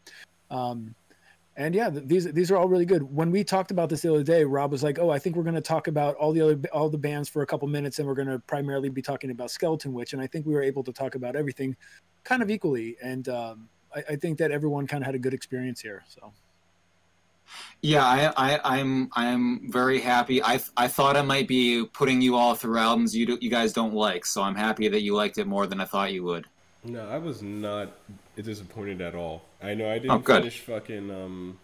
Um, 0.50 0.94
and 1.56 1.74
yeah, 1.74 1.90
th- 1.90 2.04
these 2.06 2.32
these 2.32 2.50
are 2.50 2.56
all 2.56 2.68
really 2.68 2.86
good. 2.86 3.02
When 3.02 3.30
we 3.30 3.44
talked 3.44 3.70
about 3.70 3.90
this 3.90 4.00
the 4.00 4.12
other 4.12 4.22
day, 4.22 4.44
Rob 4.44 4.72
was 4.72 4.82
like, 4.82 4.98
"Oh, 4.98 5.10
I 5.10 5.18
think 5.18 5.36
we're 5.36 5.42
going 5.42 5.54
to 5.54 5.60
talk 5.60 5.86
about 5.86 6.14
all 6.16 6.32
the 6.32 6.40
other 6.40 6.60
all 6.72 6.88
the 6.88 6.98
bands 6.98 7.28
for 7.28 7.42
a 7.42 7.46
couple 7.46 7.68
minutes, 7.68 7.98
and 7.98 8.08
we're 8.08 8.14
going 8.14 8.28
to 8.28 8.38
primarily 8.40 8.88
be 8.88 9.02
talking 9.02 9.30
about 9.30 9.50
Skeleton 9.50 9.92
Witch." 9.92 10.14
And 10.14 10.22
I 10.22 10.26
think 10.26 10.46
we 10.46 10.54
were 10.54 10.62
able 10.62 10.82
to 10.84 10.92
talk 10.92 11.14
about 11.14 11.36
everything 11.36 11.76
kind 12.24 12.42
of 12.42 12.50
equally. 12.50 12.96
And 13.02 13.28
um, 13.28 13.68
I, 13.94 14.04
I 14.10 14.16
think 14.16 14.38
that 14.38 14.50
everyone 14.50 14.86
kind 14.86 15.02
of 15.02 15.06
had 15.06 15.14
a 15.14 15.18
good 15.18 15.34
experience 15.34 15.80
here. 15.80 16.04
So 16.08 16.32
Yeah, 17.82 18.04
I, 18.04 18.32
I, 18.36 18.60
I'm 18.78 19.10
I'm 19.12 19.70
very 19.70 20.00
happy. 20.00 20.42
I 20.42 20.60
I 20.76 20.88
thought 20.88 21.16
I 21.16 21.22
might 21.22 21.48
be 21.48 21.84
putting 21.84 22.22
you 22.22 22.36
all 22.36 22.54
through 22.54 22.78
albums 22.78 23.14
you 23.14 23.26
do, 23.26 23.38
you 23.40 23.50
guys 23.50 23.72
don't 23.72 23.94
like, 23.94 24.24
so 24.24 24.42
I'm 24.42 24.54
happy 24.54 24.88
that 24.88 25.02
you 25.02 25.14
liked 25.14 25.38
it 25.38 25.46
more 25.46 25.66
than 25.66 25.80
I 25.80 25.84
thought 25.84 26.12
you 26.12 26.24
would. 26.24 26.46
No, 26.84 27.08
I 27.08 27.18
was 27.18 27.42
not 27.42 27.92
disappointed 28.36 29.00
at 29.00 29.14
all. 29.14 29.42
I 29.62 29.74
know 29.74 29.88
I 29.90 29.98
didn't 29.98 30.10
Oh, 30.10 30.18
finish 30.36 30.58
fucking 30.60 31.10
um 31.10 31.58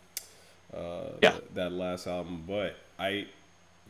uh 0.73 1.11
Yeah. 1.23 1.33
th- 1.33 1.45
that 1.55 1.73
last 1.73 2.07
album, 2.07 2.45
but 2.47 2.77
I 2.99 3.27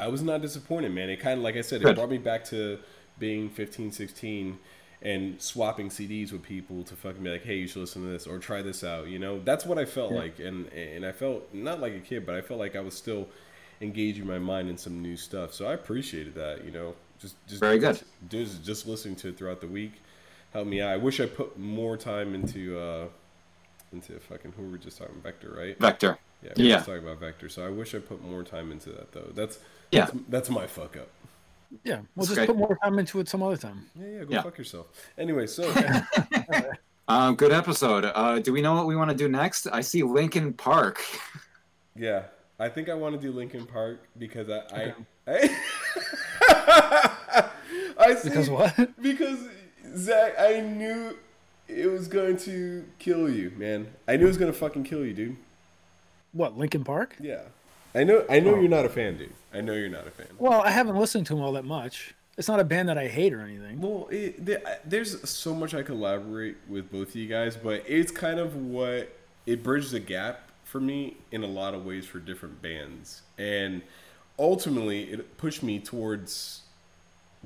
I 0.01 0.09
was 0.09 0.22
not 0.22 0.41
disappointed, 0.43 0.93
man. 0.93 1.11
It 1.11 1.18
kind 1.20 1.39
of 1.39 1.45
like 1.45 1.57
I 1.57 1.61
said, 1.61 1.83
it 1.83 1.85
Good. 1.85 1.97
brought 1.97 2.09
me 2.11 2.18
back 2.18 2.45
to 2.47 2.79
being 3.18 3.51
15, 3.51 3.91
16 3.93 4.59
and 5.03 5.41
swapping 5.41 5.91
CDs 5.91 6.33
with 6.33 6.43
people 6.43 6.83
to 6.85 6.97
fucking 6.97 7.22
be 7.22 7.31
like, 7.31 7.45
"Hey, 7.45 7.57
you 7.57 7.68
should 7.68 7.81
listen 7.81 8.03
to 8.03 8.09
this 8.09 8.26
or 8.26 8.39
try 8.39 8.62
this 8.62 8.83
out." 8.83 9.09
You 9.09 9.18
know, 9.18 9.41
that's 9.45 9.64
what 9.66 9.79
I 9.79 9.85
felt 9.85 10.12
like, 10.12 10.39
and 10.41 10.66
and 10.72 11.05
I 11.05 11.12
felt 11.12 11.53
not 11.53 11.81
like 11.81 11.95
a 11.95 12.01
kid, 12.01 12.24
but 12.26 12.35
I 12.37 12.41
felt 12.41 12.59
like 12.59 12.74
I 12.74 12.81
was 12.81 12.95
still 12.95 13.29
engaging 13.81 14.26
my 14.26 14.39
mind 14.39 14.68
in 14.68 14.76
some 14.79 15.01
new 15.03 15.16
stuff. 15.16 15.53
So 15.55 15.66
I 15.66 15.74
appreciated 15.74 16.35
that. 16.35 16.64
You 16.64 16.70
know, 16.72 16.95
just 17.20 17.37
just 17.47 17.61
Very 17.61 17.79
good. 17.79 18.01
Just 18.29 18.64
just 18.64 18.87
listening 18.87 19.14
to 19.16 19.29
it 19.29 19.37
throughout 19.39 19.61
the 19.61 19.68
week 19.68 19.93
helped 20.53 20.69
me 20.69 20.81
out. 20.81 20.91
I 20.93 20.97
wish 20.97 21.21
I 21.21 21.27
put 21.27 21.59
more 21.59 21.97
time 21.97 22.35
into 22.35 22.79
uh 22.79 23.07
into 23.93 24.19
fucking 24.21 24.53
who 24.57 24.63
were 24.65 24.69
we 24.71 24.79
just 24.79 24.99
talking 24.99 25.15
Vektor, 25.23 25.57
right? 25.57 25.79
Vektor. 25.79 26.19
Yeah, 26.43 26.53
we 26.57 26.63
were 26.65 26.69
Yeah. 26.69 26.75
just 26.77 26.87
talking 26.87 27.03
about 27.07 27.21
Vektor. 27.21 27.51
So 27.51 27.65
I 27.67 27.71
wish 27.71 27.95
I 27.95 27.99
put 27.99 28.23
more 28.23 28.43
time 28.43 28.71
into 28.73 28.91
that 28.91 29.13
though. 29.13 29.31
That's 29.35 29.59
Yeah. 29.91 30.07
that's, 30.07 30.17
that's 30.29 30.51
my 30.51 30.67
fuck 30.67 30.97
up. 30.97 31.09
yeah, 31.85 31.97
we'll 32.15 32.27
That's 32.27 32.29
just 32.29 32.35
great. 32.37 32.47
put 32.49 32.57
more 32.57 32.79
time 32.83 32.99
into 32.99 33.21
it 33.21 33.29
some 33.29 33.43
other 33.43 33.57
time. 33.57 33.87
Yeah, 33.99 34.07
yeah, 34.07 34.25
go 34.25 34.27
Yeah. 34.35 34.43
fuck 34.43 34.57
yourself. 34.59 34.87
Anyway, 35.17 35.47
so 35.47 35.73
Um, 37.09 37.37
good 37.37 37.53
episode. 37.53 38.05
Uh, 38.05 38.39
do 38.39 38.53
we 38.53 38.61
know 38.61 38.75
what 38.75 38.85
we 38.87 38.95
want 38.95 39.11
to 39.11 39.17
do 39.17 39.29
next? 39.31 39.67
I 39.67 39.81
see 39.81 40.03
Linkin 40.03 40.53
Park. 40.53 41.01
yeah, 41.97 42.25
I 42.59 42.69
think 42.69 42.91
I 42.91 42.95
want 42.95 43.15
to 43.15 43.21
do 43.21 43.33
Linkin 43.33 43.65
Park 43.65 44.01
because 44.19 44.51
I 44.51 44.59
Okay. 44.73 44.95
I 45.27 45.57
I, 46.41 47.51
I 47.99 48.15
see, 48.15 48.29
Because 48.29 48.51
what? 48.51 48.75
Because 49.03 49.39
Zach, 49.97 50.34
I 50.39 50.61
knew 50.61 51.16
it 51.68 51.86
was 51.91 52.09
going 52.09 52.36
to 52.39 52.84
kill 52.99 53.28
you, 53.30 53.53
man. 53.57 53.89
I 54.07 54.16
knew 54.16 54.24
it 54.24 54.28
was 54.28 54.39
gonna 54.39 54.53
fucking 54.53 54.84
kill 54.84 55.05
you, 55.05 55.12
dude. 55.14 55.36
What 56.32 56.57
Linkin 56.59 56.84
Park? 56.84 57.16
Yeah, 57.20 57.43
I 57.95 58.05
know. 58.05 58.24
I 58.30 58.41
know 58.41 58.55
Oh. 58.55 58.61
you're 58.61 58.68
not 58.68 58.84
a 58.84 58.89
fan, 58.89 59.16
dude. 59.18 59.32
I 59.53 59.61
know 59.61 59.72
you're 59.74 59.89
not 59.89 60.07
a 60.07 60.11
fan. 60.11 60.26
Well, 60.39 60.61
I 60.61 60.70
haven't 60.70 60.97
listened 60.97 61.26
to 61.26 61.34
them 61.34 61.43
all 61.43 61.53
that 61.53 61.64
much. 61.64 62.14
It's 62.36 62.49
not 62.49 62.61
a 62.61 62.64
band 62.64 62.89
that 62.89 62.97
I 62.99 63.09
hate 63.09 63.32
or 63.32 63.41
anything. 63.41 63.80
Well, 63.80 64.07
it, 64.12 64.45
there, 64.45 64.61
there's 64.84 65.28
so 65.28 65.53
much 65.55 65.74
I 65.74 65.82
collaborate 65.82 66.57
with 66.68 66.93
both 66.93 67.09
of 67.09 67.16
you 67.16 67.26
guys, 67.26 67.57
but 67.57 67.82
it's 67.89 68.12
kind 68.12 68.39
of 68.39 68.55
what 68.55 69.11
it 69.47 69.62
bridges 69.64 69.93
a 69.95 69.99
gap 70.01 70.43
for 70.64 70.78
me 70.80 71.16
in 71.32 71.43
a 71.43 71.47
lot 71.49 71.74
of 71.74 71.84
ways 71.84 72.05
for 72.07 72.18
different 72.20 72.61
bands, 72.62 73.22
and 73.39 73.80
ultimately 74.39 75.05
it 75.05 75.36
pushed 75.39 75.62
me 75.62 75.80
towards 75.80 76.61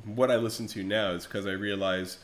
what 0.05 0.31
I 0.31 0.37
listen 0.37 0.67
to 0.69 0.83
now. 0.83 1.13
Is 1.13 1.25
because 1.27 1.47
I 1.47 1.53
realize 1.53 2.19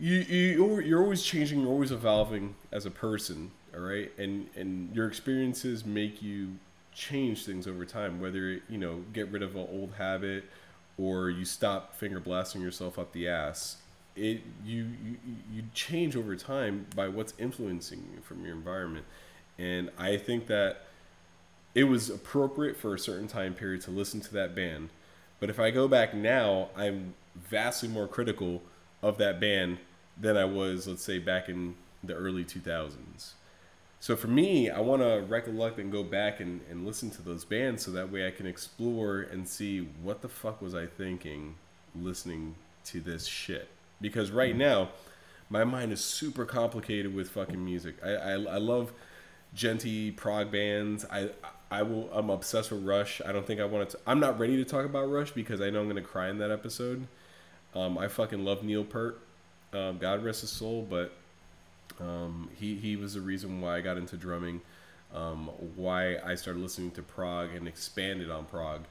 you 0.00 0.18
you 0.20 0.80
you're 0.80 1.02
always 1.02 1.22
changing, 1.22 1.60
you're 1.60 1.70
always 1.70 1.92
evolving 1.92 2.54
as 2.72 2.86
a 2.86 2.90
person, 2.90 3.50
all 3.74 3.80
right, 3.80 4.10
and 4.18 4.48
and 4.56 4.94
your 4.96 5.06
experiences 5.06 5.84
make 5.84 6.22
you 6.22 6.56
change 6.94 7.44
things 7.44 7.66
over 7.66 7.84
time. 7.84 8.18
Whether 8.18 8.60
you 8.68 8.78
know 8.78 9.04
get 9.12 9.28
rid 9.28 9.42
of 9.42 9.54
an 9.56 9.68
old 9.70 9.92
habit 9.98 10.44
or 10.96 11.28
you 11.28 11.44
stop 11.44 11.94
finger 11.94 12.18
blasting 12.18 12.62
yourself 12.62 12.98
up 12.98 13.12
the 13.12 13.28
ass. 13.28 13.76
It 14.16 14.40
you 14.64 14.88
you 15.04 15.16
you 15.52 15.62
change 15.74 16.16
over 16.16 16.34
time 16.34 16.86
by 16.96 17.08
what's 17.08 17.34
influencing 17.38 18.02
you 18.14 18.22
from 18.22 18.44
your 18.44 18.54
environment, 18.54 19.04
and 19.58 19.90
I 19.98 20.16
think 20.16 20.46
that 20.46 20.86
it 21.74 21.84
was 21.84 22.08
appropriate 22.08 22.76
for 22.78 22.94
a 22.94 22.98
certain 22.98 23.28
time 23.28 23.52
period 23.54 23.82
to 23.82 23.90
listen 23.90 24.20
to 24.22 24.32
that 24.32 24.54
band. 24.54 24.88
But 25.38 25.50
if 25.50 25.60
I 25.60 25.70
go 25.70 25.88
back 25.88 26.14
now, 26.14 26.70
I'm 26.74 27.14
vastly 27.36 27.88
more 27.88 28.08
critical 28.08 28.62
of 29.02 29.18
that 29.18 29.38
band 29.40 29.78
than 30.20 30.36
I 30.36 30.44
was, 30.44 30.86
let's 30.86 31.02
say, 31.02 31.18
back 31.18 31.48
in 31.48 31.74
the 32.04 32.14
early 32.14 32.44
2000s. 32.44 33.32
So 33.98 34.16
for 34.16 34.28
me, 34.28 34.70
I 34.70 34.80
want 34.80 35.02
to 35.02 35.24
recollect 35.28 35.78
and 35.78 35.92
go 35.92 36.02
back 36.02 36.40
and, 36.40 36.60
and 36.70 36.86
listen 36.86 37.10
to 37.10 37.22
those 37.22 37.44
bands 37.44 37.84
so 37.84 37.90
that 37.90 38.10
way 38.10 38.26
I 38.26 38.30
can 38.30 38.46
explore 38.46 39.20
and 39.20 39.46
see 39.46 39.88
what 40.02 40.22
the 40.22 40.28
fuck 40.28 40.62
was 40.62 40.74
I 40.74 40.86
thinking 40.86 41.56
listening 41.94 42.54
to 42.84 43.00
this 43.00 43.26
shit. 43.26 43.68
Because 44.00 44.30
right 44.30 44.56
now, 44.56 44.88
my 45.50 45.64
mind 45.64 45.92
is 45.92 46.02
super 46.02 46.46
complicated 46.46 47.14
with 47.14 47.28
fucking 47.28 47.62
music. 47.62 47.96
I, 48.02 48.10
I, 48.10 48.32
I 48.32 48.58
love 48.58 48.92
djenty 49.54 50.16
prog 50.16 50.50
bands. 50.50 51.04
I 51.10 51.30
I 51.70 51.82
will. 51.82 52.10
I'm 52.12 52.30
obsessed 52.30 52.72
with 52.72 52.82
Rush. 52.84 53.20
I 53.24 53.32
don't 53.32 53.46
think 53.46 53.60
I 53.60 53.64
want 53.64 53.90
to. 53.90 53.98
I'm 54.06 54.18
not 54.18 54.38
ready 54.38 54.56
to 54.56 54.64
talk 54.64 54.84
about 54.84 55.10
Rush 55.10 55.30
because 55.32 55.60
I 55.60 55.70
know 55.70 55.80
I'm 55.80 55.88
gonna 55.88 56.02
cry 56.02 56.28
in 56.28 56.38
that 56.38 56.50
episode. 56.50 57.06
Um, 57.74 57.96
I 57.98 58.08
fucking 58.08 58.44
love 58.44 58.64
Neil 58.64 58.84
Peart. 58.84 59.20
Um, 59.72 59.98
God 59.98 60.24
rest 60.24 60.40
his 60.42 60.50
soul, 60.50 60.86
but 60.88 61.12
um, 62.00 62.50
he 62.58 62.76
he 62.76 62.96
was 62.96 63.14
the 63.14 63.20
reason 63.20 63.60
why 63.60 63.76
I 63.76 63.80
got 63.80 63.96
into 63.98 64.16
drumming. 64.16 64.60
Um, 65.14 65.48
why 65.76 66.18
I 66.18 66.36
started 66.36 66.60
listening 66.62 66.92
to 66.92 67.02
prog 67.02 67.54
and 67.54 67.66
expanded 67.68 68.30
on 68.30 68.44
prog. 68.46 68.82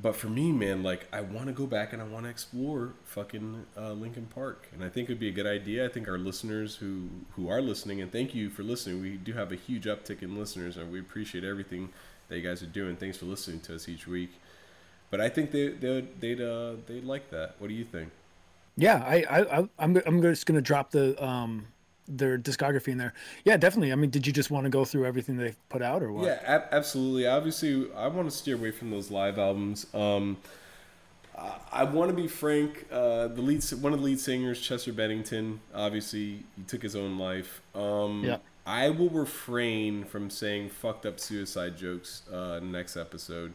but 0.00 0.16
for 0.16 0.26
me, 0.28 0.50
man, 0.50 0.82
like 0.82 1.06
I 1.12 1.20
want 1.20 1.46
to 1.46 1.52
go 1.52 1.66
back 1.66 1.92
and 1.92 2.02
I 2.02 2.04
want 2.04 2.24
to 2.24 2.30
explore 2.30 2.94
fucking 3.04 3.64
uh, 3.76 3.92
Linkin 3.92 4.26
Park, 4.26 4.68
and 4.72 4.82
I 4.82 4.88
think 4.88 5.08
it'd 5.08 5.20
be 5.20 5.28
a 5.28 5.32
good 5.32 5.46
idea. 5.46 5.84
I 5.84 5.88
think 5.88 6.08
our 6.08 6.18
listeners 6.18 6.76
who 6.76 7.08
who 7.36 7.48
are 7.48 7.62
listening, 7.62 8.00
and 8.00 8.10
thank 8.10 8.34
you 8.34 8.50
for 8.50 8.64
listening. 8.64 9.00
We 9.00 9.16
do 9.16 9.32
have 9.34 9.52
a 9.52 9.56
huge 9.56 9.84
uptick 9.84 10.22
in 10.22 10.36
listeners, 10.36 10.76
and 10.76 10.90
we 10.90 10.98
appreciate 11.00 11.44
everything 11.44 11.90
that 12.28 12.36
you 12.38 12.42
guys 12.42 12.62
are 12.62 12.66
doing. 12.66 12.96
Thanks 12.96 13.18
for 13.18 13.26
listening 13.26 13.60
to 13.60 13.76
us 13.76 13.88
each 13.88 14.06
week. 14.08 14.32
But 15.10 15.20
I 15.20 15.28
think 15.28 15.52
they 15.52 15.68
they'd 15.68 16.20
they'd 16.20 16.40
uh, 16.40 16.74
they'd 16.86 17.04
like 17.04 17.30
that. 17.30 17.54
What 17.58 17.68
do 17.68 17.74
you 17.74 17.84
think? 17.84 18.10
Yeah, 18.76 19.04
I, 19.06 19.24
I, 19.30 19.68
I'm, 19.78 20.00
I'm 20.06 20.22
just 20.22 20.46
gonna 20.46 20.60
drop 20.60 20.90
the 20.90 21.22
um 21.24 21.66
their 22.06 22.36
discography 22.38 22.88
in 22.88 22.98
there. 22.98 23.14
Yeah, 23.44 23.56
definitely. 23.56 23.92
I 23.92 23.94
mean, 23.94 24.10
did 24.10 24.26
you 24.26 24.32
just 24.32 24.50
want 24.50 24.64
to 24.64 24.70
go 24.70 24.84
through 24.84 25.06
everything 25.06 25.36
they've 25.38 25.56
put 25.68 25.80
out, 25.80 26.02
or 26.02 26.12
what? 26.12 26.26
Yeah, 26.26 26.38
ab- 26.44 26.68
absolutely. 26.70 27.26
Obviously, 27.26 27.90
I 27.94 28.08
want 28.08 28.30
to 28.30 28.36
steer 28.36 28.56
away 28.56 28.72
from 28.72 28.90
those 28.90 29.10
live 29.10 29.38
albums. 29.38 29.86
Um, 29.94 30.36
I, 31.38 31.52
I 31.72 31.84
want 31.84 32.10
to 32.10 32.16
be 32.16 32.28
frank. 32.28 32.86
Uh, 32.92 33.28
the 33.28 33.40
lead, 33.40 33.62
one 33.80 33.92
of 33.94 34.00
the 34.00 34.04
lead 34.04 34.20
singers, 34.20 34.60
Chester 34.60 34.92
Bennington, 34.92 35.60
obviously 35.74 36.44
he 36.56 36.62
took 36.66 36.82
his 36.82 36.94
own 36.96 37.18
life. 37.18 37.62
Um, 37.74 38.22
Yeah. 38.24 38.38
I 38.66 38.88
will 38.90 39.10
refrain 39.10 40.04
from 40.04 40.30
saying 40.30 40.70
fucked 40.70 41.04
up 41.04 41.20
suicide 41.20 41.76
jokes 41.76 42.22
uh, 42.32 42.60
next 42.62 42.96
episode. 42.96 43.52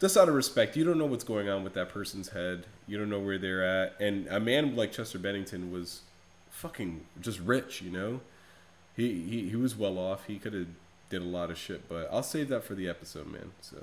Just 0.00 0.16
out 0.16 0.28
of 0.28 0.34
respect, 0.34 0.76
you 0.76 0.84
don't 0.84 0.98
know 0.98 1.06
what's 1.06 1.24
going 1.24 1.48
on 1.48 1.64
with 1.64 1.74
that 1.74 1.88
person's 1.88 2.28
head. 2.28 2.66
You 2.86 2.98
don't 2.98 3.10
know 3.10 3.18
where 3.18 3.38
they're 3.38 3.64
at. 3.64 4.00
And 4.00 4.28
a 4.28 4.38
man 4.38 4.76
like 4.76 4.92
Chester 4.92 5.18
Bennington 5.18 5.72
was 5.72 6.02
fucking 6.50 7.04
just 7.20 7.40
rich, 7.40 7.82
you 7.82 7.90
know. 7.90 8.20
He 8.96 9.22
he, 9.22 9.48
he 9.48 9.56
was 9.56 9.76
well 9.76 9.98
off. 9.98 10.26
He 10.26 10.38
could 10.38 10.54
have 10.54 10.66
did 11.10 11.22
a 11.22 11.24
lot 11.24 11.50
of 11.50 11.58
shit, 11.58 11.88
but 11.88 12.08
I'll 12.12 12.22
save 12.22 12.48
that 12.48 12.64
for 12.64 12.74
the 12.74 12.88
episode, 12.88 13.26
man. 13.26 13.52
So, 13.60 13.78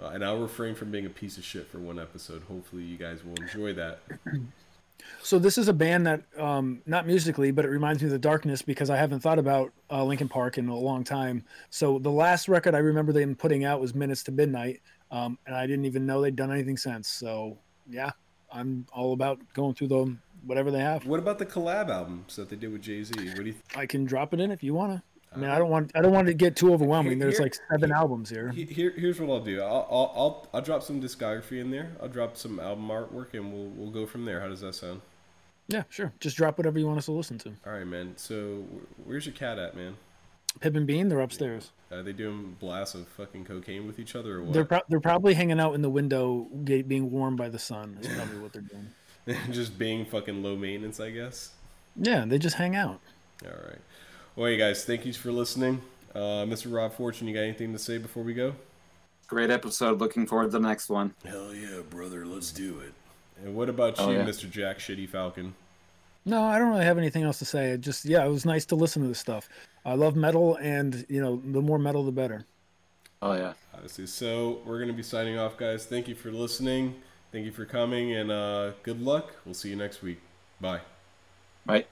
uh, 0.00 0.08
and 0.08 0.24
I'll 0.24 0.40
refrain 0.40 0.74
from 0.74 0.90
being 0.90 1.06
a 1.06 1.10
piece 1.10 1.36
of 1.36 1.44
shit 1.44 1.66
for 1.68 1.78
one 1.78 1.98
episode. 1.98 2.42
Hopefully, 2.48 2.82
you 2.84 2.96
guys 2.96 3.24
will 3.24 3.34
enjoy 3.42 3.72
that. 3.74 4.00
So 5.22 5.38
this 5.38 5.58
is 5.58 5.68
a 5.68 5.72
band 5.72 6.06
that, 6.06 6.22
um, 6.38 6.82
not 6.86 7.06
musically, 7.06 7.50
but 7.50 7.64
it 7.64 7.68
reminds 7.68 8.02
me 8.02 8.06
of 8.06 8.12
the 8.12 8.18
Darkness 8.18 8.62
because 8.62 8.90
I 8.90 8.96
haven't 8.96 9.20
thought 9.20 9.38
about 9.38 9.72
uh, 9.90 10.08
Park 10.28 10.58
in 10.58 10.68
a 10.68 10.76
long 10.76 11.04
time. 11.04 11.44
So 11.70 11.98
the 11.98 12.10
last 12.10 12.48
record 12.48 12.74
I 12.74 12.78
remember 12.78 13.12
them 13.12 13.34
putting 13.34 13.64
out 13.64 13.80
was 13.80 13.94
Minutes 13.94 14.22
to 14.24 14.32
Midnight, 14.32 14.80
um, 15.12 15.38
and 15.46 15.54
I 15.54 15.66
didn't 15.68 15.84
even 15.84 16.04
know 16.06 16.20
they'd 16.20 16.34
done 16.34 16.50
anything 16.50 16.76
since. 16.76 17.06
So 17.08 17.56
yeah, 17.88 18.10
I'm 18.52 18.86
all 18.92 19.12
about 19.12 19.38
going 19.54 19.74
through 19.74 19.88
the 19.88 20.16
whatever 20.44 20.70
they 20.72 20.80
have. 20.80 21.06
What 21.06 21.20
about 21.20 21.38
the 21.38 21.46
collab 21.46 21.88
albums 21.88 22.34
that 22.36 22.48
they 22.50 22.56
did 22.56 22.72
with 22.72 22.82
Jay 22.82 23.04
Z? 23.04 23.14
What 23.28 23.36
do 23.36 23.42
you? 23.44 23.54
I 23.76 23.86
can 23.86 24.04
drop 24.04 24.34
it 24.34 24.40
in 24.40 24.50
if 24.50 24.62
you 24.64 24.74
wanna. 24.74 25.02
I 25.34 25.38
mean, 25.38 25.48
I 25.48 25.56
don't 25.58 25.70
want 25.70 25.92
I 25.94 26.02
don't 26.02 26.12
want 26.12 26.28
it 26.28 26.32
to 26.32 26.36
get 26.36 26.56
too 26.56 26.74
overwhelming. 26.74 27.18
There's 27.18 27.38
Here- 27.38 27.44
like 27.46 27.54
seven 27.70 27.88
here- 27.88 27.96
albums 27.96 28.28
here. 28.28 28.50
Here, 28.50 28.90
here's 28.90 29.18
what 29.20 29.30
I'll 29.30 29.40
do. 29.40 29.62
I'll, 29.62 29.86
I'll, 29.90 30.12
I'll, 30.14 30.48
I'll 30.54 30.60
drop 30.60 30.82
some 30.82 31.00
discography 31.00 31.58
in 31.60 31.70
there. 31.70 31.92
I'll 32.02 32.08
drop 32.08 32.36
some 32.36 32.60
album 32.60 32.88
artwork, 32.88 33.32
and 33.32 33.50
we'll, 33.52 33.68
we'll 33.68 33.90
go 33.90 34.04
from 34.04 34.24
there. 34.26 34.40
How 34.40 34.48
does 34.48 34.60
that 34.60 34.74
sound? 34.74 35.00
Yeah, 35.68 35.84
sure. 35.88 36.12
Just 36.20 36.36
drop 36.36 36.58
whatever 36.58 36.78
you 36.78 36.86
want 36.86 36.98
us 36.98 37.06
to 37.06 37.12
listen 37.12 37.38
to. 37.38 37.52
All 37.66 37.72
right, 37.72 37.86
man. 37.86 38.12
So, 38.16 38.64
where's 39.04 39.24
your 39.24 39.34
cat 39.34 39.58
at, 39.58 39.74
man? 39.74 39.96
Pip 40.60 40.76
and 40.76 40.86
Bean, 40.86 41.08
they're 41.08 41.20
upstairs. 41.20 41.70
Are 41.90 42.02
they 42.02 42.12
doing 42.12 42.56
blasts 42.60 42.94
of 42.94 43.06
fucking 43.08 43.44
cocaine 43.44 43.86
with 43.86 43.98
each 43.98 44.14
other, 44.14 44.36
or 44.38 44.42
what? 44.44 44.52
They're 44.52 44.64
pro- 44.64 44.80
they're 44.88 45.00
probably 45.00 45.34
hanging 45.34 45.60
out 45.60 45.74
in 45.74 45.82
the 45.82 45.90
window, 45.90 46.46
ga- 46.64 46.82
being 46.82 47.10
warmed 47.10 47.36
by 47.38 47.48
the 47.48 47.58
sun. 47.58 47.98
Is 48.00 48.08
probably 48.08 48.38
what 48.38 48.52
they're 48.52 48.62
doing. 48.62 49.38
just 49.52 49.78
being 49.78 50.04
fucking 50.04 50.42
low 50.42 50.56
maintenance, 50.56 51.00
I 51.00 51.10
guess. 51.10 51.50
Yeah, 51.96 52.24
they 52.26 52.38
just 52.38 52.56
hang 52.56 52.76
out. 52.76 53.00
All 53.44 53.50
right. 53.50 53.78
Well, 54.36 54.50
you 54.50 54.56
guys, 54.58 54.84
thank 54.84 55.04
you 55.04 55.12
for 55.12 55.30
listening. 55.32 55.82
Uh, 56.14 56.44
Mr. 56.46 56.72
Rob 56.74 56.92
Fortune, 56.94 57.28
you 57.28 57.34
got 57.34 57.40
anything 57.40 57.72
to 57.72 57.78
say 57.78 57.98
before 57.98 58.22
we 58.22 58.34
go? 58.34 58.54
Great 59.26 59.50
episode. 59.50 59.98
Looking 59.98 60.26
forward 60.26 60.46
to 60.46 60.50
the 60.50 60.60
next 60.60 60.88
one. 60.88 61.14
Hell 61.24 61.54
yeah, 61.54 61.80
brother. 61.88 62.24
Let's 62.26 62.52
do 62.52 62.80
it. 62.80 62.92
And 63.44 63.54
what 63.54 63.68
about 63.68 63.94
Oh, 63.98 64.10
you, 64.10 64.18
yeah. 64.18 64.24
Mr. 64.24 64.48
Jack 64.50 64.78
Shitty 64.78 65.08
Falcon? 65.08 65.54
No, 66.24 66.44
I 66.44 66.58
don't 66.58 66.70
really 66.70 66.84
have 66.84 66.98
anything 66.98 67.24
else 67.24 67.38
to 67.40 67.44
say. 67.44 67.70
It 67.70 67.80
just 67.80 68.04
yeah, 68.04 68.24
it 68.24 68.28
was 68.28 68.44
nice 68.44 68.64
to 68.66 68.76
listen 68.76 69.02
to 69.02 69.08
this 69.08 69.18
stuff. 69.18 69.48
I 69.84 69.94
love 69.94 70.14
metal, 70.14 70.56
and 70.56 71.04
you 71.08 71.20
know, 71.20 71.42
the 71.44 71.60
more 71.60 71.78
metal, 71.78 72.04
the 72.04 72.12
better. 72.12 72.44
Oh 73.20 73.34
yeah. 73.34 73.54
Obviously. 73.74 74.06
So 74.06 74.60
we're 74.64 74.78
gonna 74.78 74.92
be 74.92 75.02
signing 75.02 75.38
off, 75.38 75.56
guys. 75.56 75.86
Thank 75.86 76.08
you 76.08 76.14
for 76.14 76.30
listening. 76.30 76.94
Thank 77.32 77.46
you 77.46 77.52
for 77.52 77.64
coming, 77.64 78.12
and 78.12 78.30
uh, 78.30 78.72
good 78.82 79.00
luck. 79.00 79.32
We'll 79.44 79.54
see 79.54 79.70
you 79.70 79.76
next 79.76 80.02
week. 80.02 80.20
Bye. 80.60 80.80
Right. 81.66 81.86